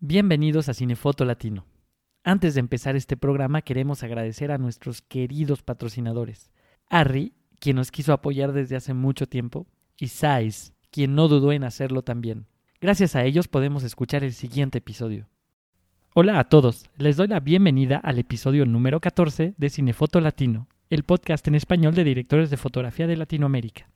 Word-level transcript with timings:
Bienvenidos 0.00 0.68
a 0.68 0.74
Cinefoto 0.74 1.24
Latino. 1.24 1.64
Antes 2.22 2.52
de 2.52 2.60
empezar 2.60 2.96
este 2.96 3.16
programa 3.16 3.62
queremos 3.62 4.02
agradecer 4.02 4.50
a 4.50 4.58
nuestros 4.58 5.00
queridos 5.00 5.62
patrocinadores. 5.62 6.50
Harry, 6.90 7.32
quien 7.60 7.76
nos 7.76 7.90
quiso 7.90 8.12
apoyar 8.12 8.52
desde 8.52 8.76
hace 8.76 8.92
mucho 8.92 9.26
tiempo, 9.26 9.66
y 9.98 10.08
Sais, 10.08 10.74
quien 10.90 11.14
no 11.14 11.28
dudó 11.28 11.50
en 11.50 11.64
hacerlo 11.64 12.02
también. 12.02 12.44
Gracias 12.78 13.16
a 13.16 13.24
ellos 13.24 13.48
podemos 13.48 13.84
escuchar 13.84 14.22
el 14.22 14.34
siguiente 14.34 14.78
episodio. 14.78 15.30
Hola 16.12 16.40
a 16.40 16.44
todos, 16.44 16.90
les 16.98 17.16
doy 17.16 17.28
la 17.28 17.40
bienvenida 17.40 17.96
al 17.96 18.18
episodio 18.18 18.66
número 18.66 19.00
14 19.00 19.54
de 19.56 19.70
Cinefoto 19.70 20.20
Latino, 20.20 20.68
el 20.90 21.04
podcast 21.04 21.48
en 21.48 21.54
español 21.54 21.94
de 21.94 22.04
directores 22.04 22.50
de 22.50 22.58
fotografía 22.58 23.06
de 23.06 23.16
Latinoamérica. 23.16 23.88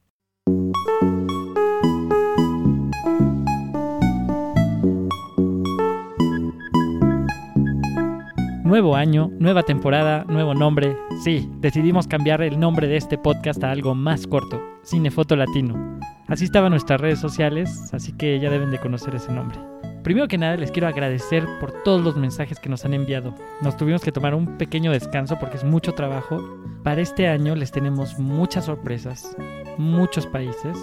Nuevo 8.70 8.94
año, 8.94 9.32
nueva 9.40 9.64
temporada, 9.64 10.24
nuevo 10.28 10.54
nombre. 10.54 10.96
Sí, 11.24 11.50
decidimos 11.58 12.06
cambiar 12.06 12.40
el 12.40 12.60
nombre 12.60 12.86
de 12.86 12.98
este 12.98 13.18
podcast 13.18 13.64
a 13.64 13.72
algo 13.72 13.96
más 13.96 14.28
corto, 14.28 14.62
Cinefoto 14.84 15.34
Latino. 15.34 15.98
Así 16.28 16.44
estaban 16.44 16.70
nuestras 16.70 17.00
redes 17.00 17.18
sociales, 17.18 17.92
así 17.92 18.12
que 18.12 18.38
ya 18.38 18.48
deben 18.48 18.70
de 18.70 18.78
conocer 18.78 19.12
ese 19.16 19.32
nombre. 19.32 19.58
Primero 20.04 20.28
que 20.28 20.38
nada 20.38 20.56
les 20.56 20.70
quiero 20.70 20.86
agradecer 20.86 21.48
por 21.58 21.82
todos 21.82 22.00
los 22.00 22.16
mensajes 22.16 22.60
que 22.60 22.68
nos 22.68 22.84
han 22.84 22.94
enviado. 22.94 23.34
Nos 23.60 23.76
tuvimos 23.76 24.02
que 24.02 24.12
tomar 24.12 24.36
un 24.36 24.56
pequeño 24.56 24.92
descanso 24.92 25.36
porque 25.40 25.56
es 25.56 25.64
mucho 25.64 25.94
trabajo. 25.94 26.40
Para 26.84 27.00
este 27.00 27.26
año 27.26 27.56
les 27.56 27.72
tenemos 27.72 28.20
muchas 28.20 28.66
sorpresas, 28.66 29.36
muchos 29.78 30.28
países. 30.28 30.78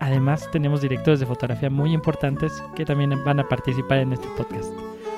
Además 0.00 0.48
tenemos 0.50 0.80
directores 0.80 1.20
de 1.20 1.26
fotografía 1.26 1.68
muy 1.68 1.92
importantes 1.92 2.54
que 2.74 2.86
también 2.86 3.22
van 3.22 3.38
a 3.38 3.46
participar 3.46 3.98
en 3.98 4.14
este 4.14 4.28
podcast. 4.34 4.72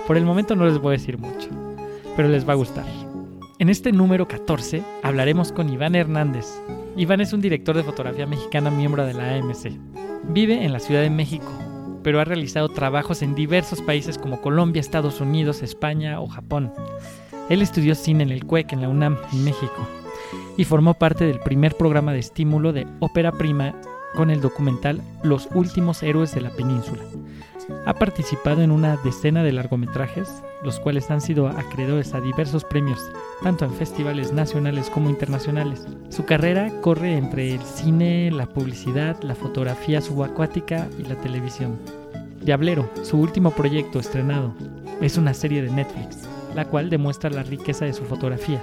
Por 0.08 0.16
el 0.16 0.24
momento 0.24 0.56
no 0.56 0.64
les 0.64 0.78
voy 0.78 0.88
a 0.88 0.98
decir 0.98 1.16
mucho 1.16 1.69
pero 2.16 2.28
les 2.28 2.48
va 2.48 2.52
a 2.52 2.56
gustar. 2.56 2.86
En 3.58 3.68
este 3.68 3.92
número 3.92 4.26
14 4.26 4.82
hablaremos 5.02 5.52
con 5.52 5.68
Iván 5.68 5.94
Hernández. 5.94 6.46
Iván 6.96 7.20
es 7.20 7.32
un 7.32 7.40
director 7.40 7.76
de 7.76 7.82
fotografía 7.82 8.26
mexicana 8.26 8.70
miembro 8.70 9.04
de 9.04 9.14
la 9.14 9.34
AMC. 9.34 9.72
Vive 10.24 10.64
en 10.64 10.72
la 10.72 10.80
Ciudad 10.80 11.02
de 11.02 11.10
México, 11.10 11.52
pero 12.02 12.20
ha 12.20 12.24
realizado 12.24 12.68
trabajos 12.68 13.22
en 13.22 13.34
diversos 13.34 13.82
países 13.82 14.18
como 14.18 14.40
Colombia, 14.40 14.80
Estados 14.80 15.20
Unidos, 15.20 15.62
España 15.62 16.20
o 16.20 16.26
Japón. 16.26 16.72
Él 17.48 17.62
estudió 17.62 17.94
cine 17.94 18.22
en 18.22 18.30
el 18.30 18.46
CUEC 18.46 18.72
en 18.72 18.80
la 18.80 18.88
UNAM, 18.88 19.18
en 19.32 19.44
México, 19.44 19.86
y 20.56 20.64
formó 20.64 20.94
parte 20.94 21.26
del 21.26 21.40
primer 21.40 21.76
programa 21.76 22.12
de 22.12 22.20
estímulo 22.20 22.72
de 22.72 22.86
ópera 23.00 23.32
prima 23.32 23.74
con 24.14 24.30
el 24.30 24.40
documental 24.40 25.02
Los 25.22 25.48
últimos 25.54 26.02
héroes 26.02 26.34
de 26.34 26.40
la 26.40 26.50
península. 26.50 27.02
Ha 27.86 27.94
participado 27.94 28.62
en 28.62 28.70
una 28.70 28.96
decena 28.98 29.42
de 29.42 29.52
largometrajes, 29.52 30.42
los 30.62 30.78
cuales 30.80 31.10
han 31.10 31.20
sido 31.20 31.48
acreedores 31.48 32.14
a 32.14 32.20
diversos 32.20 32.64
premios, 32.64 33.10
tanto 33.42 33.64
en 33.64 33.72
festivales 33.72 34.32
nacionales 34.32 34.90
como 34.90 35.10
internacionales. 35.10 35.86
Su 36.08 36.24
carrera 36.24 36.70
corre 36.80 37.16
entre 37.16 37.54
el 37.54 37.62
cine, 37.62 38.30
la 38.30 38.46
publicidad, 38.46 39.20
la 39.22 39.34
fotografía 39.34 40.00
subacuática 40.00 40.88
y 40.98 41.02
la 41.04 41.16
televisión. 41.16 41.78
Diablero, 42.42 42.88
su 43.02 43.18
último 43.18 43.50
proyecto 43.50 43.98
estrenado, 43.98 44.54
es 45.00 45.16
una 45.16 45.34
serie 45.34 45.62
de 45.62 45.70
Netflix, 45.70 46.28
la 46.54 46.66
cual 46.66 46.90
demuestra 46.90 47.30
la 47.30 47.42
riqueza 47.42 47.84
de 47.84 47.92
su 47.92 48.04
fotografía, 48.04 48.62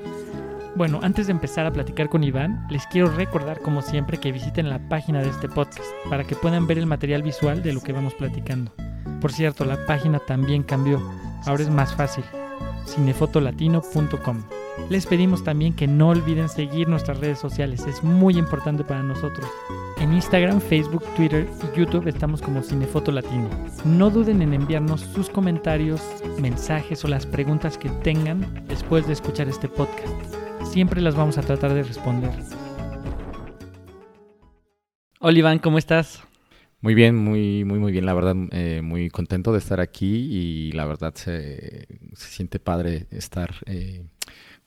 bueno, 0.76 1.00
antes 1.02 1.28
de 1.28 1.32
empezar 1.32 1.66
a 1.66 1.72
platicar 1.72 2.10
con 2.10 2.24
Iván, 2.24 2.68
les 2.70 2.86
quiero 2.88 3.10
recordar 3.10 3.62
como 3.62 3.82
siempre 3.82 4.18
que 4.18 4.32
visiten 4.32 4.70
la 4.70 4.80
página 4.90 5.22
de 5.22 5.30
este 5.30 5.50
podcast 5.50 5.88
para 6.10 6.24
que 6.24 6.36
puedan 6.36 6.68
ver 6.68 6.78
el 6.78 6.86
material 6.86 7.24
visual 7.24 7.64
de 7.64 7.74
lo 7.74 7.82
que 7.82 7.94
vamos 7.94 8.14
platicando. 8.14 8.72
Por 9.22 9.32
cierto, 9.32 9.66
la 9.66 9.86
página 9.86 10.20
también 10.20 10.64
cambió, 10.64 11.02
ahora 11.46 11.64
es 11.64 11.70
más 11.70 11.96
fácil, 11.96 12.24
cinefotolatino.com. 12.86 14.44
Les 14.90 15.08
pedimos 15.08 15.44
también 15.44 15.74
que 15.74 15.88
no 15.88 16.10
olviden 16.10 16.48
seguir 16.50 16.88
nuestras 16.88 17.20
redes 17.20 17.40
sociales, 17.40 17.86
es 17.88 18.04
muy 18.04 18.38
importante 18.38 18.84
para 18.84 19.02
nosotros. 19.02 19.48
En 20.00 20.14
Instagram, 20.14 20.62
Facebook, 20.62 21.04
Twitter 21.16 21.50
y 21.64 21.78
YouTube 21.78 22.08
estamos 22.08 22.42
como 22.42 22.62
Cinefoto 22.62 23.12
Latino. 23.12 23.50
No 23.86 24.12
duden 24.12 24.44
en 24.44 24.54
enviarnos 24.54 25.02
sus 25.02 25.30
comentarios, 25.30 26.02
mensajes 26.40 27.04
o 27.04 27.08
las 27.08 27.26
preguntas 27.26 27.78
que 27.78 27.90
tengan 27.90 28.64
después 28.68 29.08
de 29.08 29.14
escuchar 29.14 29.50
este 29.50 29.68
podcast 29.68 30.37
siempre 30.78 31.02
las 31.02 31.16
vamos 31.16 31.40
a 31.40 31.42
tratar 31.42 31.74
de 31.74 31.82
responder. 31.82 32.30
Hola 35.20 35.40
Iván, 35.40 35.58
¿cómo 35.58 35.80
estás? 35.80 36.22
Muy 36.82 36.94
bien, 36.94 37.16
muy, 37.16 37.64
muy, 37.66 37.80
muy 37.80 37.92
bien, 37.92 38.06
la 38.06 38.14
verdad, 38.14 38.36
eh, 38.52 38.84
muy 38.84 39.10
contento 39.10 39.52
de 39.52 39.58
estar 39.58 39.80
aquí 39.80 40.28
y 40.30 40.72
la 40.74 40.86
verdad 40.86 41.16
se, 41.16 41.88
siente 42.14 42.60
padre 42.60 43.08
estar 43.10 43.56
eh, 43.66 44.06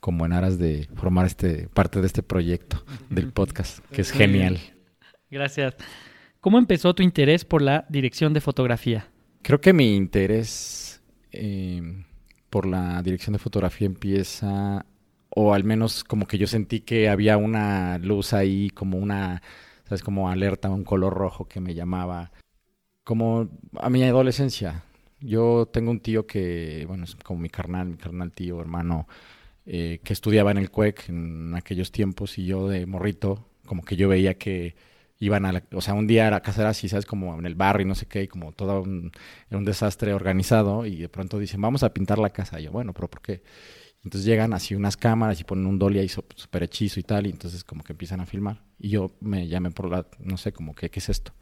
como 0.00 0.26
en 0.26 0.32
aras 0.32 0.58
de 0.58 0.88
formar 0.96 1.26
este 1.26 1.68
parte 1.68 2.00
de 2.00 2.08
este 2.08 2.24
proyecto 2.24 2.84
del 3.08 3.30
podcast, 3.32 3.78
que 3.92 4.00
es 4.00 4.10
genial. 4.10 4.58
Gracias. 5.30 5.76
¿Cómo 6.40 6.58
empezó 6.58 6.92
tu 6.92 7.04
interés 7.04 7.44
por 7.44 7.62
la 7.62 7.86
dirección 7.88 8.32
de 8.32 8.40
fotografía? 8.40 9.06
Creo 9.42 9.60
que 9.60 9.72
mi 9.72 9.94
interés 9.94 11.00
eh, 11.30 12.02
por 12.50 12.66
la 12.66 13.00
dirección 13.00 13.32
de 13.32 13.38
fotografía 13.38 13.86
empieza 13.86 14.84
o 15.30 15.54
al 15.54 15.64
menos 15.64 16.04
como 16.04 16.26
que 16.26 16.38
yo 16.38 16.46
sentí 16.46 16.80
que 16.80 17.08
había 17.08 17.36
una 17.36 17.98
luz 17.98 18.32
ahí, 18.32 18.70
como 18.70 18.98
una, 18.98 19.42
¿sabes? 19.84 20.02
Como 20.02 20.28
alerta, 20.28 20.70
un 20.70 20.84
color 20.84 21.14
rojo 21.14 21.46
que 21.48 21.60
me 21.60 21.74
llamaba. 21.74 22.32
Como 23.04 23.50
a 23.78 23.90
mi 23.90 24.02
adolescencia. 24.04 24.84
Yo 25.20 25.68
tengo 25.72 25.90
un 25.90 26.00
tío 26.00 26.26
que, 26.26 26.84
bueno, 26.88 27.04
es 27.04 27.16
como 27.16 27.40
mi 27.40 27.50
carnal, 27.50 27.88
mi 27.88 27.96
carnal 27.96 28.32
tío, 28.32 28.60
hermano, 28.60 29.06
eh, 29.66 30.00
que 30.04 30.12
estudiaba 30.12 30.50
en 30.50 30.58
el 30.58 30.70
CUEC 30.70 31.10
en 31.10 31.54
aquellos 31.54 31.92
tiempos 31.92 32.38
y 32.38 32.46
yo 32.46 32.68
de 32.68 32.86
morrito, 32.86 33.46
como 33.66 33.82
que 33.82 33.96
yo 33.96 34.08
veía 34.08 34.34
que 34.38 34.74
iban 35.20 35.44
a 35.44 35.52
la, 35.52 35.62
o 35.72 35.80
sea, 35.82 35.94
un 35.94 36.06
día 36.06 36.30
la 36.30 36.40
casa 36.40 36.62
era 36.62 36.70
así, 36.70 36.88
¿sabes? 36.88 37.06
Como 37.06 37.38
en 37.38 37.46
el 37.46 37.54
barrio 37.54 37.84
y 37.86 37.88
no 37.88 37.94
sé 37.94 38.06
qué, 38.06 38.22
y 38.24 38.28
como 38.28 38.52
todo 38.52 38.82
un, 38.82 39.12
un 39.50 39.64
desastre 39.64 40.14
organizado 40.14 40.86
y 40.86 40.96
de 40.96 41.08
pronto 41.10 41.38
dicen, 41.38 41.60
vamos 41.60 41.82
a 41.82 41.92
pintar 41.92 42.18
la 42.18 42.30
casa. 42.30 42.58
Y 42.58 42.64
yo, 42.64 42.72
bueno, 42.72 42.94
pero 42.94 43.08
¿por 43.08 43.20
qué? 43.20 43.42
Entonces 44.02 44.24
llegan 44.24 44.54
así 44.54 44.74
unas 44.74 44.96
cámaras 44.96 45.40
y 45.40 45.44
ponen 45.44 45.66
un 45.66 45.78
dolly 45.78 45.98
ahí 45.98 46.08
súper 46.08 46.62
hechizo 46.62 47.00
y 47.00 47.02
tal, 47.02 47.26
y 47.26 47.30
entonces 47.30 47.64
como 47.64 47.84
que 47.84 47.92
empiezan 47.92 48.20
a 48.20 48.26
filmar. 48.26 48.62
Y 48.78 48.88
yo 48.88 49.12
me 49.20 49.46
llamé 49.46 49.70
por 49.70 49.90
la, 49.90 50.06
no 50.20 50.36
sé, 50.38 50.52
como 50.52 50.74
que, 50.74 50.90
¿qué 50.90 51.00
es 51.00 51.08
esto? 51.10 51.32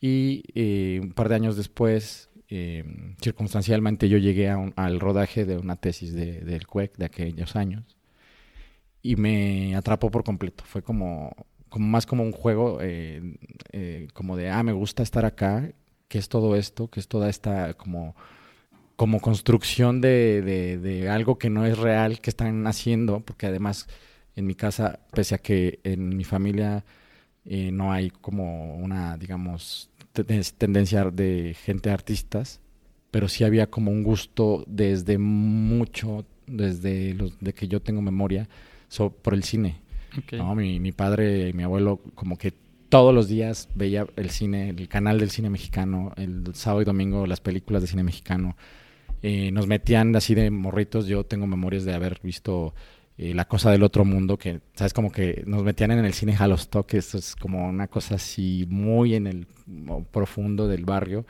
Y 0.00 0.42
eh, 0.54 1.00
un 1.02 1.12
par 1.12 1.28
de 1.28 1.34
años 1.34 1.56
después, 1.56 2.30
eh, 2.48 2.84
circunstancialmente 3.20 4.08
yo 4.08 4.18
llegué 4.18 4.48
al 4.50 5.00
rodaje 5.00 5.44
de 5.44 5.58
una 5.58 5.76
tesis 5.76 6.14
de, 6.14 6.40
del 6.40 6.66
CUEC 6.66 6.96
de 6.96 7.04
aquellos 7.04 7.56
años 7.56 7.96
y 9.02 9.16
me 9.16 9.76
atrapó 9.76 10.10
por 10.10 10.24
completo. 10.24 10.64
Fue 10.66 10.82
como, 10.82 11.30
como 11.68 11.86
más 11.86 12.06
como 12.06 12.22
un 12.22 12.32
juego, 12.32 12.78
eh, 12.80 14.08
como 14.14 14.36
de, 14.36 14.50
ah, 14.50 14.62
me 14.62 14.72
gusta 14.72 15.02
estar 15.02 15.26
acá, 15.26 15.72
¿qué 16.08 16.18
es 16.18 16.28
todo 16.28 16.56
esto? 16.56 16.88
¿Qué 16.88 17.00
es 17.00 17.08
toda 17.08 17.28
esta 17.28 17.74
como 17.74 18.16
como 19.02 19.18
construcción 19.18 20.00
de, 20.00 20.42
de, 20.80 21.08
algo 21.08 21.36
que 21.36 21.50
no 21.50 21.66
es 21.66 21.76
real 21.76 22.20
que 22.20 22.30
están 22.30 22.64
haciendo, 22.68 23.18
porque 23.18 23.48
además 23.48 23.88
en 24.36 24.46
mi 24.46 24.54
casa, 24.54 25.00
pese 25.12 25.34
a 25.34 25.38
que 25.38 25.80
en 25.82 26.16
mi 26.16 26.22
familia 26.22 26.84
eh, 27.44 27.72
no 27.72 27.92
hay 27.92 28.10
como 28.10 28.76
una, 28.76 29.18
digamos, 29.18 29.90
tendencia 30.56 31.10
de 31.10 31.56
gente 31.64 31.90
artistas, 31.90 32.60
pero 33.10 33.26
sí 33.26 33.42
había 33.42 33.68
como 33.68 33.90
un 33.90 34.04
gusto 34.04 34.62
desde 34.68 35.18
mucho, 35.18 36.24
desde 36.46 37.14
los, 37.14 37.40
de 37.40 37.54
que 37.54 37.66
yo 37.66 37.82
tengo 37.82 38.02
memoria, 38.02 38.48
por 39.22 39.34
el 39.34 39.42
cine. 39.42 39.80
Mi, 40.54 40.78
mi 40.78 40.92
padre 40.92 41.48
y 41.48 41.52
mi 41.54 41.64
abuelo 41.64 41.98
como 42.14 42.38
que 42.38 42.54
todos 42.88 43.12
los 43.12 43.26
días 43.26 43.68
veía 43.74 44.06
el 44.14 44.30
cine, 44.30 44.70
el 44.70 44.86
canal 44.86 45.18
del 45.18 45.32
cine 45.32 45.50
mexicano, 45.50 46.12
el 46.16 46.54
sábado 46.54 46.82
y 46.82 46.84
domingo 46.84 47.26
las 47.26 47.40
películas 47.40 47.82
de 47.82 47.88
cine 47.88 48.04
mexicano. 48.04 48.54
Eh, 49.22 49.50
nos 49.52 49.66
metían 49.66 50.14
así 50.16 50.34
de 50.34 50.50
morritos. 50.50 51.06
Yo 51.06 51.24
tengo 51.24 51.46
memorias 51.46 51.84
de 51.84 51.94
haber 51.94 52.20
visto 52.22 52.74
eh, 53.16 53.34
La 53.34 53.46
Cosa 53.46 53.70
del 53.70 53.82
Otro 53.82 54.04
Mundo, 54.04 54.36
que, 54.36 54.60
¿sabes? 54.74 54.92
Como 54.92 55.12
que 55.12 55.42
nos 55.46 55.62
metían 55.62 55.92
en 55.92 56.04
el 56.04 56.12
cine 56.12 56.36
Halostock, 56.38 56.86
que 56.86 56.98
esto 56.98 57.18
es 57.18 57.36
como 57.36 57.68
una 57.68 57.88
cosa 57.88 58.16
así 58.16 58.66
muy 58.68 59.14
en 59.14 59.26
el 59.26 59.46
profundo 60.10 60.68
del 60.68 60.84
barrio. 60.84 61.24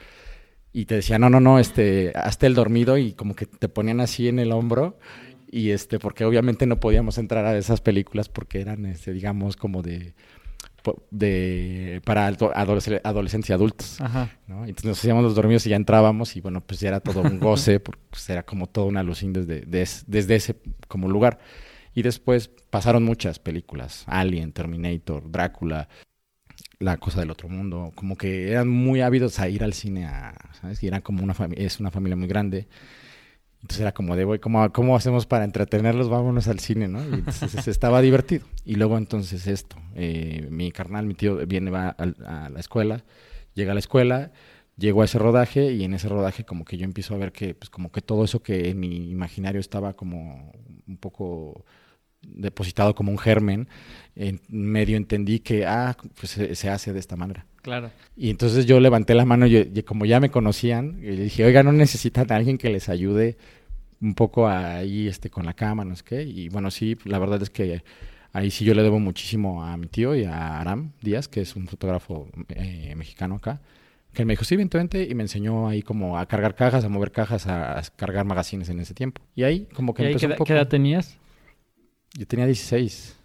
Y 0.73 0.87
te 0.87 0.97
decían, 0.97 1.21
no, 1.21 1.29
no, 1.29 1.41
no, 1.41 1.59
este, 1.59 2.13
hasta 2.15 2.47
el 2.47 2.55
dormido 2.55 2.97
y 2.97 3.13
como 3.13 3.37
que 3.37 3.47
te 3.47 3.69
ponían 3.69 4.01
así 4.01 4.29
en 4.29 4.39
el 4.39 4.53
hombro 4.53 4.99
y 5.53 5.71
este 5.71 5.99
porque 5.99 6.25
obviamente 6.25 6.67
no 6.67 6.81
podíamos 6.81 7.19
entrar 7.19 7.45
a 7.45 7.57
esas 7.57 7.83
películas 7.83 8.31
porque 8.31 8.63
eran 8.63 8.87
este 8.87 9.13
digamos 9.13 9.55
como 9.57 9.83
de 9.83 10.15
de 11.11 12.01
para 12.05 12.27
adolescentes 12.27 13.51
y 13.51 13.53
adultos. 13.53 13.99
Entonces 14.49 14.85
nos 14.85 14.99
hacíamos 14.99 15.23
los 15.23 15.35
dormidos 15.35 15.67
y 15.67 15.71
ya 15.71 15.77
entrábamos 15.77 16.37
y 16.37 16.41
bueno, 16.41 16.61
pues 16.61 16.81
ya 16.81 16.89
era 16.89 17.01
todo 17.01 17.23
un 17.23 17.39
goce, 17.39 17.81
porque 17.81 18.03
pues, 18.11 18.29
era 18.31 18.43
como 18.43 18.67
toda 18.67 18.87
una 18.87 19.01
alucin 19.01 19.33
desde, 19.33 19.61
desde 19.67 20.35
ese 20.35 20.57
como 20.89 21.09
lugar. 21.09 21.39
Y 21.95 22.03
después 22.03 22.51
pasaron 22.71 23.05
muchas 23.05 23.39
películas, 23.39 24.05
Alien, 24.07 24.53
Terminator, 24.53 25.31
Drácula. 25.31 25.89
La 26.79 26.97
cosa 26.97 27.21
del 27.21 27.31
otro 27.31 27.49
mundo, 27.49 27.93
como 27.95 28.17
que 28.17 28.51
eran 28.51 28.69
muy 28.69 29.03
ávidos 29.03 29.39
a 29.39 29.49
ir 29.49 29.63
al 29.63 29.73
cine, 29.73 30.07
a, 30.07 30.35
¿sabes? 30.61 30.83
Y 30.83 30.89
era 30.89 31.01
como 31.01 31.23
una 31.23 31.33
familia, 31.33 31.65
es 31.65 31.79
una 31.79 31.93
familia 31.93 32.17
muy 32.17 32.27
grande. 32.27 32.67
Entonces 33.63 33.81
era 33.81 33.93
como 33.93 34.17
de, 34.17 34.25
güey, 34.25 34.41
¿cómo, 34.41 34.73
¿cómo 34.73 34.97
hacemos 34.97 35.27
para 35.27 35.45
entretenerlos? 35.45 36.09
Vámonos 36.09 36.49
al 36.49 36.59
cine, 36.59 36.89
¿no? 36.89 37.01
Y 37.01 37.15
entonces 37.15 37.69
estaba 37.69 38.03
divertido. 38.03 38.45
Y 38.65 38.75
luego 38.75 38.99
entonces 38.99 39.47
esto, 39.47 39.77
eh, 39.95 40.49
mi 40.51 40.73
carnal, 40.73 41.07
mi 41.07 41.15
tío 41.15 41.47
viene 41.47 41.71
va 41.71 41.91
a, 41.91 42.49
la 42.49 42.61
escuela, 42.61 43.05
llega 43.55 43.71
a 43.71 43.75
la 43.75 43.81
escuela, 43.81 44.33
llego 44.77 45.03
a 45.03 45.05
ese 45.05 45.19
rodaje 45.21 45.73
y 45.73 45.85
en 45.85 45.95
ese 45.95 46.09
rodaje 46.09 46.45
como 46.45 46.65
que 46.65 46.77
yo 46.77 46.85
empiezo 46.85 47.15
a 47.15 47.19
ver 47.19 47.31
que, 47.31 47.55
pues 47.55 47.71
como 47.71 47.93
que 47.93 48.01
todo 48.01 48.25
eso 48.25 48.43
que 48.43 48.71
en 48.71 48.81
mi 48.81 49.11
imaginario 49.11 49.61
estaba 49.61 49.93
como 49.93 50.53
un 50.89 50.97
poco 50.97 51.65
depositado 52.21 52.97
como 52.97 53.13
un 53.13 53.19
germen, 53.19 53.69
en 54.17 54.41
medio 54.49 54.97
entendí 54.97 55.39
que, 55.39 55.67
ah, 55.67 55.97
pues 56.19 56.33
se 56.59 56.69
hace 56.69 56.93
de 56.93 56.99
esta 56.99 57.15
manera. 57.15 57.47
Claro. 57.63 57.91
Y 58.17 58.31
entonces 58.31 58.67
yo 58.67 58.81
levanté 58.81 59.15
la 59.15 59.25
mano 59.25 59.47
y, 59.47 59.57
y 59.57 59.83
como 59.85 60.05
ya 60.05 60.21
me 60.21 60.31
conocían, 60.31 60.99
y 61.01 61.13
le 61.13 61.23
dije, 61.25 61.45
oiga, 61.45 61.63
¿no 61.63 61.73
necesitan 61.73 62.31
a 62.31 62.37
alguien 62.37 62.59
que 62.59 62.69
les 62.71 62.89
ayude 62.89 63.37
un 64.01 64.15
poco 64.15 64.49
ahí 64.49 65.07
este, 65.07 65.31
con 65.31 65.47
la 65.47 65.55
cama, 65.55 65.85
no 65.85 65.95
sé 65.95 66.03
qué? 66.05 66.23
Y 66.23 66.49
bueno, 66.49 66.71
sí, 66.71 66.99
la 67.05 67.19
verdad 67.21 67.41
es 67.41 67.51
que 67.51 67.83
ahí 68.33 68.51
sí 68.51 68.65
yo 68.65 68.75
le 68.75 68.83
debo 68.83 68.99
muchísimo 68.99 69.65
a 69.65 69.77
mi 69.77 69.87
tío 69.87 70.15
y 70.17 70.25
a 70.25 70.61
Aram 70.61 70.93
Díaz, 71.01 71.29
que 71.29 71.41
es 71.41 71.55
un 71.55 71.69
fotógrafo 71.69 72.29
eh, 72.49 72.95
mexicano 72.97 73.37
acá, 73.37 73.61
que 74.13 74.23
él 74.23 74.27
me 74.27 74.33
dijo, 74.33 74.45
sí, 74.45 74.57
vente, 74.57 74.77
vente, 74.77 75.07
y 75.09 75.15
me 75.15 75.23
enseñó 75.23 75.69
ahí 75.69 75.83
como 75.83 76.19
a 76.19 76.27
cargar 76.27 76.57
cajas, 76.57 76.85
a 76.85 76.89
mover 76.89 77.13
cajas, 77.13 77.47
a, 77.47 77.79
a 77.79 77.83
cargar 77.97 78.27
magazines 78.27 78.69
en 78.69 78.81
ese 78.81 78.93
tiempo. 78.93 79.23
Y 79.37 79.45
ahí 79.45 79.69
como 79.73 79.95
que 79.95 80.03
¿Y 80.03 80.07
ahí 80.07 80.13
empezó 80.13 80.27
qué, 80.27 80.33
un 80.33 80.39
poco... 80.39 80.49
qué 80.49 80.53
edad 80.55 80.69
tenías? 80.69 81.17
Yo 82.15 82.27
tenía 82.27 82.45
16. 82.45 83.17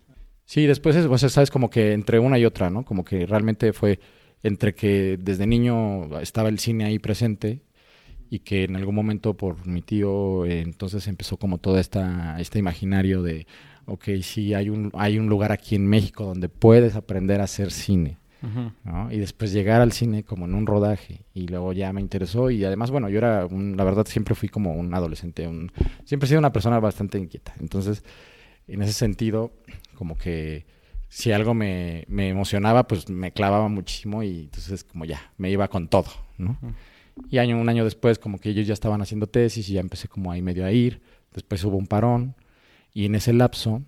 Sí, 0.45 0.65
después, 0.65 0.95
es, 0.95 1.05
o 1.05 1.17
sea, 1.17 1.27
sabes, 1.27 1.51
como 1.51 1.69
que 1.69 1.91
entre 1.91 2.19
una 2.19 2.39
y 2.39 2.45
otra, 2.45 2.69
¿no? 2.69 2.85
Como 2.85 3.03
que 3.03 3.25
realmente 3.25 3.73
fue 3.73 3.99
entre 4.43 4.73
que 4.75 5.17
desde 5.21 5.47
niño 5.47 6.19
estaba 6.19 6.49
el 6.49 6.59
cine 6.59 6.85
ahí 6.85 6.99
presente 6.99 7.61
y 8.29 8.39
que 8.39 8.65
en 8.65 8.75
algún 8.75 8.95
momento 8.95 9.35
por 9.35 9.65
mi 9.67 9.81
tío 9.81 10.45
eh, 10.45 10.61
entonces 10.61 11.07
empezó 11.07 11.37
como 11.37 11.57
todo 11.59 11.79
esta, 11.79 12.39
este 12.39 12.59
imaginario 12.59 13.23
de, 13.23 13.47
ok, 13.85 14.03
sí, 14.21 14.53
hay 14.53 14.69
un, 14.69 14.91
hay 14.93 15.17
un 15.17 15.27
lugar 15.27 15.51
aquí 15.51 15.75
en 15.75 15.87
México 15.87 16.25
donde 16.25 16.49
puedes 16.49 16.95
aprender 16.95 17.41
a 17.41 17.45
hacer 17.45 17.71
cine. 17.71 18.17
¿no? 18.83 19.11
Y 19.11 19.17
después 19.17 19.51
llegar 19.51 19.81
al 19.81 19.91
cine 19.91 20.23
como 20.23 20.45
en 20.45 20.53
un 20.53 20.67
rodaje 20.67 21.23
y 21.33 21.47
luego 21.47 21.73
ya 21.73 21.91
me 21.91 22.01
interesó 22.01 22.51
y 22.51 22.63
además, 22.63 22.91
bueno, 22.91 23.09
yo 23.09 23.17
era, 23.17 23.47
un- 23.47 23.75
la 23.75 23.83
verdad, 23.83 24.05
siempre 24.05 24.35
fui 24.35 24.47
como 24.47 24.73
un 24.75 24.93
adolescente, 24.93 25.47
un, 25.47 25.71
siempre 26.05 26.25
he 26.25 26.29
sido 26.29 26.39
una 26.39 26.51
persona 26.53 26.79
bastante 26.79 27.17
inquieta. 27.17 27.55
Entonces, 27.59 28.03
en 28.67 28.83
ese 28.83 28.93
sentido, 28.93 29.51
como 29.95 30.15
que 30.17 30.65
si 31.09 31.31
algo 31.31 31.53
me, 31.53 32.05
me 32.07 32.29
emocionaba, 32.29 32.87
pues 32.87 33.09
me 33.09 33.31
clavaba 33.31 33.67
muchísimo 33.67 34.23
y 34.23 34.41
entonces 34.41 34.83
como 34.83 35.05
ya, 35.05 35.31
me 35.37 35.49
iba 35.49 35.67
con 35.67 35.87
todo, 35.87 36.09
¿no? 36.37 36.57
Y 37.29 37.39
año, 37.39 37.59
un 37.59 37.69
año 37.69 37.83
después, 37.83 38.19
como 38.19 38.37
que 38.37 38.49
ellos 38.49 38.67
ya 38.67 38.73
estaban 38.73 39.01
haciendo 39.01 39.27
tesis 39.27 39.67
y 39.69 39.73
ya 39.73 39.79
empecé 39.79 40.07
como 40.07 40.31
ahí 40.31 40.41
medio 40.41 40.65
a 40.65 40.71
ir. 40.71 41.01
Después 41.33 41.63
hubo 41.63 41.77
un 41.77 41.87
parón 41.87 42.35
y 42.93 43.05
en 43.05 43.15
ese 43.15 43.33
lapso, 43.33 43.83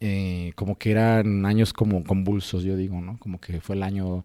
eh, 0.00 0.52
como 0.54 0.78
que 0.78 0.90
eran 0.90 1.44
años 1.44 1.72
como 1.72 2.02
convulsos, 2.04 2.62
yo 2.62 2.76
digo, 2.76 3.00
¿no? 3.00 3.18
Como 3.18 3.40
que 3.40 3.60
fue 3.60 3.76
el 3.76 3.82
año 3.82 4.24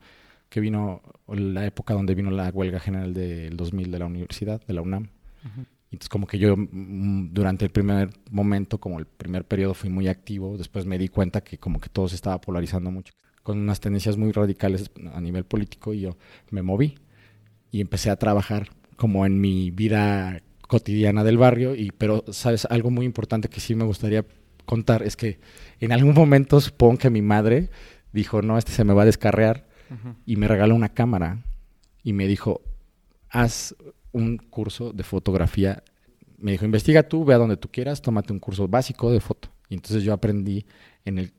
que 0.49 0.59
vino, 0.59 1.01
la 1.27 1.65
época 1.65 1.93
donde 1.93 2.15
vino 2.15 2.31
la 2.31 2.49
huelga 2.49 2.79
general 2.79 3.13
del 3.13 3.55
2000 3.55 3.91
de 3.91 3.99
la 3.99 4.05
universidad, 4.05 4.61
de 4.65 4.73
la 4.73 4.81
UNAM. 4.81 5.09
Entonces 5.91 6.09
como 6.09 6.25
que 6.25 6.39
yo 6.39 6.55
mm, 6.57 7.33
durante 7.33 7.65
el 7.65 7.71
primer 7.71 8.09
momento, 8.31 8.79
como 8.79 8.99
el 8.99 9.05
primer 9.05 9.45
periodo 9.45 9.73
fui 9.73 9.89
muy 9.89 10.07
activo, 10.07 10.57
después 10.57 10.85
me 10.85 10.97
di 10.97 11.09
cuenta 11.09 11.41
que 11.41 11.57
como 11.57 11.79
que 11.79 11.89
todo 11.89 12.07
se 12.07 12.15
estaba 12.15 12.39
polarizando 12.39 12.91
mucho, 12.91 13.13
con 13.43 13.59
unas 13.59 13.79
tendencias 13.79 14.17
muy 14.17 14.31
radicales 14.31 14.89
a 15.13 15.19
nivel 15.19 15.43
político 15.43 15.93
y 15.93 16.01
yo 16.01 16.17
me 16.49 16.61
moví 16.61 16.95
y 17.71 17.81
empecé 17.81 18.09
a 18.09 18.15
trabajar 18.15 18.69
como 18.95 19.25
en 19.25 19.41
mi 19.41 19.71
vida 19.71 20.41
cotidiana 20.67 21.23
del 21.23 21.37
barrio. 21.37 21.75
Y 21.75 21.91
pero 21.91 22.23
sabes 22.31 22.65
algo 22.65 22.89
muy 22.89 23.05
importante 23.05 23.49
que 23.49 23.59
sí 23.59 23.75
me 23.75 23.83
gustaría 23.83 24.25
contar 24.65 25.03
es 25.03 25.17
que 25.17 25.39
en 25.79 25.91
algún 25.91 26.13
momento 26.13 26.61
supongo 26.61 26.99
que 26.99 27.09
mi 27.09 27.21
madre 27.21 27.69
dijo 28.13 28.41
no 28.41 28.57
este 28.57 28.71
se 28.71 28.83
me 28.83 28.93
va 28.93 29.01
a 29.01 29.05
descarrear 29.05 29.67
y 30.25 30.37
me 30.37 30.47
regaló 30.47 30.73
una 30.73 30.87
cámara 30.87 31.43
y 32.01 32.13
me 32.13 32.25
dijo, 32.25 32.61
haz 33.29 33.75
un 34.11 34.37
curso 34.37 34.93
de 34.93 35.03
fotografía. 35.03 35.83
Me 36.37 36.51
dijo, 36.51 36.65
investiga 36.65 37.03
tú, 37.03 37.23
ve 37.23 37.35
donde 37.35 37.57
tú 37.57 37.69
quieras, 37.69 38.01
tómate 38.01 38.33
un 38.33 38.39
curso 38.39 38.67
básico 38.67 39.11
de 39.11 39.19
foto. 39.19 39.49
Y 39.69 39.75
entonces 39.75 40.03
yo 40.03 40.13
aprendí 40.13 40.65
en, 41.05 41.17
el, 41.19 41.31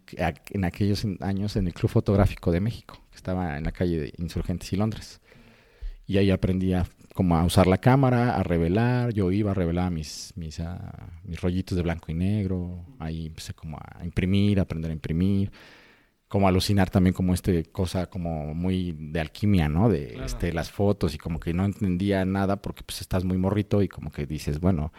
en 0.50 0.64
aquellos 0.64 1.06
años 1.20 1.56
en 1.56 1.66
el 1.66 1.74
Club 1.74 1.90
Fotográfico 1.90 2.50
de 2.50 2.60
México, 2.60 2.98
que 3.10 3.16
estaba 3.16 3.58
en 3.58 3.64
la 3.64 3.72
calle 3.72 4.00
de 4.00 4.12
Insurgentes 4.16 4.72
y 4.72 4.76
Londres. 4.76 5.20
Y 6.06 6.16
ahí 6.16 6.30
aprendí 6.30 6.72
a, 6.72 6.86
como 7.14 7.44
usar 7.44 7.66
la 7.66 7.78
cámara, 7.78 8.36
a 8.36 8.42
revelar. 8.42 9.12
Yo 9.12 9.30
iba 9.30 9.50
a 9.50 9.54
revelar 9.54 9.90
mis, 9.90 10.32
mis, 10.36 10.60
ah, 10.60 11.10
mis 11.24 11.40
rollitos 11.40 11.76
de 11.76 11.82
blanco 11.82 12.10
y 12.10 12.14
negro. 12.14 12.86
Ahí 12.98 13.26
empecé 13.26 13.54
como 13.54 13.76
a 13.76 14.04
imprimir, 14.04 14.58
a 14.58 14.62
aprender 14.62 14.90
a 14.90 14.94
imprimir 14.94 15.52
como 16.32 16.48
alucinar 16.48 16.88
también 16.88 17.12
como 17.12 17.34
este 17.34 17.64
cosa 17.64 18.06
como 18.06 18.54
muy 18.54 18.92
de 18.98 19.20
alquimia, 19.20 19.68
¿no? 19.68 19.90
De 19.90 20.12
Claro. 20.12 20.24
este 20.24 20.50
las 20.54 20.70
fotos 20.70 21.14
y 21.14 21.18
como 21.18 21.38
que 21.38 21.52
no 21.52 21.66
entendía 21.66 22.24
nada 22.24 22.56
porque 22.56 22.82
pues 22.84 23.02
estás 23.02 23.22
muy 23.22 23.36
morrito 23.36 23.82
y 23.82 23.88
como 23.88 24.10
que 24.10 24.24
dices, 24.24 24.58
bueno, 24.58 24.94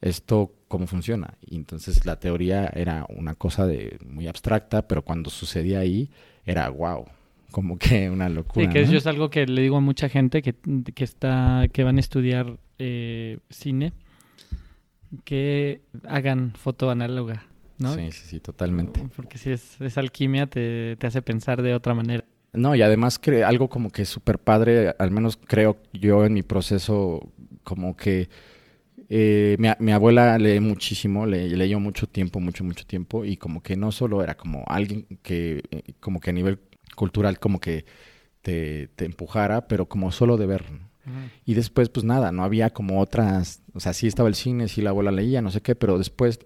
esto 0.00 0.54
cómo 0.66 0.86
funciona. 0.86 1.34
Y 1.44 1.56
entonces 1.56 2.06
la 2.06 2.18
teoría 2.18 2.68
era 2.74 3.04
una 3.10 3.34
cosa 3.34 3.66
de 3.66 3.98
muy 4.06 4.28
abstracta, 4.28 4.88
pero 4.88 5.02
cuando 5.02 5.28
sucedía 5.28 5.80
ahí 5.80 6.10
era 6.46 6.70
wow, 6.70 7.04
como 7.50 7.76
que 7.76 8.08
una 8.08 8.30
locura. 8.30 8.64
Sí, 8.64 8.72
que 8.72 8.78
¿no? 8.80 8.86
eso 8.86 8.96
es 8.96 9.06
algo 9.06 9.28
que 9.28 9.44
le 9.44 9.60
digo 9.60 9.76
a 9.76 9.80
mucha 9.80 10.08
gente 10.08 10.40
que, 10.40 10.54
que 10.94 11.04
está, 11.04 11.66
que 11.70 11.84
van 11.84 11.98
a 11.98 12.00
estudiar 12.00 12.56
eh, 12.78 13.40
cine, 13.50 13.92
que 15.24 15.82
hagan 16.06 16.52
foto 16.54 16.88
análoga, 16.88 17.44
¿no? 17.78 17.94
Sí, 17.94 18.10
sí, 18.12 18.22
sí, 18.26 18.40
totalmente. 18.40 19.00
Porque 19.16 19.38
si 19.38 19.50
es, 19.50 19.80
es 19.80 19.98
alquimia, 19.98 20.46
te, 20.46 20.96
te 20.96 21.06
hace 21.06 21.22
pensar 21.22 21.62
de 21.62 21.74
otra 21.74 21.94
manera. 21.94 22.24
No, 22.52 22.74
y 22.74 22.82
además 22.82 23.20
cre- 23.20 23.44
algo 23.44 23.68
como 23.68 23.90
que 23.90 24.04
súper 24.04 24.38
padre, 24.38 24.94
al 24.98 25.10
menos 25.10 25.36
creo 25.36 25.76
yo 25.92 26.24
en 26.24 26.32
mi 26.32 26.42
proceso, 26.42 27.30
como 27.62 27.96
que 27.96 28.28
eh, 29.08 29.56
mi, 29.58 29.68
mi 29.78 29.92
abuela 29.92 30.38
lee 30.38 30.60
muchísimo, 30.60 31.26
le, 31.26 31.48
leyó 31.48 31.78
mucho 31.80 32.06
tiempo, 32.06 32.40
mucho, 32.40 32.64
mucho 32.64 32.86
tiempo, 32.86 33.24
y 33.24 33.36
como 33.36 33.62
que 33.62 33.76
no 33.76 33.92
solo 33.92 34.22
era 34.22 34.36
como 34.36 34.64
alguien 34.66 35.06
que, 35.22 35.62
eh, 35.70 35.82
como 36.00 36.20
que 36.20 36.30
a 36.30 36.32
nivel 36.32 36.58
cultural, 36.96 37.38
como 37.38 37.60
que 37.60 37.84
te, 38.42 38.88
te 38.96 39.04
empujara, 39.04 39.68
pero 39.68 39.86
como 39.88 40.10
solo 40.10 40.36
de 40.36 40.46
ver. 40.46 40.70
¿no? 40.72 40.88
Y 41.44 41.54
después, 41.54 41.88
pues 41.88 42.04
nada, 42.04 42.32
no 42.32 42.44
había 42.44 42.70
como 42.70 43.00
otras, 43.00 43.62
o 43.72 43.80
sea, 43.80 43.92
sí 43.94 44.06
estaba 44.06 44.28
el 44.28 44.34
cine, 44.34 44.68
sí 44.68 44.82
la 44.82 44.90
abuela 44.90 45.10
leía, 45.10 45.40
no 45.40 45.50
sé 45.50 45.62
qué, 45.62 45.74
pero 45.74 45.96
después 45.96 46.38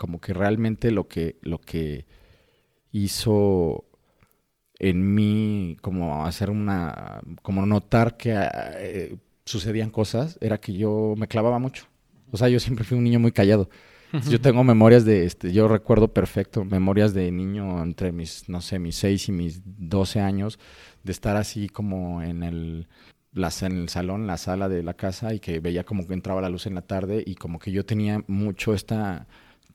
como 0.00 0.18
que 0.18 0.32
realmente 0.32 0.90
lo 0.90 1.08
que, 1.08 1.36
lo 1.42 1.60
que 1.60 2.06
hizo 2.90 3.84
en 4.78 5.14
mí 5.14 5.76
como 5.82 6.24
hacer 6.24 6.48
una, 6.48 7.20
como 7.42 7.66
notar 7.66 8.16
que 8.16 8.34
eh, 8.34 9.16
sucedían 9.44 9.90
cosas, 9.90 10.38
era 10.40 10.58
que 10.58 10.72
yo 10.72 11.12
me 11.18 11.28
clavaba 11.28 11.58
mucho. 11.58 11.84
O 12.32 12.38
sea, 12.38 12.48
yo 12.48 12.58
siempre 12.60 12.86
fui 12.86 12.96
un 12.96 13.04
niño 13.04 13.20
muy 13.20 13.30
callado. 13.30 13.68
Entonces, 14.06 14.32
Yo 14.32 14.40
tengo 14.40 14.64
memorias 14.64 15.04
de, 15.04 15.26
este, 15.26 15.52
yo 15.52 15.68
recuerdo 15.68 16.14
perfecto, 16.14 16.64
memorias 16.64 17.12
de 17.12 17.30
niño 17.30 17.82
entre 17.82 18.10
mis, 18.10 18.48
no 18.48 18.62
sé, 18.62 18.78
mis 18.78 18.96
6 18.96 19.28
y 19.28 19.32
mis 19.32 19.60
12 19.66 20.20
años, 20.20 20.58
de 21.04 21.12
estar 21.12 21.36
así 21.36 21.68
como 21.68 22.22
en 22.22 22.42
el, 22.42 22.88
las, 23.32 23.62
en 23.62 23.76
el 23.76 23.90
salón, 23.90 24.26
la 24.26 24.38
sala 24.38 24.70
de 24.70 24.82
la 24.82 24.94
casa 24.94 25.34
y 25.34 25.40
que 25.40 25.60
veía 25.60 25.84
como 25.84 26.06
que 26.06 26.14
entraba 26.14 26.40
la 26.40 26.48
luz 26.48 26.66
en 26.66 26.74
la 26.74 26.86
tarde 26.86 27.22
y 27.26 27.34
como 27.34 27.58
que 27.58 27.70
yo 27.70 27.84
tenía 27.84 28.24
mucho 28.28 28.72
esta 28.72 29.26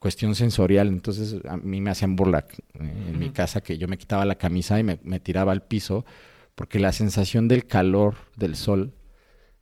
cuestión 0.05 0.35
sensorial, 0.35 0.87
entonces 0.89 1.43
a 1.49 1.57
mí 1.57 1.81
me 1.81 1.89
hacían 1.89 2.15
burla 2.15 2.45
eh, 2.75 2.93
en 3.09 3.17
mi 3.17 3.31
casa 3.31 3.61
que 3.61 3.79
yo 3.79 3.87
me 3.87 3.97
quitaba 3.97 4.23
la 4.23 4.35
camisa 4.35 4.79
y 4.79 4.83
me, 4.83 4.99
me 5.01 5.19
tiraba 5.19 5.51
al 5.51 5.63
piso 5.63 6.05
porque 6.53 6.79
la 6.79 6.91
sensación 6.91 7.47
del 7.47 7.65
calor 7.65 8.13
del 8.35 8.55
sol 8.55 8.93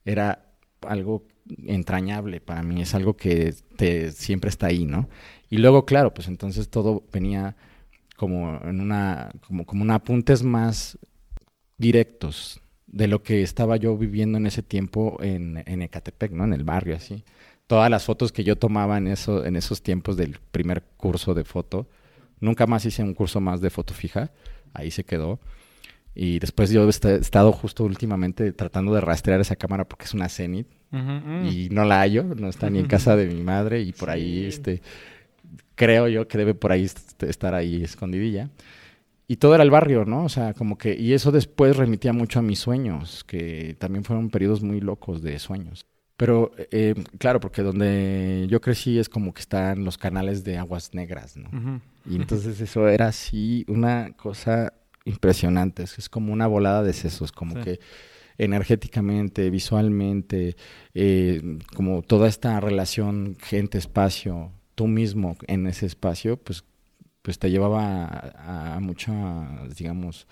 era 0.03 0.51
algo 0.81 1.25
entrañable 1.65 2.41
para 2.41 2.61
mí, 2.61 2.81
es 2.81 2.93
algo 2.93 3.15
que 3.15 3.55
te, 3.77 4.11
siempre 4.11 4.49
está 4.49 4.67
ahí, 4.67 4.83
¿no? 4.83 5.07
Y 5.49 5.59
luego, 5.59 5.85
claro, 5.85 6.13
pues 6.13 6.27
entonces 6.27 6.67
todo 6.67 7.05
venía 7.13 7.55
como 8.17 8.59
en 8.65 8.81
una, 8.81 9.31
como, 9.47 9.65
como 9.65 9.83
un 9.83 9.91
apuntes 9.91 10.43
más 10.43 10.99
directos 11.77 12.59
de 12.87 13.07
lo 13.07 13.23
que 13.23 13.43
estaba 13.43 13.77
yo 13.77 13.97
viviendo 13.97 14.37
en 14.37 14.45
ese 14.45 14.61
tiempo 14.61 15.17
en, 15.21 15.63
en 15.65 15.83
Ecatepec, 15.83 16.33
¿no? 16.33 16.43
En 16.43 16.51
el 16.51 16.65
barrio, 16.65 16.97
así. 16.97 17.23
Todas 17.73 17.89
las 17.89 18.03
fotos 18.05 18.31
que 18.31 18.43
yo 18.43 18.55
tomaba 18.55 18.97
en, 18.99 19.07
eso, 19.07 19.43
en 19.45 19.55
esos 19.55 19.81
tiempos 19.81 20.15
del 20.15 20.37
primer 20.51 20.83
curso 20.97 21.33
de 21.33 21.43
foto, 21.43 21.87
nunca 22.39 22.67
más 22.67 22.85
hice 22.85 23.01
un 23.03 23.13
curso 23.15 23.39
más 23.41 23.61
de 23.61 23.69
foto 23.69 23.93
fija, 23.93 24.31
ahí 24.73 24.91
se 24.91 25.03
quedó. 25.03 25.39
Y 26.13 26.37
después 26.37 26.69
yo 26.69 26.85
he 26.85 26.89
est- 26.89 27.05
he 27.05 27.15
estado 27.15 27.51
justo 27.51 27.83
últimamente 27.83 28.51
tratando 28.53 28.93
de 28.93 29.01
rastrear 29.01 29.39
esa 29.41 29.55
cámara 29.55 29.87
porque 29.87 30.05
es 30.05 30.13
una 30.13 30.29
Zenith 30.29 30.67
Ujú, 30.91 31.01
mm. 31.25 31.45
y 31.51 31.69
no 31.71 31.83
la 31.85 32.01
hallo, 32.01 32.23
no 32.23 32.47
está 32.49 32.69
ni 32.69 32.77
en 32.77 32.85
casa 32.85 33.15
de 33.15 33.25
mi 33.25 33.41
madre 33.41 33.81
y 33.81 33.91
por 33.93 34.11
ahí 34.11 34.41
Sí. 34.41 34.45
este 34.45 34.81
creo 35.75 36.07
yo 36.07 36.27
que 36.27 36.37
debe 36.37 36.53
por 36.53 36.71
ahí 36.71 36.83
est- 36.83 37.23
estar 37.23 37.55
ahí 37.55 37.83
escondidilla. 37.83 38.49
y 39.27 39.37
todo 39.37 39.55
era 39.55 39.63
el 39.63 39.71
barrio, 39.71 40.05
¿no? 40.05 40.25
O 40.25 40.29
sea, 40.29 40.53
como 40.53 40.77
que, 40.77 40.93
y 40.95 41.13
eso 41.13 41.31
después 41.31 41.75
remitía 41.77 42.13
mucho 42.13 42.37
a 42.39 42.41
mis 42.43 42.59
sueños, 42.59 43.23
que 43.23 43.75
también 43.79 44.03
fueron 44.03 44.29
periodos 44.29 44.61
muy 44.61 44.79
locos 44.81 45.21
de 45.23 45.39
sueños. 45.39 45.87
Pero, 46.17 46.51
eh, 46.57 46.93
claro, 47.17 47.39
porque 47.39 47.63
donde 47.63 48.45
yo 48.49 48.61
crecí 48.61 48.99
es 48.99 49.09
como 49.09 49.33
que 49.33 49.41
están 49.41 49.83
los 49.83 49.97
canales 49.97 50.43
de 50.43 50.57
aguas 50.57 50.93
negras, 50.93 51.35
¿no? 51.35 51.81
Y 52.05 52.15
entonces 52.15 52.61
eso 52.61 52.87
era 52.87 53.07
así 53.07 53.65
una 53.67 54.11
cosa 54.15 54.73
impresionante, 55.05 55.83
es 55.83 56.09
como 56.09 56.31
una 56.31 56.47
volada 56.47 56.83
de 56.83 56.93
sesos, 56.93 57.31
como 57.31 57.55
que 57.55 57.79
energéticamente, 58.37 59.49
visualmente, 59.49 60.55
eh, 60.93 61.59
como 61.75 62.01
toda 62.03 62.27
esta 62.27 62.59
relación 62.59 63.35
gente-espacio, 63.41 64.51
tú 64.75 64.87
mismo 64.87 65.35
en 65.47 65.67
ese 65.67 65.85
espacio, 65.85 66.37
pues 66.37 66.63
pues 67.23 67.39
te 67.39 67.49
llevaba 67.49 68.03
a, 68.05 68.75
a 68.75 68.79
mucha, 68.81 69.13
digamos, 69.77 70.27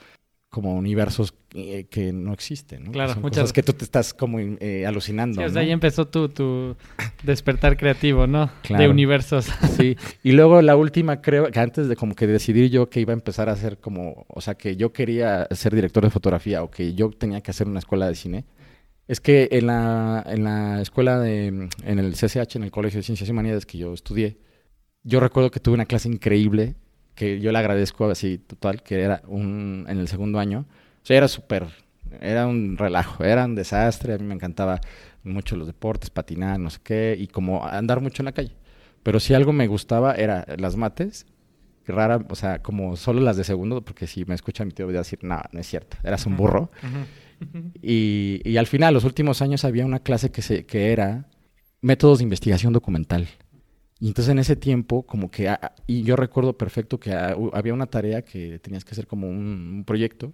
como 0.52 0.76
universos 0.76 1.34
eh, 1.56 1.86
que 1.90 2.12
no 2.12 2.34
existen, 2.34 2.84
¿no? 2.84 2.92
Claro, 2.92 3.14
Son 3.14 3.22
muchas 3.22 3.40
cosas 3.44 3.54
que 3.54 3.64
tú 3.64 3.72
te 3.72 3.86
estás 3.86 4.14
como 4.14 4.38
eh, 4.40 4.86
alucinando. 4.86 5.36
Sí, 5.40 5.46
o 5.46 5.48
¿no? 5.48 5.54
sea, 5.54 5.62
ahí 5.62 5.72
empezó 5.72 6.08
tu, 6.10 6.28
tu 6.28 6.76
despertar 7.24 7.78
creativo, 7.78 8.28
¿no? 8.28 8.48
De 8.48 8.52
Claro. 8.64 8.92
universos. 8.92 9.48
Sí, 9.78 9.96
y 10.24 10.34
luego 10.34 10.62
la 10.62 10.76
última 10.76 11.22
creo 11.22 11.50
que 11.50 11.60
antes 11.60 11.88
de 11.88 11.96
como 11.96 12.16
que 12.16 12.28
decidir 12.28 12.70
yo 12.70 12.90
que 12.90 13.00
iba 13.00 13.14
a 13.14 13.16
empezar 13.16 13.48
a 13.48 13.54
hacer 13.54 13.78
como, 13.80 14.26
o 14.28 14.42
sea, 14.42 14.56
que 14.56 14.76
yo 14.76 14.92
quería 14.92 15.48
ser 15.52 15.74
director 15.74 16.04
de 16.04 16.10
fotografía 16.10 16.62
o 16.64 16.70
que 16.70 16.94
yo 16.94 17.10
tenía 17.12 17.40
que 17.40 17.52
hacer 17.52 17.68
una 17.68 17.80
escuela 17.80 18.08
de 18.10 18.16
cine, 18.16 18.44
es 19.08 19.22
que 19.22 19.48
en 19.54 19.68
la, 19.68 20.22
en 20.28 20.44
la 20.44 20.82
escuela 20.82 21.18
de, 21.20 21.48
en 21.48 22.00
el 22.00 22.12
CCH, 22.14 22.58
en 22.58 22.64
el 22.64 22.72
Colegio 22.72 23.00
de 23.00 23.04
Ciencias 23.04 23.28
y 23.28 23.32
Humanidades 23.32 23.66
que 23.66 23.78
yo 23.78 23.94
estudié, 23.94 24.38
yo 25.04 25.22
recuerdo 25.22 25.50
que 25.50 25.62
tuve 25.62 25.76
una 25.76 25.86
clase 25.86 26.10
increíble 26.10 26.76
que 27.22 27.40
yo 27.40 27.52
le 27.52 27.60
agradezco 27.60 28.10
así 28.10 28.40
total, 28.40 28.82
que 28.82 29.00
era 29.00 29.22
un, 29.28 29.86
en 29.88 30.00
el 30.00 30.08
segundo 30.08 30.40
año, 30.40 30.66
o 31.04 31.06
sea, 31.06 31.18
era 31.18 31.28
súper, 31.28 31.68
era 32.20 32.48
un 32.48 32.80
relajo, 32.80 33.24
era 33.24 33.46
un 33.46 33.54
desastre, 33.54 34.16
a 34.16 34.18
mí 34.18 34.24
me 34.24 34.34
encantaba 34.34 34.82
mucho 35.24 35.56
los 35.56 35.68
deportes, 35.68 36.10
patinar, 36.10 36.60
no 36.60 36.72
sé 36.72 36.80
qué, 36.84 37.16
y 37.20 37.28
como 37.28 37.64
andar 37.64 38.02
mucho 38.02 38.24
en 38.24 38.26
la 38.26 38.32
calle. 38.32 38.56
Pero 39.04 39.20
si 39.20 39.36
algo 39.36 39.54
me 39.54 39.68
gustaba 39.68 40.16
era 40.16 40.48
las 40.58 40.76
mates, 40.78 41.28
rara, 41.86 42.26
o 42.28 42.34
sea, 42.34 42.64
como 42.64 42.96
solo 42.96 43.22
las 43.22 43.38
de 43.38 43.44
segundo, 43.44 43.86
porque 43.86 44.08
si 44.08 44.26
me 44.26 44.34
escucha 44.34 44.66
mi 44.66 44.72
tío 44.72 44.88
voy 44.88 44.96
a 44.96 45.00
decir, 45.00 45.20
no, 45.22 45.40
no 45.52 45.60
es 45.60 45.68
cierto, 45.68 45.98
eras 46.04 46.26
un 46.26 46.36
burro. 46.36 46.72
Y, 47.84 48.42
y 48.44 48.58
al 48.58 48.66
final, 48.66 48.96
los 48.96 49.04
últimos 49.04 49.44
años 49.44 49.64
había 49.64 49.86
una 49.86 50.00
clase 50.00 50.32
que, 50.32 50.42
se, 50.42 50.66
que 50.66 50.92
era 50.92 51.28
métodos 51.82 52.18
de 52.18 52.24
investigación 52.24 52.74
documental. 52.74 53.28
Y 54.02 54.08
entonces 54.08 54.32
en 54.32 54.40
ese 54.40 54.56
tiempo, 54.56 55.04
como 55.04 55.30
que, 55.30 55.48
ah, 55.48 55.76
y 55.86 56.02
yo 56.02 56.16
recuerdo 56.16 56.58
perfecto 56.58 57.00
que 57.00 57.14
ah, 57.14 57.38
había 57.54 57.74
una 57.74 57.86
tarea 57.86 58.24
que 58.24 58.58
tenías 58.58 58.84
que 58.84 58.92
hacer 58.92 59.06
como 59.06 59.30
un, 59.30 59.38
un 59.38 59.84
proyecto, 59.86 60.34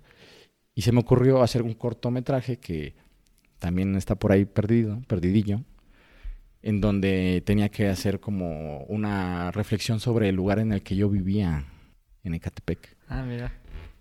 y 0.74 0.83
se 0.83 0.93
me 0.93 1.01
ocurrió 1.01 1.43
hacer 1.43 1.63
un 1.63 1.74
cortometraje 1.74 2.59
que 2.59 2.95
también 3.59 3.95
está 3.95 4.15
por 4.15 4.31
ahí 4.31 4.45
perdido, 4.45 5.01
perdidillo, 5.07 5.65
en 6.62 6.79
donde 6.79 7.43
tenía 7.45 7.67
que 7.67 7.89
hacer 7.89 8.21
como 8.21 8.83
una 8.86 9.51
reflexión 9.51 10.00
sobre 10.00 10.29
el 10.29 10.36
lugar 10.36 10.59
en 10.59 10.71
el 10.71 10.81
que 10.81 10.95
yo 10.95 11.09
vivía, 11.09 11.65
en 12.24 12.36
Ecatepec. 12.36 12.95
Ah, 13.09 13.24
mira. 13.24 13.51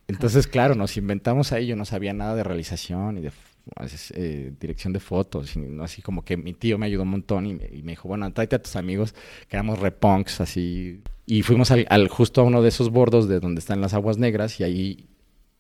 Entonces, 0.07 0.47
claro, 0.47 0.77
nos 0.77 0.97
inventamos 0.97 1.51
ahí, 1.51 1.67
yo 1.67 1.75
no 1.75 1.85
sabía 1.85 2.13
nada 2.13 2.37
de 2.37 2.45
realización 2.45 3.19
y 3.19 3.21
de 3.21 3.33
f- 3.81 4.15
eh, 4.17 4.53
dirección 4.61 4.93
de 4.93 5.01
fotos, 5.01 5.57
y 5.57 5.59
no 5.61 5.85
así 5.85 6.03
como 6.03 6.25
que 6.25 6.37
mi 6.37 6.53
tío 6.55 6.79
me 6.79 6.87
ayudó 6.87 7.03
un 7.03 7.11
montón 7.11 7.47
y 7.47 7.55
me, 7.55 7.69
y 7.73 7.83
me 7.83 7.93
dijo, 7.93 8.09
bueno, 8.09 8.31
tráete 8.33 8.57
a 8.57 8.63
tus 8.63 8.77
amigos, 8.77 9.15
que 9.49 9.57
éramos 9.57 9.79
repunks, 9.81 10.41
así. 10.41 11.01
Y 11.27 11.43
fuimos 11.43 11.71
al, 11.71 11.87
al- 11.91 12.09
justo 12.09 12.41
a 12.41 12.45
uno 12.45 12.63
de 12.63 12.69
esos 12.69 12.91
bordos 12.91 13.29
de 13.29 13.41
donde 13.41 13.59
están 13.59 13.81
las 13.81 13.95
aguas 13.95 14.19
negras 14.19 14.61
y 14.61 14.65
ahí 14.65 15.07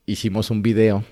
hicimos 0.07 0.51
un 0.53 0.63
video 0.63 1.03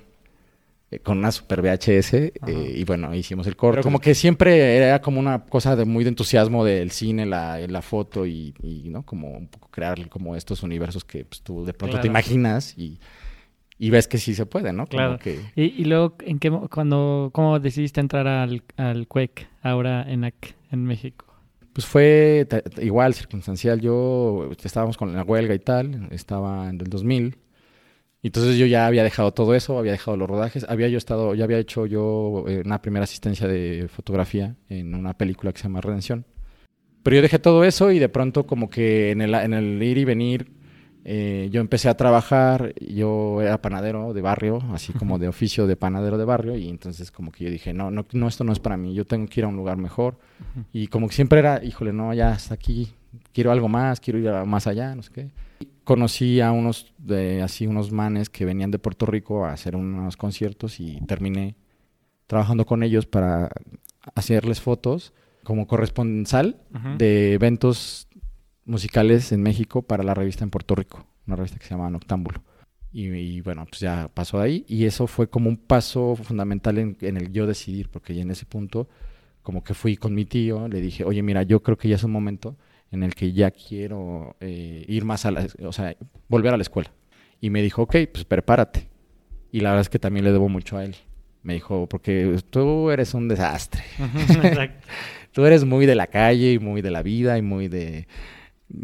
eh, 0.92 1.00
con 1.00 1.18
una 1.18 1.32
super 1.32 1.60
VHS 1.62 2.14
eh, 2.14 2.32
y 2.76 2.84
bueno, 2.84 3.12
hicimos 3.14 3.46
el 3.48 3.56
corto. 3.56 3.82
como 3.82 3.98
que 4.00 4.14
siempre 4.14 4.76
era 4.76 5.00
como 5.00 5.18
una 5.18 5.44
cosa 5.46 5.74
de 5.74 5.84
muy 5.84 6.04
de 6.04 6.10
entusiasmo 6.10 6.64
del 6.64 6.92
cine, 6.92 7.26
la, 7.26 7.58
la 7.66 7.82
foto 7.82 8.26
y, 8.26 8.54
y, 8.62 8.90
¿no? 8.90 9.02
Como 9.04 9.30
un 9.36 9.48
poco 9.48 9.68
crear 9.70 10.08
como 10.08 10.36
estos 10.36 10.62
universos 10.62 11.04
que 11.04 11.24
pues, 11.24 11.40
tú 11.42 11.64
de 11.64 11.72
pronto 11.72 11.96
te 11.96 12.02
Claro. 12.02 12.12
imaginas 12.12 12.74
y, 12.78 13.00
y 13.86 13.90
ves 13.90 14.08
que 14.08 14.18
sí 14.18 14.34
se 14.34 14.46
puede, 14.46 14.72
¿no? 14.72 14.86
Claro. 14.86 15.18
que... 15.18 15.40
Y, 15.56 15.62
y 15.80 15.84
luego, 15.84 16.16
¿en 16.24 16.38
qué, 16.38 16.50
cuando, 16.50 17.30
¿cómo 17.32 17.58
decidiste 17.60 18.00
entrar 18.00 18.26
al, 18.26 18.62
al 18.76 19.06
CUEC 19.08 19.46
ahora 19.62 20.02
en, 20.10 20.22
ac- 20.22 20.54
en 20.70 20.84
México? 20.84 21.26
Pues 21.72 21.86
fue 21.86 22.46
igual, 22.80 23.14
circunstancial. 23.14 23.80
Yo 23.80 24.50
estábamos 24.62 24.96
con 24.96 25.12
la 25.14 25.22
huelga 25.24 25.54
y 25.54 25.58
tal, 25.58 26.08
estaba 26.12 26.68
en 26.70 26.80
el 26.80 26.88
2000. 26.88 27.36
Y 28.22 28.28
Entonces 28.28 28.56
yo 28.56 28.64
ya 28.66 28.86
había 28.86 29.02
dejado 29.02 29.32
todo 29.32 29.54
eso, 29.54 29.78
había 29.78 29.92
dejado 29.92 30.16
los 30.16 30.28
rodajes, 30.30 30.64
había 30.68 30.88
yo 30.88 30.96
estado, 30.96 31.34
ya 31.34 31.44
había 31.44 31.58
hecho 31.58 31.84
yo 31.84 32.44
eh, 32.48 32.62
una 32.64 32.80
primera 32.80 33.04
asistencia 33.04 33.46
de 33.46 33.86
fotografía 33.88 34.54
en 34.70 34.94
una 34.94 35.12
película 35.12 35.52
que 35.52 35.58
se 35.58 35.64
llama 35.64 35.80
Redención. 35.82 36.24
Pero 37.02 37.16
yo 37.16 37.22
dejé 37.22 37.38
todo 37.38 37.64
eso 37.64 37.90
y 37.92 37.98
de 37.98 38.08
pronto 38.08 38.46
como 38.46 38.70
que 38.70 39.10
en 39.10 39.20
el, 39.20 39.34
en 39.34 39.52
el 39.52 39.82
ir 39.82 39.98
y 39.98 40.04
venir 40.06 40.46
eh, 41.04 41.48
yo 41.52 41.60
empecé 41.60 41.88
a 41.90 41.96
trabajar, 41.96 42.74
yo 42.80 43.42
era 43.42 43.60
panadero 43.60 44.14
de 44.14 44.22
barrio, 44.22 44.62
así 44.72 44.92
como 44.94 45.18
de 45.18 45.28
oficio 45.28 45.66
de 45.66 45.76
panadero 45.76 46.16
de 46.16 46.24
barrio 46.24 46.56
y 46.56 46.68
entonces 46.68 47.10
como 47.10 47.30
que 47.30 47.44
yo 47.44 47.50
dije, 47.50 47.74
no, 47.74 47.90
no, 47.90 48.06
no, 48.12 48.26
esto 48.28 48.42
no 48.44 48.52
es 48.52 48.58
para 48.58 48.76
mí, 48.78 48.94
yo 48.94 49.04
tengo 49.04 49.26
que 49.28 49.40
ir 49.40 49.44
a 49.44 49.48
un 49.48 49.56
lugar 49.56 49.76
mejor. 49.76 50.18
Y 50.72 50.86
como 50.86 51.08
que 51.08 51.14
siempre 51.14 51.38
era, 51.40 51.62
híjole, 51.62 51.92
no, 51.92 52.14
ya 52.14 52.30
hasta 52.32 52.54
aquí, 52.54 52.92
quiero 53.32 53.52
algo 53.52 53.68
más, 53.68 54.00
quiero 54.00 54.18
ir 54.18 54.28
a- 54.28 54.44
más 54.46 54.66
allá, 54.66 54.94
no 54.94 55.02
sé 55.02 55.10
qué. 55.12 55.30
Conocí 55.84 56.40
a 56.40 56.50
unos, 56.52 56.94
de, 56.96 57.42
así, 57.42 57.66
unos 57.66 57.92
manes 57.92 58.30
que 58.30 58.46
venían 58.46 58.70
de 58.70 58.78
Puerto 58.78 59.04
Rico 59.04 59.44
a 59.44 59.52
hacer 59.52 59.76
unos 59.76 60.16
conciertos 60.16 60.80
y 60.80 60.98
terminé 61.06 61.56
trabajando 62.26 62.64
con 62.64 62.82
ellos 62.82 63.04
para 63.04 63.50
hacerles 64.14 64.60
fotos 64.62 65.12
como 65.42 65.66
corresponsal 65.66 66.56
Ujú. 66.74 66.96
de 66.96 67.34
eventos 67.34 68.08
musicales 68.64 69.32
en 69.32 69.42
México 69.42 69.82
para 69.82 70.02
la 70.02 70.14
revista 70.14 70.44
en 70.44 70.50
Puerto 70.50 70.74
Rico, 70.74 71.06
una 71.26 71.36
revista 71.36 71.58
que 71.58 71.64
se 71.64 71.70
llama 71.70 71.90
Noctámbulo. 71.90 72.42
Y, 72.92 73.08
y 73.08 73.40
bueno, 73.40 73.66
pues 73.66 73.80
ya 73.80 74.08
pasó 74.12 74.38
de 74.38 74.44
ahí 74.44 74.64
y 74.68 74.84
eso 74.84 75.06
fue 75.06 75.28
como 75.28 75.48
un 75.48 75.56
paso 75.56 76.14
fundamental 76.14 76.78
en, 76.78 76.96
en 77.00 77.16
el 77.16 77.32
yo 77.32 77.46
decidir, 77.46 77.88
porque 77.88 78.14
ya 78.14 78.22
en 78.22 78.30
ese 78.30 78.46
punto 78.46 78.88
como 79.44 79.62
que 79.62 79.74
fui 79.74 79.96
con 79.96 80.14
mi 80.14 80.24
tío, 80.24 80.68
le 80.68 80.80
dije, 80.80 81.04
oye, 81.04 81.22
mira, 81.22 81.42
yo 81.42 81.62
creo 81.62 81.76
que 81.76 81.88
ya 81.88 81.96
es 81.96 82.02
un 82.02 82.12
momento 82.12 82.56
en 82.90 83.02
el 83.02 83.14
que 83.14 83.32
ya 83.32 83.50
quiero 83.50 84.36
eh, 84.40 84.84
ir 84.88 85.04
más 85.04 85.26
a 85.26 85.30
la, 85.30 85.46
o 85.62 85.72
sea, 85.72 85.94
volver 86.28 86.54
a 86.54 86.56
la 86.56 86.62
escuela. 86.62 86.90
Y 87.40 87.50
me 87.50 87.60
dijo, 87.60 87.82
ok, 87.82 87.96
pues 88.10 88.24
prepárate. 88.24 88.88
Y 89.52 89.60
la 89.60 89.70
verdad 89.70 89.82
es 89.82 89.90
que 89.90 89.98
también 89.98 90.24
le 90.24 90.32
debo 90.32 90.48
mucho 90.48 90.78
a 90.78 90.84
él. 90.84 90.96
Me 91.42 91.54
dijo, 91.54 91.86
porque 91.88 92.40
tú 92.48 92.90
eres 92.90 93.12
un 93.12 93.28
desastre. 93.28 93.82
Tú 95.32 95.44
eres 95.44 95.64
muy 95.64 95.84
de 95.84 95.96
la 95.96 96.06
calle 96.06 96.52
y 96.52 96.58
muy 96.60 96.80
de 96.80 96.92
la 96.92 97.02
vida 97.02 97.36
y 97.36 97.42
muy 97.42 97.66
de 97.66 98.06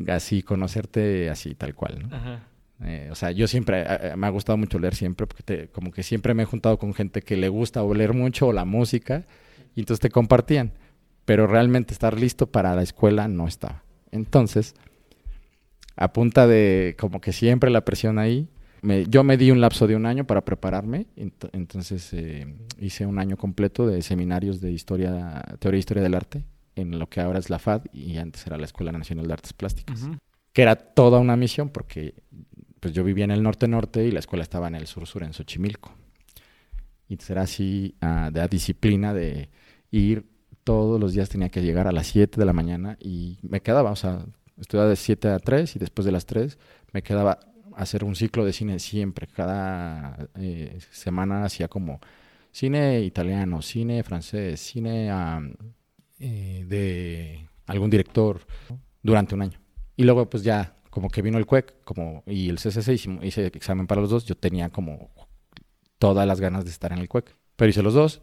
así 0.09 0.43
conocerte 0.43 1.31
así 1.31 1.55
tal 1.55 1.75
cual, 1.75 2.09
¿no? 2.09 2.17
Ajá. 2.17 2.47
Eh, 2.83 3.09
o 3.11 3.15
sea, 3.15 3.31
yo 3.31 3.47
siempre, 3.47 3.85
eh, 3.87 4.15
me 4.17 4.27
ha 4.27 4.31
gustado 4.31 4.57
mucho 4.57 4.79
leer 4.79 4.95
siempre, 4.95 5.27
porque 5.27 5.43
te- 5.43 5.69
como 5.69 5.91
que 5.91 6.03
siempre 6.03 6.33
me 6.33 6.45
he 6.45 6.47
juntado 6.47 6.79
con 6.79 6.95
gente 6.95 7.21
que 7.23 7.37
le 7.37 7.49
gusta 7.49 7.83
o 7.83 7.93
leer 7.93 8.15
mucho 8.15 8.49
o 8.49 8.53
la 8.53 8.65
música, 8.65 9.27
y 9.75 9.81
entonces 9.81 10.01
te 10.01 10.09
compartían. 10.11 10.73
Pero 11.27 11.47
realmente 11.47 11.93
estar 11.93 12.19
listo 12.19 12.47
para 12.51 12.75
la 12.75 12.83
escuela 12.83 13.29
no 13.29 13.47
estaba. 13.47 13.83
Entonces, 14.11 14.75
a 15.97 16.13
punta 16.13 16.47
de 16.47 16.97
como 16.99 17.21
que 17.21 17.33
siempre 17.33 17.71
la 17.71 17.85
presión 17.85 18.19
ahí, 18.19 18.49
me- 18.83 19.05
yo 19.07 19.25
me 19.25 19.37
di 19.37 19.51
un 19.51 19.61
lapso 19.61 19.87
de 19.87 19.95
un 19.97 20.07
año 20.07 20.25
para 20.27 20.41
prepararme, 20.45 21.07
ent- 21.17 21.51
entonces 21.53 22.09
eh, 22.15 22.47
hice 22.79 23.05
un 23.05 23.19
año 23.19 23.37
completo 23.37 23.87
de 23.87 24.01
seminarios 24.01 24.61
de 24.63 24.73
historia, 24.73 25.43
teoría 25.59 25.77
e 25.77 25.81
historia 25.81 26.03
del 26.03 26.15
arte, 26.15 26.45
en 26.81 26.99
lo 26.99 27.09
que 27.09 27.21
ahora 27.21 27.39
es 27.39 27.51
la 27.51 27.59
FAD 27.59 27.83
y 27.93 28.17
antes 28.17 28.47
era 28.47 28.57
la 28.57 28.65
Escuela 28.65 28.93
Nacional 28.93 29.27
de 29.27 29.33
Artes 29.33 29.53
Plásticas 29.53 30.03
Ujú. 30.03 30.19
que 30.53 30.63
era 30.63 30.77
toda 30.77 31.19
una 31.19 31.37
misión 31.37 31.69
porque 31.69 32.15
pues 32.81 32.95
yo 32.95 33.05
vivía 33.05 33.25
en 33.25 33.31
el 33.31 33.43
norte-norte 33.43 34.05
y 34.05 34.11
la 34.11 34.21
escuela 34.21 34.43
estaba 34.43 34.67
en 34.69 34.75
el 34.75 34.87
sur-sur, 34.87 35.23
en 35.23 35.35
Xochimilco. 35.35 35.95
Y 37.09 37.19
era 37.29 37.43
así 37.43 37.95
ah, 38.01 38.31
de 38.33 38.41
la 38.41 38.49
disciplina 38.49 39.13
de 39.13 39.51
ir 39.91 40.25
todos 40.65 41.01
los 41.01 41.13
días 41.13 41.29
tenía 41.29 41.49
que 41.49 41.63
llegar 41.63 41.87
a 41.87 41.93
las 41.93 42.07
7 42.07 42.39
de 42.39 42.47
la 42.47 42.53
mañana 42.53 42.97
y 43.01 43.39
me 43.43 43.61
quedaba, 43.61 43.91
o 43.91 43.97
sea, 43.97 44.25
estudiaba 44.59 44.89
de 44.89 44.97
7 44.97 45.29
a 45.29 45.39
3 45.39 45.77
y 45.77 45.79
después 45.79 46.07
de 46.07 46.13
las 46.13 46.27
3 46.27 46.59
me 46.93 47.03
quedaba 47.03 47.41
a 47.75 47.83
hacer 47.83 48.05
un 48.05 48.15
ciclo 48.15 48.45
de 48.45 48.53
cine 48.53 48.79
siempre. 48.79 49.27
Cada 49.27 50.29
eh, 50.37 50.79
semana 50.91 51.45
hacía 51.45 51.69
como 51.69 52.01
cine 52.53 53.01
italiano, 53.01 53.63
cine 53.63 54.03
francés, 54.03 54.61
cine 54.61 55.11
am, 55.11 55.55
eh, 56.21 56.65
de 56.69 57.49
algún 57.67 57.91
director 57.91 58.41
durante 59.03 59.35
un 59.35 59.43
año. 59.43 59.59
Y 59.97 60.05
luego 60.05 60.29
pues 60.31 60.43
ya 60.45 60.77
como 60.91 61.09
que 61.09 61.23
vino 61.23 61.39
el 61.39 61.47
CUEC 61.47 61.83
como, 61.85 62.23
y 62.27 62.49
el 62.49 62.59
CCC, 62.59 62.93
hicimos- 62.95 63.25
hice 63.25 63.47
examen 63.47 63.87
para 63.87 64.01
los 64.01 64.11
dos, 64.11 64.25
yo 64.27 64.35
tenía 64.37 64.71
como 64.71 65.11
todas 65.99 66.27
las 66.27 66.41
ganas 66.41 66.65
de 66.65 66.71
estar 66.71 66.93
en 66.93 66.99
el 66.99 67.09
CUEC. 67.09 67.35
Pero 67.57 67.69
hice 67.71 67.83
los 67.83 67.95
dos 67.95 68.23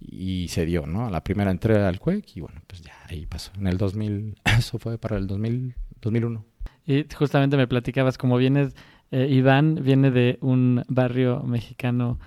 y 0.00 0.48
se 0.48 0.64
dio, 0.64 0.86
¿no? 0.86 1.10
La 1.10 1.24
primera 1.24 1.50
entré 1.50 1.76
al 1.84 1.98
CUEC 1.98 2.36
y 2.36 2.40
bueno, 2.40 2.60
pues 2.66 2.82
ya 2.82 2.92
ahí 3.08 3.26
pasó. 3.26 3.50
En 3.58 3.66
el 3.66 3.76
2000, 3.78 4.36
eso 4.58 4.78
fue 4.78 4.98
para 4.98 5.16
el 5.16 5.26
2000, 5.26 5.74
2001. 6.00 6.44
Y 6.86 7.04
justamente 7.14 7.56
me 7.56 7.66
platicabas 7.66 8.16
como 8.18 8.36
vienes 8.36 8.74
Eh, 9.10 9.26
Iván 9.30 9.76
viene 9.82 10.10
de 10.10 10.36
un 10.42 10.84
barrio 10.88 11.42
mexicano 11.42 12.18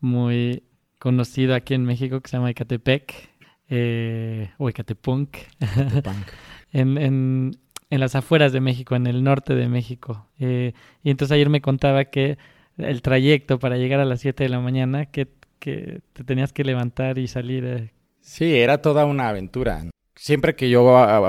muy 0.00 0.62
conocido 0.98 1.54
aquí 1.54 1.74
en 1.74 1.84
México 1.84 2.20
que 2.20 2.30
se 2.30 2.36
llama 2.38 2.50
Ecatepec 2.50 3.29
eh, 3.70 4.50
o 4.58 4.68
Ecatepunk. 4.68 5.36
en, 6.72 6.98
en, 6.98 7.50
en, 7.88 8.00
las 8.00 8.14
afueras 8.14 8.52
de 8.52 8.60
México, 8.60 8.96
en 8.96 9.06
el 9.06 9.24
norte 9.24 9.54
de 9.54 9.68
México. 9.68 10.26
Eh, 10.38 10.74
y 11.02 11.10
entonces 11.10 11.34
ayer 11.34 11.48
me 11.48 11.60
contaba 11.60 12.04
que 12.06 12.36
el 12.76 13.02
trayecto 13.02 13.58
para 13.58 13.76
llegar 13.76 14.00
a 14.00 14.04
las 14.04 14.20
7 14.20 14.44
de 14.44 14.50
la 14.50 14.60
mañana, 14.60 15.06
que, 15.06 15.28
que 15.58 16.00
te 16.12 16.24
tenías 16.24 16.52
que 16.52 16.64
levantar 16.64 17.18
y 17.18 17.28
salir. 17.28 17.64
Eh. 17.64 17.92
Sí, 18.20 18.56
era 18.56 18.82
toda 18.82 19.06
una 19.06 19.28
aventura. 19.28 19.84
Siempre 20.16 20.54
que 20.54 20.68
yo 20.68 20.82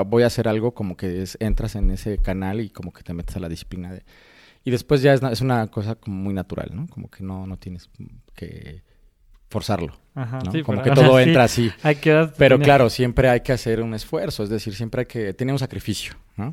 voy 0.06 0.22
a 0.22 0.26
hacer 0.26 0.48
algo, 0.48 0.74
como 0.74 0.96
que 0.96 1.24
entras 1.40 1.76
en 1.76 1.90
ese 1.90 2.18
canal 2.18 2.60
y 2.60 2.68
como 2.68 2.92
que 2.92 3.02
te 3.02 3.14
metes 3.14 3.36
a 3.36 3.40
la 3.40 3.48
disciplina 3.48 3.92
de 3.92 4.02
y 4.64 4.70
después 4.70 5.02
ya 5.02 5.12
es, 5.12 5.22
es, 5.22 5.40
una 5.40 5.66
cosa 5.68 5.96
como 5.96 6.16
muy 6.16 6.34
natural, 6.34 6.70
¿no? 6.72 6.86
Como 6.86 7.10
que 7.10 7.24
no, 7.24 7.46
no 7.46 7.56
tienes 7.56 7.90
que 8.34 8.82
forzarlo. 9.52 9.96
Ajá, 10.14 10.40
¿no? 10.40 10.64
como 10.64 10.82
que 10.82 10.90
todo 10.94 11.20
entra 11.20 11.44
así. 11.44 11.70
Pero 12.36 12.58
claro, 12.58 12.90
siempre 12.90 13.28
hay 13.28 13.40
que 13.40 13.52
hacer 13.52 13.80
un 13.80 13.94
esfuerzo, 13.94 14.42
es 14.42 14.48
decir, 14.48 14.74
siempre 14.74 15.00
hay 15.00 15.06
que... 15.06 15.34
Tiene 15.34 15.52
un 15.52 15.58
sacrificio, 15.58 16.14
¿no? 16.36 16.52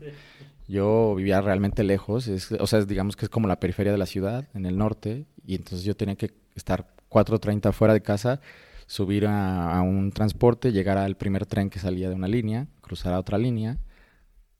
Yo 0.67 1.15
vivía 1.15 1.41
realmente 1.41 1.83
lejos, 1.83 2.27
es, 2.27 2.51
o 2.51 2.67
sea, 2.67 2.81
digamos 2.85 3.15
que 3.15 3.25
es 3.25 3.29
como 3.29 3.47
la 3.47 3.59
periferia 3.59 3.91
de 3.91 3.97
la 3.97 4.05
ciudad, 4.05 4.47
en 4.53 4.67
el 4.67 4.77
norte, 4.77 5.25
y 5.43 5.55
entonces 5.55 5.83
yo 5.83 5.95
tenía 5.95 6.15
que 6.15 6.31
estar 6.53 6.93
4.30 7.09 7.71
fuera 7.73 7.93
de 7.95 8.01
casa, 8.01 8.39
subir 8.85 9.25
a, 9.25 9.75
a, 9.75 9.81
un 9.81 10.11
transporte, 10.11 10.71
llegar 10.71 10.99
al 10.99 11.17
primer 11.17 11.47
tren 11.47 11.71
que 11.71 11.79
salía 11.79 12.09
de 12.09 12.15
una 12.15 12.27
línea, 12.27 12.67
cruzar 12.81 13.13
a 13.13 13.19
otra 13.19 13.39
línea, 13.39 13.79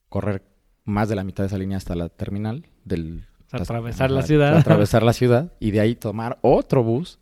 correr 0.10 0.42
más 0.84 1.10
de 1.10 1.16
la 1.16 1.24
mitad 1.24 1.44
de 1.44 1.48
esa 1.48 1.58
línea 1.60 1.78
hasta 1.78 1.96
la 1.96 2.10
terminal 2.10 2.66
del 2.86 3.28
atravesar 3.52 4.12
la 4.12 4.24
ciudad. 4.24 4.58
Atravesar 4.58 5.04
la 5.04 5.14
ciudad 5.14 5.54
y 5.60 5.72
de 5.72 5.80
ahí 5.80 5.96
tomar 5.96 6.40
otro 6.42 6.84
bus 6.84 7.20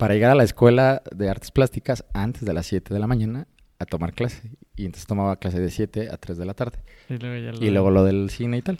para 0.00 0.14
llegar 0.14 0.30
a 0.30 0.34
la 0.34 0.44
escuela 0.44 1.02
de 1.14 1.28
artes 1.28 1.50
plásticas 1.50 2.06
antes 2.14 2.46
de 2.46 2.54
las 2.54 2.66
7 2.66 2.94
de 2.94 2.98
la 2.98 3.06
mañana 3.06 3.46
a 3.78 3.84
tomar 3.84 4.14
clase. 4.14 4.50
Y 4.74 4.86
entonces 4.86 5.06
tomaba 5.06 5.36
clase 5.36 5.60
de 5.60 5.70
7 5.70 6.08
a 6.10 6.16
3 6.16 6.38
de 6.38 6.46
la 6.46 6.54
tarde. 6.54 6.78
Y 7.10 7.70
luego, 7.70 7.90
lo... 7.90 8.02
del 8.02 8.30
cine 8.30 8.56
y 8.56 8.62
tal. 8.62 8.78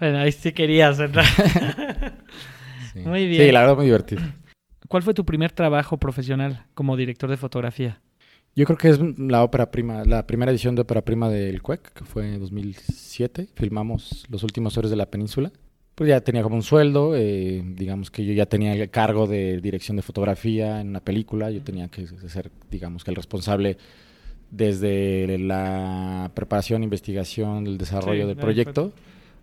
Bueno, 0.00 0.18
ahí 0.18 0.32
sí 0.32 0.52
querías 0.52 0.98
entrar. 0.98 1.26
Muy 2.94 3.26
bien. 3.26 3.42
Sí, 3.42 3.52
la 3.52 3.60
verdad 3.60 3.76
muy 3.76 3.84
divertido. 3.84 4.22
¿Cuál 4.88 5.02
fue 5.02 5.12
tu 5.12 5.24
primer 5.24 5.52
trabajo 5.52 5.98
profesional 5.98 6.64
como 6.74 6.96
director 6.96 7.28
de 7.28 7.36
fotografía? 7.36 8.00
Yo 8.54 8.64
creo 8.64 8.78
que 8.78 8.88
es 8.88 9.00
la 9.18 9.42
ópera 9.42 9.70
prima, 9.70 10.04
la 10.04 10.26
primera 10.26 10.50
edición 10.50 10.74
de 10.74 10.82
ópera 10.82 11.02
prima 11.02 11.28
del 11.28 11.62
CUEC, 11.62 11.92
que 11.92 12.04
fue 12.04 12.34
en 12.34 12.40
2007. 12.40 13.48
Filmamos 13.54 14.24
Los 14.30 14.42
últimos 14.44 14.76
horas 14.78 14.90
de 14.90 14.96
la 14.96 15.06
península. 15.06 15.52
Pues 15.94 16.08
ya 16.08 16.20
tenía 16.20 16.42
como 16.42 16.56
un 16.56 16.62
sueldo, 16.62 17.14
eh, 17.14 17.62
digamos 17.64 18.10
que 18.10 18.24
yo 18.24 18.32
ya 18.32 18.46
tenía 18.46 18.72
el 18.72 18.90
cargo 18.90 19.26
de 19.26 19.60
dirección 19.60 19.96
de 19.96 20.02
fotografía 20.02 20.80
en 20.80 20.88
una 20.88 21.00
película, 21.00 21.50
yo 21.50 21.62
tenía 21.62 21.88
que 21.88 22.06
ser, 22.06 22.50
digamos 22.70 23.04
que 23.04 23.10
el 23.10 23.16
responsable 23.16 23.76
desde 24.50 25.38
la 25.38 26.30
preparación, 26.34 26.82
investigación, 26.82 27.66
el 27.66 27.78
desarrollo 27.78 28.26
del 28.26 28.36
proyecto 28.36 28.92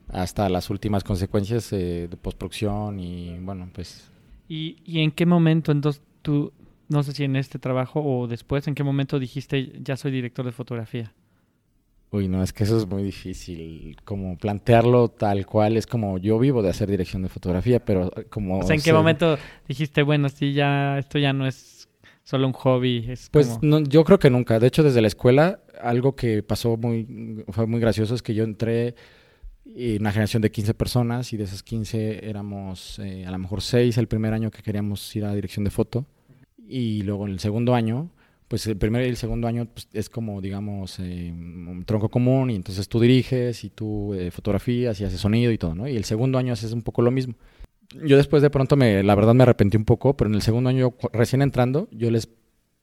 hasta 0.08 0.50
las 0.50 0.70
últimas 0.70 1.04
consecuencias 1.04 1.72
eh, 1.72 2.08
de 2.10 2.18
postproducción 2.18 3.00
y 3.00 3.38
bueno, 3.40 3.70
pues... 3.74 4.10
¿Y, 4.48 4.78
¿Y 4.84 5.02
en 5.02 5.12
qué 5.12 5.28
momento 5.28 5.72
entonces 5.72 6.02
tú 6.24 6.52
no 6.90 7.04
sé 7.04 7.14
si 7.14 7.24
en 7.24 7.36
este 7.36 7.60
trabajo 7.60 8.02
o 8.04 8.28
después, 8.28 8.68
¿en 8.68 8.76
qué 8.76 8.84
momento 8.84 9.20
dijiste 9.20 9.72
ya 9.82 9.96
soy 9.96 10.12
director 10.12 10.46
de 10.46 10.52
fotografía? 10.52 11.14
Uy, 12.12 12.28
no, 12.28 12.42
es 12.42 12.54
que 12.54 12.64
eso 12.64 12.78
es 12.78 12.88
muy 12.88 13.04
difícil. 13.04 13.98
Como 14.04 14.38
plantearlo 14.38 15.10
tal 15.10 15.46
cual, 15.46 15.78
es 15.78 15.86
como 15.86 16.18
yo 16.18 16.40
vivo 16.40 16.64
de 16.64 16.70
hacer 16.70 16.90
dirección 16.90 17.22
de 17.22 17.30
fotografía, 17.30 17.84
pero 17.84 18.12
eh, 18.16 18.26
como... 18.30 18.60
O 18.60 18.64
sea, 18.64 18.76
¿en 18.76 18.82
qué 18.82 18.94
momento 18.94 19.38
dijiste, 19.68 20.02
bueno, 20.02 20.28
sí, 20.30 20.54
ya, 20.54 20.98
esto 20.98 21.20
ya 21.20 21.34
no 21.34 21.46
es 21.46 21.88
solo 22.24 22.48
un 22.48 22.54
hobby? 22.54 23.06
Es 23.08 23.30
pues 23.30 23.60
no, 23.62 23.80
yo 23.82 24.04
creo 24.04 24.18
que 24.18 24.32
nunca. 24.32 24.60
De 24.60 24.68
hecho, 24.68 24.82
desde 24.82 25.02
la 25.02 25.08
escuela, 25.08 25.60
algo 25.82 26.16
que 26.16 26.42
pasó 26.42 26.78
muy, 26.78 27.46
fue 27.50 27.68
muy 27.68 27.80
gracioso 27.80 28.16
es 28.16 28.24
que 28.24 28.34
yo 28.34 28.44
entré 28.44 28.96
en 29.76 30.02
una 30.02 30.12
generación 30.12 30.42
de 30.42 30.52
15 30.52 30.74
personas 30.74 31.32
y 31.34 31.38
de 31.38 31.44
esas 31.44 31.62
15 31.62 32.28
éramos 32.28 32.98
eh, 33.00 33.26
a 33.28 33.32
lo 33.32 33.38
mejor 33.38 33.62
6 33.62 33.98
el 34.00 34.08
primer 34.08 34.34
año 34.34 34.50
que 34.50 34.64
queríamos 34.64 35.16
ir 35.16 35.26
a 35.26 35.36
dirección 35.36 35.64
de 35.64 35.70
foto 35.70 36.06
y 36.68 37.02
luego 37.04 37.26
en 37.26 37.34
el 37.34 37.40
segundo 37.40 37.76
año, 37.76 38.10
pues 38.50 38.66
el 38.66 38.78
primer 38.78 39.06
y 39.06 39.10
el 39.10 39.16
segundo 39.16 39.48
año 39.48 39.68
pues, 39.68 39.88
es 39.94 40.10
como, 40.10 40.42
digamos, 40.42 41.00
eh, 41.00 41.32
un 41.32 41.84
tronco 41.86 42.10
común 42.10 42.50
y 42.50 42.56
entonces 42.56 42.90
tú 42.90 43.00
diriges 43.00 43.64
y 43.64 43.70
tú 43.70 44.16
eh, 44.16 44.32
fotografías 44.32 45.00
y 45.00 45.06
haces 45.06 45.22
sonido 45.22 45.52
y 45.52 45.60
todo, 45.60 45.76
¿no? 45.76 45.88
Y 45.88 45.96
el 45.96 46.04
segundo 46.04 46.40
año 46.40 46.54
haces 46.54 46.74
un 46.74 46.82
poco 46.82 47.04
lo 47.04 47.12
mismo. 47.12 47.36
Yo 48.04 48.18
después 48.18 48.42
de 48.42 48.50
pronto, 48.50 48.76
me, 48.76 49.04
la 49.04 49.14
verdad 49.14 49.36
me 49.36 49.44
arrepentí 49.44 49.78
un 49.78 49.86
poco, 49.86 50.18
pero 50.18 50.30
en 50.30 50.36
el 50.36 50.42
segundo 50.42 50.70
año, 50.70 50.96
recién 51.14 51.44
entrando, 51.44 51.88
yo 51.92 52.10
les 52.10 52.30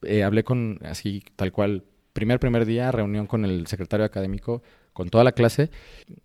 eh, 0.02 0.22
hablé 0.22 0.44
con, 0.44 0.78
así 0.84 1.24
tal 1.34 1.50
cual, 1.50 1.82
primer, 2.12 2.38
primer 2.38 2.64
día, 2.64 2.92
reunión 2.92 3.26
con 3.26 3.44
el 3.44 3.66
secretario 3.66 4.06
académico, 4.06 4.62
con 4.92 5.10
toda 5.10 5.24
la 5.24 5.32
clase, 5.32 5.70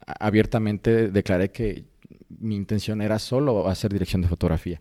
abiertamente 0.06 1.10
declaré 1.10 1.52
que 1.52 1.86
mi 2.30 2.56
intención 2.56 3.02
era 3.02 3.18
solo 3.18 3.68
hacer 3.68 3.92
dirección 3.92 4.22
de 4.22 4.28
fotografía. 4.28 4.80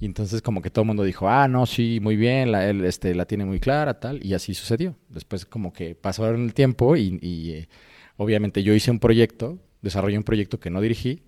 Y 0.00 0.06
entonces 0.06 0.40
como 0.40 0.62
que 0.62 0.70
todo 0.70 0.82
el 0.82 0.86
mundo 0.86 1.04
dijo, 1.04 1.28
ah, 1.28 1.46
no, 1.46 1.66
sí, 1.66 2.00
muy 2.00 2.16
bien, 2.16 2.50
la, 2.50 2.68
él 2.68 2.84
este, 2.86 3.14
la 3.14 3.26
tiene 3.26 3.44
muy 3.44 3.60
clara, 3.60 4.00
tal, 4.00 4.24
y 4.24 4.32
así 4.32 4.54
sucedió. 4.54 4.96
Después 5.10 5.44
como 5.44 5.72
que 5.74 5.94
pasó 5.94 6.28
el 6.30 6.54
tiempo 6.54 6.96
y, 6.96 7.18
y 7.20 7.50
eh, 7.52 7.68
obviamente 8.16 8.62
yo 8.62 8.72
hice 8.74 8.90
un 8.90 8.98
proyecto, 8.98 9.58
desarrollé 9.82 10.16
un 10.16 10.24
proyecto 10.24 10.58
que 10.58 10.70
no 10.70 10.80
dirigí, 10.80 11.22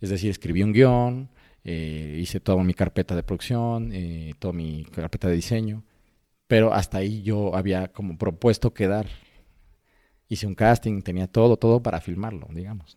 es 0.00 0.10
decir, 0.10 0.30
escribí 0.30 0.62
un 0.62 0.72
guion, 0.72 1.30
eh, 1.64 2.18
hice 2.20 2.40
toda 2.40 2.62
mi 2.62 2.74
carpeta 2.74 3.16
de 3.16 3.22
producción, 3.22 3.90
eh, 3.92 4.34
toda 4.38 4.52
mi 4.52 4.84
carpeta 4.84 5.28
de 5.28 5.34
diseño, 5.34 5.82
pero 6.46 6.74
hasta 6.74 6.98
ahí 6.98 7.22
yo 7.22 7.54
había 7.56 7.88
como 7.88 8.18
propuesto 8.18 8.74
quedar 8.74 9.06
hice 10.30 10.46
un 10.46 10.54
casting, 10.54 11.02
tenía 11.02 11.26
todo, 11.26 11.56
todo 11.56 11.82
para 11.82 12.00
filmarlo, 12.00 12.48
digamos. 12.50 12.96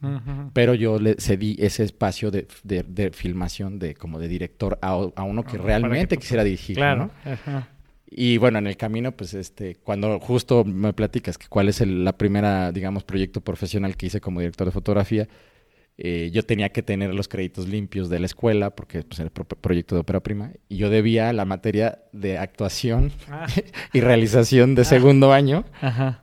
Pero 0.54 0.76
yo 0.76 1.00
le 1.00 1.16
cedí 1.16 1.58
ese 1.60 1.84
espacio 1.84 2.30
de, 2.30 2.48
de, 2.64 3.12
filmación 3.12 3.80
de 3.80 3.96
como 3.96 4.20
de 4.20 4.28
director 4.28 4.78
a, 4.82 4.92
a 4.92 5.24
uno 5.24 5.44
que 5.44 5.58
realmente 5.58 6.18
quisiera 6.18 6.44
dirigir, 6.44 6.78
claro. 6.78 7.10
¿no? 7.26 7.74
Y 8.16 8.38
bueno, 8.38 8.60
en 8.60 8.68
el 8.68 8.78
camino, 8.78 9.12
pues 9.14 9.34
este, 9.34 9.76
cuando 9.76 10.20
justo 10.20 10.64
me 10.64 10.94
platicas 10.94 11.40
que 11.40 11.48
cuál 11.48 11.70
es 11.70 11.82
el, 11.82 12.06
la 12.06 12.16
primera, 12.16 12.72
digamos, 12.72 13.04
proyecto 13.04 13.42
profesional 13.42 13.98
que 13.98 14.06
hice 14.06 14.22
como 14.22 14.40
director 14.40 14.68
de 14.68 14.72
fotografía, 14.72 15.28
eh, 15.98 16.32
yo 16.34 16.44
tenía 16.44 16.70
que 16.70 16.82
tener 16.82 17.14
los 17.14 17.28
créditos 17.28 17.68
limpios 17.68 18.10
de 18.10 18.20
la 18.20 18.26
escuela 18.26 18.72
porque 18.72 19.04
pues, 19.04 19.20
era 19.20 19.32
el 19.36 19.46
proyecto 19.46 19.94
de 19.94 20.02
ópera 20.02 20.22
prima 20.22 20.52
y 20.68 20.78
yo 20.78 20.90
debía 20.90 21.32
la 21.34 21.46
materia 21.46 22.00
de 22.12 22.40
actuación 22.40 23.12
ah. 23.30 23.46
y 23.94 24.02
realización 24.02 24.74
de 24.74 24.82
ah. 24.82 24.86
segundo 24.86 25.34
año 25.34 25.66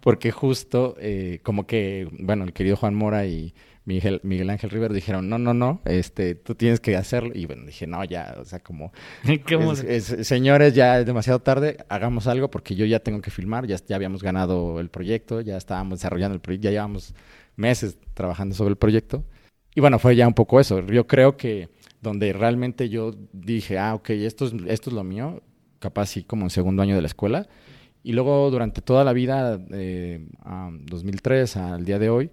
porque 0.00 0.32
justo 0.32 0.96
eh, 0.98 1.38
como 1.44 1.68
que, 1.68 2.08
bueno, 2.18 2.44
el 2.44 2.52
querido 2.52 2.76
Juan 2.76 2.96
Mora 2.96 3.26
y 3.26 3.54
Miguel, 3.84 4.20
Miguel 4.24 4.50
Ángel 4.50 4.70
River 4.70 4.92
dijeron, 4.92 5.28
no, 5.28 5.38
no, 5.38 5.54
no, 5.54 5.80
este, 5.84 6.34
tú 6.34 6.54
tienes 6.54 6.80
que 6.80 6.96
hacerlo. 6.96 7.32
Y 7.34 7.46
bueno, 7.46 7.64
dije, 7.64 7.86
no, 7.86 8.04
ya, 8.04 8.36
o 8.38 8.44
sea, 8.44 8.60
como, 8.60 8.92
señores, 10.22 10.74
ya 10.74 11.00
es 11.00 11.06
demasiado 11.06 11.40
tarde, 11.40 11.78
hagamos 11.88 12.26
algo 12.26 12.50
porque 12.50 12.74
yo 12.74 12.84
ya 12.86 13.00
tengo 13.00 13.20
que 13.20 13.30
filmar, 13.30 13.66
ya, 13.66 13.76
ya 13.86 13.96
habíamos 13.96 14.22
ganado 14.22 14.80
el 14.80 14.90
proyecto, 14.90 15.40
ya 15.40 15.56
estábamos 15.56 15.98
desarrollando 15.98 16.34
el 16.34 16.40
proyecto, 16.40 16.64
ya 16.64 16.70
llevamos 16.70 17.14
meses 17.56 17.98
trabajando 18.14 18.54
sobre 18.54 18.70
el 18.70 18.76
proyecto. 18.76 19.24
Y 19.74 19.80
bueno, 19.80 19.98
fue 19.98 20.16
ya 20.16 20.26
un 20.26 20.34
poco 20.34 20.60
eso. 20.60 20.80
Yo 20.86 21.06
creo 21.06 21.36
que 21.36 21.68
donde 22.00 22.32
realmente 22.32 22.88
yo 22.88 23.14
dije, 23.32 23.78
ah, 23.78 23.94
ok, 23.94 24.10
esto 24.10 24.46
es, 24.46 24.54
esto 24.66 24.90
es 24.90 24.94
lo 24.94 25.04
mío, 25.04 25.42
capaz 25.78 26.06
sí 26.06 26.24
como 26.24 26.44
en 26.44 26.50
segundo 26.50 26.82
año 26.82 26.94
de 26.94 27.02
la 27.02 27.06
escuela. 27.06 27.46
Y 28.02 28.12
luego 28.12 28.50
durante 28.50 28.80
toda 28.80 29.04
la 29.04 29.12
vida, 29.12 29.60
eh, 29.72 30.26
2003 30.86 31.56
al 31.56 31.84
día 31.84 31.98
de 31.98 32.08
hoy, 32.08 32.30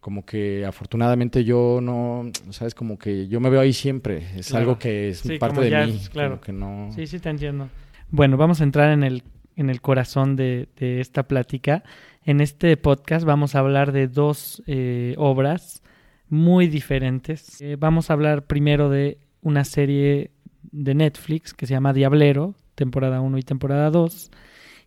como 0.00 0.26
que 0.26 0.66
afortunadamente 0.66 1.44
yo 1.44 1.78
no, 1.80 2.30
sabes, 2.50 2.74
como 2.74 2.98
que 2.98 3.28
yo 3.28 3.40
me 3.40 3.48
veo 3.48 3.60
ahí 3.60 3.72
siempre. 3.72 4.26
Es 4.36 4.52
algo 4.52 4.78
que 4.78 5.08
es 5.08 5.22
parte 5.38 5.60
de 5.60 5.86
mí. 5.86 6.00
Claro. 6.12 6.40
Que 6.40 6.52
no... 6.52 6.90
Sí, 6.94 7.06
sí, 7.06 7.20
te 7.20 7.30
entiendo. 7.30 7.68
Bueno, 8.10 8.36
vamos 8.36 8.60
a 8.60 8.64
entrar 8.64 8.90
en 8.90 9.04
el, 9.04 9.22
en 9.56 9.70
el 9.70 9.80
corazón 9.80 10.36
de, 10.36 10.68
de 10.76 11.00
esta 11.00 11.22
plática. 11.22 11.84
En 12.24 12.40
este 12.40 12.76
podcast 12.76 13.24
vamos 13.24 13.54
a 13.54 13.60
hablar 13.60 13.92
de 13.92 14.08
dos 14.08 14.62
eh, 14.66 15.14
obras 15.16 15.83
muy 16.28 16.68
diferentes. 16.68 17.60
Eh, 17.60 17.76
vamos 17.78 18.10
a 18.10 18.14
hablar 18.14 18.46
primero 18.46 18.88
de 18.88 19.18
una 19.42 19.64
serie 19.64 20.30
de 20.62 20.94
Netflix 20.94 21.54
que 21.54 21.66
se 21.66 21.74
llama 21.74 21.92
Diablero, 21.92 22.54
temporada 22.74 23.20
1 23.20 23.38
y 23.38 23.42
temporada 23.42 23.90
2, 23.90 24.30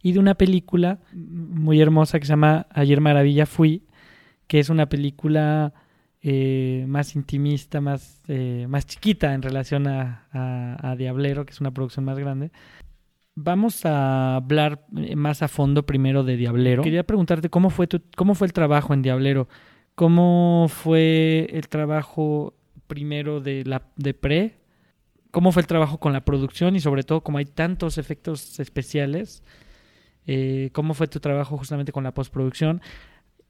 y 0.03 0.11
de 0.13 0.19
una 0.19 0.35
película 0.35 0.99
muy 1.13 1.81
hermosa 1.81 2.19
que 2.19 2.25
se 2.25 2.33
llama 2.33 2.67
Ayer 2.71 3.01
Maravilla 3.01 3.45
Fui, 3.45 3.83
que 4.47 4.59
es 4.59 4.69
una 4.69 4.87
película 4.89 5.73
eh, 6.21 6.85
más 6.87 7.15
intimista, 7.15 7.79
más, 7.81 8.21
eh, 8.27 8.65
más 8.67 8.85
chiquita 8.85 9.33
en 9.33 9.41
relación 9.41 9.87
a, 9.87 10.27
a, 10.31 10.95
Diablero, 10.95 11.45
que 11.45 11.51
es 11.51 11.61
una 11.61 11.71
producción 11.71 12.05
más 12.05 12.17
grande. 12.17 12.51
Vamos 13.35 13.85
a 13.85 14.35
hablar 14.37 14.85
más 15.15 15.43
a 15.43 15.47
fondo 15.47 15.85
primero 15.85 16.23
de 16.23 16.37
Diablero. 16.37 16.81
Quería 16.81 17.03
preguntarte 17.05 17.49
cómo 17.49 17.69
fue, 17.69 17.85
tu, 17.85 18.01
cómo 18.15 18.33
fue 18.33 18.47
el 18.47 18.53
trabajo 18.53 18.93
en 18.93 19.03
Diablero. 19.03 19.47
¿Cómo 19.97 20.67
fue 20.69 21.49
el 21.51 21.69
trabajo 21.69 22.53
primero 22.85 23.41
de 23.41 23.65
la 23.65 23.81
de 23.95 24.13
pre, 24.13 24.59
cómo 25.31 25.51
fue 25.51 25.63
el 25.63 25.67
trabajo 25.67 25.99
con 25.99 26.13
la 26.13 26.23
producción 26.23 26.75
y 26.75 26.79
sobre 26.81 27.01
todo 27.01 27.21
como 27.21 27.39
hay 27.39 27.45
tantos 27.45 27.97
efectos 27.97 28.59
especiales, 28.59 29.41
eh, 30.27 30.69
cómo 30.73 30.93
fue 30.93 31.07
tu 31.07 31.19
trabajo 31.19 31.57
justamente 31.57 31.91
con 31.91 32.03
la 32.03 32.13
postproducción. 32.13 32.79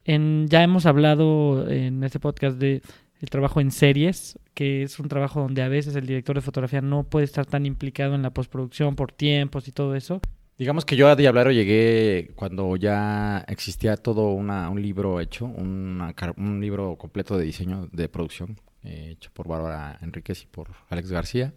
Ya 0.06 0.64
hemos 0.64 0.86
hablado 0.86 1.70
en 1.70 2.02
este 2.06 2.22
podcast 2.22 2.58
de 2.58 2.82
el 3.20 3.30
trabajo 3.30 3.60
en 3.60 3.70
series, 3.70 4.40
que 4.54 4.84
es 4.84 5.02
un 5.02 5.10
trabajo 5.10 5.42
donde 5.42 5.64
a 5.64 5.68
veces 5.68 5.98
el 5.98 6.06
director 6.06 6.34
de 6.38 6.42
fotografía 6.42 6.80
no 6.80 7.04
puede 7.04 7.26
estar 7.26 7.46
tan 7.46 7.66
implicado 7.66 8.16
en 8.16 8.22
la 8.22 8.30
postproducción 8.30 8.96
por 8.96 9.12
tiempos 9.12 9.68
y 9.68 9.74
todo 9.74 9.96
eso. 9.96 10.22
Digamos 10.58 10.86
que 10.86 10.96
yo 10.96 11.08
a 11.08 11.16
Diablero 11.16 11.52
llegué 11.52 12.32
cuando 12.36 12.76
ya 12.78 13.46
existía 13.48 13.96
todo 13.96 14.32
una, 14.32 14.72
un 14.72 14.82
libro 14.82 15.22
hecho, 15.22 15.46
una, 15.46 16.16
un 16.36 16.60
libro 16.60 16.96
completo 16.98 17.38
de 17.38 17.46
diseño 17.46 17.88
de 17.92 18.10
producción, 18.10 18.60
eh, 18.84 19.10
hecho 19.12 19.30
por 19.34 19.48
Bárbara 19.48 20.00
Enríquez 20.02 20.44
y 20.44 20.46
por 20.48 20.70
Alex 20.90 21.12
García. 21.12 21.54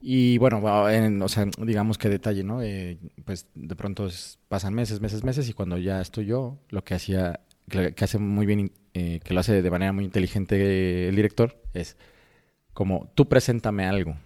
Y 0.00 0.38
bueno, 0.38 0.88
en, 0.88 1.20
o 1.20 1.28
sea, 1.28 1.46
digamos 1.58 1.98
que 1.98 2.08
detalle, 2.08 2.44
¿no? 2.44 2.62
Eh, 2.62 2.98
pues 3.24 3.48
de 3.54 3.74
pronto 3.74 4.08
pasan 4.48 4.72
meses, 4.72 5.00
meses, 5.00 5.24
meses 5.24 5.48
y 5.48 5.52
cuando 5.52 5.76
ya 5.76 6.00
estoy 6.00 6.26
yo, 6.26 6.58
lo 6.68 6.84
que 6.84 6.94
hacía, 6.94 7.40
que, 7.68 7.92
hace 8.04 8.18
muy 8.18 8.46
bien, 8.46 8.70
eh, 8.92 9.18
que 9.24 9.34
lo 9.34 9.40
hace 9.40 9.62
de 9.62 9.70
manera 9.70 9.92
muy 9.92 10.04
inteligente 10.04 11.08
el 11.08 11.16
director, 11.16 11.60
es 11.72 11.96
como 12.72 13.10
tú 13.16 13.28
preséntame 13.28 13.84
algo 13.86 14.16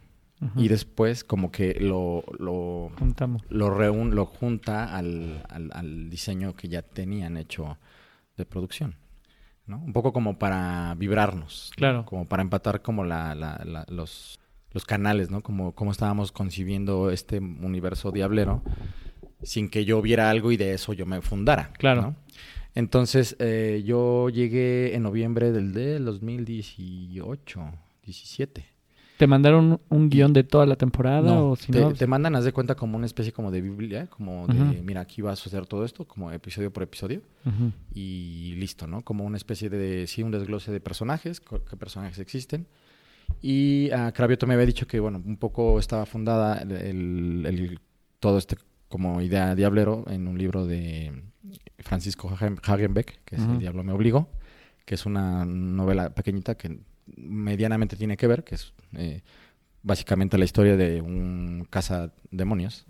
y 0.54 0.68
después 0.68 1.24
como 1.24 1.50
que 1.50 1.74
lo 1.80 2.22
lo 2.38 2.90
lo 3.48 3.70
reun, 3.70 4.14
lo 4.14 4.24
junta 4.24 4.96
al, 4.96 5.44
al, 5.48 6.10
diseño 6.10 6.54
que 6.54 6.68
ya 6.68 6.82
tenían 6.82 7.36
hecho 7.36 7.78
de 8.36 8.44
producción 8.44 8.94
¿no? 9.66 9.78
un 9.78 9.92
poco 9.92 10.12
como 10.12 10.38
para 10.38 10.94
vibrarnos 10.96 11.72
claro. 11.74 12.04
Como 12.04 12.26
para 12.26 12.42
empatar 12.42 12.82
como 12.82 13.04
la, 13.04 13.34
la, 13.34 13.84
los 13.88 14.38
los 14.72 14.84
canales 14.84 15.30
no 15.30 15.40
como 15.40 15.72
cómo 15.74 15.90
estábamos 15.90 16.30
concibiendo 16.30 17.10
este 17.10 17.38
universo 17.38 18.12
diablero 18.12 18.62
sin 19.42 19.68
que 19.68 19.84
yo 19.84 20.00
viera 20.02 20.30
algo 20.30 20.52
y 20.52 20.56
de 20.56 20.72
eso 20.72 20.92
yo 20.92 21.04
me 21.04 21.20
fundara 21.20 21.72
claro. 21.78 22.14
Entonces 22.74 23.34
eh, 23.40 23.82
yo 23.84 24.28
llegué 24.28 24.94
en 24.94 25.02
noviembre 25.02 25.50
del, 25.50 25.72
del 25.72 26.04
2018 26.04 27.72
17 28.04 28.77
¿Te 29.18 29.26
mandaron 29.26 29.80
un 29.88 30.08
guion 30.08 30.32
de 30.32 30.44
toda 30.44 30.64
la 30.64 30.76
temporada? 30.76 31.22
No, 31.22 31.50
o 31.50 31.56
si 31.56 31.72
te, 31.72 31.80
no... 31.80 31.92
te 31.92 32.06
mandan, 32.06 32.36
haz 32.36 32.44
de 32.44 32.52
cuenta, 32.52 32.76
como 32.76 32.96
una 32.96 33.04
especie 33.04 33.32
como 33.32 33.50
de 33.50 33.60
Biblia, 33.60 34.06
como 34.06 34.46
de, 34.46 34.80
mira, 34.82 35.00
aquí 35.00 35.22
va 35.22 35.32
a 35.32 35.36
suceder 35.36 35.66
todo 35.66 35.84
esto, 35.84 36.06
como 36.06 36.30
episodio 36.30 36.72
por 36.72 36.84
episodio, 36.84 37.22
y 37.92 38.54
listo, 38.56 38.86
¿no? 38.86 39.02
Como 39.02 39.24
una 39.24 39.36
especie 39.36 39.68
de, 39.70 40.06
sí, 40.06 40.22
un 40.22 40.30
desglose 40.30 40.70
de 40.70 40.80
personajes, 40.80 41.40
qué 41.40 41.76
personajes 41.76 42.20
existen. 42.20 42.68
Y 43.42 43.90
uh, 43.92 44.12
Cravioto 44.12 44.46
me 44.46 44.54
había 44.54 44.66
dicho 44.66 44.86
que, 44.86 45.00
bueno, 45.00 45.20
un 45.24 45.36
poco 45.36 45.80
estaba 45.80 46.06
fundada 46.06 46.58
el, 46.60 47.44
el, 47.44 47.80
todo 48.20 48.38
este 48.38 48.56
como 48.88 49.20
idea 49.20 49.54
diablero 49.54 50.04
en 50.08 50.28
un 50.28 50.38
libro 50.38 50.64
de 50.64 51.24
Francisco 51.80 52.34
Hagenbeck, 52.62 53.20
que 53.24 53.36
es 53.36 53.42
El 53.42 53.58
Diablo 53.58 53.82
me 53.82 53.92
obligó, 53.92 54.30
que 54.84 54.94
es 54.94 55.06
una 55.06 55.44
novela 55.44 56.14
pequeñita 56.14 56.56
que 56.56 56.78
medianamente 57.16 57.96
tiene 57.96 58.16
que 58.16 58.26
ver, 58.26 58.44
que 58.44 58.54
es 58.54 58.72
eh, 58.94 59.22
básicamente 59.82 60.38
la 60.38 60.44
historia 60.44 60.76
de 60.76 61.00
un 61.00 61.66
caza 61.70 62.12
demonios. 62.30 62.86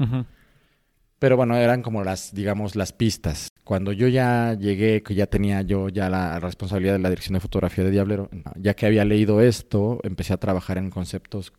Pero 1.18 1.36
bueno, 1.36 1.56
eran 1.56 1.82
como 1.82 2.04
las, 2.04 2.32
digamos, 2.32 2.76
las 2.76 2.92
pistas. 2.92 3.48
Cuando 3.64 3.92
yo 3.92 4.06
ya 4.06 4.54
llegué, 4.54 5.02
que 5.02 5.14
ya 5.14 5.26
tenía 5.26 5.62
yo 5.62 5.88
ya 5.88 6.08
la 6.08 6.38
responsabilidad 6.38 6.94
de 6.94 7.00
la 7.00 7.10
dirección 7.10 7.34
de 7.34 7.40
fotografía 7.40 7.84
de 7.84 7.90
Diablero, 7.90 8.30
ya 8.56 8.74
que 8.74 8.86
había 8.86 9.04
leído 9.04 9.40
esto, 9.40 9.98
empecé 10.04 10.32
a 10.32 10.38
trabajar 10.38 10.78
en 10.78 10.90
conceptos 10.90 11.52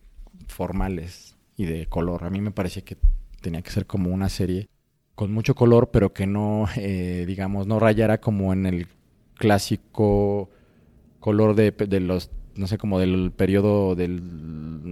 formales 0.47 1.36
y 1.58 1.65
de 1.65 1.88
color. 1.88 2.23
A 2.23 2.30
mí 2.30 2.39
me 2.39 2.52
parecía 2.52 2.84
que 2.84 2.97
tenía 3.41 3.62
que 3.62 3.71
ser 3.71 3.86
como 3.86 4.12
una 4.12 4.30
serie 4.30 4.69
con 5.13 5.34
mucho 5.34 5.56
color, 5.56 5.91
pero 5.91 6.13
que 6.13 6.25
no, 6.25 6.67
eh, 6.78 7.25
digamos, 7.28 7.67
no 7.67 7.80
rayara 7.80 8.21
como 8.21 8.54
en 8.54 8.65
el 8.65 8.88
clásico 9.36 10.49
color 11.19 11.56
de, 11.56 11.71
de 11.71 11.99
los 11.99 12.32
no 12.55 12.67
sé, 12.67 12.77
como 12.77 12.99
del 12.99 13.31
periodo 13.35 13.95
del, 13.95 14.21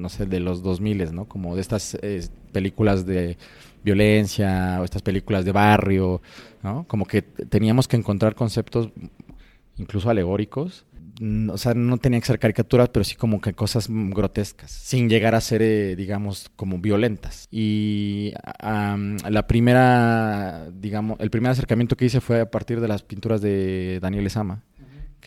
no 0.01 0.09
sé, 0.09 0.25
de 0.25 0.39
los 0.39 0.63
2000, 0.63 1.13
¿no? 1.13 1.25
Como 1.25 1.55
de 1.55 1.61
estas 1.61 1.97
eh, 2.01 2.27
películas 2.51 3.05
de 3.05 3.37
violencia 3.83 4.77
o 4.81 4.83
estas 4.83 5.01
películas 5.01 5.45
de 5.45 5.51
barrio, 5.51 6.21
¿no? 6.63 6.85
Como 6.87 7.05
que 7.05 7.21
teníamos 7.21 7.87
que 7.87 7.97
encontrar 7.97 8.35
conceptos 8.35 8.89
incluso 9.77 10.09
alegóricos. 10.09 10.85
O 11.49 11.57
sea, 11.57 11.73
no 11.73 11.97
tenían 11.97 12.21
que 12.21 12.27
ser 12.27 12.37
caricaturas, 12.37 12.89
pero 12.89 13.03
sí 13.03 13.15
como 13.15 13.41
que 13.41 13.53
cosas 13.53 13.87
grotescas, 13.89 14.69
sin 14.69 15.09
llegar 15.09 15.33
a 15.33 15.41
ser, 15.41 15.63
eh, 15.63 15.95
digamos, 15.95 16.51
como 16.55 16.77
violentas. 16.77 17.47
Y 17.49 18.33
la 18.61 19.47
primera, 19.47 20.69
digamos, 20.71 21.19
el 21.19 21.31
primer 21.31 21.51
acercamiento 21.51 21.97
que 21.97 22.05
hice 22.05 22.21
fue 22.21 22.41
a 22.41 22.51
partir 22.51 22.81
de 22.81 22.87
las 22.87 23.01
pinturas 23.01 23.41
de 23.41 23.99
Daniel 23.99 24.27
Esama 24.27 24.61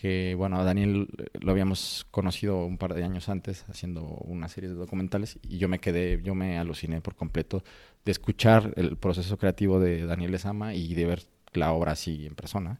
que 0.01 0.33
bueno, 0.33 0.59
a 0.59 0.63
Daniel 0.63 1.09
lo 1.41 1.51
habíamos 1.51 2.07
conocido 2.09 2.65
un 2.65 2.79
par 2.79 2.95
de 2.95 3.03
años 3.03 3.29
antes 3.29 3.65
haciendo 3.69 4.01
una 4.01 4.47
serie 4.47 4.71
de 4.71 4.75
documentales 4.75 5.37
y 5.43 5.59
yo 5.59 5.67
me 5.67 5.77
quedé, 5.77 6.19
yo 6.23 6.33
me 6.33 6.57
aluciné 6.57 7.01
por 7.01 7.13
completo 7.15 7.63
de 8.03 8.11
escuchar 8.11 8.73
el 8.77 8.97
proceso 8.97 9.37
creativo 9.37 9.79
de 9.79 10.07
Daniel 10.07 10.33
Esama 10.33 10.73
y 10.73 10.95
de 10.95 11.05
ver 11.05 11.23
la 11.53 11.71
obra 11.71 11.91
así 11.91 12.25
en 12.25 12.33
persona. 12.33 12.79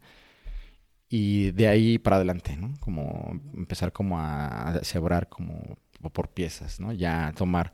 Y 1.10 1.52
de 1.52 1.68
ahí 1.68 2.00
para 2.00 2.16
adelante, 2.16 2.58
¿no? 2.58 2.74
Como 2.80 3.40
empezar 3.54 3.94
como 3.94 4.20
a 4.20 4.80
cebrar 4.82 5.30
como 5.30 5.78
por 6.14 6.30
piezas, 6.30 6.80
¿no? 6.80 6.92
Ya 6.92 7.34
tomar 7.38 7.72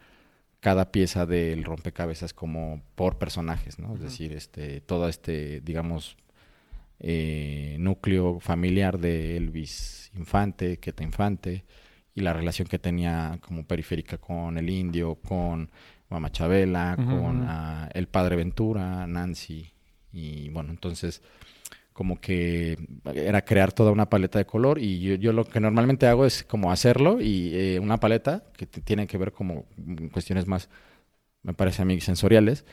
cada 0.59 0.91
pieza 0.91 1.25
del 1.25 1.63
rompecabezas 1.63 2.33
como 2.33 2.81
por 2.95 3.17
personajes, 3.17 3.79
¿no? 3.79 3.95
Es 3.95 4.01
decir, 4.01 4.33
este, 4.33 4.81
todo 4.81 5.07
este, 5.07 5.61
digamos, 5.61 6.17
eh, 6.99 7.75
núcleo 7.79 8.39
familiar 8.39 8.99
de 8.99 9.37
Elvis 9.37 10.11
Infante, 10.15 10.77
Queta 10.77 11.03
Infante, 11.03 11.65
y 12.13 12.21
la 12.21 12.33
relación 12.33 12.67
que 12.67 12.79
tenía 12.79 13.37
como 13.41 13.65
periférica 13.65 14.17
con 14.17 14.57
el 14.57 14.69
indio, 14.69 15.15
con 15.15 15.69
Mamá 16.09 16.31
Chabela, 16.31 16.95
con 16.95 17.45
ah, 17.47 17.89
el 17.93 18.07
padre 18.07 18.35
Ventura, 18.35 19.05
Nancy, 19.05 19.71
y 20.11 20.49
bueno, 20.49 20.71
entonces 20.71 21.21
como 21.93 22.21
que 22.21 22.77
era 23.15 23.43
crear 23.43 23.71
toda 23.71 23.91
una 23.91 24.07
paleta 24.07 24.37
de 24.37 24.45
color 24.45 24.77
y 24.77 25.17
yo, 25.17 25.33
lo 25.33 25.45
que 25.45 25.59
normalmente 25.59 26.05
hago 26.05 26.27
es 26.27 26.43
como 26.43 26.71
hacerlo 26.71 27.19
y 27.19 27.55
eh, 27.55 27.79
una 27.79 27.99
paleta 27.99 28.43
que 28.55 28.67
tiene 28.67 29.07
que 29.07 29.17
ver 29.17 29.31
como 29.31 29.65
cuestiones 30.11 30.45
más, 30.45 30.69
me 31.41 31.55
parece 31.55 31.81
a 31.81 31.85
mí, 31.85 31.99
sensoriales 31.99 32.65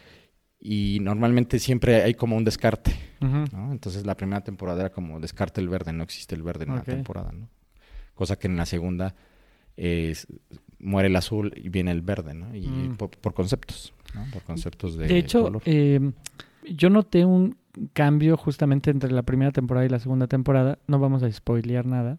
y 0.61 0.99
normalmente 1.01 1.59
siempre 1.59 2.03
hay 2.03 2.15
como 2.15 2.37
un 2.37 2.45
descarte. 2.45 2.95
¿no? 3.21 3.73
Entonces 3.73 4.05
la 4.05 4.17
primera 4.17 4.43
temporada 4.43 4.81
era 4.81 4.91
como 4.91 5.19
descarte 5.19 5.61
el 5.61 5.69
verde, 5.69 5.93
no 5.93 6.03
existe 6.03 6.35
el 6.35 6.43
verde 6.43 6.65
en 6.65 6.75
la 6.75 6.83
temporada, 6.83 7.33
¿no? 7.33 7.49
Cosa 8.15 8.37
que 8.37 8.49
en 8.49 8.57
la 8.57 8.67
segunda 8.67 9.15
muere 10.79 11.09
el 11.09 11.17
azul 11.17 11.53
y 11.57 11.69
viene 11.71 11.91
el 11.91 12.03
verde, 12.03 12.35
¿no? 12.35 12.55
Y 12.55 12.67
mm. 12.67 12.97
por, 12.97 13.35
conceptos, 13.35 13.95
¿no? 14.15 14.25
Por 14.33 14.43
conceptos 14.43 14.97
de 14.97 15.09
De 15.09 15.19
hecho, 15.19 15.51
eh, 15.65 16.13
yo 16.71 16.91
noté 16.91 17.25
un 17.25 17.57
cambio 17.93 18.37
justamente 18.37 18.91
entre 18.91 19.11
la 19.11 19.23
primera 19.23 19.51
temporada 19.51 19.87
y 19.87 19.89
la 19.89 19.99
segunda 19.99 20.27
temporada. 20.27 20.79
No 20.87 20.99
vamos 20.99 21.23
a 21.23 21.33
spoilear 21.33 21.87
nada. 21.87 22.19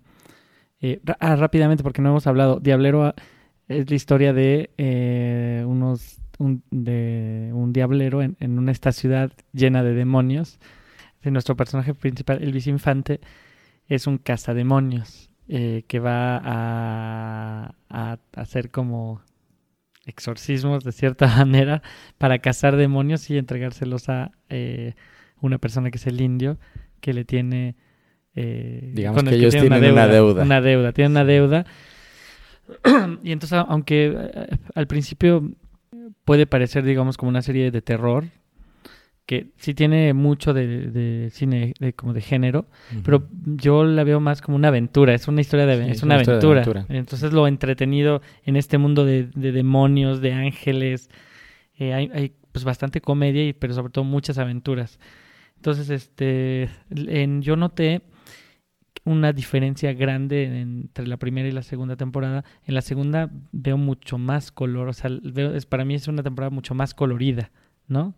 Eh, 0.81 0.99
ah, 1.19 1.35
rápidamente, 1.35 1.83
porque 1.83 2.01
no 2.01 2.09
hemos 2.09 2.27
hablado. 2.27 2.59
Diablero 2.59 3.05
ah, 3.05 3.15
es 3.67 3.89
la 3.89 3.95
historia 3.95 4.33
de 4.33 4.71
eh, 4.77 5.63
unos 5.65 6.19
un, 6.39 6.63
de 6.71 7.51
un 7.53 7.73
diablero 7.73 8.21
en, 8.21 8.37
en 8.39 8.69
esta 8.69 8.91
ciudad 8.91 9.31
llena 9.53 9.83
de 9.83 9.93
demonios. 9.93 10.59
De 11.23 11.31
nuestro 11.31 11.55
personaje 11.55 11.93
principal, 11.93 12.43
Elvis 12.43 12.67
Infante, 12.67 13.19
es 13.87 14.07
un 14.07 14.17
cazademonios 14.17 15.29
eh, 15.47 15.83
que 15.87 15.99
va 15.99 16.41
a, 16.43 17.75
a, 17.89 18.17
hacer 18.35 18.71
como 18.71 19.21
exorcismos 20.05 20.83
de 20.83 20.91
cierta 20.91 21.27
manera 21.37 21.83
para 22.17 22.39
cazar 22.39 22.75
demonios 22.75 23.29
y 23.29 23.37
entregárselos 23.37 24.09
a 24.09 24.31
eh, 24.49 24.95
una 25.41 25.59
persona 25.59 25.91
que 25.91 25.97
es 25.97 26.07
el 26.07 26.19
indio 26.19 26.57
que 26.99 27.13
le 27.13 27.25
tiene 27.25 27.75
eh, 28.35 28.91
digamos 28.93 29.23
que 29.23 29.35
ellos 29.35 29.53
tienen 29.53 29.91
una 29.91 30.07
deuda, 30.07 30.41
una 30.43 30.61
deuda 30.61 30.91
tienen 30.91 31.11
una 31.11 31.25
deuda. 31.25 31.65
Y 33.23 33.31
entonces 33.31 33.63
aunque 33.67 34.49
al 34.73 34.87
principio 34.87 35.51
puede 36.23 36.47
parecer, 36.47 36.83
digamos, 36.83 37.17
como 37.17 37.29
una 37.29 37.41
serie 37.41 37.71
de 37.71 37.81
terror, 37.81 38.25
que 39.25 39.47
sí 39.57 39.73
tiene 39.73 40.13
mucho 40.13 40.53
de, 40.53 41.29
cine 41.31 41.73
de, 41.79 41.93
como 41.93 42.13
de 42.13 42.21
género, 42.21 42.67
pero 43.03 43.27
yo 43.43 43.83
la 43.83 44.03
veo 44.03 44.19
más 44.19 44.41
como 44.41 44.55
una 44.55 44.67
aventura, 44.67 45.13
es 45.15 45.27
una 45.27 45.41
historia 45.41 45.65
de, 45.65 45.91
es 45.91 46.03
una, 46.03 46.15
aventura. 46.15 46.85
Entonces 46.89 47.33
lo 47.33 47.47
entretenido 47.47 48.21
en 48.43 48.55
este 48.55 48.77
mundo 48.77 49.03
de, 49.03 49.23
demonios, 49.33 50.21
de 50.21 50.33
ángeles, 50.33 51.09
eh, 51.77 51.93
hay, 51.93 52.33
pues 52.51 52.63
bastante 52.63 53.01
comedia, 53.01 53.47
y, 53.47 53.53
pero 53.53 53.73
sobre 53.73 53.91
todo 53.91 54.05
muchas 54.05 54.37
aventuras. 54.37 54.99
Entonces, 55.55 55.89
este, 55.89 56.69
en, 56.91 57.41
yo 57.41 57.55
noté 57.55 58.03
una 59.05 59.33
diferencia 59.33 59.93
grande 59.93 60.61
entre 60.61 61.07
la 61.07 61.17
primera 61.17 61.47
y 61.47 61.51
la 61.51 61.63
segunda 61.63 61.95
temporada. 61.95 62.43
En 62.65 62.73
la 62.73 62.81
segunda 62.81 63.29
veo 63.51 63.77
mucho 63.77 64.17
más 64.17 64.51
color, 64.51 64.89
o 64.89 64.93
sea, 64.93 65.11
veo, 65.23 65.53
es, 65.53 65.65
para 65.65 65.85
mí 65.85 65.93
es 65.93 66.07
una 66.07 66.23
temporada 66.23 66.49
mucho 66.49 66.73
más 66.73 66.93
colorida, 66.93 67.51
¿no? 67.87 68.15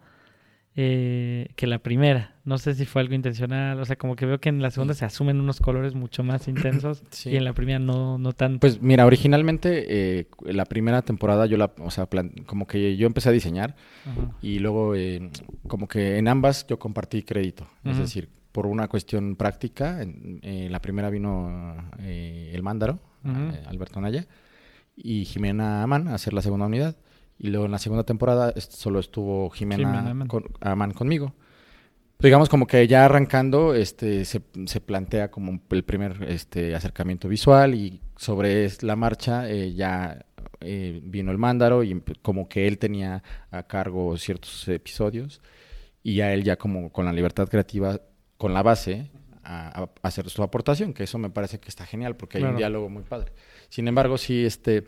Eh, 0.80 1.50
que 1.56 1.66
la 1.66 1.80
primera. 1.80 2.36
No 2.46 2.60
sé 2.60 2.76
si 2.76 2.86
fue 2.86 3.02
algo 3.02 3.16
intencional, 3.16 3.80
o 3.80 3.86
sea, 3.86 3.96
como 3.96 4.16
que 4.16 4.28
veo 4.28 4.40
que 4.40 4.50
en 4.50 4.62
la 4.62 4.70
segunda 4.70 4.94
se 4.94 5.06
asumen 5.06 5.42
unos 5.42 5.60
colores 5.60 5.96
mucho 5.96 6.24
más 6.24 6.48
intensos 6.48 7.04
y 7.26 7.36
en 7.36 7.44
la 7.44 7.54
primera 7.54 7.80
no, 7.80 8.18
no 8.18 8.32
tanto. 8.32 8.60
Pues 8.60 8.80
mira, 8.80 9.06
originalmente 9.06 10.20
eh, 10.20 10.28
la 10.46 10.66
primera 10.66 11.02
temporada 11.02 11.48
yo 11.48 11.58
la, 11.58 11.72
o 11.80 11.90
sea, 11.90 12.08
como 12.46 12.68
que 12.68 12.96
yo 12.96 13.08
empecé 13.08 13.30
a 13.30 13.32
diseñar 13.32 13.76
y 14.42 14.60
luego 14.60 14.96
eh, 14.96 15.32
como 15.68 15.88
que 15.88 16.18
en 16.18 16.28
ambas 16.28 16.66
yo 16.68 16.78
compartí 16.80 17.24
crédito, 17.24 17.68
es 17.84 17.98
decir, 17.98 18.30
por 18.58 18.66
una 18.66 18.88
cuestión 18.88 19.36
práctica. 19.36 20.00
Eh, 20.02 20.68
la 20.72 20.82
primera 20.82 21.12
vino 21.12 21.92
eh, 22.00 22.50
el 22.56 22.64
Mándaro, 22.64 22.98
eh, 23.24 23.64
Alberto 23.68 24.02
Naya, 24.02 24.26
y 24.96 25.26
Jimena 25.26 25.84
Amán 25.84 26.08
a 26.08 26.16
hacer 26.16 26.34
la 26.34 26.42
segunda 26.42 26.66
unidad. 26.66 26.98
Y 27.38 27.50
luego 27.50 27.68
en 27.68 27.72
la 27.72 27.78
segunda 27.78 28.04
temporada 28.04 28.56
solo 28.58 28.98
estuvo 28.98 29.52
Jimena, 29.52 30.10
Amán. 30.62 30.92
conmigo. 30.94 31.36
digamos 32.18 32.50
como 32.50 32.66
que 32.66 32.88
ya 32.88 33.06
arrancando 33.06 33.76
este 33.76 34.26
se, 34.26 34.42
se, 34.66 34.82
plantea 34.82 35.30
como 35.30 35.62
el 35.70 35.84
primer 35.84 36.26
este 36.28 36.74
acercamiento 36.74 37.28
visual 37.28 37.76
y 37.76 38.02
sobre 38.16 38.68
la 38.82 38.96
marcha 38.96 39.48
ya 39.52 40.26
vino 40.60 41.30
el 41.30 41.38
Mándaro 41.38 41.84
y 41.84 42.02
como 42.24 42.50
que 42.50 42.68
él 42.68 42.80
tenía 42.80 43.22
a 43.52 43.62
cargo 43.68 44.18
ciertos 44.18 44.68
episodios 44.68 45.44
y 46.02 46.22
a 46.22 46.34
él 46.34 46.44
ya 46.44 46.56
como 46.56 46.92
con 46.92 47.06
la 47.06 47.14
libertad 47.14 47.48
creativa 47.48 48.02
con 48.38 48.54
la 48.54 48.64
base 48.64 49.10
a, 49.44 49.90
hacer 50.02 50.30
su 50.30 50.44
aportación, 50.44 50.94
que 50.94 51.04
eso 51.04 51.18
me 51.18 51.30
parece 51.30 51.60
que 51.60 51.70
está 51.70 51.86
genial 51.86 52.16
porque 52.16 52.38
hay 52.38 52.44
un 52.44 52.58
diálogo 52.58 52.90
muy 52.90 53.04
padre. 53.04 53.32
Sin 53.70 53.88
embargo, 53.88 54.18
sí, 54.18 54.46
este, 54.46 54.86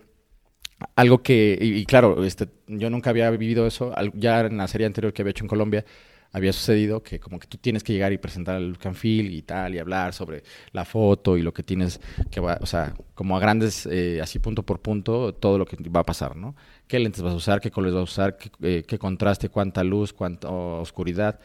algo 0.96 1.24
que, 1.24 1.58
y, 1.60 1.86
claro, 1.86 2.24
este, 2.24 2.50
yo 2.68 2.90
nunca 2.90 3.10
había 3.10 3.30
vivido 3.32 3.66
eso, 3.68 3.94
ya 4.14 4.42
en 4.42 4.58
la 4.58 4.68
serie 4.68 4.88
anterior 4.88 5.14
que 5.14 5.22
había 5.22 5.32
hecho 5.32 5.44
en 5.44 5.50
Colombia, 5.50 5.86
había 6.32 6.54
sucedido 6.54 7.02
que 7.02 7.20
como 7.20 7.40
que 7.40 7.48
tú 7.48 7.58
tienes 7.58 7.84
que 7.84 7.92
llegar 7.94 8.14
y 8.14 8.18
presentar 8.18 8.58
and 8.58 8.96
feel 8.96 9.34
y 9.34 9.42
tal, 9.42 9.74
y 9.74 9.80
hablar 9.80 10.14
sobre 10.14 10.44
la 10.72 10.86
foto 10.86 11.38
y 11.38 11.42
lo 11.42 11.54
que 11.54 11.64
tienes 11.64 12.00
que 12.30 12.40
va, 12.40 12.60
o 12.62 12.66
sea, 12.66 12.94
como 13.16 13.36
a 13.36 13.40
grandes, 13.40 13.88
eh, 13.88 14.20
así 14.22 14.38
punto 14.40 14.64
por 14.64 14.80
punto, 14.80 15.34
todo 15.34 15.58
lo 15.58 15.66
que 15.66 15.78
va 15.90 16.02
a 16.02 16.06
pasar, 16.06 16.36
¿no? 16.36 16.56
¿Qué 16.88 17.00
lentes 17.00 17.24
vas 17.24 17.34
a 17.34 17.38
usar? 17.38 17.62
¿Qué 17.62 17.72
colores 17.72 17.96
vas 17.96 18.02
a 18.02 18.04
usar? 18.04 18.38
¿Qué, 18.38 18.52
eh, 18.62 18.84
qué 18.88 19.00
contraste? 19.00 19.50
¿Cuánta 19.50 19.84
luz? 19.84 20.14
¿Cuánta 20.14 20.50
oscuridad? 20.50 21.40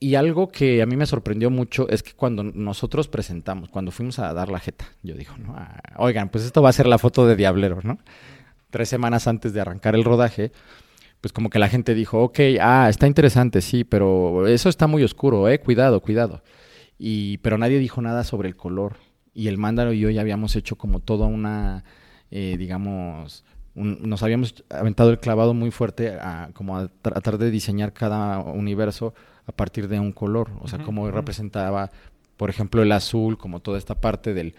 Y 0.00 0.14
algo 0.14 0.48
que 0.48 0.80
a 0.80 0.86
mí 0.86 0.96
me 0.96 1.06
sorprendió 1.06 1.50
mucho 1.50 1.88
es 1.88 2.04
que 2.04 2.12
cuando 2.12 2.44
nosotros 2.44 3.08
presentamos, 3.08 3.68
cuando 3.68 3.90
fuimos 3.90 4.20
a 4.20 4.32
dar 4.32 4.48
la 4.48 4.60
jeta, 4.60 4.86
yo 5.02 5.14
digo, 5.16 5.36
¿no? 5.38 5.54
Ah, 5.56 5.80
oigan, 5.96 6.28
pues 6.28 6.44
esto 6.44 6.62
va 6.62 6.68
a 6.68 6.72
ser 6.72 6.86
la 6.86 6.98
foto 6.98 7.26
de 7.26 7.34
Diablero, 7.34 7.80
¿no? 7.82 7.98
Tres 8.70 8.88
semanas 8.88 9.26
antes 9.26 9.52
de 9.52 9.60
arrancar 9.60 9.96
el 9.96 10.04
rodaje, 10.04 10.52
pues 11.20 11.32
como 11.32 11.50
que 11.50 11.58
la 11.58 11.68
gente 11.68 11.94
dijo, 11.94 12.22
ok, 12.22 12.38
ah, 12.60 12.86
está 12.88 13.08
interesante, 13.08 13.60
sí, 13.60 13.82
pero 13.82 14.46
eso 14.46 14.68
está 14.68 14.86
muy 14.86 15.02
oscuro, 15.02 15.48
eh, 15.48 15.58
cuidado, 15.58 16.00
cuidado. 16.00 16.42
Y, 16.96 17.38
pero 17.38 17.58
nadie 17.58 17.78
dijo 17.78 18.00
nada 18.00 18.22
sobre 18.22 18.48
el 18.48 18.56
color. 18.56 18.96
Y 19.34 19.48
el 19.48 19.58
mándalo 19.58 19.92
y 19.92 20.00
yo 20.00 20.10
ya 20.10 20.20
habíamos 20.20 20.54
hecho 20.56 20.76
como 20.76 21.00
toda 21.00 21.26
una, 21.26 21.84
eh, 22.30 22.56
digamos, 22.58 23.44
nos 23.74 24.22
habíamos 24.22 24.64
aventado 24.70 25.10
el 25.10 25.20
clavado 25.20 25.54
muy 25.54 25.70
fuerte 25.70 26.10
a 26.20 26.50
como 26.54 26.76
a 26.76 26.88
tratar 26.88 27.38
de 27.38 27.50
diseñar 27.50 27.92
cada 27.92 28.40
universo 28.40 29.14
a 29.48 29.52
partir 29.52 29.88
de 29.88 29.98
un 29.98 30.12
color, 30.12 30.50
o 30.60 30.68
sea, 30.68 30.78
cómo 30.80 31.10
representaba, 31.10 31.90
por 32.36 32.50
ejemplo, 32.50 32.82
el 32.82 32.92
azul, 32.92 33.38
como 33.38 33.60
toda 33.60 33.78
esta 33.78 33.98
parte 33.98 34.34
del, 34.34 34.54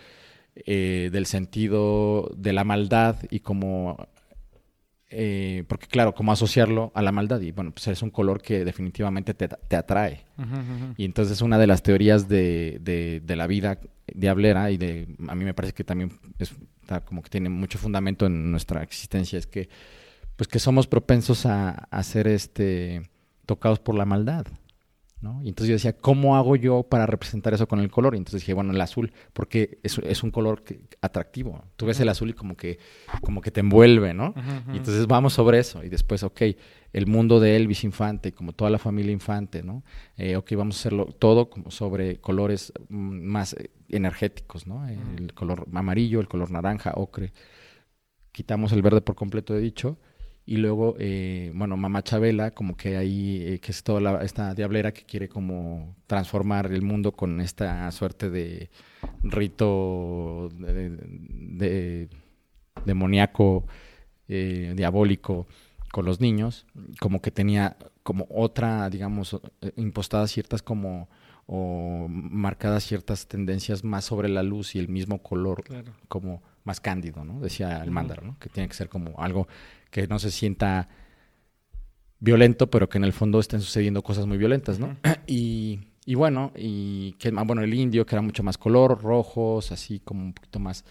eh, 0.55 1.09
del 1.13 1.27
sentido 1.27 2.31
de 2.35 2.53
la 2.53 2.63
maldad 2.63 3.17
y 3.29 3.41
como, 3.41 3.97
eh, 5.11 5.63
porque 5.67 5.85
claro, 5.85 6.15
cómo 6.15 6.31
asociarlo 6.31 6.91
a 6.95 7.03
la 7.03 7.11
maldad 7.11 7.39
y 7.39 7.51
bueno, 7.51 7.71
pues 7.71 7.87
es 7.87 8.01
un 8.01 8.09
color 8.09 8.41
que 8.41 8.65
definitivamente 8.65 9.35
te, 9.35 9.47
te 9.47 9.75
atrae. 9.75 10.25
Y 10.97 11.05
entonces 11.05 11.41
una 11.43 11.59
de 11.59 11.67
las 11.67 11.83
teorías 11.83 12.27
de, 12.27 12.79
de, 12.81 13.21
de, 13.23 13.35
la 13.35 13.45
vida 13.45 13.79
diablera 14.11 14.71
y 14.71 14.77
de, 14.77 15.07
a 15.27 15.35
mí 15.35 15.45
me 15.45 15.53
parece 15.53 15.73
que 15.73 15.83
también 15.83 16.19
es, 16.39 16.55
como 17.05 17.21
que 17.21 17.29
tiene 17.29 17.49
mucho 17.49 17.77
fundamento 17.77 18.25
en 18.25 18.49
nuestra 18.49 18.81
existencia, 18.81 19.37
es 19.37 19.45
que, 19.45 19.69
pues 20.35 20.47
que 20.47 20.57
somos 20.57 20.87
propensos 20.87 21.45
a, 21.45 21.69
a 21.69 22.01
ser 22.01 22.27
este, 22.27 23.03
tocados 23.45 23.79
por 23.79 23.93
la 23.93 24.05
maldad. 24.05 24.47
Y 25.21 25.49
entonces 25.49 25.67
yo 25.67 25.73
decía, 25.73 25.93
¿cómo 25.93 26.37
hago 26.37 26.55
yo 26.55 26.83
para 26.83 27.05
representar 27.05 27.53
eso 27.53 27.67
con 27.67 27.79
el 27.79 27.91
color? 27.91 28.15
Y 28.15 28.17
entonces 28.17 28.41
dije, 28.41 28.53
bueno, 28.53 28.71
el 28.71 28.79
azul, 28.79 29.11
porque 29.33 29.79
es, 29.83 29.97
es 29.99 30.23
un 30.23 30.31
color 30.31 30.63
atractivo. 31.01 31.65
Tú 31.75 31.87
ves 31.87 31.99
el 31.99 32.07
azul 32.07 32.29
y 32.29 32.33
como 32.33 32.55
que, 32.55 32.79
como 33.21 33.41
que 33.41 33.51
te 33.51 33.59
envuelve, 33.59 34.13
¿no? 34.13 34.33
Y 34.73 34.77
entonces 34.77 35.07
vamos 35.07 35.33
sobre 35.33 35.59
eso. 35.59 35.83
Y 35.83 35.89
después, 35.89 36.23
ok, 36.23 36.41
el 36.93 37.05
mundo 37.05 37.41
de 37.41 37.57
Elvis 37.57 37.83
Infante, 37.83 38.31
como 38.31 38.53
toda 38.53 38.71
la 38.71 38.77
familia 38.77 39.11
Infante, 39.11 39.61
¿no? 39.61 39.83
Eh, 40.15 40.37
ok, 40.37 40.53
vamos 40.55 40.77
a 40.77 40.79
hacerlo 40.79 41.05
todo 41.07 41.49
como 41.49 41.69
sobre 41.69 42.21
colores 42.21 42.71
mm, 42.87 43.21
más 43.25 43.53
eh, 43.53 43.71
energéticos, 43.89 44.67
¿no? 44.67 44.87
El 44.87 45.33
color 45.33 45.67
amarillo, 45.73 46.21
el 46.21 46.29
color 46.29 46.49
naranja, 46.49 46.93
ocre. 46.95 47.33
Quitamos 48.31 48.71
el 48.71 48.81
verde 48.81 49.01
por 49.01 49.15
completo, 49.15 49.55
he 49.55 49.59
dicho 49.59 49.97
y 50.49 50.57
luego, 50.57 50.95
eh, 50.97 51.51
bueno, 51.53 51.77
Mamá 51.77 52.01
Chabela, 52.01 52.49
como 52.49 52.75
que 52.75 52.97
ahí, 52.97 53.43
eh, 53.45 53.59
que 53.59 53.71
es 53.71 53.83
toda 53.83 54.23
esta 54.23 54.55
diablera 54.55 54.91
que 54.91 55.03
quiere 55.03 55.29
como 55.29 55.95
transformar 56.07 56.71
el 56.73 56.81
mundo 56.81 57.11
con 57.11 57.39
esta 57.39 57.91
suerte 57.91 58.31
de 58.31 58.71
rito 59.21 60.49
de, 60.57 62.09
demoníaco, 62.83 63.67
eh, 64.27 64.73
diabólico 64.75 65.45
con 65.91 66.05
los 66.05 66.19
niños, 66.19 66.65
como 66.99 67.21
que 67.21 67.29
tenía 67.29 67.77
como 68.01 68.25
otra, 68.31 68.89
digamos, 68.89 69.39
impostadas 69.75 70.31
ciertas 70.31 70.63
como 70.63 71.09
o 71.51 72.05
marcadas 72.07 72.83
ciertas 72.83 73.27
tendencias 73.27 73.83
más 73.83 74.05
sobre 74.05 74.29
la 74.29 74.43
luz 74.43 74.75
y 74.75 74.79
el 74.79 74.87
mismo 74.87 75.23
color, 75.23 75.63
como 76.07 76.43
más 76.63 76.79
cándido, 76.79 77.25
¿no? 77.25 77.39
Decía 77.39 77.83
el 77.83 77.89
mándaro, 77.89 78.21
¿no? 78.23 78.37
Que 78.37 78.49
tiene 78.49 78.69
que 78.69 78.75
ser 78.75 78.87
como 78.87 79.19
algo 79.19 79.47
que 79.89 80.07
no 80.07 80.19
se 80.19 80.29
sienta 80.29 80.89
violento, 82.19 82.69
pero 82.69 82.87
que 82.87 82.99
en 82.99 83.03
el 83.03 83.13
fondo 83.13 83.39
estén 83.39 83.61
sucediendo 83.61 84.03
cosas 84.03 84.27
muy 84.27 84.37
violentas, 84.37 84.77
¿no? 84.77 84.95
y, 85.25 85.79
y, 86.05 86.13
bueno, 86.13 86.51
y 86.55 87.13
que 87.13 87.33
ah, 87.35 87.43
bueno, 87.43 87.63
el 87.63 87.73
indio 87.73 88.05
que 88.05 88.13
era 88.13 88.21
mucho 88.21 88.43
más 88.43 88.59
color, 88.59 89.01
rojos, 89.01 89.71
así 89.71 89.99
como 90.01 90.21
un 90.21 90.33
poquito 90.33 90.59
más 90.59 90.85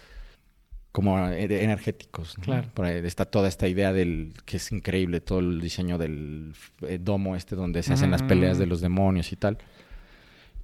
como 0.91 1.25
eh, 1.29 1.63
energéticos. 1.63 2.35
Claro. 2.41 2.67
Por 2.73 2.83
ahí 2.83 2.97
está 3.05 3.23
toda 3.23 3.47
esta 3.47 3.69
idea 3.69 3.93
del 3.93 4.33
que 4.43 4.57
es 4.57 4.73
increíble 4.73 5.21
todo 5.21 5.39
el 5.39 5.61
diseño 5.61 5.97
del 5.97 6.53
eh, 6.81 6.99
domo 7.01 7.37
este 7.37 7.55
donde 7.55 7.81
se 7.81 7.93
hacen 7.93 8.11
las 8.11 8.23
peleas 8.23 8.57
de 8.57 8.65
los 8.65 8.81
demonios 8.81 9.31
y 9.31 9.37
tal. 9.37 9.57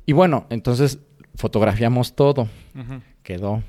Y 0.06 0.14
bueno, 0.14 0.46
entonces 0.50 1.00
fotografiamos 1.36 2.16
todo. 2.16 2.48
Quedó 3.24 3.64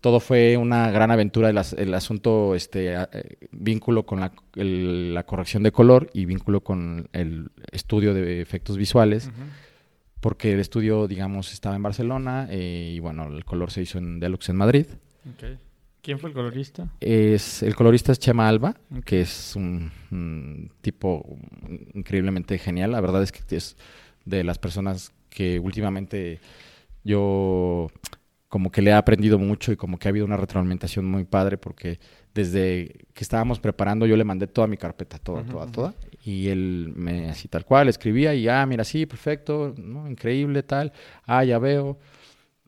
todo 0.00 0.20
fue 0.20 0.56
una 0.56 0.90
gran 0.90 1.10
aventura 1.10 1.50
el, 1.50 1.94
asunto, 1.94 2.54
este, 2.54 2.94
eh, 2.94 3.06
vínculo 3.50 4.06
con 4.06 4.20
la, 4.20 5.22
corrección 5.24 5.62
de 5.62 5.72
color 5.72 6.08
y 6.12 6.24
vínculo 6.24 6.62
con 6.62 7.08
el 7.12 7.50
estudio 7.72 8.14
de 8.14 8.40
efectos 8.40 8.76
visuales, 8.76 9.30
porque 10.20 10.52
el 10.52 10.60
estudio, 10.60 11.08
digamos, 11.08 11.52
estaba 11.52 11.76
en 11.76 11.82
Barcelona 11.82 12.46
eh, 12.50 12.92
y 12.94 13.00
bueno, 13.00 13.26
el 13.26 13.44
color 13.44 13.70
se 13.70 13.82
hizo 13.82 13.98
en 13.98 14.20
Deluxe 14.20 14.50
en 14.50 14.56
Madrid. 14.56 14.86
¿Quién 16.00 16.18
fue 16.18 16.30
el 16.30 16.34
colorista? 16.34 16.88
Es, 17.00 17.62
el 17.62 17.74
colorista 17.74 18.12
es 18.12 18.20
Chema 18.20 18.48
Alba, 18.48 18.76
que 19.04 19.20
es 19.20 19.56
un, 19.56 20.70
tipo 20.80 21.36
increíblemente 21.92 22.56
genial. 22.58 22.92
La 22.92 23.00
verdad 23.00 23.22
es 23.22 23.32
que 23.32 23.56
es 23.56 23.76
de 24.24 24.44
las 24.44 24.58
personas 24.58 25.12
que 25.30 25.58
últimamente 25.58 26.40
yo 27.04 27.88
como 28.48 28.70
que 28.70 28.80
le 28.80 28.90
he 28.90 28.94
aprendido 28.94 29.38
mucho 29.38 29.72
y 29.72 29.76
como 29.76 29.98
que 29.98 30.08
ha 30.08 30.10
habido 30.10 30.24
una 30.24 30.36
retroalimentación 30.36 31.04
muy 31.04 31.24
padre 31.24 31.58
porque 31.58 32.00
desde 32.34 33.06
que 33.12 33.22
estábamos 33.22 33.60
preparando 33.60 34.06
yo 34.06 34.16
le 34.16 34.24
mandé 34.24 34.46
toda 34.46 34.66
mi 34.66 34.76
carpeta, 34.76 35.18
toda, 35.18 35.44
toda, 35.44 35.66
toda. 35.66 35.94
Y 36.24 36.48
él 36.48 36.92
me 36.96 37.28
así 37.28 37.48
tal 37.48 37.64
cual 37.64 37.88
escribía 37.88 38.34
y, 38.34 38.48
ah, 38.48 38.64
mira, 38.66 38.84
sí, 38.84 39.06
perfecto, 39.06 39.74
¿no? 39.76 40.08
increíble, 40.08 40.62
tal, 40.62 40.92
ah, 41.24 41.44
ya 41.44 41.58
veo. 41.58 41.98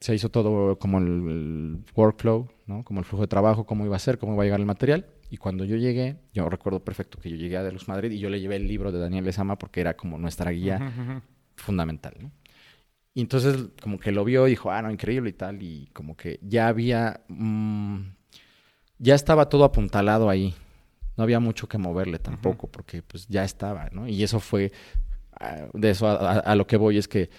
Se 0.00 0.14
hizo 0.14 0.30
todo 0.30 0.78
como 0.78 0.98
el, 0.98 1.84
workflow, 1.94 2.48
¿no? 2.66 2.82
Como 2.84 3.00
el 3.00 3.04
flujo 3.04 3.22
de 3.22 3.28
trabajo, 3.28 3.64
cómo 3.64 3.84
iba 3.84 3.96
a 3.96 3.98
ser, 3.98 4.18
cómo 4.18 4.32
iba 4.32 4.42
a 4.42 4.46
llegar 4.46 4.60
el 4.60 4.66
material. 4.66 5.06
Y 5.28 5.36
cuando 5.36 5.64
yo 5.64 5.76
llegué, 5.76 6.16
yo 6.32 6.48
recuerdo 6.48 6.82
perfecto 6.82 7.18
que 7.20 7.28
yo 7.28 7.36
llegué 7.36 7.58
a 7.58 7.62
De 7.62 7.70
Luz 7.70 7.86
Madrid 7.86 8.10
y 8.10 8.18
yo 8.18 8.30
le 8.30 8.40
llevé 8.40 8.56
el 8.56 8.66
libro 8.66 8.92
de 8.92 8.98
Daniel 8.98 9.24
Lezama 9.24 9.58
porque 9.58 9.82
era 9.82 9.94
como 9.94 10.16
nuestra 10.16 10.50
guía 10.50 11.22
fundamental, 11.54 12.14
¿no? 12.18 12.30
Y 13.14 13.22
entonces 13.22 13.68
como 13.82 13.98
que 13.98 14.12
lo 14.12 14.24
vio 14.24 14.46
y 14.46 14.50
dijo, 14.50 14.70
ah, 14.70 14.82
no, 14.82 14.90
increíble 14.90 15.30
y 15.30 15.32
tal. 15.32 15.62
Y 15.62 15.88
como 15.92 16.16
que 16.16 16.38
ya 16.42 16.68
había, 16.68 17.20
mm, 17.28 18.00
ya 18.98 19.14
estaba 19.14 19.48
todo 19.48 19.64
apuntalado 19.64 20.30
ahí. 20.30 20.54
No 21.16 21.24
había 21.24 21.40
mucho 21.40 21.68
que 21.68 21.76
moverle 21.76 22.18
tampoco, 22.18 22.68
porque 22.68 23.02
pues 23.02 23.26
ya 23.28 23.44
estaba, 23.44 23.90
¿no? 23.92 24.08
Y 24.08 24.22
eso 24.22 24.40
fue, 24.40 24.72
ah, 25.38 25.66
de 25.74 25.90
eso 25.90 26.08
a, 26.08 26.54
lo 26.54 26.66
que 26.66 26.76
voy 26.76 26.98
es 26.98 27.08
que 27.08 27.30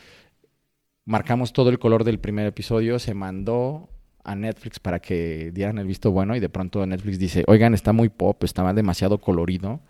marcamos 1.05 1.53
todo 1.53 1.69
el 1.69 1.79
color 1.79 2.03
del 2.03 2.19
primer 2.19 2.45
episodio, 2.45 2.99
se 2.99 3.13
mandó 3.13 3.89
a 4.23 4.35
Netflix 4.35 4.79
para 4.79 4.99
que 4.99 5.51
dieran 5.51 5.79
el 5.79 5.87
visto 5.87 6.11
bueno 6.11 6.35
y 6.35 6.39
de 6.39 6.49
pronto 6.49 6.85
Netflix 6.85 7.17
dice, 7.17 7.43
oigan, 7.47 7.73
está 7.73 7.91
muy 7.91 8.09
pop, 8.09 8.43
está 8.43 8.71
demasiado 8.73 9.19
colorido 9.19 9.81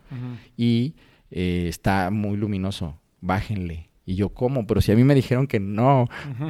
y 0.55 0.95
eh, 1.31 1.65
está 1.67 2.11
muy 2.11 2.37
luminoso, 2.37 3.01
bájenle. 3.19 3.90
Y 4.11 4.15
yo, 4.15 4.27
¿cómo? 4.27 4.67
Pero 4.67 4.81
si 4.81 4.91
a 4.91 4.95
mí 4.97 5.05
me 5.05 5.15
dijeron 5.15 5.47
que 5.47 5.61
no. 5.61 6.09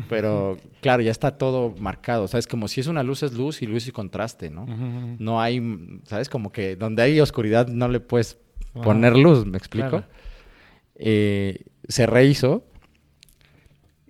Pero 0.10 0.58
claro, 0.82 1.04
ya 1.04 1.12
está 1.12 1.38
todo 1.38 1.76
marcado. 1.80 2.28
¿Sabes? 2.28 2.47
Como 2.47 2.67
si 2.67 2.82
es 2.82 2.88
una 2.88 3.04
luz, 3.04 3.21
es 3.21 3.34
luz 3.34 3.62
y 3.62 3.67
luz 3.67 3.88
y 3.88 3.91
contraste, 3.91 4.50
¿no? 4.50 4.65
No 5.19 5.39
hay, 5.39 5.62
¿sabes? 6.06 6.28
Como 6.28 6.52
que 6.52 6.76
donde 6.76 7.04
hay 7.04 7.19
oscuridad 7.19 7.67
no 7.67 7.88
le 7.88 8.00
puedes 8.00 8.39
poner 8.74 9.15
luz, 9.15 9.45
¿me 9.45 9.60
explico? 9.60 10.04
Eh, 10.95 11.65
se 11.88 12.08
rehizo 12.08 12.65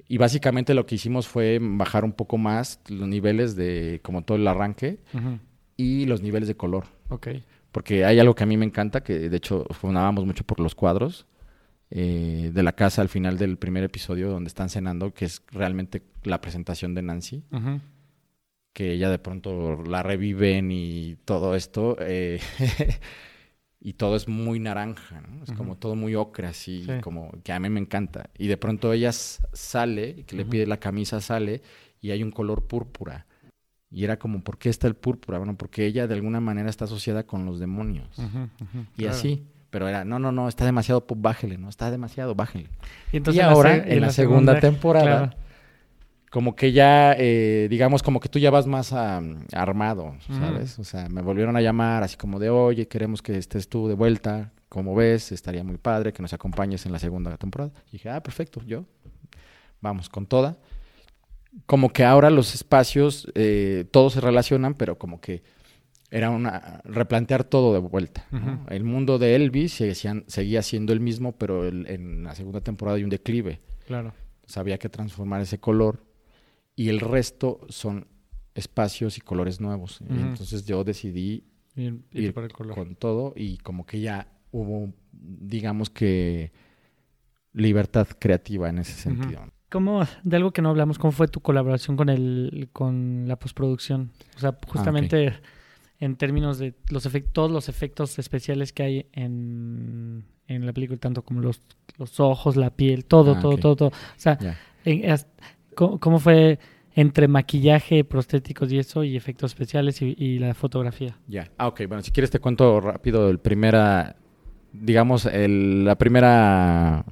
y 0.07 0.17
básicamente 0.17 0.73
lo 0.73 0.85
que 0.85 0.95
hicimos 0.95 1.27
fue 1.27 1.59
bajar 1.61 2.05
un 2.05 2.13
poco 2.13 2.37
más 2.37 2.79
los 2.87 3.09
niveles 3.09 3.57
de, 3.57 3.99
como 4.01 4.23
todo 4.23 4.37
el 4.37 4.47
arranque 4.47 4.99
y 5.75 6.05
los 6.05 6.21
niveles 6.21 6.47
de 6.47 6.55
color. 6.55 6.85
Ok. 7.09 7.27
Porque 7.73 8.05
hay 8.05 8.17
algo 8.19 8.33
que 8.33 8.43
a 8.43 8.47
mí 8.47 8.55
me 8.55 8.65
encanta, 8.65 9.03
que 9.03 9.27
de 9.27 9.35
hecho 9.35 9.65
fundábamos 9.71 10.25
mucho 10.25 10.45
por 10.45 10.61
los 10.61 10.73
cuadros 10.73 11.25
eh, 11.93 12.51
de 12.53 12.63
la 12.63 12.71
casa 12.71 13.01
al 13.01 13.09
final 13.09 13.37
del 13.37 13.57
primer 13.57 13.83
episodio 13.83 14.29
donde 14.29 14.47
están 14.47 14.69
cenando, 14.69 15.13
que 15.13 15.25
es 15.25 15.43
realmente 15.51 16.01
la 16.23 16.39
presentación 16.39 16.95
de 16.95 17.01
Nancy. 17.01 17.43
Que 18.71 18.93
ella 18.93 19.09
de 19.09 19.19
pronto 19.19 19.83
la 19.83 20.01
reviven 20.01 20.71
y 20.71 21.17
todo 21.25 21.53
esto. 21.53 21.97
Eh, 21.99 22.39
y 23.81 23.93
todo 23.93 24.15
es 24.15 24.29
muy 24.29 24.59
naranja, 24.59 25.19
¿no? 25.19 25.43
Es 25.43 25.51
como 25.51 25.75
todo 25.75 25.95
muy 25.95 26.15
ocre, 26.15 26.47
así, 26.47 26.87
como 27.01 27.29
que 27.43 27.51
a 27.51 27.59
mí 27.59 27.67
me 27.69 27.81
encanta. 27.81 28.29
Y 28.37 28.47
de 28.47 28.55
pronto 28.55 28.93
ella 28.93 29.11
sale, 29.11 30.23
que 30.23 30.37
le 30.37 30.45
pide 30.45 30.65
la 30.67 30.77
camisa, 30.77 31.19
sale 31.19 31.61
y 31.99 32.11
hay 32.11 32.23
un 32.23 32.31
color 32.31 32.67
púrpura. 32.67 33.27
Y 33.89 34.05
era 34.05 34.17
como, 34.17 34.41
¿por 34.41 34.57
qué 34.57 34.69
está 34.69 34.87
el 34.87 34.95
púrpura? 34.95 35.39
Bueno, 35.39 35.57
porque 35.57 35.85
ella 35.85 36.07
de 36.07 36.13
alguna 36.13 36.39
manera 36.39 36.69
está 36.69 36.85
asociada 36.85 37.25
con 37.27 37.45
los 37.45 37.59
demonios. 37.59 38.17
y 38.95 39.07
así. 39.07 39.45
Pero 39.71 39.87
era, 39.87 40.03
no, 40.03 40.19
no, 40.19 40.33
no, 40.33 40.49
está 40.49 40.65
demasiado, 40.65 41.07
pues 41.07 41.19
bájele, 41.19 41.57
¿no? 41.57 41.69
Está 41.69 41.89
demasiado, 41.89 42.35
bájele. 42.35 42.67
Y, 43.13 43.39
ahora, 43.39 43.77
en, 43.77 44.01
la, 44.01 44.11
segunda, 44.11 44.59
temporada, 44.59 45.33
como 46.29 46.55
que 46.55 46.73
ya, 46.73 47.15
eh, 47.17 47.67
digamos, 47.69 48.03
como 48.03 48.19
que 48.19 48.27
tú 48.27 48.37
ya 48.37 48.51
vas 48.51 48.67
más 48.67 48.91
armado, 48.91 50.15
¿sabes? 50.27 50.77
O 50.77 50.83
sea, 50.83 51.07
me 51.07 51.21
volvieron 51.21 51.55
a 51.55 51.61
llamar 51.61 52.03
así 52.03 52.17
como 52.17 52.37
de, 52.37 52.49
oye, 52.49 52.89
queremos 52.89 53.21
que 53.21 53.37
estés 53.37 53.69
tú 53.69 53.87
de 53.87 53.93
vuelta, 53.93 54.51
como 54.67 54.93
ves, 54.93 55.31
estaría 55.31 55.63
muy 55.63 55.77
padre 55.77 56.11
que 56.11 56.21
nos 56.21 56.33
acompañes 56.33 56.85
en 56.85 56.91
la 56.91 56.99
segunda 56.99 57.37
temporada. 57.37 57.71
Y 57.87 57.93
dije, 57.93 58.09
ah, 58.09 58.21
perfecto, 58.21 58.61
yo, 58.65 58.83
vamos, 59.79 60.09
con 60.09 60.25
toda. 60.25 60.57
Como 61.65 61.93
que 61.93 62.03
ahora 62.03 62.29
los 62.29 62.55
espacios, 62.55 63.31
eh, 63.35 63.85
todos 63.89 64.13
se 64.13 64.21
relacionan, 64.21 64.73
pero 64.73 64.97
como 64.97 65.21
que 65.21 65.43
era 66.11 66.29
una 66.29 66.81
replantear 66.83 67.45
todo 67.45 67.73
de 67.73 67.79
vuelta. 67.79 68.27
El 68.69 68.83
mundo 68.83 69.17
de 69.17 69.35
Elvis 69.35 69.73
seguía, 69.73 70.23
seguía 70.27 70.61
siendo 70.61 70.93
el 70.93 70.99
mismo, 70.99 71.31
pero 71.37 71.65
en 71.67 72.23
la 72.23 72.35
segunda 72.35 72.61
temporada 72.61 72.97
hay 72.97 73.03
un 73.03 73.09
declive. 73.09 73.61
Claro. 73.87 74.13
Sabía 74.45 74.77
que 74.77 74.89
transformar 74.89 75.41
ese 75.41 75.59
color 75.59 76.05
y 76.75 76.89
el 76.89 76.99
resto 76.99 77.61
son 77.69 78.07
espacios 78.53 79.17
y 79.17 79.21
colores 79.21 79.61
nuevos. 79.61 80.01
entonces 80.09 80.65
yo 80.65 80.83
decidí 80.83 81.45
ir, 81.75 82.33
con 82.75 82.95
todo 82.95 83.33
y 83.35 83.57
como 83.59 83.85
que 83.85 84.01
ya 84.01 84.27
hubo, 84.51 84.93
digamos 85.13 85.89
que, 85.89 86.51
libertad 87.53 88.07
creativa 88.19 88.69
en 88.69 88.79
ese 88.79 88.93
sentido. 88.93 89.41
¿Cómo, 89.69 90.05
de 90.23 90.35
algo 90.35 90.51
que 90.51 90.61
no 90.61 90.69
hablamos, 90.69 90.99
cómo 90.99 91.11
fue 91.13 91.29
tu 91.29 91.39
colaboración 91.39 91.95
con 91.95 92.09
el, 92.09 92.69
con 92.73 93.27
la 93.27 93.39
postproducción? 93.39 94.11
O 94.35 94.39
sea, 94.39 94.49
ah, 94.49 94.57
justamente 94.67 95.33
en 96.01 96.15
términos 96.15 96.57
de 96.57 96.73
los 96.89 97.05
efectos, 97.05 97.31
todos 97.31 97.51
los 97.51 97.69
efectos 97.69 98.17
especiales 98.17 98.73
que 98.73 98.83
hay 98.83 99.05
en, 99.13 100.25
en 100.47 100.65
la 100.65 100.73
película, 100.73 100.99
tanto 100.99 101.21
como 101.21 101.41
los, 101.41 101.61
los 101.97 102.19
ojos, 102.19 102.55
la 102.55 102.71
piel, 102.71 103.05
todo, 103.05 103.35
ah, 103.35 103.39
todo, 103.39 103.57
todo, 103.57 103.75
todo. 103.75 103.89
O 103.89 104.17
sea, 104.17 104.37
¿cómo, 105.75 106.19
fue 106.19 106.57
entre 106.95 107.27
maquillaje, 107.27 108.03
prostéticos 108.03 108.71
y 108.71 108.79
eso, 108.79 109.03
y 109.03 109.15
efectos 109.15 109.51
especiales 109.51 110.01
y, 110.01 110.39
la 110.39 110.55
fotografía? 110.55 111.15
Ya, 111.27 111.51
ah, 111.59 111.67
ok, 111.67 111.83
bueno, 111.87 112.01
si 112.01 112.09
quieres 112.09 112.31
te 112.31 112.39
cuento 112.39 112.81
rápido 112.81 113.29
el 113.29 113.37
primera, 113.37 114.15
digamos, 114.73 115.27
el, 115.27 115.85
la 115.85 115.99
primera 115.99 117.05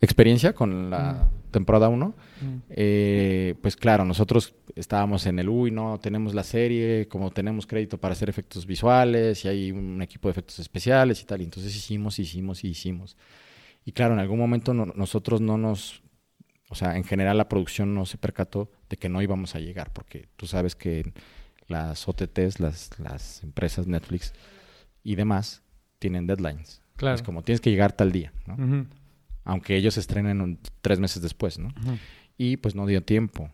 experiencia 0.00 0.52
con 0.52 0.90
la 0.90 1.28
temporada 1.52 1.88
1, 1.88 2.12
eh, 2.70 3.54
pues 3.60 3.76
claro, 3.76 4.04
nosotros 4.04 4.54
estábamos 4.74 5.26
en 5.26 5.38
el 5.38 5.48
uy, 5.48 5.70
no 5.70 5.98
tenemos 6.00 6.34
la 6.34 6.42
serie, 6.42 7.08
como 7.08 7.30
tenemos 7.30 7.66
crédito 7.66 7.98
para 7.98 8.12
hacer 8.12 8.28
efectos 8.28 8.66
visuales 8.66 9.44
y 9.44 9.48
hay 9.48 9.72
un 9.72 10.02
equipo 10.02 10.28
de 10.28 10.32
efectos 10.32 10.58
especiales 10.58 11.22
y 11.22 11.24
tal, 11.24 11.40
y 11.40 11.44
entonces 11.44 11.74
hicimos, 11.74 12.18
hicimos 12.18 12.64
y 12.64 12.68
hicimos. 12.68 13.16
Y 13.84 13.92
claro, 13.92 14.14
en 14.14 14.20
algún 14.20 14.38
momento 14.38 14.74
nosotros 14.74 15.40
no 15.40 15.56
nos, 15.56 16.02
o 16.68 16.74
sea, 16.74 16.96
en 16.96 17.04
general 17.04 17.38
la 17.38 17.48
producción 17.48 17.94
no 17.94 18.04
se 18.04 18.18
percató 18.18 18.70
de 18.88 18.96
que 18.96 19.08
no 19.08 19.22
íbamos 19.22 19.54
a 19.54 19.60
llegar, 19.60 19.92
porque 19.92 20.28
tú 20.36 20.46
sabes 20.46 20.74
que 20.74 21.12
las 21.68 22.08
OTTs, 22.08 22.60
las, 22.60 22.98
las 22.98 23.42
empresas 23.42 23.86
Netflix 23.86 24.32
y 25.02 25.14
demás, 25.14 25.62
tienen 25.98 26.26
deadlines. 26.26 26.82
Claro. 26.96 27.14
Es 27.14 27.22
como 27.22 27.42
tienes 27.42 27.60
que 27.60 27.70
llegar 27.70 27.92
tal 27.92 28.12
día, 28.12 28.32
¿no? 28.46 28.86
aunque 29.46 29.76
ellos 29.76 29.96
estrenen 29.96 30.58
tres 30.82 30.98
meses 30.98 31.22
después, 31.22 31.58
¿no? 31.58 31.72
Y 32.38 32.56
pues 32.58 32.74
no 32.74 32.86
dio 32.86 33.02
tiempo. 33.02 33.50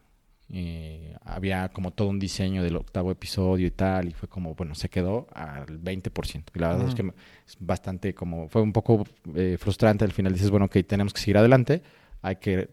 Eh, 0.54 1.16
había 1.24 1.70
como 1.70 1.92
todo 1.92 2.08
un 2.08 2.18
diseño 2.18 2.62
del 2.62 2.76
octavo 2.76 3.10
episodio 3.10 3.66
y 3.66 3.70
tal, 3.70 4.08
y 4.08 4.12
fue 4.12 4.28
como, 4.28 4.54
bueno, 4.54 4.74
se 4.74 4.90
quedó 4.90 5.26
al 5.32 5.80
20%. 5.80 6.44
Y 6.54 6.58
la 6.58 6.68
verdad 6.68 6.88
es 6.88 6.94
que 6.94 7.02
es 7.46 7.56
bastante 7.58 8.14
como, 8.14 8.48
fue 8.48 8.60
un 8.60 8.72
poco 8.72 9.06
eh, 9.34 9.56
frustrante 9.58 10.04
al 10.04 10.12
final. 10.12 10.32
Dices, 10.32 10.50
bueno, 10.50 10.68
que 10.68 10.82
tenemos 10.82 11.14
que 11.14 11.20
seguir 11.20 11.38
adelante, 11.38 11.82
hay 12.20 12.36
que, 12.36 12.68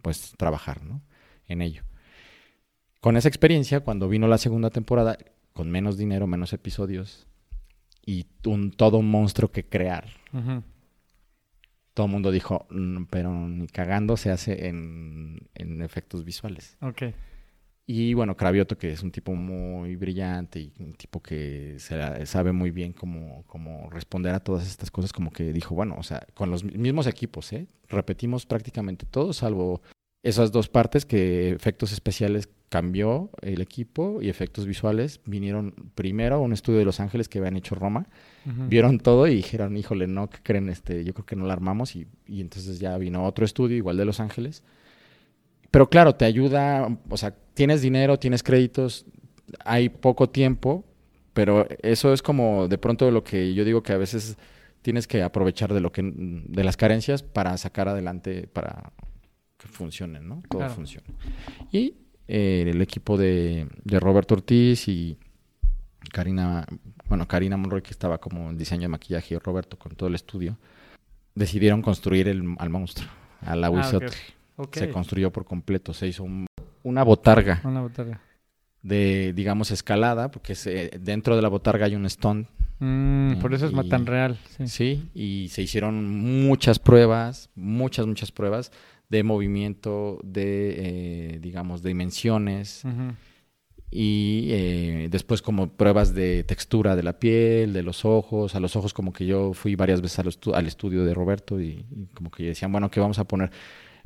pues, 0.00 0.34
trabajar, 0.36 0.84
¿no? 0.84 1.02
En 1.48 1.60
ello. 1.62 1.82
Con 3.00 3.16
esa 3.16 3.28
experiencia, 3.28 3.80
cuando 3.80 4.08
vino 4.08 4.28
la 4.28 4.38
segunda 4.38 4.70
temporada, 4.70 5.18
con 5.52 5.70
menos 5.70 5.96
dinero, 5.96 6.26
menos 6.26 6.52
episodios, 6.52 7.26
y 8.06 8.26
un, 8.46 8.70
todo 8.70 8.98
un 8.98 9.10
monstruo 9.10 9.50
que 9.50 9.64
crear 9.64 10.06
todo 11.98 12.06
el 12.06 12.12
mundo 12.12 12.30
dijo, 12.30 12.64
mm, 12.70 13.06
pero 13.10 13.32
ni 13.32 13.66
cagando 13.66 14.16
se 14.16 14.30
hace 14.30 14.68
en, 14.68 15.48
efectos 15.82 16.24
visuales. 16.24 16.76
Ok. 16.80 17.12
Y 17.86 18.14
bueno, 18.14 18.36
Cravioto, 18.36 18.78
que 18.78 18.92
es 18.92 19.02
un 19.02 19.10
tipo 19.10 19.34
muy 19.34 19.96
brillante 19.96 20.60
y 20.60 20.72
un 20.78 20.92
tipo 20.92 21.20
que 21.20 21.74
sabe 21.80 22.52
muy 22.52 22.70
bien 22.70 22.92
cómo, 22.92 23.42
cómo 23.48 23.90
responder 23.90 24.32
a 24.32 24.38
todas 24.38 24.68
estas 24.68 24.92
cosas, 24.92 25.12
como 25.12 25.32
que 25.32 25.52
dijo, 25.52 25.74
bueno, 25.74 25.96
o 25.98 26.04
sea, 26.04 26.24
con 26.34 26.52
los 26.52 26.62
mismos 26.62 27.08
equipos, 27.08 27.52
¿eh? 27.52 27.66
Repetimos 27.88 28.46
prácticamente 28.46 29.04
todo, 29.04 29.32
salvo 29.32 29.82
esas 30.22 30.52
dos 30.52 30.68
partes 30.68 31.06
que 31.06 31.50
efectos 31.50 31.92
especiales 31.92 32.48
cambió 32.68 33.30
el 33.40 33.60
equipo 33.60 34.20
y 34.20 34.28
efectos 34.28 34.66
visuales 34.66 35.20
vinieron 35.24 35.74
primero 35.94 36.36
a 36.36 36.38
un 36.38 36.52
estudio 36.52 36.80
de 36.80 36.84
Los 36.84 37.00
Ángeles 37.00 37.28
que 37.28 37.38
habían 37.38 37.56
hecho 37.56 37.74
Roma, 37.74 38.06
vieron 38.44 38.98
todo 38.98 39.26
y 39.26 39.36
dijeron, 39.36 39.76
híjole, 39.76 40.06
no, 40.06 40.28
¿qué 40.28 40.38
creen? 40.42 40.68
Este, 40.68 41.04
yo 41.04 41.14
creo 41.14 41.26
que 41.26 41.36
no 41.36 41.46
la 41.46 41.52
armamos 41.52 41.96
y, 41.96 42.06
y, 42.26 42.40
entonces 42.40 42.78
ya 42.78 42.96
vino 42.98 43.24
otro 43.24 43.44
estudio 43.44 43.76
igual 43.76 43.96
de 43.96 44.04
Los 44.04 44.20
Ángeles. 44.20 44.62
Pero 45.70 45.88
claro, 45.88 46.14
te 46.14 46.24
ayuda, 46.24 46.88
o 47.08 47.16
sea, 47.16 47.34
tienes 47.54 47.82
dinero, 47.82 48.18
tienes 48.18 48.42
créditos, 48.42 49.06
hay 49.64 49.88
poco 49.88 50.28
tiempo, 50.28 50.84
pero 51.32 51.66
eso 51.82 52.12
es 52.12 52.22
como 52.22 52.68
de 52.68 52.78
pronto 52.78 53.10
lo 53.10 53.22
que 53.22 53.54
yo 53.54 53.64
digo 53.64 53.82
que 53.82 53.92
a 53.92 53.98
veces 53.98 54.36
tienes 54.82 55.06
que 55.06 55.22
aprovechar 55.22 55.72
de 55.72 55.80
lo 55.80 55.92
que 55.92 56.02
de 56.02 56.64
las 56.64 56.76
carencias 56.76 57.22
para 57.22 57.56
sacar 57.58 57.88
adelante 57.88 58.48
para 58.52 58.92
que 59.58 59.68
funcionen, 59.68 60.26
¿no? 60.26 60.42
Todo 60.48 60.68
funciona. 60.70 61.06
Y 61.72 61.94
eh, 62.28 62.66
el 62.68 62.80
equipo 62.80 63.18
de, 63.18 63.66
Roberto 63.84 64.34
Ortiz 64.34 64.86
y 64.88 65.18
Karina, 66.12 66.64
bueno, 67.08 67.26
Karina 67.26 67.56
Monroy, 67.56 67.82
que 67.82 67.90
estaba 67.90 68.18
como 68.18 68.50
en 68.50 68.56
diseño 68.56 68.82
de 68.82 68.88
maquillaje, 68.88 69.34
y 69.34 69.38
Roberto 69.38 69.76
con 69.76 69.94
todo 69.96 70.08
el 70.08 70.14
estudio, 70.14 70.56
decidieron 71.34 71.82
construir 71.82 72.28
el, 72.28 72.54
al 72.58 72.70
monstruo, 72.70 73.10
al 73.40 73.60
la 73.60 73.66
ah, 73.66 74.00
Se 74.72 74.90
construyó 74.90 75.32
por 75.32 75.44
completo, 75.44 75.92
se 75.92 76.06
hizo 76.06 76.24
una 76.84 77.02
botarga. 77.02 77.60
Una 77.64 77.82
botarga. 77.82 78.20
De, 78.80 79.32
digamos, 79.32 79.72
escalada, 79.72 80.30
porque 80.30 80.54
dentro 81.00 81.34
de 81.34 81.42
la 81.42 81.48
botarga 81.48 81.86
hay 81.86 81.96
un 81.96 82.06
stone. 82.06 82.46
Mm, 82.78 83.40
por 83.40 83.52
eso 83.54 83.66
es 83.66 83.88
tan 83.88 84.06
real. 84.06 84.38
sí, 84.66 85.10
y 85.14 85.48
se 85.50 85.62
hicieron 85.62 86.08
muchas 86.46 86.78
pruebas, 86.78 87.50
muchas, 87.56 88.06
muchas 88.06 88.30
pruebas 88.30 88.70
de 89.08 89.22
movimiento, 89.22 90.18
de, 90.22 90.74
eh, 91.34 91.38
digamos, 91.40 91.82
de 91.82 91.88
dimensiones. 91.88 92.84
Y 93.90 94.48
eh, 94.50 95.08
después 95.10 95.40
como 95.40 95.68
pruebas 95.68 96.14
de 96.14 96.44
textura 96.44 96.94
de 96.94 97.02
la 97.02 97.18
piel, 97.18 97.72
de 97.72 97.82
los 97.82 98.04
ojos, 98.04 98.54
a 98.54 98.60
los 98.60 98.76
ojos 98.76 98.92
como 98.92 99.14
que 99.14 99.24
yo 99.24 99.54
fui 99.54 99.76
varias 99.76 100.02
veces 100.02 100.18
al, 100.18 100.66
estudio 100.66 101.04
de 101.04 101.14
Roberto 101.14 101.58
y, 101.58 101.86
como 102.12 102.30
que 102.30 102.44
decían, 102.44 102.70
bueno, 102.70 102.90
¿qué 102.90 103.00
vamos 103.00 103.18
a 103.18 103.24
poner? 103.24 103.50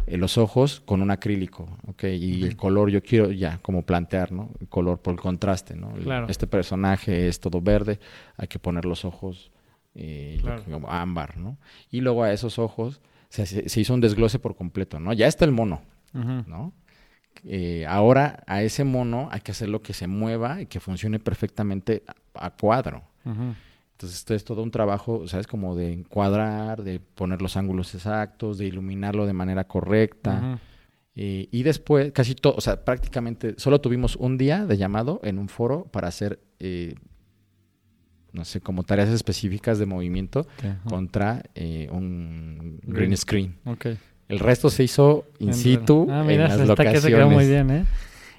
eh, 0.07 0.17
los 0.17 0.39
ojos 0.39 0.81
con 0.81 1.03
un 1.03 1.11
acrílico, 1.11 1.69
¿ok? 1.87 2.05
Y 2.05 2.45
el 2.45 2.57
color 2.57 2.91
yo 2.91 3.03
quiero 3.03 3.31
ya 3.31 3.59
como 3.59 3.83
plantear, 3.83 4.33
¿no? 4.33 4.51
El 4.61 4.69
color 4.69 4.99
por 4.99 5.15
el 5.15 5.21
contraste, 5.21 5.77
¿no? 5.77 5.93
Claro. 5.93 6.27
Este 6.29 6.47
personaje 6.47 7.29
es 7.29 7.41
todo 7.41 7.61
verde, 7.61 8.01
hay 8.37 8.49
que 8.49 8.59
poner 8.59 8.85
los 8.85 9.05
ojos 9.05 9.51
eh, 9.95 10.41
como 10.71 10.91
ámbar, 10.91 11.37
¿no? 11.37 11.57
Y 11.91 12.01
luego 12.01 12.23
a 12.25 12.33
esos 12.33 12.59
ojos 12.59 13.01
se, 13.33 13.47
se- 13.47 13.69
se 13.69 13.81
hizo 13.81 13.95
un 13.95 14.01
desglose 14.01 14.39
por 14.39 14.55
completo, 14.55 15.01
¿no? 15.01 15.13
Ya 15.13 15.27
está 15.27 15.45
el 15.45 15.53
mono. 15.53 15.81
¿no? 16.47 16.73
Eh, 17.45 17.87
ahora 17.89 18.43
a 18.47 18.63
ese 18.63 18.85
mono 18.85 19.29
hay 19.33 19.41
que 19.41 19.53
hacerlo 19.53 19.81
que 19.83 19.95
se 19.95 20.07
mueva 20.07 20.61
y 20.61 20.67
que 20.67 20.81
funcione 20.81 21.19
perfectamente 21.19 22.03
a, 22.35 22.47
a 22.47 22.51
cuadro. 22.51 23.03
Entonces, 23.25 24.19
esto 24.19 24.35
es 24.35 24.45
todo 24.45 24.63
un 24.63 24.71
trabajo, 24.71 25.27
¿sabes? 25.29 25.47
Como 25.47 25.75
de 25.77 25.93
encuadrar, 25.93 26.83
de 26.83 26.99
poner 27.01 27.41
los 27.41 27.57
ángulos 27.57 27.95
exactos, 27.95 28.59
de 28.59 28.67
iluminarlo 28.67 29.27
de 29.27 29.33
manera 29.33 29.65
correcta. 29.65 30.59
Eh, 31.15 31.49
y 31.51 31.63
después, 31.63 32.11
casi 32.13 32.35
todo, 32.35 32.55
o 32.57 32.61
sea, 32.61 32.85
prácticamente 32.85 33.55
solo 33.59 33.81
tuvimos 33.81 34.17
un 34.17 34.39
día 34.39 34.67
de 34.67 34.77
llamado 34.77 35.21
en 35.25 35.39
un 35.39 35.49
foro 35.49 35.85
para 35.85 36.09
hacer, 36.09 36.41
eh, 36.59 36.95
no 38.33 38.45
sé, 38.45 38.61
como 38.61 38.83
tareas 38.83 39.09
específicas 39.11 39.79
de 39.79 39.87
movimiento 39.87 40.47
contra 40.89 41.43
eh, 41.55 41.89
un 41.93 42.81
Green. 42.83 43.17
screen. 43.17 43.57
Ok. 43.65 43.87
El 44.29 44.39
resto 44.39 44.71
se 44.71 44.85
hizo 44.85 45.27
in 45.41 45.53
situ. 45.53 46.07
Ah, 46.11 46.25
en 46.29 46.39
las 46.41 46.53
hasta 46.59 46.85
que 46.85 47.01
se 47.01 47.09
quedó 47.09 47.29
locaciones. 47.29 47.35
muy 47.35 47.47
bien, 47.47 47.71
¿eh? 47.71 47.85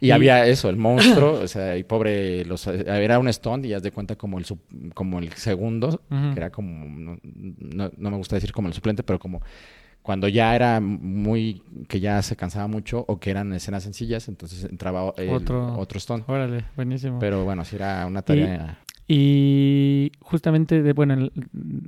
Y, 0.02 0.08
Y- 0.08 0.12
había 0.12 0.46
eso, 0.48 0.70
el 0.70 0.76
monstruo, 0.76 1.34
o 1.44 1.48
sea, 1.48 1.78
y 1.78 1.84
pobre, 1.84 2.44
los, 2.46 2.66
era 2.68 3.20
un 3.20 3.32
stunt 3.32 3.66
y 3.66 3.74
haz 3.74 3.84
de 3.84 3.92
cuenta 3.92 4.16
como 4.18 4.38
el, 4.40 4.46
como 4.94 5.20
el 5.20 5.32
segundo, 5.34 6.02
que 6.10 6.34
era 6.40 6.50
como, 6.50 6.86
no, 6.90 7.18
no- 7.24 7.92
no 7.96 8.12
me 8.12 8.18
gusta 8.18 8.36
decir 8.36 8.52
como 8.52 8.68
el 8.68 8.74
suplente, 8.74 9.04
pero 9.04 9.18
como 9.20 9.42
cuando 10.02 10.28
ya 10.28 10.54
era 10.56 10.82
muy, 10.82 11.64
que 11.88 12.02
ya 12.02 12.22
se 12.22 12.36
cansaba 12.36 12.68
mucho 12.68 13.06
o 13.08 13.20
que 13.20 13.30
eran 13.32 13.54
escenas 13.54 13.84
sencillas, 13.84 14.28
entonces 14.28 14.66
entraba 14.66 15.14
el- 15.16 15.30
Otro- 15.30 15.78
otro, 15.80 16.00
stunt. 16.00 16.28
Órale, 16.28 16.66
buenísimo. 16.76 17.20
Pero 17.20 17.46
bueno, 17.46 17.64
sí 17.64 17.78
era 17.78 18.06
una 18.06 18.22
tarea. 18.24 18.80
Y 19.08 20.12
justamente, 20.22 20.82
de, 20.82 20.94
bueno, 20.94 21.14
el- 21.16 21.32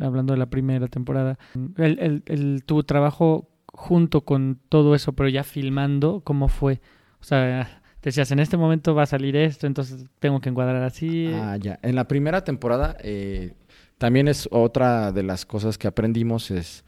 hablando 0.01 0.33
de 0.33 0.39
la 0.39 0.49
primera 0.49 0.87
temporada, 0.87 1.37
el, 1.77 1.99
el- 1.99 2.23
el- 2.25 2.63
tu 2.65 2.83
trabajo 2.83 3.49
junto 3.67 4.21
con 4.21 4.59
todo 4.69 4.95
eso, 4.95 5.13
pero 5.13 5.29
ya 5.29 5.43
filmando, 5.43 6.21
¿cómo 6.23 6.47
fue? 6.47 6.81
O 7.19 7.23
sea, 7.23 7.81
decías, 8.01 8.31
en 8.31 8.39
este 8.39 8.57
momento 8.57 8.93
va 8.95 9.03
a 9.03 9.07
salir 9.07 9.35
esto, 9.35 9.65
entonces 9.67 10.05
tengo 10.19 10.39
que 10.39 10.49
encuadrar 10.49 10.83
así. 10.83 11.31
Ah, 11.33 11.57
ya. 11.57 11.79
En 11.81 11.95
la 11.95 12.07
primera 12.07 12.43
temporada, 12.43 12.97
eh, 13.01 13.53
también 13.97 14.27
es 14.27 14.47
otra 14.51 15.11
de 15.11 15.23
las 15.23 15.45
cosas 15.45 15.77
que 15.77 15.87
aprendimos 15.87 16.51
es, 16.51 16.83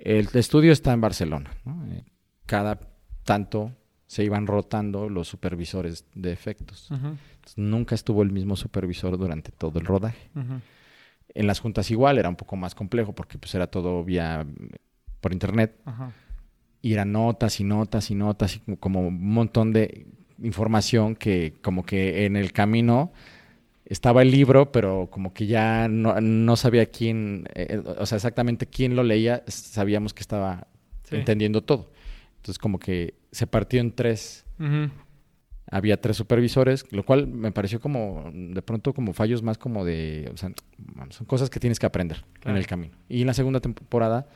el 0.00 0.28
estudio 0.34 0.72
está 0.72 0.92
en 0.92 1.00
Barcelona, 1.00 1.50
¿no? 1.64 1.84
Eh, 1.92 2.04
cada 2.46 2.78
tanto 3.24 3.72
se 4.06 4.24
iban 4.24 4.46
rotando 4.46 5.08
los 5.10 5.28
supervisores 5.28 6.06
de 6.14 6.32
efectos. 6.32 6.88
Nunca 7.56 7.94
estuvo 7.94 8.22
el 8.22 8.30
mismo 8.32 8.56
supervisor 8.56 9.16
durante 9.18 9.52
todo 9.52 9.78
el 9.78 9.86
rodaje. 9.86 10.28
En 11.34 11.46
las 11.46 11.60
juntas 11.60 11.90
igual 11.90 12.18
era 12.18 12.28
un 12.28 12.36
poco 12.36 12.56
más 12.56 12.74
complejo 12.74 13.14
porque 13.14 13.38
pues 13.38 13.54
era 13.54 13.66
todo 13.66 14.02
vía 14.04 14.46
por 15.20 15.32
internet 15.32 15.76
ajá. 15.84 16.12
y 16.82 16.92
eran 16.94 17.12
notas 17.12 17.60
y 17.60 17.64
notas 17.64 18.10
y 18.10 18.14
notas 18.14 18.56
y 18.66 18.76
como- 18.76 19.08
un 19.08 19.32
montón 19.32 19.72
de 19.72 20.06
información 20.42 21.14
que 21.16 21.54
como 21.62 21.84
que 21.84 22.24
en 22.26 22.36
el 22.36 22.52
camino 22.52 23.12
estaba 23.84 24.22
el 24.22 24.30
libro, 24.30 24.70
pero 24.70 25.08
como 25.10 25.32
que 25.32 25.46
ya 25.46 25.88
no, 25.88 26.20
no 26.20 26.56
sabía 26.56 26.86
quién, 26.86 27.48
eh, 27.54 27.82
o 27.98 28.04
sea, 28.06 28.16
exactamente 28.16 28.66
quién 28.66 28.94
lo 28.96 29.02
leía, 29.02 29.42
sabíamos 29.48 30.12
que 30.14 30.20
estaba 30.20 30.66
Sí. 31.04 31.16
entendiendo 31.16 31.62
todo. 31.62 31.90
Entonces 32.36 32.58
como 32.58 32.78
que 32.78 33.14
se 33.32 33.46
partió 33.46 33.80
en 33.80 33.92
tres, 33.92 34.44
había 35.70 36.00
tres 36.00 36.16
supervisores, 36.16 36.86
lo 36.90 37.04
cual 37.04 37.26
me 37.26 37.52
pareció 37.52 37.78
como 37.80 38.30
de 38.32 38.62
pronto 38.62 38.92
como 38.94 39.12
fallos 39.12 39.42
más 39.42 39.58
como 39.58 39.84
de, 39.84 40.30
o 40.32 40.36
sea, 40.36 40.50
bueno, 40.78 41.12
son 41.12 41.26
cosas 41.26 41.50
que 41.50 41.60
tienes 41.60 41.78
que 41.78 41.86
aprender 41.86 42.24
Claro. 42.40 42.50
en 42.52 42.56
el 42.56 42.66
camino. 42.66 42.94
Y 43.08 43.20
en 43.20 43.26
la 43.26 43.34
segunda 43.34 43.60
temporada 43.60 44.26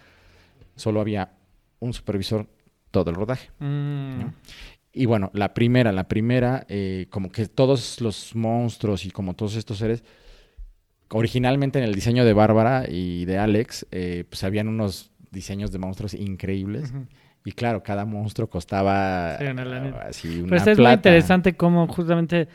solo 0.76 1.01
había 1.01 1.33
un 1.80 1.93
supervisor 1.95 2.47
todo 2.91 3.11
el 3.11 3.16
rodaje. 3.16 3.49
mm, 3.59 4.18
¿no? 4.20 4.35
Y 4.95 5.07
bueno, 5.07 5.30
la 5.33 5.55
primera, 5.55 5.91
la 5.91 6.07
primera, 6.07 6.66
eh, 6.68 7.07
como 7.09 7.30
que 7.33 7.47
todos 7.47 8.01
los 8.03 8.35
monstruos 8.37 9.07
y 9.07 9.11
como 9.11 9.35
todos 9.35 9.57
estos 9.57 9.78
seres, 9.78 10.05
originalmente 11.09 11.78
en 11.78 11.85
el 11.87 11.95
diseño 11.95 12.24
de 12.24 12.33
Bárbara 12.33 12.85
y 12.89 13.24
de 13.24 13.39
Alex, 13.39 13.87
eh, 13.91 14.24
pues 14.28 14.45
habían 14.45 14.68
unos 14.68 15.11
diseños 15.30 15.72
de 15.72 15.78
monstruos 15.78 16.14
increíbles. 16.14 16.93
Y 17.45 17.53
claro, 17.53 17.82
cada 17.82 18.05
monstruo 18.05 18.49
costaba 18.49 19.36
Sí, 19.38 19.45
una 19.45 19.64
lanita. 19.64 19.99
ah, 20.03 20.07
así 20.09 20.28
una 20.28 20.45
Pero 20.49 20.57
esto 20.59 20.70
es 20.70 20.78
muy 20.78 20.84
plata. 20.84 20.95
interesante 20.95 21.57
cómo 21.57 21.86
justamente 21.88 22.49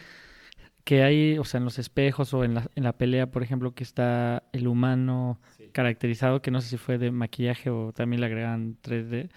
que 0.83 1.03
hay, 1.03 1.37
o 1.37 1.43
sea, 1.43 1.57
en 1.57 1.65
los 1.65 1.79
espejos 1.79 2.33
o 2.33 2.43
en 2.45 2.55
la, 2.55 2.69
en 2.75 2.83
la 2.83 2.93
pelea, 2.93 3.29
por 3.29 3.43
ejemplo, 3.43 3.73
que 3.75 3.83
está 3.83 4.43
el 4.53 4.67
humano 4.67 5.39
caracterizado, 5.73 6.41
que 6.41 6.49
no 6.51 6.61
sé 6.61 6.69
si 6.69 6.77
fue 6.77 6.97
de 6.97 7.11
maquillaje 7.11 7.69
o 7.69 7.91
también 7.93 8.21
le 8.21 8.27
agregan 8.27 8.77
3D, 8.81 9.29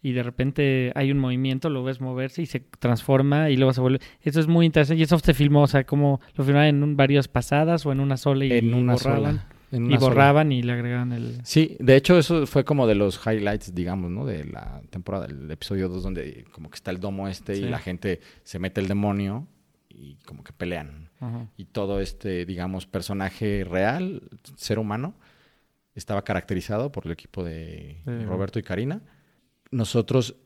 y 0.00 0.12
de 0.12 0.22
repente 0.22 0.92
hay 0.94 1.10
un 1.10 1.18
movimiento, 1.18 1.68
lo 1.70 1.82
ves 1.82 2.00
moverse 2.00 2.42
y 2.42 2.46
se 2.46 2.60
transforma 2.60 3.50
y 3.50 3.56
luego 3.56 3.72
se 3.72 3.80
vuelve... 3.80 3.98
Eso 4.22 4.38
es 4.38 4.46
muy 4.46 4.64
interesante 4.66 5.00
y 5.00 5.02
eso 5.02 5.18
se 5.18 5.34
filmó, 5.34 5.62
o 5.62 5.66
sea, 5.66 5.82
como 5.84 6.20
lo 6.36 6.44
filmaban 6.44 6.68
en 6.68 6.82
un- 6.84 6.96
varias 6.96 7.26
pasadas 7.26 7.84
o 7.84 7.90
en 7.90 7.98
una 7.98 8.16
sola 8.16 8.44
y 8.44 8.52
en 8.52 8.72
una 8.74 8.92
borraban. 8.94 9.38
sola. 9.38 9.57
Y 9.70 9.76
sola. 9.76 9.98
borraban 9.98 10.50
y 10.52 10.62
le 10.62 10.72
agregaban 10.72 11.12
el... 11.12 11.40
Sí, 11.44 11.76
de 11.80 11.96
hecho 11.96 12.18
eso 12.18 12.46
fue 12.46 12.64
como 12.64 12.86
de 12.86 12.94
los 12.94 13.20
highlights, 13.26 13.74
digamos, 13.74 14.10
¿no? 14.10 14.24
De 14.24 14.44
la 14.44 14.80
temporada, 14.90 15.26
el 15.26 15.50
episodio 15.50 15.88
2, 15.88 16.02
donde 16.02 16.44
como 16.52 16.70
que 16.70 16.76
está 16.76 16.90
el 16.90 17.00
domo 17.00 17.28
este 17.28 17.54
Sí. 17.56 17.62
y 17.64 17.68
la 17.68 17.78
gente 17.78 18.20
se 18.44 18.58
mete 18.58 18.80
el 18.80 18.88
demonio 18.88 19.46
y 19.90 20.16
como 20.24 20.42
que 20.44 20.52
pelean. 20.52 21.10
Ajá. 21.20 21.48
Y 21.56 21.64
todo 21.66 22.00
este, 22.00 22.46
digamos, 22.46 22.86
personaje 22.86 23.64
real, 23.68 24.22
ser 24.56 24.78
humano, 24.78 25.14
estaba 25.94 26.22
caracterizado 26.22 26.90
por 26.92 27.04
el 27.06 27.12
equipo 27.12 27.42
de 27.44 28.00
Sí. 28.04 28.24
Roberto 28.24 28.58
y 28.58 28.62
Karina. 28.62 29.02
Nosotros 29.70 30.36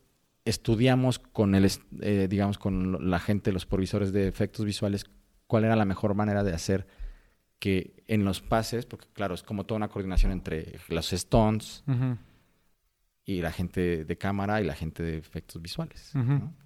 estudiamos 0.44 1.18
con 1.20 1.54
el, 1.54 1.70
eh, 2.00 2.26
digamos, 2.28 2.58
con 2.58 3.10
la 3.10 3.20
gente, 3.20 3.52
los 3.52 3.66
provisores 3.66 4.12
de 4.12 4.26
efectos 4.26 4.64
visuales, 4.64 5.04
cuál 5.46 5.64
era 5.64 5.76
la 5.76 5.84
mejor 5.84 6.14
manera 6.14 6.42
de 6.42 6.52
hacer 6.54 6.86
que 7.62 8.02
en 8.08 8.24
los 8.24 8.40
pases, 8.40 8.86
porque 8.86 9.06
claro, 9.12 9.34
es 9.36 9.44
como 9.44 9.64
toda 9.64 9.76
una 9.76 9.86
coordinación 9.88 10.32
entre 10.32 10.80
los 10.88 11.10
stunts 11.10 11.84
Ujú. 11.86 12.18
y 13.24 13.40
la 13.40 13.52
gente 13.52 14.04
de 14.04 14.18
cámara 14.18 14.60
y 14.60 14.64
la 14.64 14.74
gente 14.74 15.04
de 15.04 15.16
efectos 15.16 15.62
visuales. 15.62 16.10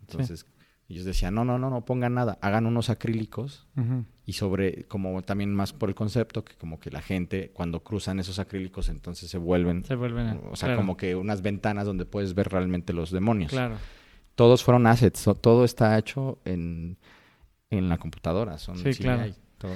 Entonces, 0.01 0.47
ellos 0.89 1.05
decían, 1.05 1.35
no, 1.35 1.45
no, 1.45 1.59
no, 1.59 1.69
no 1.69 1.85
pongan 1.85 2.15
nada, 2.15 2.39
hagan 2.41 2.65
unos 2.65 2.89
acrílicos 2.89 3.67
y 4.25 4.33
sobre, 4.33 4.85
como 4.85 5.21
también 5.21 5.55
más 5.55 5.75
por 5.75 5.91
el 5.91 5.95
concepto, 5.95 6.45
que 6.47 6.55
como 6.55 6.81
que 6.81 6.91
la 6.91 7.03
gente 7.03 7.51
cuando 7.53 7.83
cruzan 7.85 8.19
esos 8.19 8.39
acrílicos 8.39 8.89
entonces 8.89 9.29
se 9.31 9.37
vuelven, 9.37 9.85
Se 9.85 9.97
vuelven... 9.97 10.27
a- 10.29 10.35
o 10.51 10.57
sea, 10.57 10.69
claro, 10.69 10.81
como 10.81 10.97
que 10.97 11.15
unas 11.15 11.43
ventanas 11.43 11.85
donde 11.85 12.07
puedes 12.07 12.33
ver 12.35 12.49
realmente 12.49 12.95
los 12.95 13.11
demonios. 13.11 13.51
Claro. 13.51 13.77
Todos 14.35 14.65
fueron 14.65 14.87
assets, 14.87 15.29
todo 15.43 15.63
está 15.67 15.99
hecho 15.99 16.39
en, 16.47 16.97
en 17.69 17.89
la 17.91 17.99
computadora, 17.99 18.57
son 18.57 18.77
Sí, 18.79 18.85
CGI, 18.93 19.03
claro. 19.03 19.33
todo. 19.59 19.75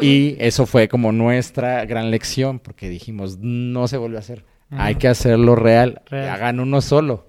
Y 0.00 0.36
eso 0.38 0.66
fue 0.66 0.88
como 0.88 1.10
nuestra 1.12 1.84
gran 1.84 2.10
lección, 2.10 2.58
porque 2.60 2.88
dijimos, 2.88 3.38
no 3.40 3.88
se 3.88 3.96
vuelve 3.96 4.16
a 4.16 4.20
hacer, 4.20 4.44
hay 4.70 4.94
que 4.96 5.08
hacerlo 5.08 5.56
real, 5.56 6.02
Real. 6.06 6.28
hagan 6.30 6.60
uno 6.60 6.80
solo, 6.80 7.26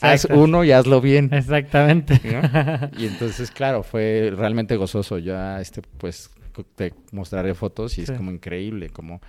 haz 0.00 0.26
uno 0.30 0.64
y 0.64 0.72
hazlo 0.72 1.00
bien. 1.00 1.30
Exactamente. 1.32 2.20
¿no? 2.24 2.90
Y 2.98 3.06
entonces, 3.06 3.50
claro, 3.50 3.82
fue 3.82 4.32
realmente 4.36 4.76
gozoso. 4.76 5.18
Ya, 5.18 5.60
este, 5.60 5.82
pues, 5.98 6.30
te 6.74 6.92
mostraré 7.12 7.54
fotos 7.54 7.92
y 7.98 8.04
Sí. 8.06 8.10
es 8.12 8.16
como 8.16 8.30
increíble, 8.32 8.90
como, 8.90 9.20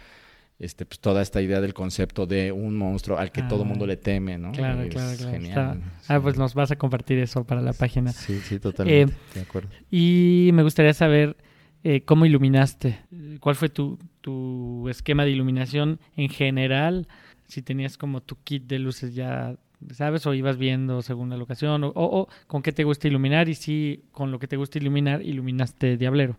este, 0.59 0.85
pues, 0.85 0.99
toda 0.99 1.21
esta 1.21 1.41
idea 1.41 1.61
del 1.61 1.73
concepto 1.73 2.25
de 2.25 2.51
un 2.51 2.77
monstruo 2.77 3.17
al 3.17 3.31
que 3.31 3.41
todo 3.43 3.61
Ah, 3.63 3.65
mundo 3.67 3.85
le 3.85 3.97
teme, 3.97 4.37
¿no? 4.37 4.51
Claro, 4.51 4.81
Es 4.83 4.89
claro, 4.89 5.17
claro. 5.17 5.31
Genial. 5.31 5.49
Está- 5.49 5.77
Ah, 6.15 6.19
pues 6.19 6.37
nos 6.37 6.53
vas 6.55 6.71
a 6.71 6.75
compartir 6.77 7.19
eso 7.19 7.43
para 7.43 7.61
la 7.61 7.73
página. 7.73 8.11
Sí, 8.11 8.39
sí, 8.43 8.59
totalmente. 8.59 9.13
de 9.35 9.41
acuerdo. 9.41 9.69
Y 9.91 10.49
me 10.53 10.63
gustaría 10.63 10.93
saber 10.93 11.35
eh, 11.83 12.01
cómo 12.05 12.25
iluminaste. 12.25 12.99
¿Cuál 13.39 13.55
fue 13.55 13.69
tu, 13.69 13.97
tu 14.21 14.87
esquema 14.89 15.23
de 15.25 15.31
iluminación 15.31 15.99
en 16.15 16.29
general? 16.29 17.07
Si 17.47 17.61
tenías 17.61 17.97
como 17.97 18.21
tu 18.21 18.35
kit 18.43 18.65
de 18.67 18.79
luces 18.79 19.13
ya, 19.15 19.55
¿sabes? 19.91 20.25
O 20.25 20.33
ibas 20.33 20.57
viendo 20.57 21.01
según 21.01 21.29
la 21.29 21.37
locación. 21.37 21.83
O, 21.83 21.87
o- 21.89 22.21
o 22.21 22.27
con 22.47 22.61
qué 22.61 22.71
te 22.71 22.83
gusta 22.83 23.07
iluminar. 23.07 23.49
Y 23.49 23.55
si 23.55 24.03
con 24.11 24.31
lo 24.31 24.39
que 24.39 24.47
te 24.47 24.57
gusta 24.57 24.77
iluminar, 24.77 25.21
iluminaste 25.21 25.97
Diablero. 25.97 26.37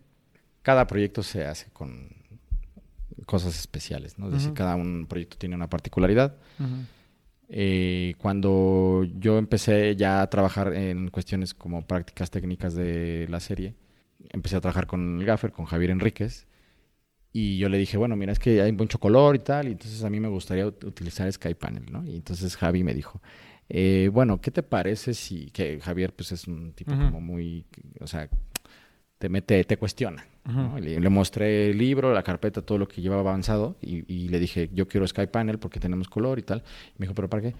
Cada 0.62 0.86
proyecto 0.86 1.22
se 1.22 1.44
hace 1.44 1.70
con 1.72 2.08
cosas 3.26 3.58
especiales, 3.58 4.18
¿no? 4.18 4.26
Es 4.28 4.32
decir, 4.34 4.52
cada 4.54 4.74
un 4.76 5.06
proyecto 5.08 5.36
tiene 5.38 5.54
una 5.56 5.68
particularidad. 5.68 6.36
Eh, 7.54 8.14
cuando 8.18 9.04
yo 9.18 9.36
empecé 9.38 9.94
ya 9.96 10.22
a 10.22 10.30
trabajar 10.30 10.72
en 10.72 11.08
cuestiones 11.10 11.52
como 11.52 11.86
prácticas 11.86 12.30
técnicas 12.30 12.74
de 12.74 13.26
la 13.28 13.40
serie, 13.40 13.74
empecé 14.32 14.56
a 14.56 14.60
trabajar 14.60 14.86
con 14.86 15.18
el 15.20 15.24
gaffer, 15.26 15.52
con 15.52 15.66
Javier 15.66 15.90
Enríquez, 15.90 16.46
y 17.32 17.56
yo 17.58 17.68
le 17.68 17.78
dije, 17.78 17.96
bueno, 17.96 18.14
mira, 18.16 18.32
es 18.32 18.38
que 18.38 18.60
hay 18.60 18.72
mucho 18.72 18.98
color 18.98 19.36
y 19.36 19.38
tal, 19.38 19.68
y 19.68 19.72
entonces 19.72 20.04
a 20.04 20.10
mí 20.10 20.20
me 20.20 20.28
gustaría 20.28 20.66
ut- 20.66 20.84
utilizar 20.84 21.30
Sky 21.32 21.54
Panel, 21.54 21.84
¿no? 21.90 22.04
Y 22.04 22.16
entonces 22.16 22.56
Javi 22.56 22.84
me 22.84 22.92
dijo, 22.94 23.22
eh, 23.68 24.10
bueno, 24.12 24.40
¿qué 24.40 24.50
te 24.50 24.62
parece 24.62 25.14
si 25.14 25.46
que 25.50 25.80
Javier 25.80 26.12
pues 26.14 26.32
es 26.32 26.46
un 26.46 26.72
tipo 26.72 26.92
Ujú. 26.92 27.04
como 27.04 27.20
muy, 27.22 27.64
o 28.00 28.06
sea, 28.06 28.28
te 29.18 29.28
mete, 29.30 29.64
te 29.64 29.76
cuestiona. 29.78 30.26
¿no? 30.44 30.68
Ujú. 30.74 30.78
Y 30.78 30.80
Le, 30.82 31.00
le 31.00 31.08
mostré 31.08 31.70
el 31.70 31.78
libro, 31.78 32.12
la 32.12 32.22
carpeta, 32.22 32.60
todo 32.60 32.76
lo 32.76 32.88
que 32.88 33.00
llevaba 33.00 33.20
avanzado 33.22 33.76
y, 33.80 34.04
y 34.12 34.28
le 34.28 34.38
dije, 34.38 34.68
yo 34.74 34.86
quiero 34.88 35.06
Sky 35.06 35.28
Panel 35.28 35.58
porque 35.58 35.80
tenemos 35.80 36.08
color 36.08 36.38
y 36.38 36.42
tal. 36.42 36.58
Y 36.90 36.94
me 36.98 37.04
dijo, 37.06 37.14
¿pero 37.14 37.30
para 37.30 37.42
qué? 37.42 37.54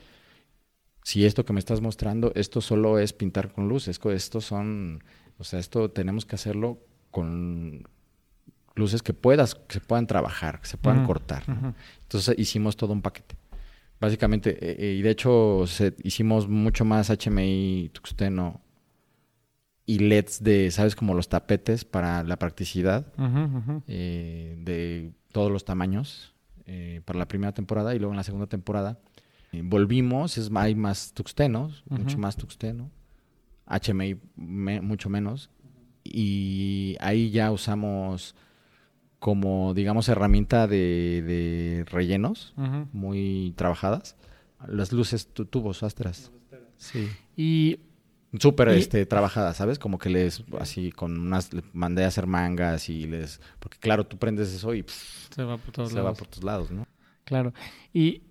Si 1.05 1.25
esto 1.25 1.45
que 1.45 1.53
me 1.53 1.59
estás 1.61 1.81
mostrando, 1.81 2.33
esto 2.35 2.61
solo 2.61 2.99
es 2.99 3.13
pintar 3.13 3.53
con 3.53 3.69
luz, 3.69 3.89
esto, 3.89 4.13
esto 4.13 4.41
son, 4.41 5.03
o 5.39 5.45
sea, 5.45 5.59
esto 5.59 5.91
tenemos 5.91 6.25
que 6.27 6.35
hacerlo 6.37 6.79
con 7.11 7.83
luces 8.75 9.03
que 9.03 9.13
puedas, 9.13 9.55
que 9.55 9.75
se 9.75 9.81
puedan 9.81 10.07
trabajar, 10.07 10.61
que 10.61 10.67
se 10.67 10.77
puedan 10.79 11.01
cortar. 11.07 11.45
Entonces 12.03 12.35
hicimos 12.39 12.77
todo 12.77 12.93
un 12.93 13.03
paquete. 13.03 13.37
Básicamente, 14.01 14.51
eh, 14.61 14.77
eh, 14.79 14.95
y 14.99 15.03
de 15.03 15.11
hecho 15.11 15.65
se- 15.67 15.95
hicimos 16.03 16.49
mucho 16.49 16.85
más 16.85 17.11
HMI, 17.11 17.91
tuxteno 17.93 18.61
y 19.87 19.99
LEDs 19.99 20.43
de, 20.43 20.71
¿sabes? 20.71 20.95
Como 20.97 21.15
los 21.15 21.29
tapetes 21.29 21.85
para 21.85 22.23
la 22.23 22.37
practicidad 22.39 23.13
eh, 23.89 24.57
de 24.59 25.13
todos 25.33 25.51
los 25.51 25.65
tamaños 25.65 26.35
eh, 26.67 27.01
para 27.05 27.19
la 27.19 27.27
primera 27.29 27.53
temporada 27.53 27.95
y 27.95 27.99
luego 27.99 28.13
en 28.13 28.17
la 28.17 28.23
segunda 28.25 28.47
temporada 28.47 28.99
volvimos, 29.65 30.39
es, 30.39 30.51
hay 30.55 30.75
más 30.75 31.13
tuxtenos, 31.13 31.83
mucho 31.91 32.17
más 32.19 32.37
tuxteno, 32.37 32.91
HMI 33.81 34.17
me- 34.37 34.81
mucho 34.81 35.09
menos. 35.09 35.51
Y 36.05 36.97
ahí 37.01 37.31
ya 37.31 37.51
usamos 37.53 38.35
como 39.19 39.73
digamos 39.75 40.09
herramienta 40.09 40.67
de, 40.67 41.23
de 41.25 41.85
rellenos 41.91 42.55
muy 42.93 43.53
trabajadas. 43.57 44.17
Las 44.67 44.93
luces 44.93 45.29
tu- 45.29 45.45
tubos 45.47 45.83
astras 45.83 46.31
sí. 46.77 47.09
Y 47.37 47.79
súper 48.39 48.69
este 48.71 49.05
trabajadas 49.07 49.57
sabes 49.59 49.79
como 49.79 49.99
que 49.99 50.09
les 50.11 50.43
así 50.59 50.91
con 50.91 51.19
unas 51.21 51.53
le 51.53 51.63
mandé 51.73 52.03
a 52.05 52.09
hacer 52.09 52.27
mangas 52.27 52.89
y 52.89 53.07
les 53.07 53.41
porque 53.61 53.79
claro 53.79 54.05
tú 54.07 54.17
prendes 54.19 54.53
eso 54.53 54.73
y 54.75 54.83
pff, 54.83 55.35
se 55.35 55.45
va 55.45 55.59
por 55.59 55.71
todos 55.73 55.91
se 55.91 55.97
va 55.97 56.05
lados. 56.05 56.19
por 56.19 56.29
tus 56.29 56.43
lados 56.43 56.71
no 56.71 56.87
Claro. 57.25 57.53
Y 57.93 58.23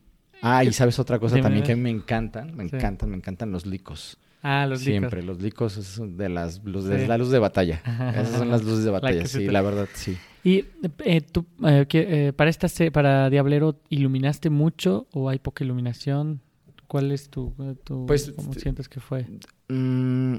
ah 0.41 0.63
y 0.63 0.73
sabes 0.73 0.97
otra 0.99 1.19
cosa 1.19 1.39
también 1.39 1.63
que 1.63 1.73
a 1.73 1.75
mí 1.75 1.81
me 1.83 1.89
encantan 1.91 2.55
me 2.55 2.67
Sí. 2.67 2.75
encantan 2.75 3.09
me 3.11 3.15
encantan 3.17 3.51
los 3.51 3.65
licos 3.65 4.17
ah, 4.41 4.65
los 4.67 4.79
licos. 4.79 4.83
siempre 4.85 5.23
los 5.23 5.41
licos 5.41 5.77
es 5.77 5.99
de 6.17 6.29
las 6.29 6.63
de 6.63 6.99
Sí. 7.01 7.07
la 7.07 7.17
luz 7.17 7.29
de 7.31 7.39
batalla 7.39 7.81
esas 8.15 8.37
son 8.39 8.49
las 8.49 8.63
luces 8.63 8.83
de 8.85 8.91
batalla 8.91 9.21
se 9.27 9.39
sí 9.39 9.45
te- 9.45 9.51
la 9.51 9.61
verdad 9.61 9.87
sí 9.93 10.17
Y 10.43 10.65
eh, 11.05 11.21
tú, 11.21 11.45
eh, 11.63 11.85
eh, 11.91 12.33
para 12.35 12.49
esta 12.49 12.67
para 12.91 13.29
Diablero, 13.29 13.79
¿iluminaste 13.89 14.49
mucho 14.49 15.05
o 15.13 15.29
hay 15.29 15.37
poca 15.37 15.63
iluminación? 15.63 16.41
¿Cuál 16.87 17.11
es 17.11 17.29
tu, 17.29 17.53
eh, 17.59 17.75
tu 17.83 18.05
Pues, 18.07 18.33
cómo 18.35 18.51
sientes 18.55 18.89
que 18.89 18.99
fue? 18.99 19.27
Mm, 19.69 20.35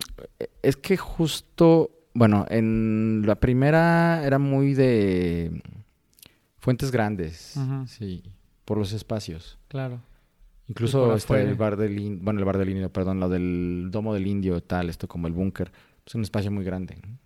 es 0.61 0.76
que 0.76 0.96
justo, 0.96 1.90
bueno, 2.14 2.44
en 2.50 3.22
la 3.26 3.36
primera 3.36 4.26
era 4.26 4.38
muy 4.40 4.74
de 4.74 5.62
fuentes 6.59 6.90
grandes, 6.90 7.55
sí, 7.86 8.22
por 8.64 8.78
los 8.78 8.92
espacios. 8.92 9.57
Claro. 9.68 10.00
Incluso 10.68 11.14
está 11.14 11.40
el 11.40 11.54
bar 11.54 11.76
del 11.76 11.98
indio, 11.98 12.24
bueno, 12.24 12.38
el 12.38 12.44
bar 12.44 12.58
del 12.58 12.70
indio, 12.70 12.92
perdón, 12.92 13.20
lo 13.20 13.28
del 13.28 13.88
domo 13.90 14.14
del 14.14 14.26
indio, 14.26 14.62
tal, 14.62 14.88
esto 14.88 15.08
como 15.08 15.26
el 15.26 15.32
búnker, 15.32 15.72
es 16.06 16.14
un 16.14 16.22
espacio 16.22 16.50
muy 16.50 16.64
grande. 16.64 16.96
¿no? 17.02 17.18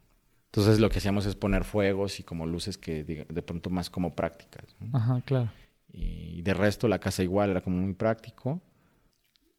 Entonces 0.46 0.80
lo 0.80 0.88
que 0.88 0.98
hacíamos 0.98 1.26
es 1.26 1.34
poner 1.36 1.64
fuegos 1.64 2.18
y 2.18 2.22
como 2.22 2.46
luces 2.46 2.78
que 2.78 3.04
de 3.04 3.42
pronto 3.42 3.70
más 3.70 3.90
como 3.90 4.14
prácticas. 4.14 4.74
¿no? 4.80 4.96
Ajá, 4.96 5.20
claro. 5.24 5.50
Y 5.92 6.42
de 6.42 6.54
resto 6.54 6.88
la 6.88 6.98
casa 6.98 7.22
igual 7.22 7.50
era 7.50 7.60
como 7.60 7.78
muy 7.78 7.94
práctico. 7.94 8.60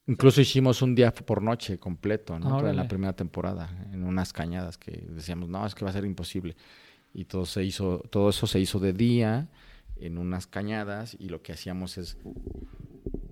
Incluso 0.07 0.39
hicimos 0.39 0.82
un 0.82 0.95
día 0.95 1.13
por 1.13 1.41
noche 1.41 1.78
completo, 1.78 2.39
¿no? 2.39 2.57
Órale. 2.57 2.75
la 2.75 2.88
primera 2.88 3.13
temporada, 3.13 3.69
en 3.91 4.03
unas 4.05 4.32
cañadas 4.32 4.78
que 4.78 5.05
decíamos, 5.09 5.49
no, 5.49 5.65
es 5.65 5.75
que 5.75 5.84
va 5.84 5.91
a 5.91 5.93
ser 5.93 6.05
imposible. 6.05 6.55
Y 7.13 7.25
todo 7.25 7.45
se 7.45 7.63
hizo, 7.63 7.99
todo 8.09 8.30
eso 8.30 8.47
se 8.47 8.59
hizo 8.59 8.80
de 8.80 8.93
día, 8.93 9.49
en 9.97 10.17
unas 10.17 10.47
cañadas, 10.47 11.17
y 11.19 11.28
lo 11.28 11.41
que 11.41 11.51
hacíamos 11.51 11.97
es 11.97 12.17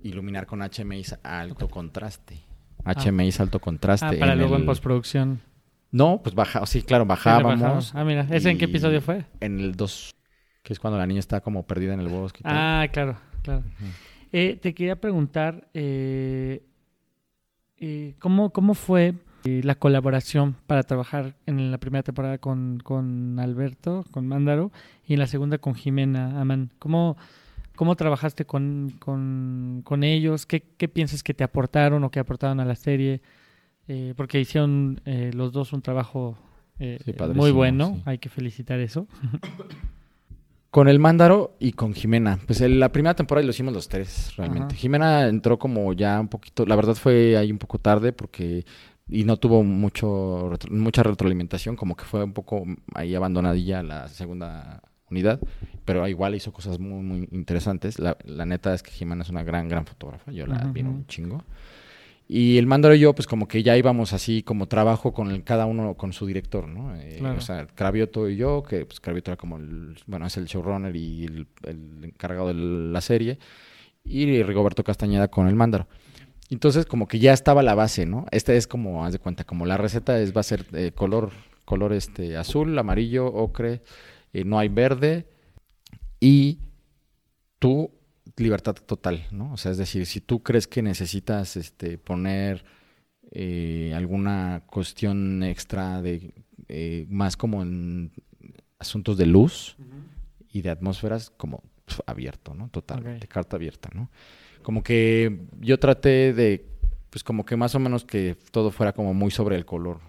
iluminar 0.05 0.45
con 0.45 0.61
HMI 0.61 1.03
a 1.23 1.39
alto 1.39 1.67
contraste. 1.67 2.39
HMI 2.85 3.31
alto 3.39 3.59
contraste. 3.59 4.05
Ah, 4.05 4.13
para 4.19 4.33
en 4.33 4.39
luego 4.39 4.55
en 4.55 4.65
postproducción. 4.65 5.41
No, 5.91 6.21
pues 6.21 6.35
baja, 6.35 6.65
sí, 6.65 6.81
claro, 6.81 7.05
le 7.05 7.09
bajábamos. 7.09 7.93
Ah, 7.95 8.03
mira, 8.03 8.27
¿ese 8.29 8.49
en 8.49 8.57
qué 8.57 8.65
episodio 8.65 9.01
fue? 9.01 9.25
En 9.39 9.59
el 9.59 9.75
2, 9.75 10.15
que 10.61 10.73
es 10.73 10.79
cuando 10.79 10.97
la 10.97 11.07
niña 11.07 11.19
está 11.19 11.41
como 11.41 11.65
perdida 11.65 11.93
en 11.93 12.01
el 12.01 12.09
bosque. 12.09 12.41
Ah, 12.43 12.85
claro, 12.91 13.17
claro. 13.41 13.63
Eh, 14.31 14.59
te 14.61 14.73
quería 14.73 14.99
preguntar, 14.99 15.69
eh, 15.73 16.63
eh, 17.77 18.15
¿cómo, 18.19 18.51
¿cómo 18.51 18.73
fue 18.73 19.15
eh, 19.45 19.61
la 19.63 19.75
colaboración 19.75 20.55
para 20.67 20.83
trabajar 20.83 21.35
en 21.45 21.71
la 21.71 21.77
primera 21.77 22.03
temporada 22.03 22.37
con, 22.37 22.79
con 22.83 23.39
Alberto, 23.39 24.03
con 24.11 24.27
Mándaro, 24.27 24.71
y 25.07 25.13
en 25.13 25.19
la 25.19 25.27
segunda 25.27 25.57
con 25.59 25.75
Jimena 25.75 26.41
Amán? 26.41 26.71
¿Cómo, 26.77 27.15
cómo 27.75 27.95
trabajaste 27.95 28.45
con, 28.45 28.93
con, 28.99 29.81
con 29.83 30.03
ellos? 30.03 30.45
¿Qué, 30.45 30.61
¿Qué 30.77 30.87
piensas 30.87 31.23
que 31.23 31.33
te 31.33 31.43
aportaron 31.43 32.03
o 32.03 32.11
que 32.11 32.19
aportaron 32.19 32.59
a 32.59 32.65
la 32.65 32.75
serie? 32.75 33.21
Eh, 33.87 34.13
porque 34.17 34.39
hicieron 34.39 35.01
eh, 35.05 35.31
los 35.33 35.51
dos 35.51 35.71
un 35.73 35.81
trabajo 35.81 36.37
eh, 36.79 36.99
Sí, 37.05 37.13
muy 37.33 37.51
bueno, 37.51 37.93
sí. 37.95 38.01
hay 38.05 38.17
que 38.17 38.29
felicitar 38.29 38.79
eso. 38.79 39.07
Con 40.71 40.89
el 40.89 40.99
Mándaro 40.99 41.55
y 41.57 41.71
con 41.71 41.93
Jimena. 41.93 42.37
Pues 42.45 42.59
la 42.59 42.91
primera 42.91 43.15
temporada 43.15 43.45
lo 43.45 43.51
hicimos 43.51 43.73
los 43.73 43.87
tres, 43.87 44.35
realmente. 44.35 44.73
Ajá. 44.73 44.75
Jimena 44.75 45.29
entró 45.29 45.57
como 45.57 45.93
ya 45.93 46.19
un 46.19 46.27
poquito, 46.27 46.65
la 46.65 46.75
verdad 46.75 46.95
fue 46.95 47.37
ahí 47.37 47.49
un 47.49 47.59
poco 47.59 47.79
tarde 47.79 48.11
porque 48.11 48.65
y 49.07 49.23
no 49.23 49.37
tuvo 49.37 49.63
mucho 49.63 50.51
mucha 50.69 51.01
retroalimentación, 51.03 51.77
como 51.77 51.95
que 51.95 52.03
fue 52.03 52.25
un 52.25 52.33
poco 52.33 52.65
ahí 52.93 53.15
abandonadilla 53.15 53.83
la 53.83 54.09
segunda 54.09 54.81
unidad, 55.09 55.39
pero 55.85 56.07
igual 56.07 56.35
hizo 56.35 56.51
cosas 56.51 56.79
muy 56.79 57.03
muy 57.03 57.27
interesantes. 57.31 57.99
La, 57.99 58.17
la 58.25 58.45
neta 58.45 58.73
es 58.73 58.83
que 58.83 58.91
Jimena 58.91 59.23
es 59.23 59.29
una 59.29 59.43
gran 59.43 59.67
gran 59.69 59.85
fotógrafa, 59.85 60.31
yo 60.31 60.47
la 60.47 60.57
admiro 60.57 60.89
ujú. 60.89 60.97
un 60.97 61.07
chingo. 61.07 61.43
Y 62.27 62.57
el 62.57 62.65
Mándaro 62.65 62.95
y 62.95 62.99
yo, 62.99 63.13
pues 63.13 63.27
como 63.27 63.47
que 63.47 63.61
ya 63.61 63.77
íbamos 63.77 64.11
así 64.11 64.41
como 64.41 64.67
trabajo 64.67 65.13
con 65.13 65.29
el, 65.29 65.43
cada 65.43 65.67
uno 65.67 65.93
con 65.93 66.11
su 66.11 66.25
director, 66.25 66.67
¿no? 66.67 66.95
Eh, 66.95 67.17
Claro. 67.19 67.37
O 67.37 67.41
sea, 67.41 67.67
Cravioto 67.67 68.27
y 68.27 68.35
yo, 68.35 68.63
que 68.63 68.83
pues 68.83 68.99
Cravioto 68.99 69.29
era 69.29 69.37
como 69.37 69.57
el, 69.57 69.95
bueno, 70.07 70.25
es 70.25 70.35
el 70.37 70.45
showrunner 70.45 70.95
y 70.95 71.25
el, 71.25 71.47
el 71.63 72.03
encargado 72.03 72.47
de 72.47 72.55
la 72.55 73.01
serie, 73.01 73.37
y 74.03 74.41
Rigoberto 74.41 74.83
Castañeda 74.83 75.27
con 75.27 75.47
el 75.47 75.55
Mándaro. 75.55 75.87
Entonces 76.49 76.87
como 76.87 77.07
que 77.07 77.19
ya 77.19 77.31
estaba 77.31 77.61
la 77.61 77.75
base, 77.75 78.07
¿no? 78.07 78.25
Esta 78.31 78.53
es 78.53 78.65
como, 78.65 79.05
haz 79.05 79.13
de 79.13 79.19
cuenta, 79.19 79.43
como 79.43 79.67
la 79.67 79.77
receta 79.77 80.19
es, 80.19 80.35
va 80.35 80.41
a 80.41 80.43
ser 80.43 80.65
eh, 80.73 80.91
color, 80.95 81.31
color 81.63 81.93
este, 81.93 82.37
azul, 82.37 82.77
amarillo, 82.77 83.27
ocre, 83.27 83.81
eh, 84.35 84.43
no 84.43 84.59
hay 84.59 84.67
verde, 84.67 85.25
y 86.19 86.59
tú 87.57 87.89
libertad 88.35 88.73
total, 88.73 89.25
¿no? 89.31 89.53
O 89.53 89.57
sea, 89.57 89.71
es 89.71 89.77
decir, 89.77 90.05
si 90.05 90.19
tú 90.19 90.43
crees 90.43 90.67
que 90.67 90.81
necesitas 90.81 91.55
este, 91.55 91.97
poner 91.97 92.65
eh, 93.31 93.93
alguna 93.95 94.63
cuestión 94.65 95.41
extra 95.41 96.01
de 96.01 96.33
eh, 96.67 97.05
más 97.09 97.37
como 97.37 97.61
en 97.61 98.11
asuntos 98.77 99.17
de 99.17 99.25
luz 99.25 99.77
y 100.51 100.61
de 100.61 100.69
atmósferas, 100.69 101.29
como 101.29 101.63
pf, 101.85 102.01
abierto, 102.05 102.53
¿no? 102.53 102.67
Totalmente, 102.67 103.29
carta 103.29 103.55
abierta, 103.55 103.89
¿no? 103.93 104.09
Como 104.63 104.83
que 104.83 105.47
yo 105.61 105.79
traté 105.79 106.33
de, 106.33 106.65
pues 107.09 107.23
como 107.23 107.45
que 107.45 107.55
más 107.55 107.73
o 107.73 107.79
menos 107.79 108.03
que 108.03 108.35
todo 108.51 108.69
fuera 108.69 108.91
como 108.91 109.13
muy 109.13 109.31
sobre 109.31 109.55
el 109.55 109.63
color. 109.63 110.01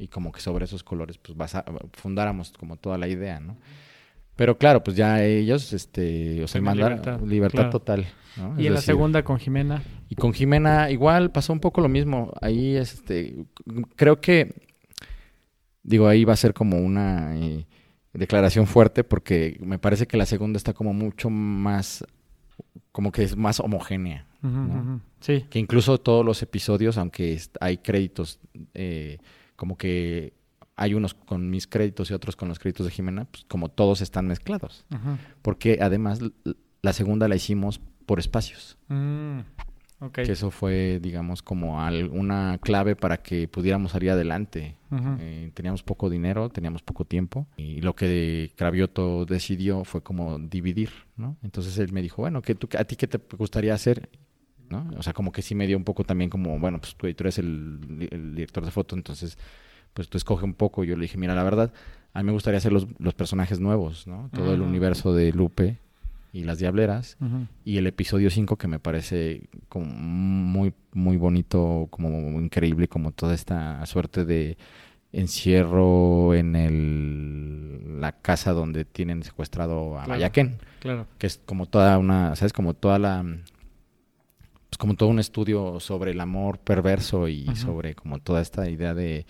Y 0.00 0.08
como 0.08 0.32
que 0.32 0.40
sobre 0.40 0.64
esos 0.64 0.82
colores, 0.82 1.18
pues 1.18 1.36
basa- 1.36 1.64
fundáramos 1.92 2.52
como 2.52 2.76
toda 2.76 2.96
la 2.98 3.06
idea, 3.08 3.38
¿no? 3.40 3.56
Pero 4.36 4.56
claro, 4.56 4.82
pues 4.82 4.96
ya 4.96 5.22
ellos, 5.22 5.72
este, 5.74 6.42
o 6.42 6.48
sea, 6.48 6.62
mandaron 6.62 6.98
libertad, 6.98 7.20
libertad, 7.26 7.54
claro. 7.56 7.70
total. 7.70 8.06
¿no? 8.38 8.54
Y 8.58 8.62
Es 8.62 8.66
en 8.68 8.74
la 8.74 8.80
segunda 8.80 9.22
con 9.22 9.38
Jimena. 9.38 9.82
y 10.08 10.14
con 10.14 10.32
Jimena 10.32 10.90
igual 10.90 11.30
pasó 11.30 11.52
un 11.52 11.60
poco 11.60 11.82
lo 11.82 11.88
mismo. 11.90 12.32
Ahí, 12.40 12.74
este, 12.76 13.44
creo 13.96 14.20
que, 14.20 14.54
digo, 15.82 16.08
ahí 16.08 16.24
va 16.24 16.32
a 16.32 16.36
ser 16.36 16.54
como 16.54 16.78
una 16.78 17.36
eh, 17.36 17.66
declaración 18.14 18.66
fuerte 18.66 19.04
porque 19.04 19.58
me 19.60 19.78
parece 19.78 20.06
que 20.06 20.16
la 20.16 20.24
segunda 20.26 20.56
está 20.56 20.72
como 20.72 20.94
mucho 20.94 21.28
más, 21.28 22.04
como 22.92 23.12
que 23.12 23.24
es 23.24 23.36
más 23.36 23.60
homogénea. 23.60 24.26
Sí. 25.20 25.44
Que 25.50 25.58
incluso 25.58 25.98
todos 25.98 26.24
los 26.24 26.40
episodios, 26.42 26.96
aunque 26.96 27.38
hay 27.60 27.76
créditos, 27.76 28.38
eh, 28.72 29.18
como 29.60 29.76
que 29.76 30.32
hay 30.74 30.94
unos 30.94 31.12
con 31.12 31.50
mis 31.50 31.66
créditos 31.66 32.10
y 32.10 32.14
otros 32.14 32.34
con 32.34 32.48
los 32.48 32.58
créditos 32.58 32.86
de 32.86 32.92
Jimena, 32.92 33.26
pues 33.26 33.44
como 33.44 33.68
todos 33.68 34.00
están 34.00 34.26
mezclados. 34.26 34.86
Porque 35.42 35.78
además 35.82 36.20
la 36.80 36.94
segunda 36.94 37.28
la 37.28 37.36
hicimos 37.36 37.78
por 38.06 38.18
espacios. 38.18 38.78
Mm. 38.88 39.40
Que 40.14 40.32
eso 40.32 40.50
fue, 40.50 40.98
digamos, 41.02 41.42
como 41.42 41.76
una 42.12 42.56
clave 42.62 42.96
para 42.96 43.18
que 43.18 43.46
pudiéramos 43.48 43.92
salir 43.92 44.12
adelante. 44.12 44.78
Eh, 45.18 45.50
teníamos 45.52 45.82
poco 45.82 46.08
dinero, 46.08 46.48
teníamos 46.48 46.80
poco 46.82 47.04
tiempo. 47.04 47.46
Y 47.58 47.82
lo 47.82 47.94
que 47.94 48.54
Cravioto 48.56 49.26
decidió 49.26 49.84
fue 49.84 50.02
como 50.02 50.38
dividir, 50.38 50.88
¿no? 51.18 51.36
Entonces 51.42 51.76
él 51.76 51.92
me 51.92 52.00
dijo, 52.00 52.22
bueno, 52.22 52.40
¿qué 52.40 52.54
tú, 52.54 52.66
¿a 52.78 52.84
ti 52.84 52.96
qué 52.96 53.06
te 53.06 53.18
gustaría 53.36 53.74
hacer? 53.74 54.08
¿No? 54.70 54.88
O 54.96 55.02
sea, 55.02 55.12
como 55.12 55.32
que 55.32 55.42
sí 55.42 55.54
me 55.54 55.66
dio 55.66 55.76
un 55.76 55.84
poco 55.84 56.04
también 56.04 56.30
como, 56.30 56.58
bueno, 56.58 56.78
pues 56.80 56.94
tú, 56.94 57.12
tú 57.12 57.22
eres 57.24 57.38
el, 57.38 58.08
el 58.10 58.34
director 58.34 58.64
de 58.64 58.70
foto, 58.70 58.96
entonces, 58.96 59.36
pues 59.92 60.08
tú 60.08 60.16
escoge 60.16 60.44
un 60.44 60.54
poco. 60.54 60.84
Yo 60.84 60.96
le 60.96 61.02
dije, 61.02 61.18
mira, 61.18 61.34
la 61.34 61.42
verdad, 61.42 61.72
a 62.14 62.22
mí 62.22 62.26
me 62.26 62.32
gustaría 62.32 62.58
hacer 62.58 62.72
los, 62.72 62.86
los 62.98 63.14
personajes 63.14 63.60
nuevos, 63.60 64.06
¿no? 64.06 64.30
Todo 64.32 64.54
el 64.54 64.60
Ujú. 64.60 64.68
universo 64.70 65.12
de 65.12 65.32
Lupe 65.32 65.78
y 66.32 66.44
las 66.44 66.58
Diableras. 66.58 67.16
Y 67.64 67.78
el 67.78 67.86
episodio 67.88 68.30
5 68.30 68.56
que 68.56 68.68
me 68.68 68.78
parece 68.78 69.48
como 69.68 69.86
muy, 69.86 70.72
muy 70.92 71.16
bonito, 71.16 71.88
como 71.90 72.40
increíble, 72.40 72.86
como 72.86 73.10
toda 73.10 73.34
esta 73.34 73.84
suerte 73.86 74.24
de 74.24 74.56
encierro 75.12 76.34
en 76.34 76.54
el, 76.56 78.00
la 78.00 78.12
casa 78.12 78.52
donde 78.52 78.84
tienen 78.84 79.22
secuestrado 79.22 79.98
a 79.98 80.04
Claro. 80.04 80.18
Mayaquén, 80.18 80.58
Claro. 80.80 81.06
que 81.18 81.26
es 81.26 81.40
como 81.44 81.66
toda 81.66 81.98
una, 81.98 82.34
¿sabes? 82.36 82.52
Como 82.52 82.74
toda 82.74 82.98
la... 82.98 83.24
Como 84.80 84.94
todo 84.94 85.10
un 85.10 85.18
estudio 85.18 85.78
sobre 85.78 86.12
el 86.12 86.20
amor 86.20 86.58
perverso 86.58 87.28
y 87.28 87.54
sobre 87.54 87.94
como 87.94 88.18
toda 88.18 88.40
esta 88.40 88.66
idea 88.70 88.94
de 88.94 89.26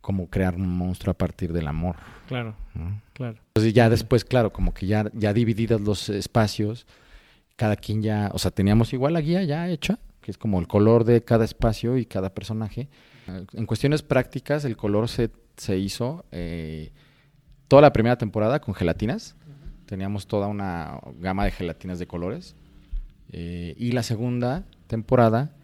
cómo 0.00 0.30
crear 0.30 0.56
un 0.56 0.66
monstruo 0.66 1.10
a 1.12 1.18
partir 1.18 1.52
del 1.52 1.68
amor. 1.68 1.96
Claro. 2.28 2.54
¿no? 2.74 3.02
Claro. 3.12 3.36
Entonces 3.48 3.74
ya 3.74 3.90
después, 3.90 4.24
claro, 4.24 4.54
como 4.54 4.72
que 4.72 4.86
ya, 4.86 5.10
ya 5.12 5.34
divididos 5.34 5.82
los 5.82 6.08
espacios, 6.08 6.86
cada 7.56 7.76
quien 7.76 8.02
ya, 8.02 8.30
o 8.32 8.38
sea, 8.38 8.52
teníamos 8.52 8.94
igual 8.94 9.12
la 9.12 9.20
guía 9.20 9.42
ya 9.44 9.68
hecha, 9.68 9.98
que 10.22 10.30
es 10.30 10.38
como 10.38 10.58
el 10.58 10.66
color 10.66 11.04
de 11.04 11.22
cada 11.22 11.44
espacio 11.44 11.98
y 11.98 12.06
cada 12.06 12.32
personaje. 12.32 12.88
Eh, 13.28 13.44
En 13.52 13.66
cuestiones 13.66 14.00
prácticas, 14.00 14.64
el 14.64 14.78
color 14.78 15.10
se, 15.10 15.28
se 15.58 15.76
hizo 15.76 16.24
eh, 16.32 16.90
toda 17.68 17.82
la 17.82 17.92
primera 17.92 18.16
temporada 18.16 18.62
con 18.62 18.74
gelatinas. 18.74 19.36
Teníamos 19.84 20.26
toda 20.26 20.46
una 20.46 21.00
gama 21.18 21.44
de 21.44 21.50
gelatinas 21.50 21.98
de 21.98 22.06
colores. 22.06 22.56
Eh, 23.32 23.74
y 23.78 23.92
la 23.92 24.02
segunda 24.02 24.64
temporada 24.86 25.54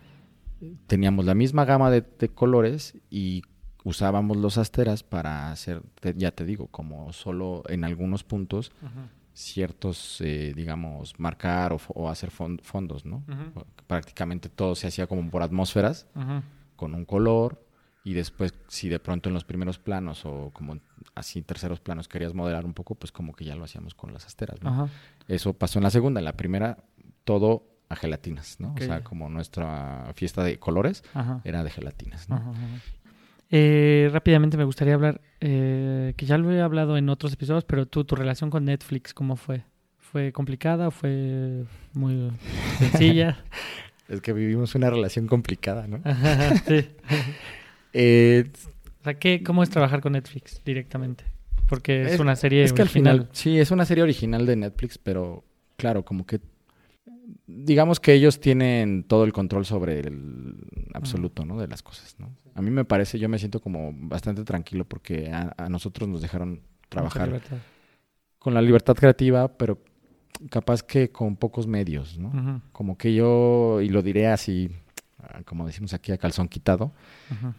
teníamos 0.86 1.24
la 1.24 1.34
misma 1.34 1.64
gama 1.64 1.90
de, 1.90 2.02
de 2.18 2.28
colores 2.28 2.94
y 3.10 3.42
usábamos 3.84 4.36
los 4.36 4.58
asteras 4.58 5.02
para 5.02 5.50
hacer, 5.52 5.82
te- 6.00 6.14
ya 6.16 6.30
te 6.32 6.44
digo, 6.44 6.66
como 6.68 7.12
solo 7.12 7.62
en 7.68 7.84
algunos 7.84 8.24
puntos 8.24 8.72
ciertos, 9.34 10.20
eh, 10.22 10.54
digamos, 10.56 11.18
marcar 11.20 11.76
o, 11.94 12.08
hacer 12.08 12.30
fon- 12.30 12.58
fondos, 12.62 13.04
¿no? 13.04 13.22
Prácticamente 13.86 14.48
todo 14.48 14.74
se 14.74 14.86
hacía 14.86 15.06
como 15.06 15.28
por 15.30 15.42
atmósferas, 15.42 16.06
con 16.74 16.94
un 16.94 17.04
color, 17.04 17.62
y 18.02 18.14
después 18.14 18.54
si 18.68 18.88
de 18.88 18.98
pronto 18.98 19.28
en 19.28 19.34
los 19.34 19.44
primeros 19.44 19.78
planos 19.78 20.24
o 20.24 20.50
como 20.54 20.78
así 21.14 21.42
terceros 21.42 21.80
planos 21.80 22.08
querías 22.08 22.32
modelar 22.34 22.64
un 22.64 22.72
poco, 22.72 22.94
pues 22.94 23.12
como 23.12 23.34
que 23.34 23.44
ya 23.44 23.56
lo 23.56 23.64
hacíamos 23.64 23.94
con 23.94 24.12
las 24.12 24.24
asteras, 24.26 24.62
¿no? 24.62 24.84
Eso 25.28 25.52
pasó 25.52 25.78
en 25.80 25.82
la 25.84 25.90
segunda, 25.90 26.20
en 26.20 26.24
la 26.24 26.36
primera 26.36 26.78
todo 27.26 27.64
a 27.90 27.96
gelatinas, 27.96 28.56
¿no? 28.58 28.74
O 28.74 28.80
sea, 28.82 29.04
como 29.04 29.28
nuestra 29.28 30.10
fiesta 30.14 30.42
de 30.42 30.58
colores 30.58 31.04
Ajá. 31.12 31.42
era 31.44 31.62
de 31.62 31.70
gelatinas, 31.70 32.28
¿no? 32.30 32.36
Ajá, 32.36 32.50
ajá. 32.50 32.66
Eh, 33.50 34.08
rápidamente 34.12 34.56
me 34.56 34.64
gustaría 34.64 34.94
hablar, 34.94 35.20
eh, 35.40 36.14
que 36.16 36.24
ya 36.26 36.38
lo 36.38 36.50
he 36.52 36.60
hablado 36.62 36.96
en 36.96 37.08
otros 37.10 37.32
episodios, 37.34 37.64
pero 37.64 37.86
tú, 37.86 38.04
tu 38.04 38.16
relación 38.16 38.48
con 38.50 38.64
Netflix, 38.64 39.12
¿cómo 39.14 39.36
fue? 39.36 39.62
¿Fue 39.98 40.32
complicada 40.32 40.88
o 40.88 40.90
fue 40.90 41.64
muy 41.92 42.32
sencilla? 42.78 43.36
Es 44.08 44.20
que 44.20 44.32
vivimos 44.32 44.72
una 44.76 44.88
relación 44.88 45.26
complicada, 45.26 45.86
¿no? 45.88 45.98
Sí. 46.66 46.88
Eh, 47.92 48.50
O 49.00 49.04
sea, 49.04 49.14
¿qué, 49.18 49.42
¿cómo 49.42 49.62
es 49.62 49.70
trabajar 49.70 50.00
con 50.00 50.12
Netflix 50.12 50.60
directamente? 50.64 51.24
Porque 51.68 52.02
es, 52.02 52.12
Es- 52.12 52.20
una 52.20 52.36
serie 52.36 52.62
es 52.62 52.72
que 52.72 52.82
al 52.82 52.88
final, 52.88 53.28
sí, 53.32 53.58
es 53.58 53.70
una 53.70 53.84
serie 53.84 54.02
original 54.04 54.44
de 54.46 54.54
Netflix, 54.56 54.98
pero 54.98 55.44
claro, 55.76 56.04
como 56.04 56.26
que 56.26 56.40
digamos 57.46 58.00
que 58.00 58.12
ellos 58.12 58.40
tienen 58.40 59.04
todo 59.04 59.24
el 59.24 59.32
control 59.32 59.64
sobre 59.64 60.00
el 60.00 60.56
absoluto, 60.94 61.44
¿no? 61.44 61.58
De 61.58 61.68
las 61.68 61.82
cosas, 61.82 62.16
¿no? 62.18 62.34
A 62.54 62.62
mí 62.62 62.70
me 62.70 62.84
parece, 62.84 63.18
yo 63.18 63.28
me 63.28 63.38
siento 63.38 63.60
como 63.60 63.92
bastante 63.94 64.44
tranquilo 64.44 64.84
porque 64.84 65.30
a, 65.30 65.54
a 65.56 65.68
nosotros 65.68 66.08
nos 66.08 66.22
dejaron 66.22 66.62
trabajar 66.88 67.40
con 68.38 68.54
la 68.54 68.62
libertad 68.62 68.94
creativa, 68.94 69.48
pero 69.48 69.78
capaz 70.50 70.82
que 70.82 71.10
con 71.10 71.36
pocos 71.36 71.66
medios, 71.66 72.18
¿no? 72.18 72.62
Como 72.72 72.96
que 72.96 73.14
yo, 73.14 73.80
y 73.80 73.88
lo 73.88 74.02
diré 74.02 74.28
así, 74.28 74.70
ah, 75.18 75.42
como 75.44 75.66
decimos 75.66 75.94
aquí 75.94 76.12
a 76.12 76.18
calzón 76.18 76.48
quitado, 76.48 76.92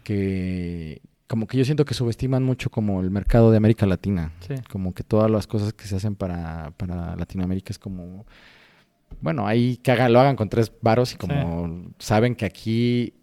que 0.03 1.01
como 1.27 1.45
que 1.45 1.57
yo 1.57 1.65
siento 1.65 1.83
que 1.83 1.93
subestiman 1.93 2.43
mucho 2.43 2.69
como 2.69 3.01
el 3.01 3.11
mercado 3.11 3.51
de 3.51 3.57
América 3.57 3.85
Latina. 3.85 4.31
Sí. 4.39 4.55
Como 4.71 4.93
que 4.93 5.03
todas 5.03 5.29
las 5.29 5.45
cosas 5.45 5.73
que 5.73 5.85
se 5.85 5.97
hacen 5.97 6.15
para, 6.15 6.71
para 6.77 7.15
Latinoamérica 7.15 7.71
es 7.71 7.79
como... 7.79 8.25
Bueno, 9.22 9.47
ahí 9.47 9.78
que 9.78 9.91
hagan, 9.91 10.14
lo 10.14 10.20
hagan 10.20 10.36
con 10.36 10.49
tres 10.49 10.72
varos 10.82 11.14
y 11.14 11.18
como 11.18 11.34
saben 11.99 12.36
que 12.36 12.45
aquí 12.45 13.14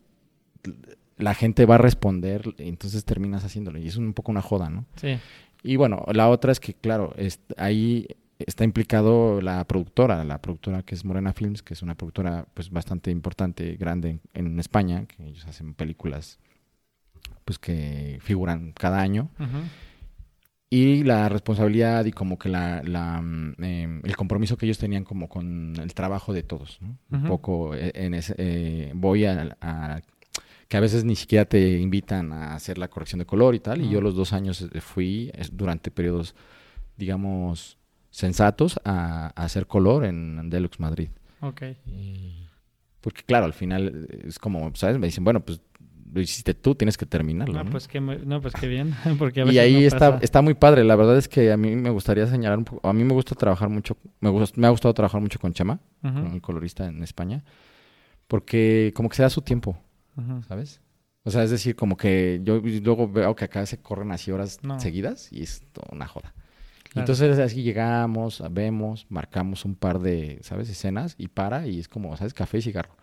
la 1.16 1.34
gente 1.34 1.66
va 1.66 1.76
a 1.76 1.78
responder, 1.78 2.54
entonces 2.58 3.04
terminas 3.04 3.44
haciéndolo. 3.44 3.78
Y 3.78 3.86
es 3.86 3.96
un 3.96 4.12
poco 4.14 4.32
una 4.32 4.42
joda, 4.42 4.70
¿no? 4.70 4.84
Sí. 4.96 5.16
Y 5.62 5.76
bueno, 5.76 6.04
la 6.12 6.28
otra 6.28 6.52
es 6.52 6.60
que, 6.60 6.74
claro, 6.74 7.14
es- 7.16 7.40
ahí 7.56 8.06
está 8.38 8.64
implicado 8.64 9.40
la 9.40 9.64
productora, 9.64 10.24
la 10.24 10.42
productora 10.42 10.82
que 10.82 10.94
es 10.96 11.04
Morena 11.04 11.32
Films, 11.32 11.62
que 11.62 11.74
es 11.74 11.82
una 11.82 11.94
productora 11.94 12.46
pues 12.52 12.70
bastante 12.70 13.10
importante, 13.10 13.76
grande 13.76 14.18
en, 14.34 14.46
en 14.46 14.58
España, 14.60 15.06
que 15.06 15.26
ellos 15.28 15.46
hacen 15.46 15.74
películas 15.74 16.38
pues 17.44 17.58
que 17.58 18.18
figuran 18.20 18.72
cada 18.72 19.00
año. 19.00 19.30
Y 20.74 21.04
la 21.04 21.28
responsabilidad 21.28 22.04
y 22.04 22.10
como 22.12 22.38
que 22.38 22.48
la, 22.48 22.82
la, 22.82 23.20
mm, 23.20 23.54
em, 23.62 24.00
el 24.04 24.16
compromiso 24.16 24.56
que 24.56 24.66
ellos 24.66 24.78
tenían 24.78 25.04
como 25.04 25.28
con 25.28 25.74
el 25.78 25.94
trabajo 25.94 26.32
de 26.32 26.42
todos, 26.42 26.78
¿no? 26.80 26.96
Un 27.10 27.26
poco 27.28 27.74
eh, 27.76 27.92
en 27.94 28.14
ese, 28.14 28.34
eh, 28.38 28.92
voy 28.94 29.24
a, 29.24 29.56
a- 29.60 30.00
que 30.68 30.76
a 30.76 30.80
veces 30.80 31.04
ni 31.04 31.14
siquiera 31.14 31.44
te 31.44 31.78
invitan 31.78 32.32
a 32.32 32.54
hacer 32.54 32.78
la 32.78 32.88
corrección 32.88 33.18
de 33.20 33.26
color 33.26 33.54
y 33.54 33.60
tal, 33.60 33.82
y 33.82 33.88
yo 33.90 34.00
los 34.00 34.14
dos 34.16 34.32
años 34.32 34.62
eh, 34.72 34.80
fui 34.80 35.30
durante 35.52 35.90
periodos, 35.90 36.34
digamos, 36.96 37.76
sensatos 38.10 38.80
a, 38.84 39.26
a 39.36 39.44
hacer 39.44 39.66
color 39.66 40.04
en 40.04 40.48
Deluxe 40.50 40.80
Madrid. 40.80 41.08
Ok. 41.40 41.62
Y- 41.86 42.40
porque 43.00 43.22
claro, 43.22 43.44
al 43.44 43.52
final 43.52 44.06
eh, 44.10 44.24
es 44.28 44.38
como, 44.38 44.74
¿sabes? 44.74 44.98
Me 44.98 45.06
dicen, 45.08 45.24
bueno, 45.24 45.40
pues 45.40 45.60
lo 46.14 46.20
hiciste 46.20 46.54
tú, 46.54 46.74
tienes 46.74 46.96
que 46.96 47.04
terminarlo. 47.06 47.52
No, 47.54 47.64
¿no? 47.64 47.70
pues 47.70 47.88
mu- 48.00 48.14
no, 48.24 48.40
pues 48.40 48.54
qué 48.54 48.66
bien. 48.68 48.94
Porque 49.18 49.40
a 49.40 49.44
Y 49.44 49.46
veces 49.48 49.60
ahí 49.62 49.72
no 49.74 49.78
está, 49.80 49.98
pasa. 50.12 50.24
está 50.24 50.40
muy 50.42 50.54
padre. 50.54 50.84
La 50.84 50.94
verdad 50.96 51.18
es 51.18 51.28
que 51.28 51.50
a 51.52 51.56
mí 51.56 51.74
me 51.76 51.90
gustaría 51.90 52.26
señalar 52.26 52.58
un 52.58 52.64
poco. 52.64 52.88
A 52.88 52.92
mí 52.92 53.02
me 53.04 53.12
gusta 53.12 53.34
trabajar 53.34 53.68
mucho. 53.68 53.96
Me, 54.20 54.30
gust- 54.30 54.56
me 54.56 54.66
ha 54.66 54.70
gustado 54.70 54.94
trabajar 54.94 55.20
mucho 55.20 55.38
con 55.38 55.52
Chema, 55.52 55.80
Ujú, 56.02 56.14
con 56.14 56.32
el 56.32 56.40
colorista 56.40 56.86
en 56.86 57.02
España, 57.02 57.42
porque 58.28 58.92
como 58.94 59.08
que 59.08 59.16
se 59.16 59.22
da 59.22 59.30
su 59.30 59.42
tiempo. 59.42 59.76
¿sabes? 60.48 60.80
O 61.24 61.30
sea, 61.30 61.42
es 61.42 61.50
decir, 61.50 61.74
como 61.74 61.96
que 61.96 62.40
yo 62.44 62.60
luego 62.60 63.08
veo 63.08 63.34
que 63.34 63.46
acá 63.46 63.66
se 63.66 63.78
corren 63.80 64.12
así 64.12 64.30
horas 64.30 64.60
No. 64.62 64.78
seguidas 64.78 65.32
y 65.32 65.42
es 65.42 65.62
una 65.90 66.06
joda. 66.06 66.34
Y 66.86 66.90
Claro. 66.94 67.02
Entonces 67.12 67.38
así 67.40 67.62
llegamos, 67.64 68.40
vemos, 68.52 69.06
marcamos 69.08 69.64
un 69.64 69.74
par 69.74 69.98
de, 69.98 70.38
¿sabes? 70.42 70.68
Escenas 70.70 71.16
y 71.18 71.26
para 71.28 71.66
y 71.66 71.80
es 71.80 71.88
como, 71.88 72.16
¿sabes? 72.16 72.34
Café 72.34 72.58
y 72.58 72.62
cigarro. 72.62 72.94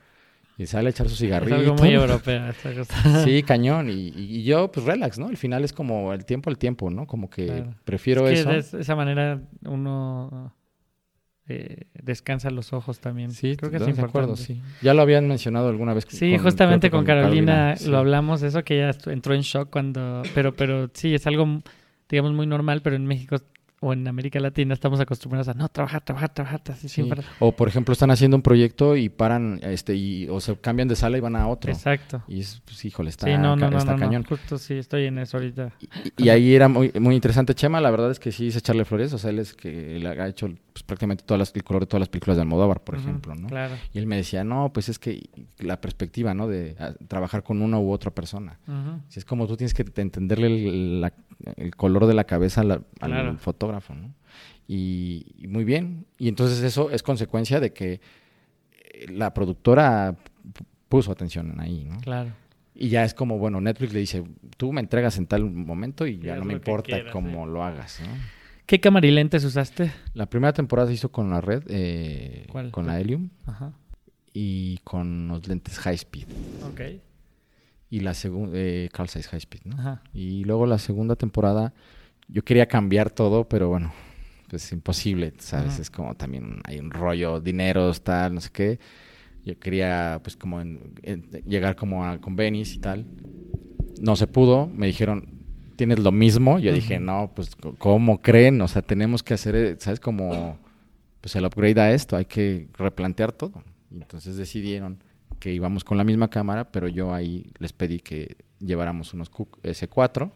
Y 0.61 0.67
sale 0.67 0.87
a 0.87 0.91
echar 0.91 1.07
su 1.07 1.13
Es 1.13 1.19
cigarrito. 1.19 1.55
algo 1.55 1.73
muy 1.75 1.89
europeo. 1.89 2.49
esta 2.49 2.73
cosa. 2.73 2.93
Sí, 3.25 3.41
cañón. 3.43 3.89
Y, 3.89 4.13
y- 4.15 4.43
yo, 4.43 4.71
pues 4.71 4.85
relax, 4.85 5.17
¿no? 5.17 5.27
Al 5.27 5.37
final 5.37 5.63
es 5.63 5.73
como 5.73 6.13
el 6.13 6.23
tiempo 6.25 6.49
al 6.49 6.57
tiempo, 6.57 6.89
¿no? 6.89 7.07
Como 7.07 7.29
que 7.29 7.45
Claro. 7.47 7.73
prefiero 7.83 8.27
Es 8.27 8.41
eso. 8.45 8.77
de 8.77 8.81
esa 8.83 8.95
manera 8.95 9.41
uno 9.65 10.53
eh, 11.47 11.87
descansa 12.01 12.49
los 12.51 12.71
ojos 12.73 12.99
también. 12.99 13.31
Sí, 13.31 13.55
creo 13.57 13.71
que 13.71 13.77
es 13.77 13.81
importante. 13.81 14.09
acuerdo, 14.09 14.35
sí. 14.37 14.61
Ya 14.81 14.93
lo 14.93 15.01
habían 15.01 15.27
mencionado 15.27 15.67
alguna 15.69 15.93
vez. 15.93 16.05
Sí, 16.09 16.31
con- 16.35 16.43
justamente 16.43 16.89
con 16.91 17.03
Carolina, 17.03 17.75
sí. 17.75 17.89
lo 17.89 17.97
hablamos, 17.97 18.41
eso 18.43 18.63
que 18.63 18.75
ella 18.83 18.95
entró 19.07 19.33
en 19.33 19.41
shock 19.41 19.69
cuando, 19.69 20.21
pero, 20.35 20.53
pero 20.53 20.89
sí, 20.93 21.13
es 21.15 21.25
algo, 21.27 21.61
digamos, 22.09 22.33
muy 22.33 22.45
normal, 22.47 22.81
pero 22.83 22.95
en 22.95 23.05
México 23.05 23.37
o 23.83 23.93
en 23.93 24.07
América 24.07 24.39
Latina 24.39 24.75
estamos 24.75 24.99
acostumbrados 24.99 25.47
a 25.47 25.55
no 25.55 25.67
trabajar, 25.67 26.01
trabajar, 26.01 26.33
trabajar, 26.33 26.61
así 26.69 26.87
Sí. 26.87 26.95
sin 27.01 27.09
parar. 27.09 27.25
O 27.39 27.51
por 27.51 27.67
ejemplo, 27.67 27.91
están 27.93 28.11
haciendo 28.11 28.37
un 28.37 28.43
proyecto 28.43 28.95
y 28.95 29.09
paran, 29.09 29.59
este, 29.63 29.95
y, 29.95 30.29
o 30.29 30.39
se 30.39 30.55
cambian 30.55 30.87
de 30.87 30.95
sala 30.95 31.17
y 31.17 31.19
van 31.19 31.35
a 31.35 31.47
otro. 31.47 31.71
Exacto. 31.71 32.21
Y 32.27 32.41
es, 32.41 32.61
pues, 32.63 32.85
híjole, 32.85 33.09
está, 33.09 33.25
sí, 33.25 33.33
no, 33.33 33.55
no, 33.55 33.59
ca- 33.65 33.69
no, 33.71 33.77
está 33.79 33.95
cañón. 33.95 34.23
justo 34.23 34.57
sí, 34.59 34.75
estoy 34.75 35.05
en 35.05 35.17
eso 35.17 35.37
ahorita. 35.37 35.73
Y, 36.15 36.25
y 36.25 36.29
ahí 36.29 36.53
era 36.53 36.67
muy, 36.67 36.91
muy 36.99 37.15
interesante 37.15 37.55
Chema, 37.55 37.81
la 37.81 37.89
verdad 37.89 38.11
es 38.11 38.19
que 38.19 38.31
sí 38.31 38.47
es 38.49 38.55
echarle 38.55 38.85
flores, 38.85 39.11
o 39.13 39.17
sea, 39.17 39.31
él 39.31 39.39
es 39.39 39.53
que 39.55 39.97
él 39.97 40.05
ha 40.05 40.27
hecho 40.27 40.47
pues, 40.73 40.83
prácticamente 40.83 41.23
todas 41.25 41.39
las, 41.39 41.55
el 41.55 41.63
color 41.63 41.81
de 41.81 41.87
todas 41.87 42.01
las 42.01 42.09
películas 42.09 42.37
de 42.37 42.43
Almodóvar, 42.43 42.81
por 42.83 42.95
Ujú, 42.95 43.03
ejemplo, 43.03 43.33
¿no? 43.33 43.47
Claro. 43.47 43.73
Y 43.93 43.97
él 43.97 44.05
me 44.05 44.15
decía, 44.17 44.43
no, 44.43 44.71
pues 44.71 44.89
es 44.89 44.99
que 44.99 45.27
la 45.57 45.81
perspectiva, 45.81 46.35
¿no? 46.35 46.47
De 46.47 46.75
ah, 46.79 46.93
trabajar 47.07 47.41
con 47.41 47.61
una 47.63 47.79
u 47.79 47.91
otra 47.91 48.11
persona. 48.11 48.59
Ujú. 48.67 49.01
Si 49.09 49.17
es 49.17 49.25
como 49.25 49.47
tú 49.47 49.57
tienes 49.57 49.73
que 49.73 49.83
te- 49.83 50.01
entenderle 50.03 50.47
el, 50.47 51.01
la- 51.01 51.13
el 51.57 51.75
color 51.75 52.05
de 52.05 52.13
la 52.13 52.25
cabeza 52.25 52.61
a 52.61 52.63
la- 52.63 52.81
al 52.99 53.11
Claro. 53.11 53.37
fotógrafo, 53.39 53.70
¿no? 54.01 54.13
Y, 54.67 55.25
y 55.37 55.47
muy 55.47 55.63
bien. 55.63 56.05
Y 56.17 56.27
entonces 56.27 56.61
eso 56.61 56.89
es 56.91 57.03
consecuencia 57.03 57.59
de 57.59 57.73
que 57.73 57.93
eh, 58.71 59.07
la 59.09 59.33
productora 59.33 60.15
puso 60.89 61.11
atención 61.11 61.59
ahí, 61.59 61.85
¿no? 61.85 61.99
Claro. 61.99 62.31
Y 62.73 62.89
ya 62.89 63.03
es 63.03 63.13
como, 63.13 63.37
bueno, 63.37 63.61
Netflix 63.61 63.93
le 63.93 63.99
dice, 63.99 64.23
tú 64.57 64.71
me 64.73 64.81
entregas 64.81 65.17
en 65.17 65.27
tal 65.27 65.43
momento 65.49 66.07
y 66.07 66.19
ya 66.19 66.35
no 66.37 66.45
me 66.45 66.53
importa 66.53 66.93
quieras, 66.93 67.11
cómo 67.11 67.45
lo 67.45 67.63
hagas, 67.63 67.99
¿no? 68.01 68.07
¿Qué 68.65 68.79
cámara 68.79 69.05
y 69.05 69.11
lentes 69.11 69.43
usaste? 69.43 69.91
La 70.13 70.27
primera 70.27 70.53
temporada 70.53 70.87
se 70.87 70.93
hizo 70.93 71.11
con 71.11 71.29
la 71.29 71.41
red, 71.41 71.63
eh, 71.67 72.45
¿Cuál? 72.49 72.71
con 72.71 72.87
la 72.87 72.99
Helium. 72.99 73.29
Ajá. 73.45 73.73
y 74.33 74.77
con 74.85 75.07
unos 75.25 75.45
lentes 75.47 75.77
high 75.79 75.95
speed. 75.95 76.27
Ok. 76.71 76.81
Y 77.89 77.99
la 77.99 78.13
segunda, 78.13 78.53
eh, 78.57 78.87
Carl 78.93 79.09
Zeiss 79.09 79.27
high 79.27 79.39
speed, 79.39 79.63
¿no? 79.65 79.75
Ajá. 79.77 80.01
Y 80.13 80.45
luego 80.45 80.65
la 80.65 80.77
segunda 80.77 81.17
temporada, 81.17 81.73
yo 82.31 82.43
quería 82.43 82.65
cambiar 82.67 83.09
todo, 83.11 83.47
pero 83.47 83.69
bueno, 83.69 83.91
pues 84.49 84.71
imposible, 84.71 85.33
¿sabes? 85.39 85.73
Ajá. 85.73 85.81
Es 85.81 85.89
como 85.89 86.15
también 86.15 86.61
hay 86.63 86.79
un 86.79 86.89
rollo, 86.91 87.39
dineros, 87.39 88.03
tal, 88.03 88.33
no 88.35 88.41
sé 88.41 88.49
qué. 88.51 88.79
Yo 89.43 89.57
quería, 89.59 90.19
pues, 90.23 90.35
como 90.37 90.61
en- 90.61 90.93
en- 91.03 91.23
llegar 91.45 91.75
como 91.75 92.05
a 92.05 92.19
convenis 92.19 92.75
y 92.75 92.79
tal. 92.79 93.05
No 93.99 94.15
se 94.15 94.27
pudo, 94.27 94.67
me 94.67 94.87
dijeron, 94.87 95.27
¿tienes 95.75 95.99
lo 95.99 96.11
mismo? 96.11 96.59
Yo 96.59 96.73
dije, 96.73 96.99
no, 96.99 97.31
pues, 97.35 97.51
¿cómo 97.77 98.21
creen? 98.21 98.61
O 98.61 98.67
sea, 98.67 98.81
tenemos 98.81 99.23
que 99.23 99.33
hacer, 99.33 99.77
¿sabes? 99.79 99.99
Como, 99.99 100.57
pues, 101.21 101.35
el 101.35 101.45
upgrade 101.45 101.79
a 101.81 101.91
esto, 101.91 102.15
hay 102.17 102.25
que 102.25 102.67
replantear 102.77 103.31
todo. 103.31 103.63
Y 103.89 103.95
entonces 103.95 104.37
decidieron 104.37 105.03
que 105.39 105.51
íbamos 105.53 105.83
con 105.83 105.97
la 105.97 106.03
misma 106.03 106.29
cámara, 106.29 106.71
pero 106.71 106.87
yo 106.87 107.13
ahí 107.13 107.51
les 107.57 107.73
pedí 107.73 107.99
que 107.99 108.37
lleváramos 108.59 109.13
unos 109.13 109.29
Q- 109.29 109.47
S4 109.63 110.31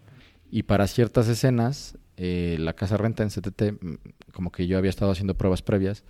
y 0.58 0.64
para 0.64 0.88
ciertas 0.88 1.28
escenas, 1.28 1.98
eh, 2.18 2.56
la 2.60 2.74
casa 2.74 2.96
renta 2.98 3.24
en 3.24 3.30
CTT, 3.30 3.74
mm, 3.74 3.96
como 4.32 4.52
que 4.52 4.68
yo 4.68 4.78
había 4.78 4.90
estado 4.90 5.12
haciendo 5.12 5.36
pruebas 5.36 5.62
previas 5.62 6.04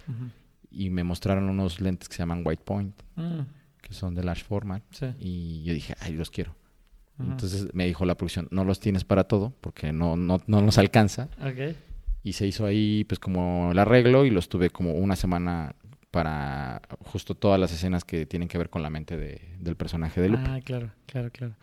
y 0.70 0.90
me 0.90 1.04
mostraron 1.04 1.50
unos 1.50 1.82
lentes 1.82 2.08
que 2.10 2.16
se 2.16 2.20
llaman 2.22 2.44
White 2.46 2.64
Point, 2.64 2.96
Mm, 3.16 3.42
que 3.82 3.94
son 3.94 4.14
de 4.14 4.24
large 4.24 4.44
format, 4.44 4.84
sí. 4.92 5.08
y 5.20 5.64
yo 5.64 5.74
dije, 5.74 5.96
ay, 6.02 6.14
los 6.14 6.30
quiero. 6.30 6.56
Entonces 7.18 7.70
me 7.74 7.86
dijo 7.86 8.06
la 8.06 8.16
producción, 8.16 8.48
no 8.52 8.66
los 8.66 8.80
tienes 8.80 9.04
para 9.06 9.24
todo, 9.24 9.54
porque 9.62 9.94
no, 9.94 10.16
no, 10.18 10.42
no 10.48 10.62
nos 10.62 10.78
alcanza. 10.78 11.30
Y 12.24 12.34
se 12.34 12.46
hizo 12.46 12.66
ahí, 12.66 13.04
pues, 13.06 13.20
como 13.20 13.72
el 13.72 13.80
arreglo 13.80 14.26
y 14.26 14.30
los 14.32 14.50
tuve 14.50 14.70
como 14.70 14.92
una 14.94 15.16
semana 15.16 15.76
para 16.12 16.82
justo 17.06 17.34
todas 17.36 17.60
las 17.60 17.72
escenas 17.72 18.04
que 18.04 18.26
tienen 18.26 18.48
que 18.50 18.58
ver 18.58 18.70
con 18.70 18.82
la 18.84 18.90
mente 18.90 19.16
de- 19.18 19.42
del 19.60 19.76
personaje 19.76 20.20
de 20.22 20.30
Lupe. 20.30 20.44
Ah, 20.48 20.60
claro, 20.64 20.92
claro, 21.06 21.30
claro. 21.32 21.56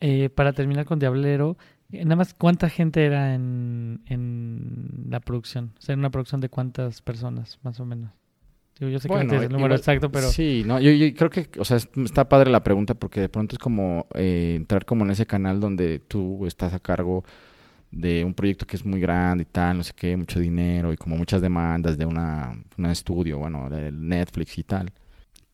Eh, 0.00 0.28
para 0.30 0.52
terminar 0.52 0.84
con 0.86 0.98
Diablero, 0.98 1.56
nada 2.04 2.16
más, 2.16 2.34
¿cuánta 2.34 2.68
gente 2.68 3.04
era 3.04 3.34
en, 3.34 4.00
en 4.06 5.06
la 5.08 5.20
producción? 5.20 5.72
O 5.78 5.80
sea, 5.80 5.92
en 5.94 6.00
una 6.00 6.10
producción 6.10 6.40
de 6.40 6.48
cuántas 6.48 7.02
personas, 7.02 7.58
más 7.62 7.78
o 7.80 7.84
menos. 7.86 8.10
Digo, 8.78 8.90
yo 8.90 8.98
sé 8.98 9.08
que 9.08 9.14
no 9.14 9.20
tienes 9.20 9.42
el 9.46 9.52
número 9.52 9.68
igual- 9.68 9.78
exacto, 9.78 10.10
pero... 10.10 10.28
Sí, 10.28 10.62
no, 10.66 10.78
yo, 10.80 10.90
yo 10.90 11.14
creo 11.14 11.30
que, 11.30 11.48
o 11.58 11.64
sea, 11.64 11.78
es- 11.78 11.88
está 11.96 12.28
padre 12.28 12.50
la 12.50 12.62
pregunta 12.62 12.94
porque 12.94 13.20
de 13.20 13.28
pronto 13.28 13.54
es 13.54 13.58
como 13.58 14.06
eh, 14.14 14.54
entrar 14.56 14.84
como 14.84 15.04
en 15.04 15.10
ese 15.12 15.24
canal 15.26 15.60
donde 15.60 15.98
tú 15.98 16.46
estás 16.46 16.74
a 16.74 16.78
cargo 16.78 17.24
de 17.90 18.24
un 18.24 18.34
proyecto 18.34 18.66
que 18.66 18.76
es 18.76 18.84
muy 18.84 19.00
grande 19.00 19.42
y 19.42 19.46
tal, 19.46 19.78
no 19.78 19.82
sé 19.82 19.92
qué, 19.96 20.14
mucho 20.16 20.40
dinero 20.40 20.92
y 20.92 20.96
como 20.98 21.16
muchas 21.16 21.40
demandas 21.40 21.96
de 21.96 22.04
una, 22.04 22.52
un 22.76 22.86
estudio, 22.86 23.38
bueno, 23.38 23.70
de 23.70 23.90
Netflix 23.92 24.58
y 24.58 24.64
tal. 24.64 24.92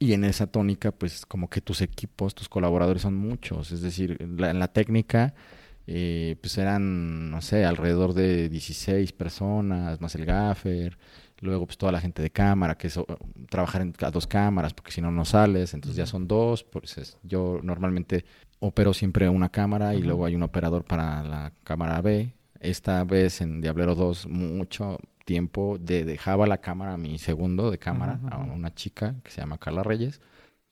Y 0.01 0.15
en 0.15 0.25
esa 0.25 0.49
tónica, 0.49 0.91
pues 0.91 1.25
como 1.25 1.49
que 1.49 1.61
tus 1.61 1.81
equipos, 1.81 2.35
tus 2.35 2.49
colaboradores 2.49 3.03
son 3.03 3.15
muchos. 3.15 3.71
Es 3.71 3.83
decir, 3.83 4.19
la- 4.37 4.51
en 4.51 4.59
la 4.59 4.67
técnica, 4.67 5.33
eh, 5.87 6.37
pues 6.41 6.57
eran, 6.59 7.31
no 7.31 7.41
sé, 7.43 7.65
alrededor 7.65 8.15
de 8.15 8.49
16 8.49 9.13
personas, 9.13 10.01
más 10.01 10.15
el 10.15 10.25
gaffer. 10.25 10.99
Luego, 11.41 11.67
pues 11.67 11.77
toda 11.77 11.91
la 11.91 12.01
gente 12.01 12.23
de 12.23 12.31
cámara, 12.31 12.77
que 12.77 12.87
es 12.87 12.99
trabajar 13.51 13.83
en 13.83 13.93
a 14.01 14.11
dos 14.13 14.27
cámaras, 14.29 14.75
porque 14.75 14.93
si 14.93 15.01
no, 15.01 15.11
no 15.11 15.25
sales. 15.25 15.75
Entonces 15.75 15.97
ya 15.97 16.07
son 16.07 16.29
dos. 16.29 16.63
Pues 16.63 16.99
es- 16.99 17.19
yo 17.25 17.59
normalmente 17.65 18.25
opero 18.61 18.95
siempre 18.95 19.29
una 19.29 19.49
cámara 19.49 19.95
y 19.95 20.03
luego 20.07 20.25
hay 20.25 20.37
un 20.37 20.45
operador 20.45 20.85
para 20.85 21.23
la 21.25 21.53
cámara 21.65 22.01
B. 22.01 22.33
Esta 22.61 23.03
vez 23.03 23.41
en 23.41 23.61
Diablero 23.61 23.97
2, 23.97 24.29
mucho 24.29 24.99
tiempo 25.25 25.79
de, 25.81 26.05
dejaba 26.05 26.47
la 26.47 26.59
cámara 26.59 26.95
a 26.95 26.97
mi 26.97 27.19
segundo 27.19 27.73
de 27.73 27.79
cámara, 27.79 28.21
a 28.31 28.37
una 28.39 28.73
chica 28.75 29.17
que 29.25 29.33
se 29.33 29.41
llama 29.41 29.59
Carla 29.59 29.83
Reyes. 29.83 30.21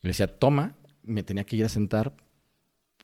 Le 0.03 0.11
decía, 0.11 0.29
toma, 0.39 0.77
me 1.03 1.25
tenía 1.25 1.43
que 1.45 1.57
ir 1.57 1.65
a 1.65 1.69
sentar 1.69 2.13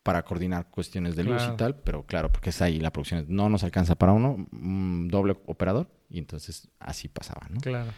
para 0.06 0.22
coordinar 0.22 0.70
cuestiones 0.70 1.16
de 1.16 1.24
luz 1.24 1.34
Claro. 1.38 1.54
y 1.54 1.56
tal, 1.56 1.74
pero 1.80 2.02
claro, 2.06 2.30
porque 2.30 2.50
es 2.50 2.62
ahí 2.62 2.78
la 2.78 2.92
producción, 2.92 3.26
no 3.28 3.48
nos 3.48 3.64
alcanza 3.64 3.96
para 3.96 4.12
uno, 4.12 4.46
un 4.52 5.08
doble 5.10 5.34
operador, 5.46 5.88
y 6.08 6.18
entonces 6.18 6.68
así 6.78 7.08
pasaba, 7.08 7.42
¿no? 7.50 7.60
Claro. 7.60 7.90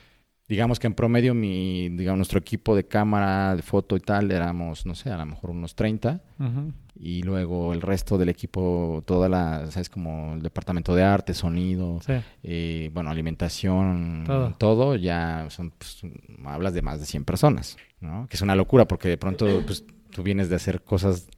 Digamos 0.49 0.79
que 0.79 0.87
en 0.87 0.95
promedio 0.95 1.35
mi, 1.35 1.91
digamos, 1.91 2.17
nuestro 2.21 2.39
equipo 2.39 2.75
de 2.75 2.89
cámara, 2.89 3.55
de 3.55 3.61
foto 3.61 3.95
y 3.95 4.01
tal, 4.01 4.31
éramos, 4.31 4.87
no 4.87 4.95
sé, 4.95 5.11
a 5.11 5.19
lo 5.19 5.27
mejor 5.27 5.51
unos 5.51 5.75
30, 5.75 6.23
Ujú. 6.39 6.73
y 6.99 7.23
luego 7.23 7.75
el 7.75 7.83
resto 7.83 8.17
del 8.17 8.31
equipo, 8.31 9.03
toda 9.07 9.29
la, 9.29 9.67
¿sabes? 9.71 9.91
Como 9.91 10.33
el 10.33 10.41
departamento 10.41 10.95
de 10.95 11.03
arte, 11.03 11.35
sonido, 11.35 12.01
Sí. 12.01 12.15
eh, 12.43 12.91
bueno, 12.95 13.11
alimentación, 13.11 14.25
Todo. 14.27 14.55
todo, 14.59 14.97
ya 14.97 15.47
son, 15.51 15.71
pues, 15.77 16.01
hablas 16.47 16.73
de 16.73 16.81
más 16.81 17.01
de 17.01 17.05
100 17.05 17.25
personas, 17.25 17.77
¿no? 18.01 18.27
Que 18.29 18.37
es 18.37 18.43
una 18.43 18.57
locura 18.57 18.87
porque 18.89 19.09
de 19.11 19.19
pronto, 19.19 19.63
pues, 19.67 19.85
tú 20.11 20.23
vienes 20.23 20.49
de 20.49 20.57
hacer 20.57 20.81
cosas, 20.83 21.29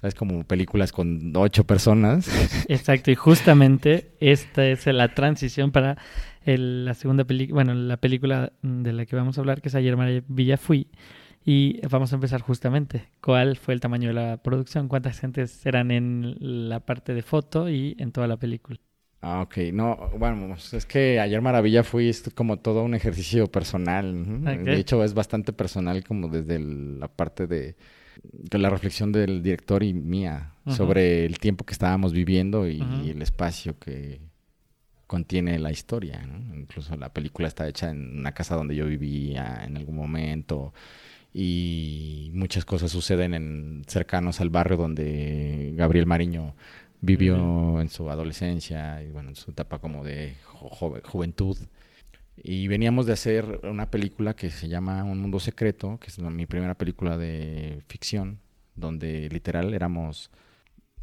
¿sabes? 0.00 0.14
Como 0.14 0.44
películas 0.44 0.92
con 0.92 1.32
ocho 1.36 1.64
personas. 1.64 2.28
Exacto, 2.68 3.10
y 3.10 3.14
justamente 3.14 4.12
esta 4.20 4.66
es 4.66 4.86
la 4.86 5.14
transición 5.14 5.70
para 5.72 5.98
el- 6.44 6.84
la 6.84 6.94
segunda 6.94 7.24
película, 7.24 7.54
bueno, 7.64 7.74
la 7.74 7.96
película 7.98 8.52
de 8.62 8.92
la 8.92 9.06
que 9.06 9.16
vamos 9.16 9.36
a 9.38 9.40
hablar, 9.40 9.60
que 9.62 9.68
es 9.68 9.74
Ayer 9.74 9.96
Maravilla 9.96 10.56
Fui. 10.56 10.88
Y 11.46 11.86
vamos 11.88 12.10
a 12.12 12.14
empezar 12.16 12.40
justamente. 12.40 13.10
¿Cuál 13.20 13.56
fue 13.58 13.74
el 13.74 13.80
tamaño 13.80 14.08
de 14.08 14.14
la 14.14 14.38
producción? 14.38 14.88
¿Cuántas 14.88 15.20
gentes 15.20 15.64
eran 15.66 15.90
en 15.90 16.36
la 16.70 16.80
parte 16.80 17.12
de 17.12 17.22
foto 17.22 17.68
y 17.68 17.96
en 17.98 18.12
toda 18.12 18.26
la 18.26 18.38
película? 18.38 18.78
Ah, 19.20 19.40
ok. 19.42 19.56
No, 19.72 20.10
bueno, 20.18 20.48
pues, 20.48 20.74
es 20.74 20.84
que 20.86 21.18
ayer 21.18 21.40
Maravilla 21.40 21.82
fui 21.82 22.08
es 22.10 22.30
como 22.34 22.58
todo 22.58 22.82
un 22.82 22.94
ejercicio 22.94 23.46
personal. 23.50 24.64
De 24.64 24.76
hecho, 24.78 25.02
es 25.02 25.14
bastante 25.14 25.52
personal 25.52 26.04
como 26.04 26.28
desde 26.28 26.58
la 26.58 27.08
parte 27.08 27.46
de, 27.46 27.76
de 28.22 28.58
la 28.58 28.70
reflexión 28.70 29.12
del 29.12 29.42
director 29.42 29.82
y 29.82 29.92
mía 29.94 30.52
sobre 30.66 31.24
el 31.26 31.38
tiempo 31.38 31.64
que 31.66 31.72
estábamos 31.72 32.12
viviendo 32.12 32.66
y, 32.68 32.80
el 33.10 33.20
espacio 33.22 33.78
que 33.78 34.20
contiene 35.06 35.58
la 35.58 35.70
historia. 35.70 36.24
¿no? 36.26 36.54
Incluso 36.56 36.96
la 36.96 37.12
película 37.12 37.48
está 37.48 37.68
hecha 37.68 37.90
en 37.90 38.18
una 38.18 38.32
casa 38.32 38.56
donde 38.56 38.74
yo 38.74 38.86
vivía 38.86 39.62
en 39.64 39.76
algún 39.76 39.96
momento 39.96 40.72
y 41.32 42.30
muchas 42.34 42.64
cosas 42.64 42.90
suceden 42.92 43.34
en 43.34 43.82
cercanos 43.86 44.40
al 44.40 44.50
barrio 44.50 44.76
donde 44.76 45.72
Gabriel 45.76 46.06
Mariño 46.06 46.54
vivió 47.00 47.80
en 47.80 47.88
su 47.90 48.08
adolescencia 48.08 49.02
y 49.02 49.10
bueno, 49.10 49.30
en 49.30 49.36
su 49.36 49.50
etapa 49.50 49.78
como 49.78 50.04
de 50.04 50.34
jo- 50.44 50.98
juventud. 51.04 51.56
Y 52.36 52.68
veníamos 52.68 53.06
de 53.06 53.12
hacer 53.12 53.60
una 53.62 53.90
película 53.90 54.34
que 54.34 54.50
se 54.50 54.68
llama 54.68 55.04
Un 55.04 55.20
Mundo 55.20 55.38
Secreto, 55.38 55.98
que 56.00 56.08
es 56.08 56.18
mi 56.18 56.46
primera 56.46 56.74
película 56.74 57.16
de 57.16 57.82
ficción, 57.86 58.40
donde 58.74 59.28
literal 59.28 59.72
éramos 59.72 60.30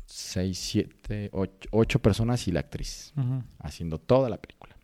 seis, 0.06 0.60
siete, 0.60 1.30
ocho, 1.32 1.70
ocho 1.72 2.00
personas 2.00 2.48
y 2.48 2.52
la 2.52 2.60
actriz 2.60 3.14
haciendo 3.60 3.98
toda 3.98 4.30
la 4.30 4.38
película. 4.38 4.76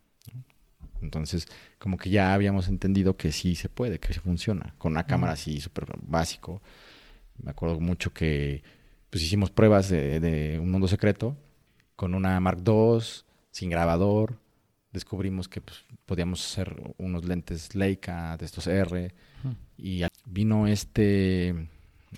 Entonces, 1.01 1.47
como 1.77 1.97
que 1.97 2.09
ya 2.09 2.33
habíamos 2.33 2.67
entendido 2.69 3.17
que 3.17 3.31
sí 3.31 3.55
se 3.55 3.69
puede, 3.69 3.99
que 3.99 4.13
sí 4.13 4.19
funciona, 4.19 4.73
con 4.77 4.93
una 4.93 5.05
cámara 5.05 5.33
así 5.33 5.59
súper 5.59 5.85
básico. 6.01 6.61
Me 7.37 7.51
acuerdo 7.51 7.79
mucho 7.79 8.13
que 8.13 8.63
pues 9.09 9.21
hicimos 9.23 9.51
pruebas 9.51 9.89
de, 9.89 10.19
de 10.19 10.59
Un 10.59 10.71
Mundo 10.71 10.87
Secreto 10.87 11.37
con 11.95 12.13
una 12.13 12.39
Mark 12.39 12.63
II, 12.65 12.99
sin 13.51 13.69
grabador. 13.69 14.39
Descubrimos 14.97 15.47
que 15.47 15.61
pues, 15.61 15.77
podíamos 16.07 16.43
hacer 16.43 16.75
unos 16.97 17.23
lentes 17.25 17.75
Leica 17.75 18.35
de 18.37 18.45
estos 18.45 18.65
R. 18.65 19.13
Y 19.77 20.03
vino 20.25 20.65
este, 20.65 21.53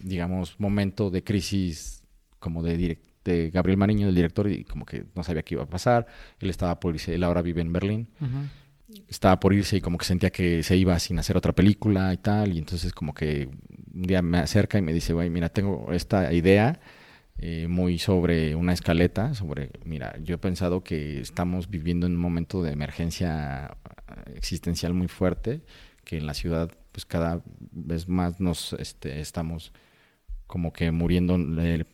digamos, 0.02 0.58
momento 0.60 1.10
de 1.10 1.22
crisis 1.22 2.04
como 2.40 2.64
de, 2.64 2.78
direc- 2.80 3.10
de 3.26 3.50
Gabriel 3.52 3.78
Mariño, 3.78 4.06
del 4.06 4.16
director, 4.16 4.50
y 4.50 4.64
como 4.64 4.86
que 4.86 5.04
no 5.14 5.24
sabía 5.26 5.44
qué 5.44 5.56
iba 5.56 5.64
a 5.64 5.70
pasar. 5.70 6.08
Él 6.40 6.50
estaba 6.50 6.80
por 6.80 6.96
irse, 6.96 7.14
él 7.14 7.24
ahora 7.26 7.42
vive 7.42 7.62
en 7.62 7.74
Berlín. 7.74 8.08
Estaba 9.10 9.40
por 9.42 9.54
irse 9.54 9.76
y 9.78 9.82
como 9.82 9.98
que 9.98 10.06
sentía 10.06 10.30
que 10.30 10.64
se 10.64 10.78
iba 10.78 10.98
sin 11.00 11.20
hacer 11.20 11.36
otra 11.36 11.52
película 11.52 12.14
y 12.14 12.18
tal. 12.18 12.54
Y 12.54 12.60
entonces 12.60 12.94
como 12.94 13.14
que 13.14 13.50
un 13.94 14.04
día 14.04 14.22
me 14.22 14.38
acerca 14.38 14.78
y 14.78 14.82
me 14.82 14.94
dice, 14.94 15.12
güey, 15.12 15.30
mira, 15.30 15.50
tengo 15.50 15.92
esta 15.92 16.32
idea 16.34 16.80
eh, 17.42 17.68
muy 17.68 18.00
sobre 18.00 18.56
una 18.56 18.74
escaleta, 18.74 19.34
sobre, 19.34 19.72
mira, 19.86 20.16
yo 20.24 20.36
he 20.36 20.38
pensado 20.38 20.84
que 20.84 21.20
estamos 21.22 21.70
viviendo 21.70 22.06
en 22.08 22.14
un 22.16 22.22
momento 22.22 22.62
de 22.64 22.72
emergencia 22.74 23.78
eh, 24.28 24.34
existencial 24.36 24.94
muy 24.94 25.08
fuerte, 25.08 25.62
que 26.04 26.18
en 26.18 26.26
la 26.26 26.34
ciudad 26.34 26.70
pues 26.92 27.06
cada 27.06 27.42
vez 27.72 28.08
más 28.08 28.40
nos 28.40 28.74
este, 28.74 29.20
estamos 29.22 29.72
como 30.48 30.74
que 30.74 30.92
muriendo 30.92 31.38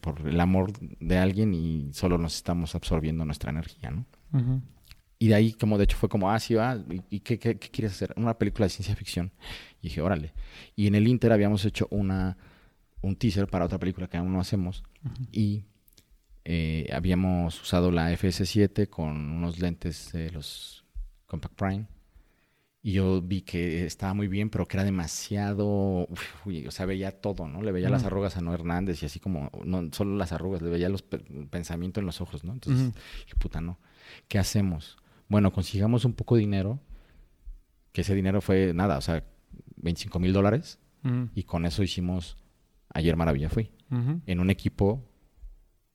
por 0.02 0.28
el 0.28 0.40
amor 0.40 0.72
de 0.80 1.18
alguien 1.18 1.54
y 1.54 1.90
solo 1.94 2.18
nos 2.18 2.36
estamos 2.38 2.74
absorbiendo 2.74 3.26
nuestra 3.26 3.52
energía, 3.52 3.92
¿no? 3.92 4.06
Y 5.20 5.28
de 5.30 5.36
ahí, 5.36 5.54
como 5.54 5.78
de 5.78 5.86
hecho, 5.86 5.98
fue 5.98 6.10
como, 6.10 6.30
ah, 6.32 6.40
sí, 6.40 6.54
va, 6.56 6.78
¿y, 6.90 7.02
y 7.10 7.20
qué, 7.22 7.38
qué- 7.40 7.58
qué 7.58 7.70
quieres 7.70 7.92
hacer? 7.94 8.14
Una 8.18 8.38
película 8.38 8.66
de 8.66 8.70
ciencia 8.70 8.96
ficción. 8.96 9.32
Y 9.82 9.88
dije, 9.88 10.02
órale. 10.02 10.34
Y 10.76 10.88
en 10.88 10.96
el 10.96 11.08
Inter 11.08 11.32
habíamos 11.32 11.64
hecho 11.66 11.88
una, 11.92 12.38
un 13.02 13.16
teaser 13.16 13.48
para 13.48 13.66
otra 13.66 13.78
película 13.80 14.08
que 14.08 14.18
aún 14.18 14.34
no 14.34 14.40
hacemos. 14.40 14.84
Ujú. 15.06 15.24
Y 15.32 15.66
eh, 16.44 16.90
habíamos 16.94 17.62
usado 17.62 17.92
la 17.92 18.12
FS7 18.12 18.88
con 18.90 19.10
unos 19.32 19.60
lentes 19.60 20.12
de 20.12 20.32
los 20.32 20.86
Compact 21.26 21.56
Prime. 21.56 21.88
Y 22.82 22.92
yo 22.94 23.20
vi 23.20 23.42
que 23.42 23.84
estaba 23.88 24.14
muy 24.14 24.28
bien, 24.28 24.52
pero 24.52 24.68
que 24.68 24.78
era 24.78 24.84
demasiado. 24.84 26.08
uf, 26.08 26.46
uy, 26.46 26.68
o 26.68 26.72
sea, 26.72 26.86
veía 26.86 27.20
todo, 27.20 27.48
¿no? 27.48 27.64
Le 27.64 27.72
veía 27.72 27.90
las 27.90 28.04
arrugas 28.08 28.38
a 28.38 28.42
Noé 28.42 28.54
Hernández 28.54 29.02
y 29.02 29.08
así 29.08 29.20
como. 29.20 29.50
No 29.64 29.90
solo 29.92 30.16
las 30.18 30.32
arrugas, 30.34 30.62
le 30.62 30.70
veía 30.70 30.88
los 30.88 31.02
pe- 31.02 31.18
pensamientos 31.50 32.02
en 32.02 32.06
los 32.06 32.22
ojos, 32.22 32.44
¿no? 32.44 32.54
Entonces, 32.54 32.94
dije, 33.26 33.36
puta, 33.40 33.60
no. 33.60 33.80
¿Qué 34.28 34.38
hacemos? 34.38 34.98
Bueno, 35.30 35.52
consigamos 35.52 36.06
un 36.06 36.14
poco 36.14 36.36
de 36.36 36.42
dinero. 36.42 36.80
Que 37.92 38.02
ese 38.02 38.14
dinero 38.14 38.40
fue 38.42 38.72
nada, 38.76 39.00
o 39.00 39.02
sea, 39.02 39.24
25 39.78 40.20
mil 40.20 40.32
dólares. 40.34 40.78
Y 41.34 41.42
con 41.44 41.66
eso 41.66 41.82
hicimos. 41.82 42.38
Ayer 42.96 43.16
Maravilla 43.16 43.50
Fui. 43.50 43.70
En 44.26 44.40
un 44.40 44.50
equipo 44.50 45.04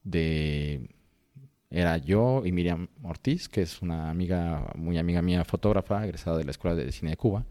de. 0.04 0.88
Era 1.72 1.98
yo 1.98 2.42
y 2.44 2.50
Miriam 2.52 2.88
Ortiz, 3.02 3.48
que 3.48 3.62
es 3.62 3.80
una 3.80 4.10
amiga, 4.10 4.72
muy 4.74 4.98
amiga 4.98 5.22
mía, 5.22 5.44
fotógrafa, 5.44 6.04
egresada 6.04 6.36
de 6.38 6.44
la 6.44 6.50
Escuela 6.50 6.74
de 6.76 6.90
Cine 6.90 7.12
de 7.12 7.16
Cuba, 7.16 7.44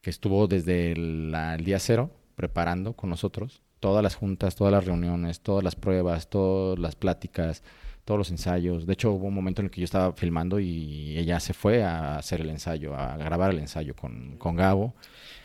que 0.00 0.10
estuvo 0.10 0.46
desde 0.46 0.92
el, 0.92 1.32
la- 1.32 1.54
el 1.56 1.64
día 1.64 1.78
cero 1.80 2.10
preparando 2.36 2.92
con 2.94 3.10
nosotros 3.10 3.62
todas 3.80 4.02
las 4.04 4.14
juntas, 4.14 4.54
todas 4.54 4.72
las 4.72 4.84
reuniones, 4.86 5.40
todas 5.40 5.64
las 5.64 5.74
pruebas, 5.74 6.30
todas 6.30 6.78
las 6.78 6.94
pláticas, 6.94 7.62
todos 8.04 8.18
los 8.18 8.30
ensayos. 8.30 8.86
De 8.86 8.92
hecho, 8.92 9.10
hubo 9.12 9.26
un 9.26 9.34
momento 9.34 9.62
en 9.62 9.66
el 9.66 9.70
que 9.72 9.80
yo 9.80 9.84
estaba 9.84 10.12
filmando 10.12 10.60
y 10.60 11.18
ella 11.18 11.40
se 11.40 11.54
fue 11.54 11.82
a 11.82 12.16
hacer 12.16 12.40
el 12.40 12.50
ensayo, 12.50 12.94
a 12.94 13.16
grabar 13.16 13.50
el 13.50 13.58
ensayo 13.58 13.94
con, 13.96 14.36
con 14.38 14.54
Gabo. 14.56 14.94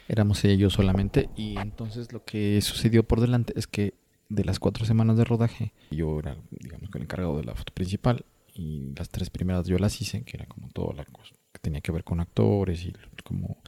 Éramos 0.10 0.44
ella 0.44 0.56
y 0.56 0.58
yo 0.58 0.70
solamente. 0.70 1.30
Y 1.38 1.58
entonces 1.58 2.12
lo 2.12 2.26
que 2.26 2.60
sucedió 2.62 3.08
por 3.08 3.22
delante 3.22 3.54
es 3.56 3.68
que 3.68 3.94
de 4.28 4.44
las 4.44 4.60
cuatro 4.60 4.86
semanas 4.86 5.16
de 5.18 5.24
rodaje, 5.24 5.72
yo 5.92 6.20
era, 6.20 6.36
digamos, 6.50 6.90
el 6.94 7.04
encargado 7.04 7.38
de 7.38 7.46
la 7.46 7.56
foto 7.56 7.74
principal. 7.74 8.26
Y 8.54 8.94
las 8.98 9.10
tres 9.10 9.30
primeras 9.30 9.68
yo 9.68 9.78
las 9.78 10.02
hice, 10.02 10.24
que 10.24 10.36
era 10.36 10.46
como 10.48 10.68
todo 10.70 10.92
la 10.92 11.06
cosa 11.06 11.36
que 11.54 11.60
tenía 11.60 11.80
que 11.80 11.92
ver 11.94 12.04
con 12.04 12.20
actores 12.20 12.84
y 12.84 12.94
como 13.24 13.62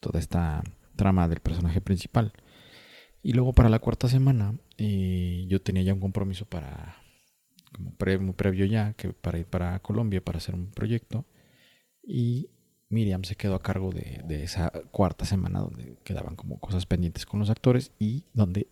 toda 0.00 0.18
esta 0.18 0.64
trama 0.96 1.28
del 1.28 1.40
personaje 1.40 1.80
principal. 1.80 2.32
Y 3.22 3.34
luego 3.34 3.52
para 3.52 3.68
la 3.68 3.78
cuarta 3.78 4.08
semana 4.08 4.58
eh, 4.78 5.44
yo 5.48 5.60
tenía 5.60 5.82
ya 5.84 5.94
un 5.94 6.00
compromiso 6.00 6.44
para, 6.46 6.96
como 7.72 7.94
pre- 7.94 8.18
muy 8.18 8.32
previo 8.34 8.64
ya, 8.64 8.94
que 8.94 9.12
para 9.12 9.38
ir 9.38 9.46
para 9.46 9.78
Colombia 9.80 10.24
para 10.24 10.38
hacer 10.38 10.54
un 10.54 10.72
proyecto. 10.72 11.24
Y 12.02 12.48
Miriam 12.92 13.24
se 13.24 13.36
quedó 13.36 13.54
a 13.54 13.62
cargo 13.62 13.90
de, 13.90 14.44
esa 14.44 14.70
cuarta 14.90 15.24
semana 15.24 15.60
donde 15.60 15.96
quedaban 16.04 16.36
como 16.36 16.58
cosas 16.60 16.86
pendientes 16.86 17.26
con 17.26 17.40
los 17.40 17.50
actores 17.50 17.92
y 17.98 18.24
donde 18.34 18.68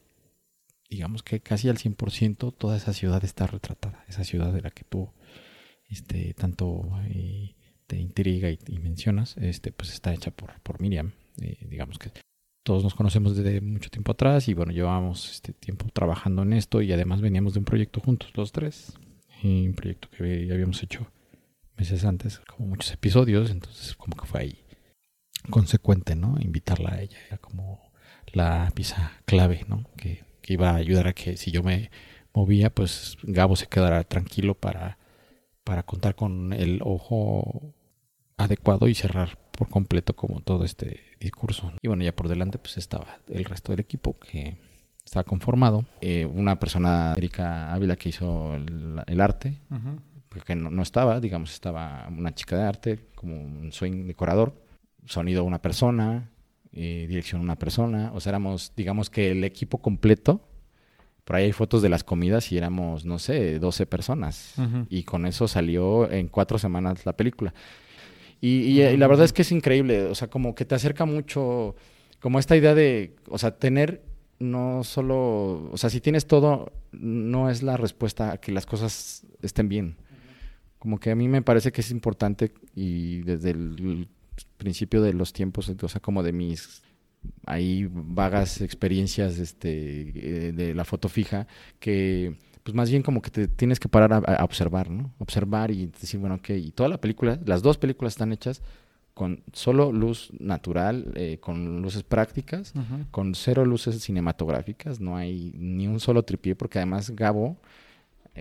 digamos 0.89 1.23
que 1.23 1.41
casi 1.41 1.69
al 1.69 1.79
100% 1.79 2.55
toda 2.57 2.77
esa 2.77 2.93
ciudad 2.93 3.25
está 3.25 3.47
retratada. 3.47 4.05
Esa 4.09 4.25
ciudad 4.25 4.53
de 4.53 4.61
la 4.61 4.71
que 4.71 4.85
tú 4.85 5.11
este, 5.89 6.35
tanto 6.35 6.89
eh, 7.09 7.55
te 7.87 7.97
intriga 7.97 8.51
y, 8.51 8.59
y 8.67 8.79
mencionas, 8.79 9.37
este, 9.39 9.73
pues 9.73 9.93
está 9.93 10.13
hecha 10.13 10.31
por, 10.31 10.61
por 10.63 10.81
Miriam. 10.81 11.13
Eh, 11.41 11.67
digamos 11.69 11.99
que 11.99 12.11
todos 12.63 12.85
nos 12.85 12.95
conocemos 12.95 13.37
desde 13.37 13.61
mucho 13.61 13.91
tiempo 13.91 14.13
atrás 14.13 14.49
y 14.49 14.55
bueno, 14.55 14.73
llevábamos 14.73 15.31
este 15.31 15.53
tiempo 15.53 15.87
trabajando 15.93 16.43
en 16.43 16.53
esto 16.53 16.83
y 16.83 16.93
además 16.93 17.21
veníamos 17.21 17.55
de 17.55 17.61
un 17.61 17.65
proyecto 17.65 18.01
juntos, 18.01 18.31
los 18.35 18.53
tres. 18.53 18.93
Y 19.43 19.67
un 19.67 19.75
proyecto 19.75 20.09
que 20.11 20.51
habíamos 20.53 20.83
hecho 20.83 21.07
meses 21.81 22.05
antes, 22.05 22.41
como 22.41 22.69
muchos 22.69 22.93
episodios, 22.93 23.51
entonces 23.51 23.97
como 23.97 24.15
que 24.15 24.27
fue 24.27 24.41
ahí 24.41 24.65
consecuente, 25.49 26.15
¿no? 26.15 26.37
Invitarla 26.39 26.93
a 26.93 27.01
ella, 27.01 27.17
era 27.27 27.39
como 27.39 27.81
la 28.35 28.71
pieza 28.75 29.13
clave, 29.25 29.65
¿no? 29.67 29.85
Que, 29.97 30.23
que 30.43 30.53
iba 30.53 30.71
a 30.71 30.77
ayudar 30.77 31.09
a 31.09 31.15
que 31.15 31.39
si 31.39 31.51
yo 31.51 31.63
me 31.63 31.91
movía, 32.35 32.69
pues 32.69 33.17
Gabo 33.23 33.57
se 33.57 33.67
quedara 33.67 34.05
tranquilo 34.05 34.55
para, 34.55 34.99
para 35.65 35.83
contar 35.85 36.15
con 36.15 36.53
el 36.53 36.81
ojo 36.85 37.75
adecuado 38.37 38.87
y 38.87 38.95
cerrar 38.95 39.39
por 39.51 39.71
completo 39.71 40.15
como 40.15 40.43
todo 40.43 40.65
este 40.65 41.01
discurso. 41.19 41.73
Y 41.81 41.89
bueno, 41.89 42.05
ya 42.05 42.15
por 42.15 42.29
delante 42.29 42.59
pues 42.59 42.77
estaba 42.77 43.21
el 43.29 43.47
resto 43.47 43.73
del 43.73 43.81
equipo 43.81 44.19
que 44.19 44.59
estaba 45.03 45.25
conformado. 45.25 45.87
Eh, 46.03 46.27
una 46.27 46.61
persona, 46.61 47.15
Erika 47.17 47.73
Ávila, 47.73 47.97
que 47.97 48.11
hizo 48.11 48.55
el, 48.55 49.21
arte, 49.21 49.61
Ujú. 49.71 49.99
Porque 50.31 50.55
no, 50.55 50.71
no 50.71 50.83
estaba, 50.83 51.21
digamos, 51.21 51.53
estaba 51.53 52.09
una 52.09 52.35
chica 52.35 52.57
de 52.57 52.63
arte, 52.63 53.01
como 53.15 53.37
un 53.37 53.73
swing 53.73 54.07
decorador, 54.07 54.55
sonido 55.05 55.45
una 55.45 55.61
persona, 55.61 56.31
eh, 56.73 57.07
dirección 57.09 57.41
una 57.41 57.57
persona, 57.57 58.13
o 58.15 58.21
sea, 58.21 58.31
éramos, 58.31 58.73
digamos 58.77 59.11
que 59.11 59.33
el 59.33 59.45
equipo 59.45 59.79
completo, 59.79 60.49
por 61.25 61.37
ahí 61.37 61.45
hay 61.47 61.53
fotos 61.53 61.83
de 61.83 61.89
las 61.89 62.05
comidas 62.05 62.53
y 62.53 62.57
éramos, 62.57 63.05
no 63.05 63.19
sé, 63.19 63.59
12 63.59 63.87
personas, 63.87 64.55
y 64.89 65.03
con 65.03 65.27
eso 65.27 65.49
salió 65.49 66.11
en 66.11 66.29
cuatro 66.29 66.59
semanas 66.59 67.05
la 67.05 67.17
película. 67.17 67.53
Y, 68.41 68.61
y, 68.63 68.83
y 68.83 68.97
la 68.97 69.07
verdad 69.07 69.25
es 69.27 69.33
que 69.33 69.43
es 69.43 69.53
increíble, 69.53 70.05
o 70.05 70.15
sea, 70.15 70.31
como 70.31 70.55
que 70.55 70.65
te 70.65 70.77
acerca 70.77 71.05
mucho, 71.05 71.75
como 72.21 72.39
esta 72.39 72.57
idea 72.57 72.75
de, 72.75 73.17
o 73.29 73.37
sea, 73.37 73.59
tener 73.59 74.03
no 74.39 74.83
solo, 74.85 75.71
o 75.71 75.77
sea, 75.77 75.91
si 75.91 76.01
tienes 76.01 76.27
todo, 76.27 76.73
no 76.93 77.51
es 77.51 77.63
la 77.63 77.77
respuesta 77.77 78.33
a 78.33 78.39
que 78.39 78.53
las 78.53 78.65
cosas 78.65 79.27
estén 79.43 79.69
bien. 79.69 79.97
Como 80.81 80.99
que 80.99 81.13
a 81.13 81.15
mí 81.15 81.29
me 81.29 81.43
parece 81.43 81.71
que 81.71 81.83
es 81.83 81.93
importante 81.93 82.53
y 82.75 83.21
desde 83.21 83.51
el 83.51 84.09
principio 84.57 85.01
de 85.03 85.13
los 85.13 85.33
tiempos, 85.33 85.69
o 85.69 85.89
sea, 85.89 86.01
como 86.01 86.25
de 86.25 86.33
mis 86.33 86.83
ahí 87.47 87.89
vagas 87.89 88.61
experiencias 88.63 89.39
este, 89.39 90.49
eh, 90.49 90.53
de 90.53 90.75
la 90.75 90.85
foto 90.85 91.09
fija, 91.09 91.47
que 91.79 92.35
pues 92.63 92.75
más 92.75 92.91
bien 92.91 93.03
como 93.03 93.23
que 93.23 93.31
te 93.31 93.47
tienes 93.47 93.79
que 93.79 93.89
parar 93.89 94.13
a, 94.13 94.17
a 94.17 94.45
observar, 94.45 94.91
¿no? 94.91 95.13
Observar 95.19 95.71
y 95.71 95.87
decir, 95.87 96.19
bueno, 96.19 96.37
ok, 96.37 96.51
y 96.51 96.73
toda 96.73 96.89
la 96.89 97.01
película, 97.01 97.39
las 97.45 97.63
dos 97.63 97.79
películas 97.79 98.15
están 98.15 98.33
hechas 98.33 98.63
con 99.21 99.43
solo 99.53 99.93
luz 99.93 100.31
natural, 100.39 101.13
eh, 101.15 101.37
con 101.41 101.83
luces 101.83 102.03
prácticas, 102.03 102.73
con 103.11 103.35
cero 103.35 103.67
luces 103.67 104.01
cinematográficas, 104.03 104.99
no 104.99 105.15
hay 105.15 105.53
ni 105.59 105.87
un 105.87 106.01
solo 106.01 106.23
tripié, 106.23 106.55
porque 106.55 106.79
además 106.79 107.11
Gabo 107.11 107.59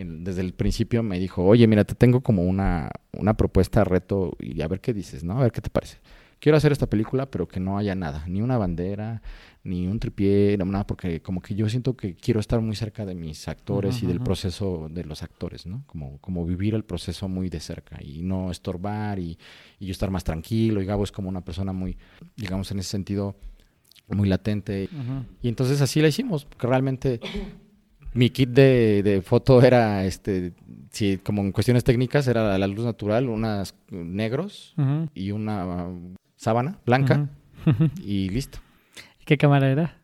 desde 0.05 0.41
el 0.41 0.53
principio 0.53 1.03
me 1.03 1.19
dijo, 1.19 1.45
oye, 1.45 1.67
mira, 1.67 1.83
te 1.83 1.95
tengo 1.95 2.21
como 2.21 2.43
una, 2.43 2.89
una 3.11 3.35
propuesta, 3.35 3.83
reto, 3.83 4.35
y 4.39 4.61
a 4.61 4.67
ver 4.67 4.81
qué 4.81 4.93
dices, 4.93 5.23
¿no? 5.23 5.39
A 5.39 5.43
ver 5.43 5.51
qué 5.51 5.61
te 5.61 5.69
parece. 5.69 5.97
Quiero 6.39 6.57
hacer 6.57 6.71
esta 6.71 6.87
película, 6.87 7.29
pero 7.29 7.49
que 7.49 7.59
no 7.59 7.77
haya 7.77 7.95
nada, 7.95 8.23
ni 8.27 8.41
una 8.41 8.57
bandera, 8.57 9.21
ni 9.63 9.87
un 9.87 9.99
tripié, 9.99 10.57
nada, 10.57 10.87
porque 10.87 11.21
como 11.21 11.41
que 11.41 11.53
yo 11.53 11.67
siento 11.67 11.97
que 11.97 12.15
quiero 12.15 12.39
estar 12.39 12.61
muy 12.61 12.77
cerca 12.77 13.05
de 13.05 13.13
mis 13.13 13.49
actores 13.49 14.01
y 14.01 14.05
del 14.05 14.21
proceso 14.21 14.87
de 14.89 15.03
los 15.03 15.21
actores, 15.21 15.65
¿no? 15.65 15.83
Como, 15.85 16.17
como 16.19 16.45
vivir 16.45 16.75
el 16.75 16.85
proceso 16.85 17.27
muy 17.27 17.49
de 17.49 17.59
cerca 17.59 17.99
y 18.01 18.21
no 18.21 18.51
estorbar 18.51 19.19
y, 19.19 19.37
y 19.79 19.87
yo 19.87 19.91
estar 19.91 20.11
más 20.11 20.23
tranquilo. 20.23 20.81
Y 20.81 20.85
Gabo 20.85 21.03
es 21.03 21.11
como 21.11 21.27
una 21.27 21.41
persona 21.41 21.73
muy, 21.73 21.97
digamos, 22.37 22.71
en 22.71 22.79
ese 22.79 22.89
sentido, 22.89 23.35
muy 24.07 24.29
latente. 24.29 24.89
Y 25.41 25.49
entonces 25.49 25.81
así 25.81 26.01
la 26.01 26.07
hicimos, 26.07 26.45
porque 26.45 26.67
realmente 26.67 27.19
mi 28.19 28.29
kit 28.31 28.49
de, 28.49 29.01
de 29.01 29.21
foto 29.21 29.61
era, 29.61 30.03
este, 30.03 30.51
como 31.23 31.41
en 31.41 31.53
cuestiones 31.53 31.85
técnicas, 31.85 32.27
era 32.27 32.57
la 32.57 32.67
luz 32.67 32.83
natural, 32.83 33.29
unas 33.29 33.75
negros 33.89 34.75
y 35.13 35.31
una 35.31 35.87
uh, 35.87 36.15
sábana 36.35 36.79
blanca 36.85 37.29
Ujú. 37.65 37.89
y 38.03 38.27
listo. 38.27 38.59
¿Qué 39.25 39.37
cámara 39.37 39.71
era? 39.71 39.98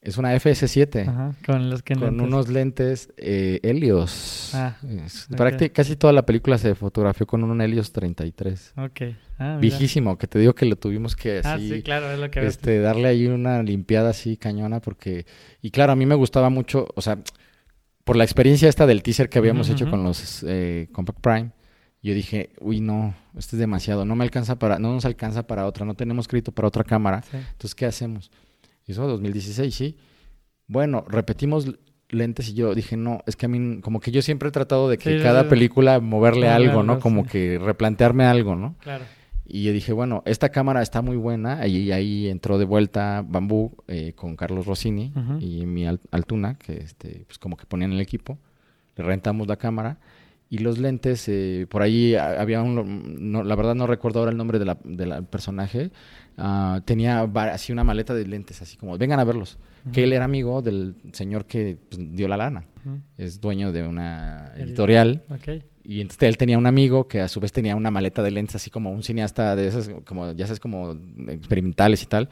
Es 0.00 0.16
una 0.16 0.32
FS7 0.34 1.08
Ajá, 1.08 1.34
con 1.44 1.70
los 1.70 1.82
que 1.82 1.94
con 1.94 2.04
lentes. 2.04 2.26
unos 2.26 2.48
lentes 2.48 3.12
eh, 3.16 3.58
Helios. 3.64 4.52
Ah, 4.54 4.76
Es- 5.04 5.26
ok. 5.28 5.36
prácti- 5.36 5.72
Casi 5.72 5.96
toda 5.96 6.12
la 6.12 6.24
película 6.24 6.56
se 6.56 6.74
fotografió 6.76 7.26
con 7.26 7.42
un 7.42 7.60
Helios 7.60 7.90
33. 7.92 8.74
Ok. 8.76 9.00
Ah. 9.40 9.58
Viejísimo, 9.60 10.16
que 10.16 10.28
te 10.28 10.38
digo 10.38 10.54
que 10.54 10.66
lo 10.66 10.76
tuvimos 10.76 11.16
que 11.16 11.40
Ah, 11.44 11.54
así... 11.54 11.68
sí, 11.68 11.82
claro, 11.82 12.12
es 12.12 12.18
lo 12.20 12.30
que 12.30 12.40
ves. 12.40 12.50
este, 12.50 12.78
darle 12.78 13.08
ahí 13.08 13.26
una 13.26 13.62
limpiada 13.64 14.10
así 14.10 14.36
cañona 14.36 14.80
porque 14.80 15.26
y 15.62 15.70
claro 15.72 15.92
a 15.92 15.96
mí 15.96 16.06
me 16.06 16.14
gustaba 16.14 16.48
mucho 16.48 16.86
o 16.94 17.00
sea 17.02 17.18
por 18.04 18.16
la 18.16 18.24
experiencia 18.24 18.68
esta 18.68 18.86
del 18.86 19.02
teaser 19.02 19.28
que 19.28 19.38
habíamos 19.38 19.68
hecho 19.68 19.90
con 19.90 20.02
los 20.04 20.44
eh, 20.48 20.88
Compact 20.92 21.20
Prime 21.20 21.50
yo 22.02 22.14
dije 22.14 22.50
uy 22.60 22.80
no 22.80 23.14
esto 23.36 23.56
es 23.56 23.60
demasiado 23.60 24.04
no 24.04 24.16
me 24.16 24.24
alcanza 24.24 24.58
para 24.58 24.78
no 24.78 24.92
nos 24.94 25.04
alcanza 25.04 25.46
para 25.46 25.66
otra 25.66 25.84
no 25.84 25.94
tenemos 25.94 26.26
crédito 26.26 26.52
para 26.52 26.68
otra 26.68 26.84
cámara 26.84 27.22
Sí. 27.22 27.36
entonces 27.36 27.74
qué 27.74 27.84
hacemos 27.86 28.30
y 28.88 28.92
eso 28.92 29.06
2016 29.06 29.72
sí 29.74 29.96
bueno 30.66 31.04
repetimos 31.06 31.66
lentes 32.08 32.48
y 32.48 32.54
yo 32.54 32.74
dije 32.74 32.96
no 32.96 33.20
es 33.26 33.36
que 33.36 33.46
a 33.46 33.48
mí 33.48 33.80
como 33.80 34.00
que 34.00 34.10
yo 34.10 34.22
siempre 34.22 34.48
he 34.48 34.52
tratado 34.52 34.88
de 34.88 34.98
que 34.98 35.18
Sí, 35.18 35.22
cada 35.22 35.42
sí. 35.44 35.48
película 35.50 36.00
moverle 36.00 36.48
algo 36.48 36.82
no 36.82 36.98
como 36.98 37.22
sí. 37.24 37.30
que 37.30 37.58
replantearme 37.58 38.24
algo 38.24 38.56
no 38.56 38.74
Claro. 38.80 39.04
y 39.46 39.62
yo 39.64 39.72
dije, 39.72 39.92
bueno, 39.94 40.22
esta 40.26 40.50
cámara 40.50 40.82
está 40.82 41.00
muy 41.00 41.16
buena. 41.16 41.66
Y 41.66 41.90
ahí 41.90 42.28
entró 42.28 42.58
de 42.58 42.66
vuelta 42.66 43.24
Bambú 43.26 43.72
eh, 43.88 44.12
con 44.14 44.36
Carlos 44.36 44.66
Rossini 44.66 45.10
y 45.40 45.64
mi 45.64 45.86
Al- 45.86 46.00
Altuna, 46.10 46.56
que 46.58 46.74
este, 46.76 47.24
pues 47.26 47.38
como 47.38 47.56
que 47.56 47.64
ponían 47.64 47.92
el 47.92 48.00
equipo. 48.02 48.38
Le 48.94 49.04
rentamos 49.04 49.48
la 49.48 49.56
cámara. 49.56 50.00
Y 50.50 50.58
los 50.58 50.76
lentes, 50.78 51.24
eh, 51.28 51.66
por 51.70 51.80
ahí 51.80 52.14
ha- 52.14 52.38
había 52.42 52.60
un, 52.62 53.30
no, 53.32 53.42
la 53.42 53.54
verdad 53.56 53.74
no 53.74 53.86
recuerdo 53.86 54.18
ahora 54.18 54.32
el 54.32 54.36
nombre 54.36 54.58
del 54.58 54.70
de 54.84 55.06
la- 55.06 55.22
personaje, 55.22 55.92
ah, 56.38 56.80
tenía 56.84 57.22
así 57.22 57.72
una 57.72 57.84
maleta 57.84 58.14
de 58.14 58.26
lentes, 58.26 58.62
así 58.62 58.76
como, 58.76 58.96
vengan 58.96 59.20
a 59.20 59.24
verlos. 59.24 59.58
Que 59.92 60.04
él 60.04 60.12
era 60.12 60.26
amigo 60.26 60.60
del 60.60 60.96
señor 61.12 61.46
que 61.46 61.78
pues, 61.88 62.14
dio 62.14 62.28
la 62.28 62.36
lana. 62.36 62.64
Es 63.16 63.40
dueño 63.40 63.72
de 63.72 63.86
una 63.86 64.52
editorial 64.56 65.22
y 65.88 66.02
entonces 66.02 66.28
él 66.28 66.36
tenía 66.36 66.58
un 66.58 66.66
amigo 66.66 67.08
que 67.08 67.22
a 67.22 67.28
su 67.28 67.40
vez 67.40 67.50
tenía 67.50 67.74
una 67.74 67.90
maleta 67.90 68.22
de 68.22 68.30
lentes, 68.30 68.56
así 68.56 68.68
como 68.68 68.90
un 68.90 69.02
cineasta 69.02 69.56
de 69.56 69.68
esas, 69.68 69.88
como 70.04 70.32
ya 70.32 70.46
sabes, 70.46 70.60
como 70.60 70.92
experimentales 71.28 72.02
y 72.02 72.06
tal. 72.06 72.28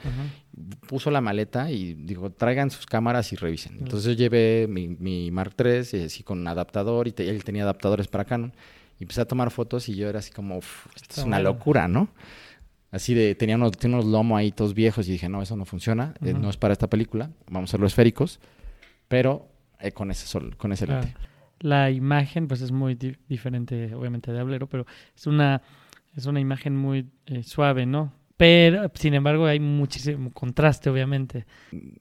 Puso 0.87 1.11
la 1.11 1.23
maleta 1.23 1.71
y 1.71 1.95
dijo, 1.95 2.29
traigan 2.29 2.71
sus 2.71 2.85
cámaras 2.85 3.33
y 3.33 3.37
revisen. 3.37 3.79
Entonces 3.79 4.09
yo 4.09 4.13
llevé 4.13 4.67
mi, 4.69 4.89
mi 4.89 5.31
Mark 5.31 5.55
III, 5.59 6.01
y 6.01 6.05
así 6.05 6.23
con 6.23 6.47
adaptador, 6.47 7.09
y 7.09 7.15
él 7.17 7.45
tenía 7.45 7.63
adaptadores 7.63 8.09
para 8.09 8.27
Canon. 8.27 8.53
Y 9.01 9.05
empecé 9.05 9.23
a 9.23 9.25
tomar 9.25 9.51
fotos 9.51 9.89
y 9.89 9.95
yo 9.95 10.11
era 10.11 10.19
así 10.19 10.33
como, 10.33 10.59
esto 10.59 11.21
es 11.21 11.25
una 11.25 11.41
locura, 11.41 11.89
¿no? 11.89 12.11
Así 12.97 13.13
de, 13.13 13.35
tenía 13.35 13.57
unos, 13.57 13.73
tenía 13.73 13.99
unos 13.99 14.11
lomos 14.11 14.39
ahí 14.39 14.53
todos 14.53 14.73
viejos 14.73 15.07
y 15.07 15.13
dije, 15.13 15.29
no, 15.29 15.43
eso 15.43 15.55
no 15.55 15.67
funciona, 15.67 16.15
eh, 16.25 16.33
no 16.33 16.49
es 16.49 16.57
para 16.57 16.73
esta 16.73 16.89
película, 16.89 17.31
vamos 17.51 17.69
a 17.69 17.71
hacerlo 17.71 17.87
esféricos, 17.87 18.41
pero 19.07 19.51
eh, 19.81 19.93
con 19.93 20.11
ese 20.11 20.27
sol, 20.27 20.57
con 20.57 20.73
ese 20.73 20.87
lente. 20.87 21.15
La 21.61 21.91
imagen, 21.91 22.49
pues 22.49 22.63
es 22.63 22.73
muy 22.73 22.95
diferente, 23.29 23.95
obviamente, 23.95 24.33
de 24.33 24.41
Hablero, 24.41 24.67
pero 24.67 24.87
es 25.15 25.27
una, 25.27 25.61
es 26.17 26.25
una 26.25 26.41
imagen 26.41 26.75
muy 26.75 27.11
eh, 27.27 27.43
suave, 27.43 27.85
¿no? 27.85 28.15
Pero, 28.39 28.91
sin 28.95 29.13
embargo, 29.13 29.45
hay 29.45 29.61
muchísimo 29.61 30.33
contraste, 30.33 30.89
obviamente. 30.89 31.45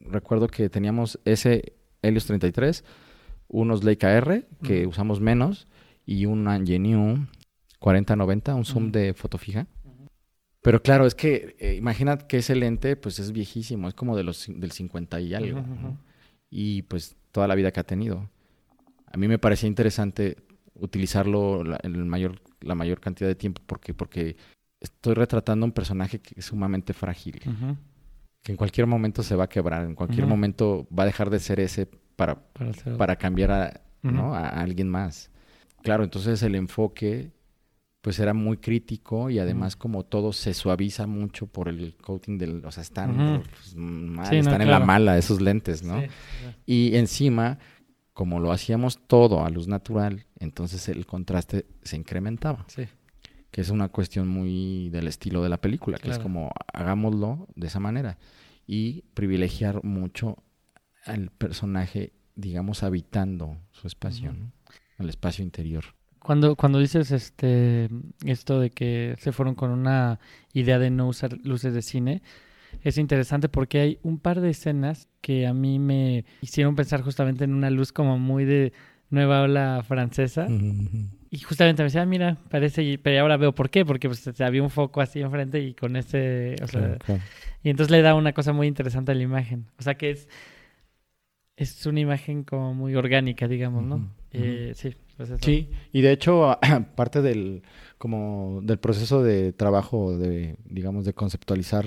Recuerdo 0.00 0.48
que 0.48 0.70
teníamos 0.70 1.20
ese 1.26 1.74
Helios 2.00 2.24
33, 2.24 2.84
unos 3.48 3.84
Leica 3.84 4.12
R, 4.12 4.46
que 4.62 4.86
usamos 4.86 5.20
menos, 5.20 5.68
y 6.06 6.24
un 6.24 6.48
Angenieux 6.48 7.20
4090, 7.80 8.54
un 8.54 8.64
zoom 8.64 8.90
de 8.92 9.12
foto 9.12 9.36
fija. 9.36 9.66
Pero 10.66 10.82
claro, 10.82 11.06
es 11.06 11.14
que 11.14 11.54
eh, 11.60 11.76
imagina 11.76 12.18
que 12.18 12.38
ese 12.38 12.56
lente 12.56 12.96
pues 12.96 13.20
es 13.20 13.30
viejísimo, 13.30 13.86
es 13.86 13.94
como 13.94 14.16
de 14.16 14.24
los 14.24 14.46
del 14.48 14.72
50 14.72 15.20
y 15.20 15.32
algo. 15.32 15.62
Y 16.50 16.82
pues 16.82 17.14
toda 17.30 17.46
la 17.46 17.54
vida 17.54 17.70
que 17.70 17.78
ha 17.78 17.84
tenido. 17.84 18.28
A 19.06 19.16
mí 19.16 19.28
me 19.28 19.38
parecía 19.38 19.68
interesante 19.68 20.38
utilizarlo 20.74 21.62
la, 21.62 21.78
en 21.84 21.94
el 21.94 22.04
mayor, 22.04 22.40
la 22.62 22.74
mayor 22.74 22.98
cantidad 22.98 23.28
de 23.28 23.36
tiempo 23.36 23.62
porque, 23.64 23.94
porque 23.94 24.36
estoy 24.80 25.14
retratando 25.14 25.64
un 25.64 25.70
personaje 25.70 26.18
que 26.18 26.34
es 26.36 26.46
sumamente 26.46 26.92
frágil. 26.94 27.38
Que 28.42 28.50
en 28.50 28.56
cualquier 28.56 28.88
momento 28.88 29.22
se 29.22 29.36
va 29.36 29.44
a 29.44 29.48
quebrar, 29.48 29.84
en 29.84 29.94
cualquier 29.94 30.26
momento 30.26 30.88
va 30.90 31.04
a 31.04 31.06
dejar 31.06 31.30
de 31.30 31.38
ser 31.38 31.60
ese 31.60 31.86
para, 32.16 32.42
para, 32.98 33.14
cambiar 33.14 33.52
a, 33.52 33.82
a 34.02 34.48
alguien 34.60 34.88
más. 34.88 35.30
Claro, 35.84 36.02
entonces 36.02 36.42
el 36.42 36.56
enfoque 36.56 37.35
pues 38.06 38.20
era 38.20 38.34
muy 38.34 38.58
crítico 38.58 39.30
y 39.30 39.40
además 39.40 39.74
como 39.74 40.04
todo 40.04 40.32
se 40.32 40.54
suaviza 40.54 41.08
mucho 41.08 41.48
por 41.48 41.68
el 41.68 41.96
coating 41.96 42.38
del, 42.38 42.64
o 42.64 42.70
sea, 42.70 42.84
están, 42.84 43.42
pues, 43.42 43.74
están 44.30 44.62
en 44.62 44.70
la 44.70 44.78
mala 44.78 45.18
esos 45.18 45.40
lentes, 45.40 45.82
¿no? 45.82 46.00
Y 46.66 46.94
encima, 46.94 47.58
como 48.12 48.38
lo 48.38 48.52
hacíamos 48.52 49.00
todo 49.08 49.44
a 49.44 49.50
luz 49.50 49.66
natural, 49.66 50.24
entonces 50.38 50.88
el 50.88 51.04
contraste 51.04 51.66
se 51.82 51.96
incrementaba. 51.96 52.64
Sí. 52.68 52.84
Que 53.50 53.62
es 53.62 53.70
una 53.70 53.88
cuestión 53.88 54.28
muy 54.28 54.88
del 54.90 55.08
estilo 55.08 55.42
de 55.42 55.48
la 55.48 55.60
película, 55.60 55.98
que 55.98 56.10
es 56.10 56.20
como 56.20 56.52
hagámoslo 56.72 57.48
de 57.56 57.66
esa 57.66 57.80
manera 57.80 58.18
y 58.68 59.02
privilegiar 59.14 59.82
mucho 59.82 60.44
al 61.06 61.30
personaje, 61.32 62.12
digamos, 62.36 62.84
habitando 62.84 63.58
su 63.72 63.88
espacio, 63.88 64.32
¿no? 64.32 64.52
El 64.96 65.08
espacio 65.08 65.42
interior. 65.42 65.86
Cuando, 66.26 66.56
cuando 66.56 66.80
dices 66.80 67.12
este 67.12 67.88
esto 68.24 68.58
de 68.58 68.70
que 68.70 69.14
se 69.20 69.30
fueron 69.30 69.54
con 69.54 69.70
una 69.70 70.18
idea 70.52 70.80
de 70.80 70.90
no 70.90 71.06
usar 71.06 71.38
luces 71.44 71.72
de 71.72 71.82
cine, 71.82 72.20
es 72.82 72.98
interesante 72.98 73.48
porque 73.48 73.78
hay 73.78 73.98
un 74.02 74.18
par 74.18 74.40
de 74.40 74.50
escenas 74.50 75.08
que 75.20 75.46
a 75.46 75.54
mí 75.54 75.78
me 75.78 76.24
hicieron 76.40 76.74
pensar 76.74 77.02
justamente 77.02 77.44
en 77.44 77.54
una 77.54 77.70
luz 77.70 77.92
como 77.92 78.18
muy 78.18 78.44
de 78.44 78.72
nueva 79.08 79.42
ola 79.42 79.84
francesa. 79.86 80.48
Y 81.30 81.38
justamente 81.38 81.84
me 81.84 81.84
decía, 81.84 82.02
ah, 82.02 82.06
mira, 82.06 82.38
parece, 82.50 82.98
pero 83.00 83.20
ahora 83.20 83.36
veo 83.36 83.54
por 83.54 83.70
qué, 83.70 83.84
porque 83.84 84.08
pues, 84.08 84.40
había 84.40 84.64
un 84.64 84.70
foco 84.70 85.00
así 85.00 85.20
enfrente 85.20 85.60
y 85.60 85.74
con 85.74 85.94
ese, 85.94 86.56
o 86.60 86.66
sea, 86.66 86.98
y 87.62 87.70
entonces 87.70 87.92
le 87.92 88.02
da 88.02 88.16
una 88.16 88.32
cosa 88.32 88.52
muy 88.52 88.66
interesante 88.66 89.12
a 89.12 89.14
la 89.14 89.22
imagen. 89.22 89.66
O 89.78 89.82
sea 89.84 89.94
que 89.94 90.10
es, 90.10 90.28
es 91.54 91.86
una 91.86 92.00
imagen 92.00 92.42
como 92.42 92.74
muy 92.74 92.96
orgánica, 92.96 93.46
digamos, 93.46 93.84
¿no? 93.84 94.12
eh, 94.32 94.72
sí. 94.74 94.96
Pues 95.16 95.30
sí, 95.40 95.70
y 95.92 96.02
de 96.02 96.12
hecho, 96.12 96.58
parte 96.94 97.22
del, 97.22 97.62
como 97.98 98.60
del 98.62 98.78
proceso 98.78 99.22
de 99.22 99.52
trabajo, 99.52 100.16
de, 100.18 100.56
digamos, 100.64 101.04
de 101.04 101.14
conceptualizar 101.14 101.86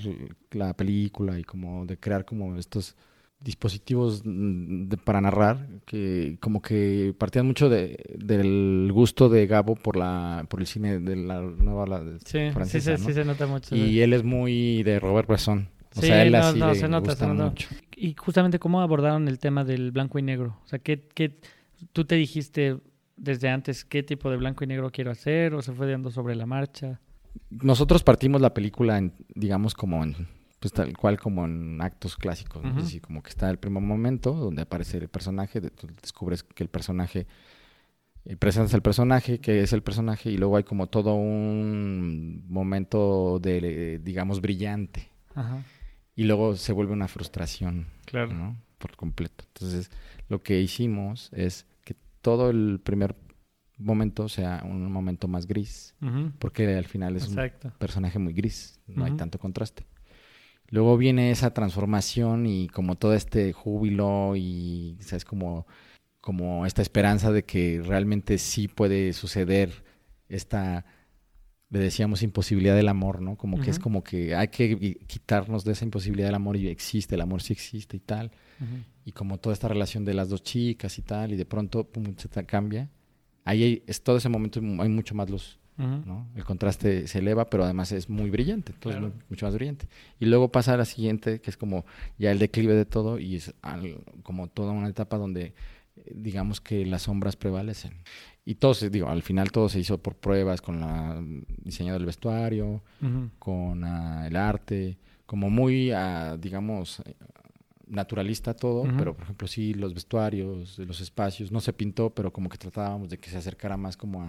la 0.52 0.74
película 0.74 1.38
y 1.38 1.44
como 1.44 1.86
de 1.86 1.98
crear 1.98 2.26
como 2.26 2.56
estos 2.58 2.96
dispositivos 3.40 4.24
mm, 4.26 4.90
para 5.04 5.22
narrar, 5.22 5.68
que 5.86 6.38
como 6.42 6.62
que 6.62 7.14
partían 7.18 7.46
mucho 7.46 7.70
de, 7.70 8.04
del 8.18 8.90
gusto 8.92 9.30
de 9.30 9.48
Gabo 9.48 9.76
por 9.76 9.96
la 9.96 10.46
por 10.50 10.60
el 10.60 10.68
cine 10.68 11.00
de 11.00 11.16
la 11.16 11.42
nueva 11.42 11.86
la 11.86 12.04
sí, 12.26 12.52
francesa, 12.52 12.98
sí, 12.98 13.06
sí, 13.06 13.14
se 13.14 13.26
nota 13.26 13.48
mucho. 13.48 13.76
Y 13.76 14.02
él 14.02 14.14
es 14.14 14.24
muy 14.24 14.84
de 14.84 15.00
Robert 15.00 15.28
Bresson. 15.28 15.70
O 15.96 16.02
sea, 16.02 16.24
él 16.24 16.36
así 16.36 16.60
no, 16.60 16.76
se 16.76 16.88
nota, 16.88 17.16
se 17.16 17.28
nota. 17.28 17.46
mucho. 17.46 17.70
Y 17.96 18.14
justamente 18.14 18.60
cómo 18.60 18.82
abordaron 18.82 19.28
el 19.28 19.40
tema 19.40 19.64
del 19.64 19.92
blanco 19.92 20.20
y 20.20 20.22
negro. 20.22 20.58
O 20.64 20.68
sea, 20.68 20.80
¿qué, 20.80 21.08
qué 21.14 21.40
tú 21.94 22.06
te 22.06 22.16
dijiste, 22.16 22.78
desde 23.20 23.49
antes 23.49 23.86
qué 23.86 24.03
tipo 24.03 24.30
de 24.30 24.38
blanco 24.38 24.63
y 24.63 24.67
negro 24.67 24.91
quiero 24.91 25.11
hacer 25.11 25.53
o 25.53 25.61
se 25.61 25.74
fue 25.74 25.89
dando 25.89 26.11
sobre 26.11 26.36
la 26.36 26.45
marcha? 26.45 26.99
Nosotros 27.49 28.03
partimos 28.03 28.41
la 28.41 28.53
película, 28.53 28.97
en, 28.97 29.13
digamos, 29.36 29.74
como 29.74 30.03
en, 30.03 30.28
pues 30.59 30.74
tal 30.74 30.95
cual 30.97 31.20
como 31.20 31.45
en 31.45 31.82
actos 31.82 32.15
clásicos, 32.15 32.63
¿no? 32.63 32.80
Es 32.80 32.99
como 33.01 33.22
que 33.22 33.30
está 33.30 33.49
el 33.49 33.57
primer 33.57 33.84
momento 33.84 34.34
donde 34.34 34.63
aparece 34.63 34.97
el 34.97 35.09
personaje, 35.09 35.61
descubres 35.61 36.43
que 36.43 36.63
el 36.63 36.70
personaje, 36.70 37.28
eh, 38.26 38.36
presentas 38.36 38.74
el 38.74 38.82
personaje, 38.82 39.39
que 39.39 39.61
es 39.61 39.74
el 39.74 39.84
personaje, 39.84 40.32
y 40.32 40.38
luego 40.38 40.57
hay 40.57 40.63
como 40.63 40.88
todo 40.88 41.15
un 41.15 42.45
momento 42.47 43.39
de, 43.39 43.99
digamos, 44.03 44.41
brillante. 44.41 45.09
Y 46.15 46.24
luego 46.26 46.55
se 46.57 46.74
vuelve 46.74 46.91
una 46.91 47.07
frustración, 47.07 47.88
claro. 48.05 48.34
¿no? 48.34 48.57
Por 48.78 48.97
completo. 48.97 49.45
Entonces, 49.53 49.89
lo 50.28 50.43
que 50.43 50.59
hicimos 50.59 51.30
es 51.32 51.65
todo 52.22 52.49
el 52.49 52.80
primer 52.84 53.15
momento 53.78 54.28
sea 54.28 54.61
un 54.65 54.91
momento 54.91 55.28
más 55.28 55.47
gris, 55.47 55.95
porque 56.38 56.76
al 56.76 56.86
final 56.86 57.15
es 57.15 57.28
un 57.30 57.38
personaje 57.78 58.20
muy 58.20 58.34
gris, 58.34 58.80
no 58.88 59.05
hay 59.05 59.11
tanto 59.13 59.39
contraste. 59.39 59.86
Luego 60.72 60.97
viene 60.97 61.32
esa 61.32 61.51
transformación 61.53 62.45
y 62.45 62.67
como 62.67 62.95
todo 62.95 63.15
este 63.15 63.53
júbilo 63.53 64.36
y 64.36 64.97
es 64.99 65.26
como, 65.26 65.65
como 66.22 66.65
esta 66.65 66.84
esperanza 66.84 67.32
de 67.32 67.43
que 67.43 67.82
realmente 67.84 68.38
sí 68.38 68.67
puede 68.67 69.13
suceder 69.13 69.84
esta, 70.28 70.86
le 71.70 71.80
decíamos, 71.80 72.24
imposibilidad 72.24 72.76
del 72.76 72.88
amor, 72.88 73.22
¿no? 73.22 73.36
Como 73.36 73.59
que 73.61 73.70
es 73.70 73.80
como 73.80 74.03
que 74.03 74.36
hay 74.36 74.47
que 74.47 74.97
quitarnos 75.07 75.63
de 75.63 75.74
esa 75.74 75.86
imposibilidad 75.86 76.28
del 76.30 76.36
amor 76.36 76.57
y 76.57 76.67
existe, 76.67 77.15
el 77.15 77.22
amor 77.22 77.41
sí 77.41 77.53
existe 77.53 77.97
y 77.97 77.99
tal 77.99 78.32
y 79.05 79.11
como 79.11 79.39
toda 79.39 79.53
esta 79.53 79.67
relación 79.67 80.05
de 80.05 80.13
las 80.13 80.30
dos 80.30 80.43
chicas 80.43 80.97
y 80.99 81.01
tal, 81.01 81.32
y 81.32 81.36
de 81.36 81.45
pronto 81.45 81.84
pum, 81.86 82.13
se 82.15 82.30
cambia. 82.45 82.89
Ahí 83.43 83.84
es 83.88 84.03
todo 84.03 84.17
ese 84.17 84.30
momento 84.30 84.59
hay 84.59 84.89
mucho 84.89 85.15
más 85.15 85.30
luz. 85.30 85.59
¿no? 85.78 86.28
El 86.36 86.43
contraste 86.43 87.07
se 87.07 87.20
eleva, 87.20 87.49
pero 87.49 87.63
además 87.63 87.93
es 87.93 88.09
muy 88.09 88.30
brillante, 88.30 88.74
entonces 88.74 89.01
mucho 89.30 89.45
más 89.45 89.55
brillante. 89.55 89.88
Y 90.20 90.26
luego 90.26 90.51
pasa 90.51 90.74
a 90.74 90.78
la 90.78 90.84
siguiente, 90.84 91.39
que 91.39 91.49
es 91.49 91.55
como 91.55 91.86
ya 92.17 92.32
el 92.32 92.38
declive 92.38 92.76
de 92.76 92.86
todo 92.86 93.17
y 93.17 93.38
es 93.38 93.53
como 94.24 94.47
toda 94.47 94.74
una 94.74 94.89
etapa 94.89 95.17
donde 95.17 95.53
digamos 96.13 96.59
que 96.59 96.86
las 96.86 97.03
sombras 97.03 97.38
prevalecen. 97.38 97.93
Y 98.50 98.56
todo 98.56 98.74
se, 98.74 98.89
digo, 98.89 99.08
al 99.08 99.22
final 99.22 99.52
todo 99.52 99.70
se 99.70 99.80
hizo 99.80 100.00
por 100.00 100.16
pruebas 100.16 100.60
con 100.60 100.80
la 100.80 101.24
diseño 101.64 101.93
del 101.93 102.08
vestuario, 102.08 102.82
con 103.38 103.84
ah, 103.84 104.26
el 104.26 104.36
arte, 104.36 104.97
como 105.28 105.52
muy, 105.52 105.93
uh, 105.93 106.36
digamos, 106.36 107.00
naturalista 107.86 108.56
todo, 108.56 108.86
pero 108.97 109.14
por 109.14 109.26
ejemplo 109.26 109.47
sí 109.47 109.76
los 109.76 109.93
vestuarios, 109.93 110.80
los 110.80 111.00
espacios, 111.00 111.52
no 111.52 111.62
se 111.62 111.74
pintó, 111.74 112.10
pero 112.10 112.34
como 112.34 112.50
que 112.50 112.58
tratábamos 112.58 113.12
de 113.12 113.20
que 113.20 113.30
se 113.30 113.38
acercara 113.38 113.78
más 113.78 113.95
como 113.95 114.24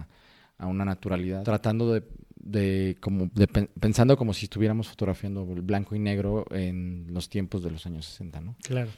a, 0.59 0.67
una 0.67 0.85
naturalidad, 0.85 1.41
tratando 1.41 1.91
de, 1.91 2.03
de 2.35 2.97
como 2.99 3.27
de, 3.33 3.47
pensando 3.47 4.17
como 4.17 4.35
si 4.35 4.45
estuviéramos 4.45 4.87
fotografiando 4.87 5.51
el 5.51 5.63
blanco 5.63 5.95
y 5.95 5.99
negro 5.99 6.45
en 6.51 7.07
los 7.09 7.27
tiempos 7.27 7.63
de 7.63 7.71
los 7.71 7.87
años 7.87 8.05
60, 8.05 8.39
¿no? 8.39 8.55
Claro. 8.61 8.91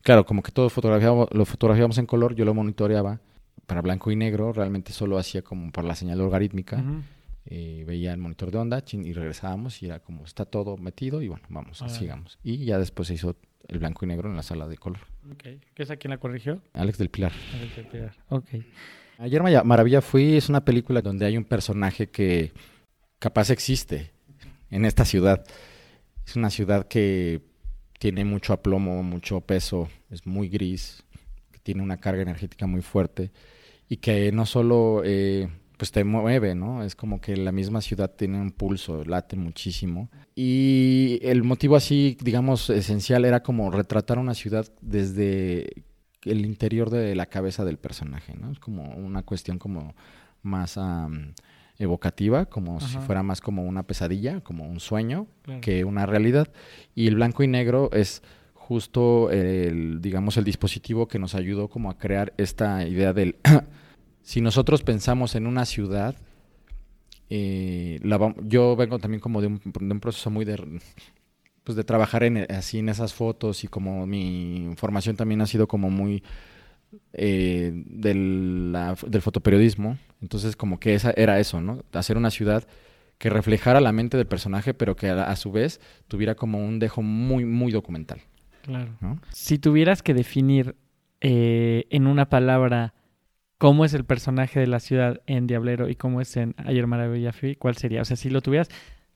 Claro, 0.00 0.24
como 0.24 0.42
que 0.42 0.50
todo 0.50 0.70
fotografiábamos, 0.70 1.28
lo 1.30 1.44
fotografiábamos 1.44 1.98
en 1.98 2.06
color, 2.06 2.34
yo 2.34 2.46
lo 2.46 2.54
monitoreaba 2.54 3.20
para 3.66 3.80
blanco 3.80 4.10
y 4.10 4.16
negro, 4.16 4.52
realmente 4.52 4.92
solo 4.92 5.18
hacía 5.18 5.42
como 5.42 5.70
por 5.70 5.84
la 5.84 5.94
señal 5.94 6.18
logarítmica. 6.18 6.82
Eh, 7.44 7.84
veía 7.86 8.12
el 8.12 8.18
monitor 8.18 8.50
de 8.52 8.58
onda 8.58 8.84
y 8.92 9.12
regresábamos 9.12 9.82
y 9.82 9.86
era 9.86 9.98
como 9.98 10.24
está 10.24 10.44
todo 10.44 10.76
metido 10.76 11.22
y 11.22 11.28
bueno, 11.28 11.44
vamos, 11.48 11.82
sigamos. 11.88 12.38
Y 12.42 12.64
ya 12.64 12.78
después 12.78 13.08
se 13.08 13.14
hizo 13.14 13.36
el 13.68 13.78
blanco 13.78 14.04
y 14.04 14.08
negro 14.08 14.30
en 14.30 14.36
la 14.36 14.42
sala 14.42 14.68
de 14.68 14.76
color. 14.76 15.00
Okay. 15.34 15.60
¿Qué 15.74 15.82
es 15.82 15.90
a 15.90 15.96
quién 15.96 16.10
la 16.10 16.18
corrigió? 16.18 16.62
Alex 16.72 16.98
del 16.98 17.08
Pilar. 17.08 17.32
Alex 17.54 17.76
del 17.76 17.86
Pilar, 17.86 18.14
ok. 18.28 18.48
Ayer 19.18 19.64
Maravilla 19.64 20.00
Fui 20.00 20.36
es 20.36 20.48
una 20.48 20.64
película 20.64 21.00
donde 21.00 21.26
hay 21.26 21.36
un 21.36 21.44
personaje 21.44 22.08
que 22.08 22.52
capaz 23.18 23.50
existe 23.50 24.10
en 24.70 24.84
esta 24.84 25.04
ciudad. 25.04 25.44
Es 26.26 26.36
una 26.36 26.50
ciudad 26.50 26.88
que 26.88 27.40
tiene 27.98 28.24
mucho 28.24 28.52
aplomo, 28.52 29.02
mucho 29.02 29.40
peso, 29.40 29.88
es 30.10 30.26
muy 30.26 30.48
gris, 30.48 31.04
tiene 31.62 31.82
una 31.82 31.98
carga 31.98 32.22
energética 32.22 32.66
muy 32.66 32.82
fuerte 32.82 33.32
y 33.88 33.98
que 33.98 34.32
no 34.32 34.46
solo 34.46 35.02
eh, 35.04 35.48
pues 35.76 35.90
te 35.90 36.04
mueve, 36.04 36.54
¿no? 36.54 36.84
Es 36.84 36.94
como 36.94 37.20
que 37.20 37.36
la 37.36 37.52
misma 37.52 37.80
ciudad 37.80 38.14
tiene 38.14 38.40
un 38.40 38.52
pulso, 38.52 39.04
late 39.04 39.36
muchísimo. 39.36 40.10
Y 40.34 41.18
el 41.22 41.42
motivo 41.42 41.74
así, 41.74 42.16
digamos, 42.22 42.70
esencial 42.70 43.24
era 43.24 43.42
como 43.42 43.70
retratar 43.70 44.18
una 44.18 44.34
ciudad 44.34 44.66
desde 44.80 45.84
el 46.24 46.46
interior 46.46 46.88
de 46.88 47.14
la 47.16 47.26
cabeza 47.26 47.64
del 47.64 47.78
personaje, 47.78 48.34
¿no? 48.34 48.52
Es 48.52 48.60
como 48.60 48.94
una 48.94 49.24
cuestión 49.24 49.58
como 49.58 49.94
más 50.42 50.78
evocativa, 51.78 52.46
como 52.46 52.80
si 52.80 52.98
fuera 52.98 53.22
más 53.22 53.40
como 53.40 53.64
una 53.64 53.82
pesadilla, 53.82 54.40
como 54.40 54.64
un 54.68 54.78
sueño, 54.78 55.26
que 55.60 55.84
una 55.84 56.06
realidad. 56.06 56.52
Y 56.94 57.08
el 57.08 57.16
blanco 57.16 57.42
y 57.42 57.48
negro 57.48 57.90
es 57.92 58.22
justo 58.72 59.30
el, 59.30 60.00
digamos, 60.00 60.38
el 60.38 60.44
dispositivo 60.44 61.06
que 61.06 61.18
nos 61.18 61.34
ayudó 61.34 61.68
como 61.68 61.90
a 61.90 61.98
crear 61.98 62.32
esta 62.38 62.88
idea 62.88 63.12
del 63.12 63.36
si 64.22 64.40
nosotros 64.40 64.82
pensamos 64.82 65.34
en 65.34 65.46
una 65.46 65.66
ciudad, 65.66 66.16
eh, 67.28 68.00
yo 68.44 68.74
vengo 68.74 68.98
también 68.98 69.20
como 69.20 69.42
de 69.42 69.48
un, 69.48 70.00
proceso 70.00 70.30
muy 70.30 70.46
de, 70.46 70.80
pues 71.64 71.76
de 71.76 71.84
trabajar 71.84 72.22
en, 72.22 72.50
así 72.50 72.78
en 72.78 72.88
esas 72.88 73.12
fotos 73.12 73.62
y 73.62 73.68
como 73.68 74.06
mi 74.06 74.72
formación 74.78 75.14
también 75.14 75.42
ha 75.42 75.46
sido 75.46 75.68
como 75.68 75.90
muy 75.90 76.22
eh, 77.12 77.72
del, 77.74 78.74
del 79.06 79.20
fotoperiodismo. 79.20 79.98
Entonces 80.22 80.56
como 80.56 80.80
que 80.80 80.94
esa 80.94 81.10
era 81.14 81.38
eso, 81.38 81.60
¿no? 81.60 81.84
Hacer 81.92 82.16
una 82.16 82.30
ciudad 82.30 82.66
que 83.18 83.28
reflejara 83.28 83.82
la 83.82 83.92
mente 83.92 84.16
del 84.16 84.26
personaje, 84.26 84.72
pero 84.72 84.96
que 84.96 85.08
a, 85.08 85.36
su 85.36 85.52
vez 85.52 85.78
tuviera 86.08 86.34
como 86.34 86.58
un 86.58 86.78
dejo 86.78 87.02
muy, 87.02 87.44
muy 87.44 87.70
documental. 87.70 88.20
Claro. 88.62 88.92
Si 89.30 89.58
tuvieras 89.58 90.02
que 90.02 90.14
definir 90.14 90.76
eh, 91.20 91.84
en 91.90 92.06
una 92.06 92.28
palabra 92.28 92.94
cómo 93.58 93.84
es 93.84 93.94
el 93.94 94.04
personaje 94.04 94.58
de 94.58 94.66
la 94.66 94.80
ciudad 94.80 95.20
en 95.26 95.46
Diablero 95.46 95.88
y 95.88 95.94
cómo 95.94 96.20
es 96.20 96.36
en 96.36 96.54
Ayer 96.58 96.86
Maravilla 96.86 97.32
Fui, 97.32 97.54
¿cuál 97.54 97.76
sería? 97.76 98.02
O 98.02 98.04
sea, 98.04 98.16
si 98.16 98.28
lo 98.28 98.40
tuvieras 98.40 98.68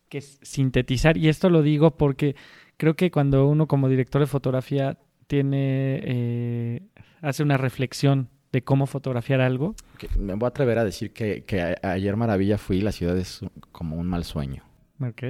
que 0.08 0.20
sintetizar, 0.20 1.16
y 1.16 1.28
esto 1.28 1.50
lo 1.50 1.62
digo 1.62 1.96
porque 1.96 2.36
creo 2.76 2.94
que 2.94 3.10
cuando 3.10 3.48
uno 3.48 3.66
como 3.66 3.88
director 3.88 4.20
de 4.20 4.26
fotografía 4.26 4.98
tiene, 5.26 6.00
eh, 6.04 6.82
hace 7.22 7.42
una 7.42 7.56
reflexión 7.56 8.28
de 8.52 8.62
cómo 8.62 8.86
fotografiar 8.86 9.40
algo. 9.40 9.74
Me 10.16 10.34
voy 10.34 10.46
a 10.46 10.48
atrever 10.48 10.78
a 10.78 10.84
decir 10.84 11.12
que, 11.12 11.76
Ayer 11.82 12.16
Maravilla 12.16 12.58
Fui, 12.58 12.80
la 12.80 12.92
ciudad 12.92 13.18
es 13.18 13.40
como 13.72 13.96
un 13.96 14.06
mal 14.06 14.24
sueño. 14.24 14.62
Ok. 15.00 15.24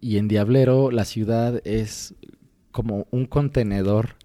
Y 0.00 0.16
en 0.16 0.28
Diablero 0.28 0.90
la 0.90 1.04
ciudad 1.04 1.60
es 1.64 2.14
como 2.72 3.06
un 3.10 3.26
contenedor 3.26 4.16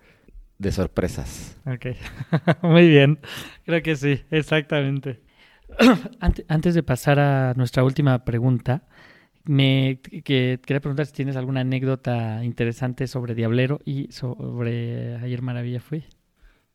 de 0.58 0.72
sorpresas. 0.72 1.58
Ok, 1.66 1.88
muy 2.62 2.88
bien. 2.88 3.20
Creo 3.66 3.82
que 3.84 3.96
sí, 3.96 4.22
exactamente. 4.32 5.22
Antes 6.48 6.74
de 6.74 6.84
pasar 6.84 7.20
a 7.20 7.54
nuestra 7.56 7.84
última 7.84 8.24
pregunta, 8.24 8.84
me 9.43 10.00
que, 10.02 10.60
quería 10.66 10.80
preguntar 10.80 11.06
si 11.06 11.14
tienes 11.14 11.36
alguna 11.36 11.62
anécdota 11.62 12.43
interesante 12.43 13.08
sobre 13.08 13.36
Diablero 13.36 13.80
y 13.86 14.12
sobre 14.12 15.18
Ayer 15.18 15.41
Maravilla 15.41 15.80
Fui. 15.80 16.06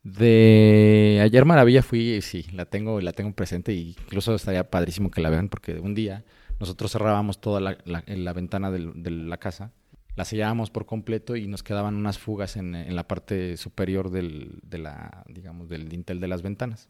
De 0.03 1.21
Ayer 1.23 1.45
Maravilla 1.45 1.83
Fui, 1.83 2.21
sí, 2.23 2.47
la 2.53 2.66
tengo, 2.66 3.01
la 3.01 3.12
tengo 3.12 3.33
presente 3.33 3.73
y 3.73 3.97
incluso 3.99 4.35
estaría 4.35 4.71
padrísimo 4.71 5.11
que 5.11 5.21
la 5.21 5.31
vean 5.31 5.49
porque 5.49 5.79
un 5.79 5.95
día 5.95 6.25
nosotros 6.59 6.93
cerrábamos 6.93 7.41
toda 7.41 7.61
la, 7.61 7.79
la, 7.85 8.33
ventana 8.33 8.71
de 8.71 9.11
la 9.11 9.37
casa 9.39 9.73
la 10.17 10.25
sellábamos 10.25 10.71
por 10.71 10.87
completo 10.87 11.37
y 11.37 11.47
nos 11.47 11.63
quedaban 11.63 11.97
unas 11.97 12.19
fugas 12.19 12.57
en, 12.57 12.95
la 12.95 13.07
parte 13.07 13.57
superior 13.57 14.11
del, 14.11 14.61
de 14.63 14.79
la, 14.79 15.25
digamos, 15.29 15.69
del 15.69 15.89
dintel 15.89 16.21
de 16.21 16.29
las 16.29 16.43
ventanas. 16.43 16.89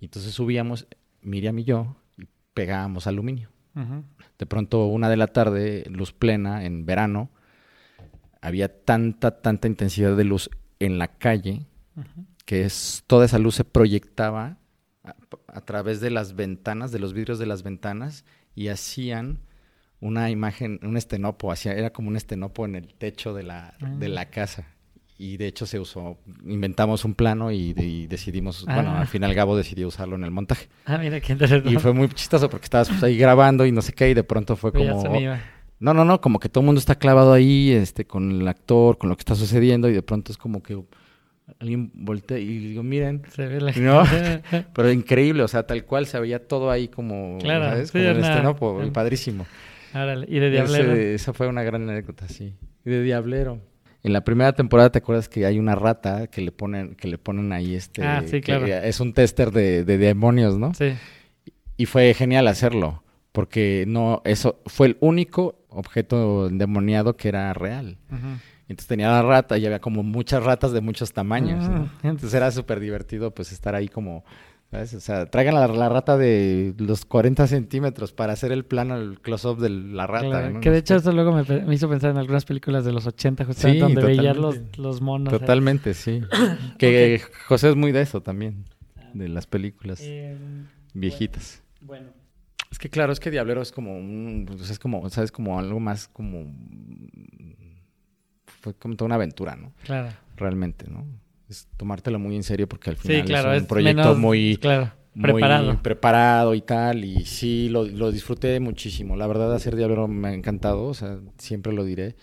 Y 0.00 0.06
entonces 0.06 0.32
subíamos, 0.32 0.86
Miriam 1.20 1.58
y 1.58 1.64
yo, 1.64 1.96
y 2.18 2.26
pegábamos 2.54 3.06
aluminio. 3.06 3.50
De 4.38 4.46
pronto, 4.46 4.86
una 4.86 5.08
de 5.08 5.16
la 5.16 5.28
tarde, 5.28 5.84
luz 5.88 6.12
plena, 6.12 6.64
en 6.64 6.84
verano, 6.84 7.30
había 8.40 8.84
tanta, 8.84 9.40
tanta 9.40 9.68
intensidad 9.68 10.16
de 10.16 10.24
luz 10.24 10.50
en 10.78 10.98
la 10.98 11.08
calle 11.08 11.66
que 12.44 12.64
es, 12.64 13.04
toda 13.06 13.24
esa 13.24 13.38
luz 13.38 13.54
se 13.54 13.64
proyectaba 13.64 14.58
a, 15.04 15.14
a, 15.46 15.60
través 15.60 16.00
de 16.00 16.10
las 16.10 16.34
ventanas, 16.34 16.92
de 16.92 16.98
los 16.98 17.12
vidrios 17.12 17.38
de 17.38 17.46
las 17.46 17.62
ventanas, 17.62 18.24
y 18.54 18.68
hacían 18.68 19.38
una 20.02 20.30
imagen, 20.30 20.80
un 20.82 20.96
estenopo, 20.96 21.52
hacia, 21.52 21.74
era 21.74 21.90
como 21.90 22.08
un 22.08 22.16
estenopo 22.16 22.64
en 22.64 22.74
el 22.74 22.92
techo 22.92 23.32
de 23.34 23.44
la, 23.44 23.74
de 23.78 24.08
la 24.08 24.26
casa. 24.30 24.66
Y 25.16 25.36
de 25.36 25.46
hecho 25.46 25.64
se 25.64 25.78
usó, 25.78 26.18
inventamos 26.44 27.04
un 27.04 27.14
plano 27.14 27.52
y, 27.52 27.72
decidimos, 28.08 28.64
bueno, 28.64 28.96
al 28.96 29.04
ah. 29.04 29.06
final 29.06 29.32
Gabo 29.32 29.56
decidió 29.56 29.86
usarlo 29.86 30.16
en 30.16 30.24
el 30.24 30.32
montaje. 30.32 30.68
Ah, 30.86 30.98
mira 30.98 31.20
qué 31.20 31.32
interesante. 31.32 31.70
Y 31.70 31.76
fue 31.76 31.92
muy 31.92 32.08
chistoso 32.08 32.50
porque 32.50 32.64
estabas 32.64 32.88
pues, 32.88 33.00
ahí 33.04 33.16
grabando 33.16 33.64
y 33.64 33.70
no 33.70 33.80
sé 33.80 33.92
qué, 33.92 34.10
y 34.10 34.14
de 34.14 34.24
pronto 34.24 34.56
fue 34.56 34.72
como... 34.72 35.04
No, 35.78 35.94
no, 35.94 36.04
no, 36.04 36.20
como 36.20 36.40
que 36.40 36.48
todo 36.48 36.62
el 36.62 36.66
mundo 36.66 36.80
está 36.80 36.96
clavado 36.96 37.32
ahí, 37.32 37.70
este, 37.70 38.04
con 38.04 38.40
el 38.40 38.48
actor, 38.48 38.98
con 38.98 39.08
lo 39.08 39.16
que 39.16 39.20
está 39.20 39.36
sucediendo, 39.36 39.88
y 39.88 39.92
de 39.92 40.02
pronto 40.02 40.32
es 40.32 40.38
como 40.38 40.64
que 40.64 40.80
alguien 41.60 41.92
voltea 41.94 42.38
y 42.38 42.58
digo, 42.58 42.82
miren, 42.82 43.22
se 43.30 43.46
ve 43.46 43.60
la... 43.60 43.72
¿no? 43.76 44.02
pero 44.74 44.90
increíble, 44.90 45.44
o 45.44 45.48
sea, 45.48 45.64
tal 45.64 45.84
cual 45.84 46.06
se 46.06 46.18
veía 46.18 46.44
todo 46.44 46.72
ahí 46.72 46.88
como, 46.88 47.38
claro, 47.38 47.66
¿sabes? 47.66 47.92
como 47.92 48.04
en 48.04 48.80
este, 48.80 48.90
padrísimo. 48.92 49.46
¿Y 50.28 50.38
de 50.38 50.50
Diablero? 50.50 50.92
esa 50.94 51.32
fue 51.32 51.48
una 51.48 51.62
gran 51.62 51.88
anécdota, 51.88 52.28
sí. 52.28 52.54
Y 52.84 52.90
de 52.90 53.02
Diablero. 53.02 53.60
En 54.02 54.12
la 54.12 54.24
primera 54.24 54.52
temporada, 54.52 54.90
¿te 54.90 54.98
acuerdas 54.98 55.28
que 55.28 55.46
hay 55.46 55.58
una 55.58 55.76
rata 55.76 56.26
que 56.26 56.40
le 56.40 56.50
ponen, 56.50 56.96
que 56.96 57.06
le 57.06 57.18
ponen 57.18 57.52
ahí 57.52 57.74
este... 57.74 58.02
Ah, 58.02 58.22
sí, 58.26 58.40
claro. 58.40 58.66
Es 58.66 58.98
un 58.98 59.12
tester 59.12 59.52
de, 59.52 59.84
demonios, 59.84 60.58
¿no? 60.58 60.74
Sí. 60.74 60.94
Y 61.76 61.86
fue 61.86 62.12
genial 62.14 62.48
hacerlo, 62.48 63.04
porque 63.30 63.84
no, 63.86 64.20
eso 64.24 64.60
fue 64.66 64.88
el 64.88 64.96
único 65.00 65.64
objeto 65.68 66.48
endemoniado 66.48 67.16
que 67.16 67.28
era 67.28 67.52
real. 67.54 67.98
Entonces 68.68 68.88
tenía 68.88 69.08
la 69.08 69.22
rata 69.22 69.56
y 69.58 69.66
había 69.66 69.80
como 69.80 70.02
muchas 70.02 70.42
ratas 70.42 70.72
de 70.72 70.80
muchos 70.80 71.12
tamaños. 71.12 71.64
Ah, 71.68 71.86
Entonces 72.02 72.34
era 72.34 72.50
súper 72.50 72.80
divertido 72.80 73.32
pues 73.32 73.52
estar 73.52 73.74
ahí 73.74 73.88
como 73.88 74.24
o 74.72 74.86
sea, 74.86 75.26
traigan 75.26 75.54
la, 75.54 75.88
rata 75.90 76.16
de 76.16 76.74
los 76.78 77.04
40 77.04 77.46
centímetros 77.46 78.12
para 78.12 78.32
hacer 78.32 78.52
el 78.52 78.64
plano, 78.64 78.96
el 78.96 79.20
close-up 79.20 79.60
de 79.60 79.68
la 79.68 80.06
rata. 80.06 80.60
Que 80.60 80.70
de 80.70 80.78
hecho 80.78 80.96
eso 80.96 81.12
luego 81.12 81.32
me, 81.32 81.74
hizo 81.74 81.90
pensar 81.90 82.10
en 82.10 82.16
algunas 82.16 82.46
películas 82.46 82.84
de 82.84 82.92
los 82.92 83.06
80, 83.06 83.44
justamente 83.44 83.80
donde 83.80 84.02
veías 84.02 84.36
los, 84.36 84.58
los 84.78 85.02
monos. 85.02 85.30
Totalmente, 85.30 85.92
sí. 85.92 86.22
que 86.78 87.20
José 87.46 87.68
es 87.68 87.76
muy 87.76 87.92
de 87.92 88.00
eso 88.00 88.22
también, 88.22 88.64
de 89.12 89.28
las 89.28 89.46
películas 89.46 90.00
em, 90.02 90.66
viejitas. 90.94 91.62
Bueno. 91.82 92.08
Es 92.70 92.78
que 92.78 92.88
claro, 92.88 93.12
es 93.12 93.20
que 93.20 93.30
Diablero 93.30 93.60
es 93.60 93.72
como 93.72 93.94
un, 93.94 94.46
pues 94.46 94.70
es 94.70 94.78
como, 94.78 95.06
¿sabes? 95.10 95.30
Como 95.30 95.58
algo 95.58 95.78
más 95.80 96.08
como... 96.08 96.50
Fue 98.62 98.72
como 98.72 98.96
toda 98.96 99.06
una 99.06 99.16
aventura, 99.16 99.56
¿no? 99.56 99.72
Claro. 99.84 100.08
Realmente, 100.36 100.86
¿no? 100.88 101.04
Tomártelo 101.76 102.18
muy 102.18 102.36
en 102.36 102.42
serio 102.42 102.68
porque 102.68 102.90
al 102.90 102.96
final 102.96 103.54
es 103.56 103.62
un 103.62 103.66
proyecto 103.66 104.14
muy, 104.14 104.58
preparado. 105.20 105.82
preparado 105.82 106.54
y 106.54 106.62
tal. 106.62 107.04
Y 107.04 107.24
sí, 107.24 107.68
lo, 107.68 108.10
disfruté 108.10 108.58
muchísimo. 108.60 109.16
La 109.16 109.26
verdad, 109.26 109.54
hacer 109.54 109.76
Diablo 109.76 110.08
me 110.08 110.28
ha 110.28 110.34
encantado, 110.34 110.84
o 110.84 110.94
sea, 110.94 111.18
siempre 111.38 111.72
lo 111.72 111.84
diré. 111.84 112.16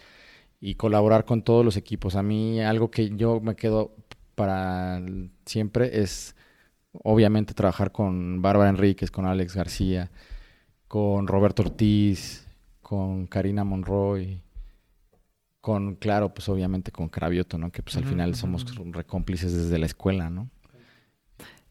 Y 0.61 0.76
colaborar 0.76 1.26
con 1.26 1.41
todos 1.43 1.64
los 1.64 1.77
equipos. 1.77 2.15
A 2.15 2.23
mí, 2.23 2.61
algo 2.61 2.91
que 2.91 3.11
yo 3.15 3.39
me 3.39 3.56
quedo 3.56 3.95
para 4.35 5.01
siempre 5.45 6.01
es, 6.01 6.35
obviamente, 6.91 7.53
trabajar 7.53 7.91
con 7.91 8.41
Bárbara 8.41 8.69
Enríquez, 8.69 9.11
con 9.11 9.26
Alex 9.26 9.56
García, 9.56 10.11
con 10.88 11.27
Roberto 11.27 11.61
Ortiz, 11.61 12.45
con 12.81 13.27
Karina 13.27 13.64
Monroy 13.64 14.41
con, 15.61 15.95
claro, 15.95 16.34
pues 16.34 16.48
obviamente 16.49 16.91
con 16.91 17.10
Cravioto, 17.10 17.57
¿no? 17.57 17.72
Que 17.72 17.84
pues 17.84 17.98
al 17.98 18.06
final 18.06 18.36
somos 18.36 18.65
recómplices 18.91 19.53
desde 19.53 19.77
la 19.77 19.86
escuela, 19.86 20.30
¿no? 20.30 20.49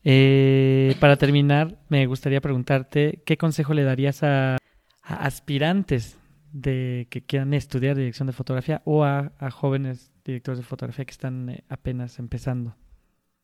Eh, 0.05 0.95
para 1.01 1.17
terminar, 1.17 1.79
me 1.89 2.07
gustaría 2.07 2.41
preguntarte, 2.41 3.23
¿qué 3.25 3.37
consejo 3.37 3.75
le 3.75 3.83
darías 3.83 4.23
a, 4.23 4.59
aspirantes 5.03 6.19
de 6.53 7.07
que 7.11 7.23
quieran 7.25 7.55
estudiar 7.55 7.97
dirección 7.97 8.27
de 8.27 8.33
fotografía 8.33 8.83
o 8.85 9.05
a, 9.05 9.33
jóvenes 9.51 10.13
directores 10.25 10.59
de 10.59 10.65
fotografía 10.65 11.05
que 11.05 11.11
están 11.11 11.49
eh, 11.51 11.65
apenas 11.69 12.19
empezando? 12.19 12.77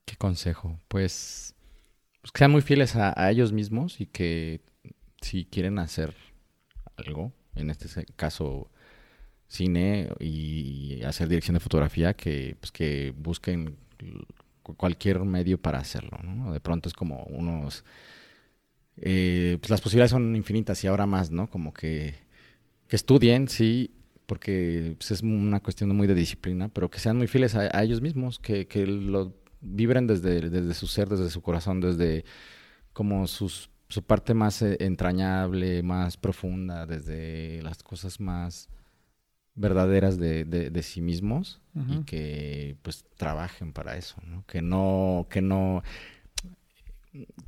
¿Qué 0.04 0.16
consejo? 0.16 0.78
Pues, 0.88 1.54
pues 2.20 2.32
que 2.32 2.38
sean 2.38 2.50
muy 2.50 2.60
fieles 2.60 2.96
a, 2.96 3.14
a 3.16 3.30
ellos 3.30 3.52
mismos 3.52 4.00
y 4.00 4.06
que 4.06 4.60
si 5.22 5.46
quieren 5.46 5.78
hacer 5.78 6.14
algo, 6.96 7.32
en 7.54 7.70
este 7.70 8.04
caso 8.16 8.70
cine 9.48 10.10
y 10.20 11.02
hacer 11.02 11.28
dirección 11.28 11.54
de 11.54 11.60
fotografía 11.60 12.14
que, 12.14 12.56
pues, 12.60 12.72
que 12.72 13.14
busquen 13.16 13.76
cualquier 14.62 15.20
medio 15.20 15.60
para 15.60 15.78
hacerlo. 15.78 16.18
¿no? 16.22 16.52
De 16.52 16.60
pronto 16.60 16.88
es 16.88 16.94
como 16.94 17.24
unos... 17.24 17.84
Eh, 18.96 19.58
pues 19.60 19.70
las 19.70 19.80
posibilidades 19.80 20.12
son 20.12 20.36
infinitas 20.36 20.82
y 20.84 20.86
ahora 20.86 21.04
más, 21.04 21.30
¿no? 21.32 21.50
Como 21.50 21.74
que, 21.74 22.14
que 22.86 22.94
estudien, 22.94 23.48
sí, 23.48 23.90
porque 24.26 24.94
pues, 24.98 25.10
es 25.10 25.22
una 25.22 25.58
cuestión 25.60 25.94
muy 25.96 26.06
de 26.06 26.14
disciplina, 26.14 26.68
pero 26.68 26.88
que 26.88 27.00
sean 27.00 27.16
muy 27.16 27.26
fieles 27.26 27.56
a, 27.56 27.82
ellos 27.82 28.00
mismos, 28.00 28.38
que, 28.38 28.68
que, 28.68 28.86
lo 28.86 29.34
vibren 29.60 30.06
desde, 30.06 30.48
desde 30.48 30.74
su 30.74 30.86
ser, 30.86 31.08
desde 31.08 31.28
su 31.28 31.42
corazón, 31.42 31.80
desde 31.80 32.24
como 32.92 33.26
sus 33.26 33.68
su 33.88 34.02
parte 34.02 34.34
más 34.34 34.62
eh, 34.62 34.76
entrañable, 34.80 35.82
más 35.82 36.16
profunda, 36.16 36.86
desde 36.86 37.62
las 37.62 37.82
cosas 37.82 38.20
más 38.20 38.68
verdaderas 39.56 40.18
de, 40.18 40.44
de, 40.44 40.70
de 40.70 40.82
sí 40.82 41.00
mismos 41.00 41.60
y 41.74 42.02
que 42.04 42.76
pues 42.82 43.04
trabajen 43.16 43.72
para 43.72 43.96
eso, 43.96 44.16
¿no? 44.26 44.44
Que 44.46 44.62
no, 44.62 45.26
que 45.30 45.42
no, 45.42 45.82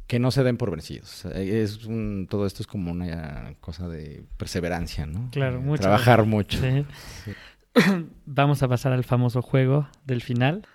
que 0.06 0.18
no 0.20 0.30
se 0.30 0.44
den 0.44 0.56
por 0.56 0.70
vencidos. 0.70 1.24
Es 1.26 1.84
un- 1.84 2.26
todo 2.30 2.46
esto 2.46 2.62
es 2.62 2.66
como 2.68 2.92
una 2.92 3.54
cosa 3.60 3.88
de 3.88 4.24
perseverancia, 4.36 5.06
¿no? 5.06 5.28
Claro, 5.32 5.56
Eh, 5.58 5.60
mucho. 5.62 5.82
Trabajar 5.82 6.24
mucho. 6.24 6.58
Sí. 6.60 6.84
Sí. 7.24 7.32
Vamos 8.26 8.62
a 8.62 8.68
pasar 8.68 8.92
al 8.92 9.04
famoso 9.04 9.42
juego 9.42 9.88
del 10.04 10.22
final. 10.22 10.66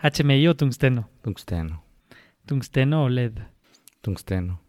HMI 0.00 0.48
o 0.48 0.56
tungsteno. 0.56 1.08
Tungsteno, 1.22 1.84
Tungsteno 2.44 3.04
o 3.04 3.08
LED. 3.08 3.38
tungsteno. 4.00 4.60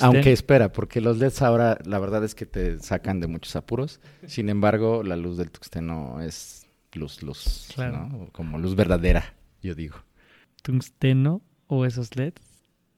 Aunque 0.00 0.32
espera, 0.32 0.72
porque 0.72 1.00
los 1.00 1.18
LEDs 1.18 1.42
ahora 1.42 1.78
la 1.84 1.98
verdad 1.98 2.22
es 2.24 2.34
que 2.34 2.46
te 2.46 2.78
sacan 2.78 3.18
de 3.20 3.26
muchos 3.26 3.56
apuros. 3.56 4.00
Sin 4.26 4.48
embargo, 4.48 5.02
la 5.02 5.16
luz 5.16 5.36
del 5.38 5.50
tungsteno 5.50 6.20
es 6.20 6.66
luz, 6.92 7.22
luz, 7.22 7.68
Claro. 7.74 8.08
¿no? 8.08 8.28
Como 8.32 8.58
luz 8.58 8.76
verdadera, 8.76 9.34
yo 9.62 9.74
digo. 9.74 9.96
tungsteno 10.62 11.42
o 11.66 11.84
esos 11.84 12.14
LEDs 12.14 12.40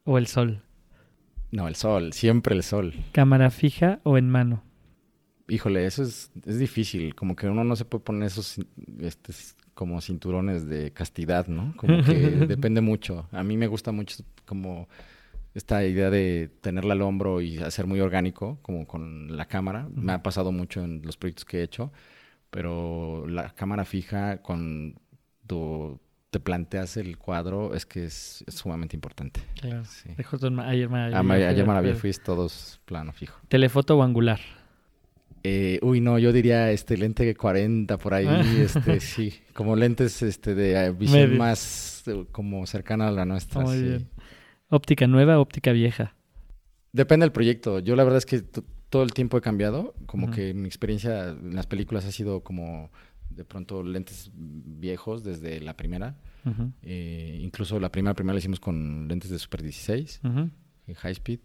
o 0.05 0.19
el 0.19 0.27
sol. 0.27 0.63
No, 1.51 1.69
el 1.69 1.77
sol, 1.77 2.13
siempre 2.13 2.55
el 2.55 2.63
sol. 2.63 2.93
Cámara 3.13 3.51
fija 3.51 4.01
o 4.03 4.19
en 4.19 4.29
mano. 4.29 4.63
Híjole, 5.49 5.87
eso 5.87 6.03
es, 6.03 6.31
es 6.45 6.59
difícil. 6.59 7.15
Como 7.15 7.37
que 7.37 7.47
uno 7.47 7.65
no 7.65 7.77
se 7.77 7.85
puede 7.85 8.05
poner 8.05 8.27
esos 8.27 8.57
este, 8.99 9.33
como 9.75 10.01
cinturones 10.01 10.67
de 10.67 10.93
castidad, 10.93 11.47
¿no? 11.47 11.75
Como 11.77 12.03
que 12.03 12.13
depende 12.49 12.81
mucho. 12.81 13.29
A 13.31 13.43
mí 13.43 13.57
me 13.57 13.69
gusta 13.69 13.93
mucho 13.93 14.23
como 14.47 14.89
esta 15.55 15.85
idea 15.85 16.11
de 16.11 16.51
tenerla 16.61 16.95
al 16.95 17.03
hombro 17.03 17.41
y 17.41 17.59
hacer 17.59 17.87
muy 17.87 18.01
orgánico, 18.01 18.59
como 18.63 18.87
con 18.87 19.37
la 19.37 19.47
cámara. 19.47 19.89
Me 19.95 20.13
ha 20.13 20.23
pasado 20.23 20.53
mucho 20.53 20.83
en 20.83 21.03
los 21.05 21.17
proyectos 21.17 21.45
que 21.45 21.61
he 21.61 21.63
hecho, 21.63 21.93
pero 22.51 23.25
la 23.29 23.51
cámara 23.51 23.85
fija, 23.85 24.39
cuando 24.39 26.01
te 26.31 26.41
planteas 26.41 26.97
el 26.97 27.17
cuadro, 27.17 27.75
es 27.75 27.87
que 27.87 28.05
es, 28.07 28.43
es 28.49 28.55
sumamente 28.55 28.97
importante. 28.97 29.41
Claro. 29.61 29.85
Sí. 29.85 30.11
Ayer 30.65 30.89
Maravilla. 30.89 31.19
Ah, 31.19 31.23
Maravilla 31.65 31.95
fui 31.95 32.13
todos 32.13 32.81
plano 32.85 33.13
fijo. 33.13 33.39
Telefoto 33.49 33.97
o 33.97 34.03
angular. 34.03 34.41
Eh, 35.47 35.79
uy, 35.83 36.01
no, 36.01 36.19
yo 36.19 36.33
diría 36.33 36.71
este 36.71 36.97
lente 36.97 37.35
40 37.35 37.99
por 37.99 38.15
ahí, 38.15 38.27
este, 38.61 38.99
sí, 39.01 39.35
como 39.53 39.77
lentes 39.77 40.23
este 40.23 40.55
de 40.55 40.87
eh, 40.87 40.91
visión 40.91 41.29
Medio. 41.29 41.39
más 41.39 42.03
eh, 42.07 42.25
como 42.33 42.67
cercana 42.67 43.09
a 43.09 43.11
la 43.11 43.27
nuestra. 43.27 43.61
Muy 43.61 43.77
sí. 43.77 43.83
bien. 43.83 44.09
Óptica 44.75 45.07
nueva, 45.07 45.39
óptica 45.39 45.71
vieja. 45.71 46.17
Depende 46.93 47.23
del 47.23 47.31
proyecto. 47.31 47.79
Yo 47.79 47.95
la 47.95 48.03
verdad 48.03 48.19
es 48.19 48.27
que 48.27 48.43
todo 48.91 49.05
el 49.05 49.13
tiempo 49.13 49.39
he 49.39 49.41
cambiado, 49.41 49.95
como 50.07 50.33
que 50.33 50.53
mi 50.53 50.67
experiencia 50.67 51.29
en 51.29 51.55
las 51.55 51.69
películas 51.69 52.05
ha 52.07 52.11
sido 52.11 52.43
como 52.43 52.91
de 53.31 53.45
pronto 53.45 53.85
lentes 53.85 54.33
viejos 54.35 55.23
desde 55.23 55.61
la 55.61 55.77
primera. 55.77 56.17
Eh, 56.83 57.39
incluso 57.41 57.79
la 57.79 57.93
primera 57.93 58.15
primera 58.15 58.35
la 58.35 58.41
hicimos 58.41 58.59
con 58.59 59.07
lentes 59.07 59.31
de 59.31 59.39
Super 59.39 59.63
16, 59.63 60.21
ujú. 60.25 60.51
en 60.89 60.95
high 60.97 61.13
speed. 61.13 61.39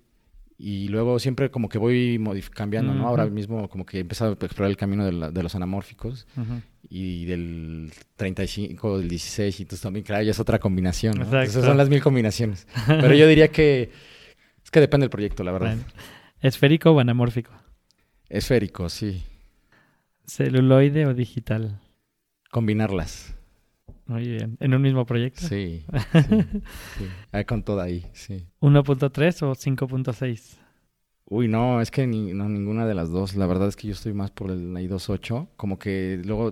Y 0.62 0.90
luego 0.90 1.20
siempre 1.20 1.50
como 1.50 1.70
que 1.70 1.78
voy 1.78 2.22
cambiando, 2.54 2.94
¿no? 2.94 3.08
Ahora 3.08 3.26
mismo 3.28 3.70
como 3.70 3.86
que 3.86 3.98
he 3.98 4.02
empezado 4.02 4.32
a 4.32 4.46
explorar 4.46 4.70
el 4.70 4.76
camino 4.76 5.06
de, 5.06 5.14
la- 5.14 5.32
de 5.32 5.42
los 5.42 5.56
anamórficos. 5.56 6.28
Ujú. 6.36 6.62
y 6.92 7.26
del 7.26 7.92
35, 8.16 8.98
del 9.00 9.08
16, 9.10 9.60
y 9.60 9.64
entonces 9.64 9.82
también, 9.84 10.04
claro, 10.04 10.24
ya 10.24 10.32
es 10.32 10.40
otra 10.40 10.60
combinación, 10.60 11.18
¿no? 11.18 11.24
Exacto. 11.24 11.50
Esas 11.50 11.66
son 11.66 11.78
las 11.78 11.88
mil 11.90 12.02
combinaciones. 12.02 12.68
Pero 12.88 13.14
yo 13.14 13.28
diría 13.28 13.48
que 13.50 13.90
es 14.64 14.72
que 14.72 14.80
depende 14.82 15.04
del 15.06 15.10
proyecto, 15.12 15.44
la 15.44 15.52
verdad. 15.54 15.76
Bueno. 15.76 15.84
Esférico 16.42 16.92
o 16.92 17.00
anamórfico. 17.00 17.52
Esférico, 18.28 18.90
sí. 18.90 19.24
Celuloide 20.26 21.06
o 21.06 21.14
digital. 21.14 21.80
Combinarlas, 22.52 23.36
Muy 24.10 24.28
bien. 24.28 24.58
¿En 24.60 24.74
un 24.74 24.82
mismo 24.82 25.06
proyecto? 25.06 25.42
sí. 25.48 25.86
sí, 26.12 26.20
sí. 26.98 27.06
Ah, 27.32 27.44
con 27.44 27.64
todo 27.64 27.80
ahí, 27.80 28.06
sí. 28.14 28.46
1.3 28.60 29.42
o 29.44 29.54
5.6. 29.56 30.58
Uy, 31.26 31.48
no, 31.48 31.80
es 31.80 31.92
que 31.92 32.08
ni- 32.08 32.34
no, 32.34 32.50
ninguna 32.50 32.88
de 32.88 32.96
las 32.96 33.12
dos. 33.12 33.36
La 33.36 33.46
verdad 33.46 33.68
es 33.68 33.76
que 33.76 33.88
yo 33.88 33.94
estoy 33.94 34.14
más 34.14 34.32
por 34.32 34.50
el 34.50 34.74
i2.8. 34.76 35.48
Como 35.56 35.78
que 35.78 36.20
luego, 36.26 36.52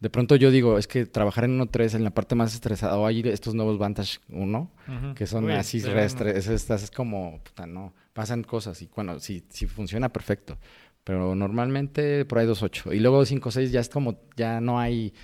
de 0.00 0.10
pronto 0.10 0.34
yo 0.34 0.50
digo, 0.50 0.78
es 0.78 0.88
que 0.88 1.06
trabajar 1.06 1.44
en 1.44 1.56
1.3 1.60 1.94
en 1.94 2.02
la 2.02 2.10
parte 2.10 2.34
más 2.34 2.52
estresada, 2.54 2.98
o 2.98 3.06
hay 3.06 3.20
estos 3.20 3.54
nuevos 3.54 3.78
Vantage 3.78 4.18
1, 4.28 4.72
que 5.14 5.26
son 5.28 5.44
Uy, 5.44 5.52
así 5.52 5.80
pero 5.80 5.94
restre- 5.94 6.34
es, 6.34 6.48
estas 6.48 6.82
es 6.82 6.90
como, 6.90 7.40
puta, 7.44 7.66
no, 7.66 7.94
pasan 8.12 8.42
cosas 8.42 8.82
y 8.82 8.90
bueno, 8.96 9.20
si, 9.20 9.44
si 9.50 9.66
funciona 9.66 10.08
perfecto, 10.08 10.58
pero 11.04 11.36
normalmente 11.36 12.24
por 12.24 12.38
ahí 12.38 12.46
2.8 12.48 12.92
y 12.92 12.98
luego 12.98 13.24
5.6 13.24 13.70
ya 13.70 13.78
es 13.80 13.88
como, 13.88 14.18
ya 14.36 14.60
no 14.60 14.80
hay, 14.80 15.14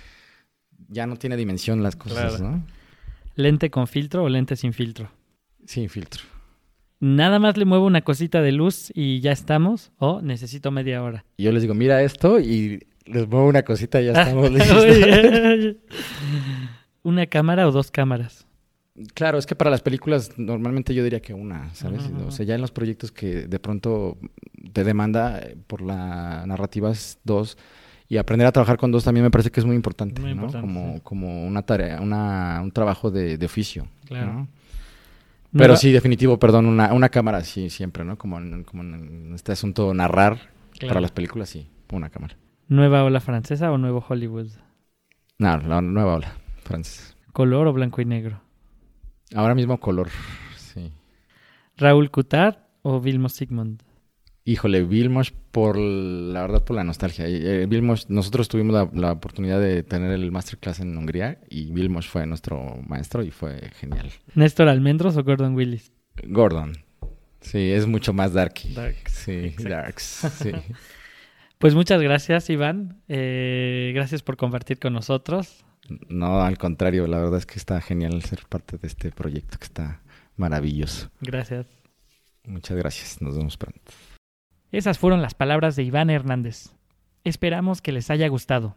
ya 0.89 1.05
no 1.07 1.15
tiene 1.17 1.37
dimensión 1.37 1.83
las 1.83 1.95
cosas, 1.95 2.35
Claro. 2.37 2.51
¿no? 2.51 2.63
¿Lente 3.35 3.69
con 3.69 3.87
filtro 3.87 4.23
o 4.23 4.29
lente 4.29 4.55
sin 4.55 4.73
filtro? 4.73 5.09
Sin 5.65 5.89
filtro. 5.89 6.23
Nada 6.99 7.37
más 7.37 7.55
le 7.57 7.65
muevo 7.65 7.85
una 7.85 8.01
cosita 8.01 8.41
de 8.41 8.51
luz 8.51 8.91
y 8.95 9.19
ya 9.19 9.31
estamos. 9.31 9.91
O 9.99 10.21
necesito 10.21 10.71
media 10.71 11.03
hora. 11.03 11.23
Y 11.37 11.43
yo 11.43 11.51
les 11.51 11.61
digo, 11.61 11.75
mira 11.75 12.01
esto 12.01 12.39
y 12.39 12.79
les 13.05 13.27
muevo 13.27 13.47
una 13.47 13.61
cosita 13.63 14.01
y 14.01 14.05
ya 14.05 14.13
estamos 14.13 14.51
listos. 14.51 14.85
Muy 14.85 14.95
bien. 14.97 15.77
¿Una 17.03 17.27
cámara 17.27 17.67
o 17.67 17.71
dos 17.71 17.91
cámaras? 17.91 18.45
Claro, 19.13 19.37
es 19.37 19.45
que 19.45 19.55
para 19.55 19.69
las 19.69 19.81
películas 19.83 20.31
normalmente 20.39 20.95
yo 20.95 21.03
diría 21.03 21.21
que 21.21 21.35
una, 21.35 21.73
¿sabes? 21.75 22.01
O 22.25 22.31
sea, 22.31 22.43
ya 22.47 22.55
en 22.55 22.61
los 22.61 22.71
proyectos 22.71 23.11
que 23.11 23.47
de 23.47 23.59
pronto 23.59 24.17
te 24.73 24.83
demanda 24.83 25.39
por 25.67 25.81
la 25.83 26.43
narrativa 26.47 26.89
es 26.89 27.19
dos 27.23 27.59
y 28.09 28.17
aprender 28.17 28.47
a 28.47 28.51
trabajar 28.51 28.77
con 28.77 28.91
dos 28.91 29.03
también 29.03 29.23
me 29.23 29.31
parece 29.31 29.51
que 29.51 29.59
es 29.59 29.65
muy 29.65 29.75
importante, 29.75 30.21
Muy 30.21 30.31
¿no? 30.33 30.43
importante, 30.43 30.67
como, 30.67 30.93
sí. 30.95 31.01
como 31.03 31.45
una 31.45 31.61
tarea, 31.63 31.99
una, 32.01 32.59
un 32.63 32.71
trabajo 32.71 33.11
de, 33.11 33.37
de 33.37 33.45
oficio. 33.45 33.87
Claro. 34.05 34.33
¿no? 34.33 34.47
Pero 35.53 35.75
sí, 35.75 35.91
definitivo, 35.91 36.37
perdón, 36.37 36.65
una, 36.67 36.93
una 36.93 37.09
cámara 37.09 37.43
sí, 37.43 37.69
siempre, 37.69 38.03
¿no? 38.03 38.17
Como 38.17 38.37
en, 38.37 38.63
como 38.63 38.83
en 38.83 39.31
este 39.33 39.51
asunto 39.53 39.93
narrar 39.93 40.37
Claro. 40.77 40.89
para 40.89 41.01
las 41.01 41.11
películas, 41.11 41.49
sí, 41.49 41.67
una 41.91 42.09
cámara. 42.09 42.35
¿Nueva 42.67 43.03
ola 43.03 43.19
francesa 43.19 43.71
o 43.71 43.77
nuevo 43.79 44.05
Hollywood? 44.07 44.49
No, 45.39 45.57
la 45.57 45.81
nueva 45.81 46.15
ola, 46.15 46.33
Francis. 46.63 47.15
¿Color 47.33 47.67
o 47.67 47.73
blanco 47.73 48.01
y 48.01 48.05
negro? 48.05 48.41
Ahora 49.33 49.55
mismo 49.55 49.79
color, 49.79 50.09
sí. 50.57 50.91
¿Raúl 51.77 52.11
Coutard 52.11 52.57
o 52.83 52.99
Vilmos 53.01 53.33
Sigmund? 53.33 53.81
Híjole, 54.47 54.83
Vilmos, 54.83 55.31
por 55.31 55.77
la 55.77 56.39
verdad, 56.39 56.63
por 56.63 56.77
la 56.77 56.85
nostalgia. 56.85 57.25
Eh, 57.27 57.65
Vilmos, 57.67 58.09
nosotros 58.09 58.47
tuvimos 58.47 58.73
la, 58.73 58.89
la 58.93 59.11
oportunidad 59.11 59.59
de 59.59 59.83
tener 59.83 60.11
el 60.11 60.31
masterclass 60.31 60.79
en 60.79 60.97
Hungría 60.97 61.41
y 61.49 61.69
Vilmos 61.69 62.07
fue 62.07 62.25
nuestro 62.25 62.79
maestro 62.87 63.23
y 63.23 63.31
fue 63.31 63.71
genial. 63.77 64.09
¿Néstor 64.35 64.69
Almendros 64.69 65.17
o 65.17 65.23
Gordon 65.25 65.53
Willis? 65.53 65.91
Gordon, 66.23 66.77
sí, 67.41 67.71
es 67.73 67.87
mucho 67.87 68.13
más 68.13 68.31
darky. 68.31 68.73
Dark. 68.73 68.95
Sí, 69.09 69.33
Exacto. 69.33 69.69
darks, 69.69 70.03
sí. 70.41 70.51
Pues 71.57 71.75
muchas 71.75 72.01
gracias, 72.01 72.49
Iván. 72.49 73.01
Eh, 73.09 73.91
gracias 73.93 74.23
por 74.23 74.37
compartir 74.37 74.79
con 74.79 74.93
nosotros. 74.93 75.65
No, 76.07 76.41
al 76.41 76.57
contrario, 76.57 77.05
la 77.07 77.17
verdad 77.19 77.39
es 77.39 77.45
que 77.45 77.59
está 77.59 77.81
genial 77.81 78.21
ser 78.23 78.45
parte 78.47 78.77
de 78.77 78.87
este 78.87 79.11
proyecto 79.11 79.57
que 79.57 79.65
está 79.65 79.99
maravilloso. 80.37 81.09
Gracias. 81.19 81.65
Muchas 82.45 82.77
gracias, 82.77 83.21
nos 83.21 83.35
vemos 83.35 83.57
pronto. 83.57 83.81
Esas 84.71 84.99
fueron 84.99 85.21
las 85.21 85.33
palabras 85.33 85.77
de 85.77 85.83
Iván 85.83 86.09
Hernández. 86.09 86.75
Esperamos 87.23 87.81
que 87.81 87.93
les 87.93 88.09
haya 88.09 88.27
gustado. 88.27 88.75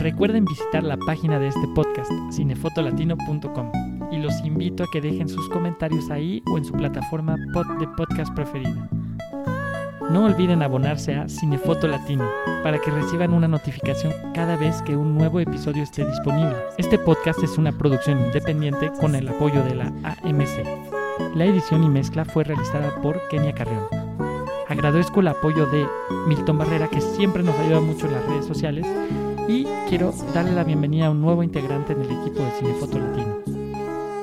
Recuerden 0.00 0.44
visitar 0.44 0.84
la 0.84 0.96
página 0.96 1.40
de 1.40 1.48
este 1.48 1.66
podcast, 1.74 2.10
cinefotolatino.com, 2.32 3.72
y 4.12 4.18
los 4.18 4.40
invito 4.44 4.84
a 4.84 4.86
que 4.92 5.00
dejen 5.00 5.28
sus 5.28 5.48
comentarios 5.48 6.08
ahí 6.10 6.40
o 6.52 6.58
en 6.58 6.64
su 6.64 6.72
plataforma 6.72 7.36
pod 7.52 7.66
de 7.78 7.88
podcast 7.96 8.32
preferida. 8.34 8.88
No 10.10 10.24
olviden 10.24 10.60
abonarse 10.60 11.14
a 11.14 11.28
Cinefoto 11.28 11.86
Latino 11.86 12.28
para 12.64 12.80
que 12.80 12.90
reciban 12.90 13.32
una 13.32 13.46
notificación 13.46 14.12
cada 14.34 14.56
vez 14.56 14.82
que 14.82 14.96
un 14.96 15.16
nuevo 15.16 15.38
episodio 15.38 15.84
esté 15.84 16.04
disponible. 16.04 16.56
Este 16.78 16.98
podcast 16.98 17.40
es 17.44 17.56
una 17.58 17.70
producción 17.70 18.18
independiente 18.18 18.90
con 19.00 19.14
el 19.14 19.28
apoyo 19.28 19.62
de 19.62 19.76
la 19.76 19.86
AMC. 20.24 21.36
La 21.36 21.44
edición 21.44 21.84
y 21.84 21.88
mezcla 21.88 22.24
fue 22.24 22.42
realizada 22.42 22.90
por 23.00 23.20
Kenia 23.28 23.54
Carreón. 23.54 23.84
Agradezco 24.68 25.20
el 25.20 25.28
apoyo 25.28 25.66
de 25.66 25.86
Milton 26.26 26.58
Barrera, 26.58 26.88
que 26.88 27.00
siempre 27.00 27.44
nos 27.44 27.56
ayuda 27.60 27.80
mucho 27.80 28.06
en 28.06 28.14
las 28.14 28.26
redes 28.26 28.46
sociales, 28.46 28.86
y 29.46 29.64
quiero 29.88 30.12
darle 30.34 30.52
la 30.52 30.64
bienvenida 30.64 31.06
a 31.06 31.10
un 31.10 31.20
nuevo 31.20 31.44
integrante 31.44 31.92
en 31.92 32.02
el 32.02 32.10
equipo 32.10 32.42
de 32.42 32.50
Cinefoto 32.58 32.98
Latino. 32.98 33.36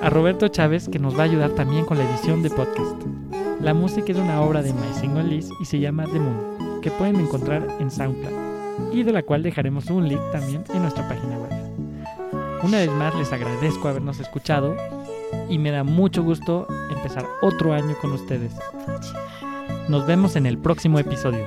A 0.02 0.10
Roberto 0.10 0.50
Chávez, 0.50 0.90
que 0.90 1.00
nos 1.00 1.18
va 1.18 1.22
a 1.22 1.26
ayudar 1.26 1.52
también 1.52 1.86
con 1.86 1.98
la 1.98 2.04
edición 2.04 2.44
de 2.44 2.50
podcast. 2.50 3.27
La 3.62 3.74
música 3.74 4.12
es 4.12 4.18
una 4.18 4.42
obra 4.42 4.62
de 4.62 4.72
My 4.72 4.94
Single 5.00 5.24
List 5.24 5.52
y 5.60 5.66
se 5.66 5.80
llama 5.80 6.06
The 6.06 6.20
Moon, 6.20 6.82
que 6.82 6.92
pueden 6.92 7.20
encontrar 7.20 7.68
en 7.80 7.90
SoundCloud. 7.90 8.94
y 8.94 9.02
de 9.02 9.12
la 9.12 9.24
cual 9.24 9.42
dejaremos 9.42 9.90
un 9.90 10.08
link 10.08 10.22
también 10.32 10.64
en 10.72 10.84
nuestra 10.84 11.08
página 11.08 11.38
web. 11.40 11.52
Una 12.64 12.78
vez 12.78 12.92
más 12.92 13.16
les 13.16 13.34
agradezco 13.34 13.88
habernos 13.88 14.20
escuchado 14.20 14.76
y 15.50 15.58
me 15.58 15.72
da 15.72 15.84
mucho 15.84 16.24
gusto 16.24 16.68
empezar 16.96 17.26
otro 17.42 17.74
año 17.74 17.96
con 18.00 18.14
ustedes. 18.14 18.54
Nos 19.90 20.06
vemos 20.06 20.36
en 20.36 20.46
el 20.46 20.60
próximo 20.60 21.00
episodio. 21.00 21.44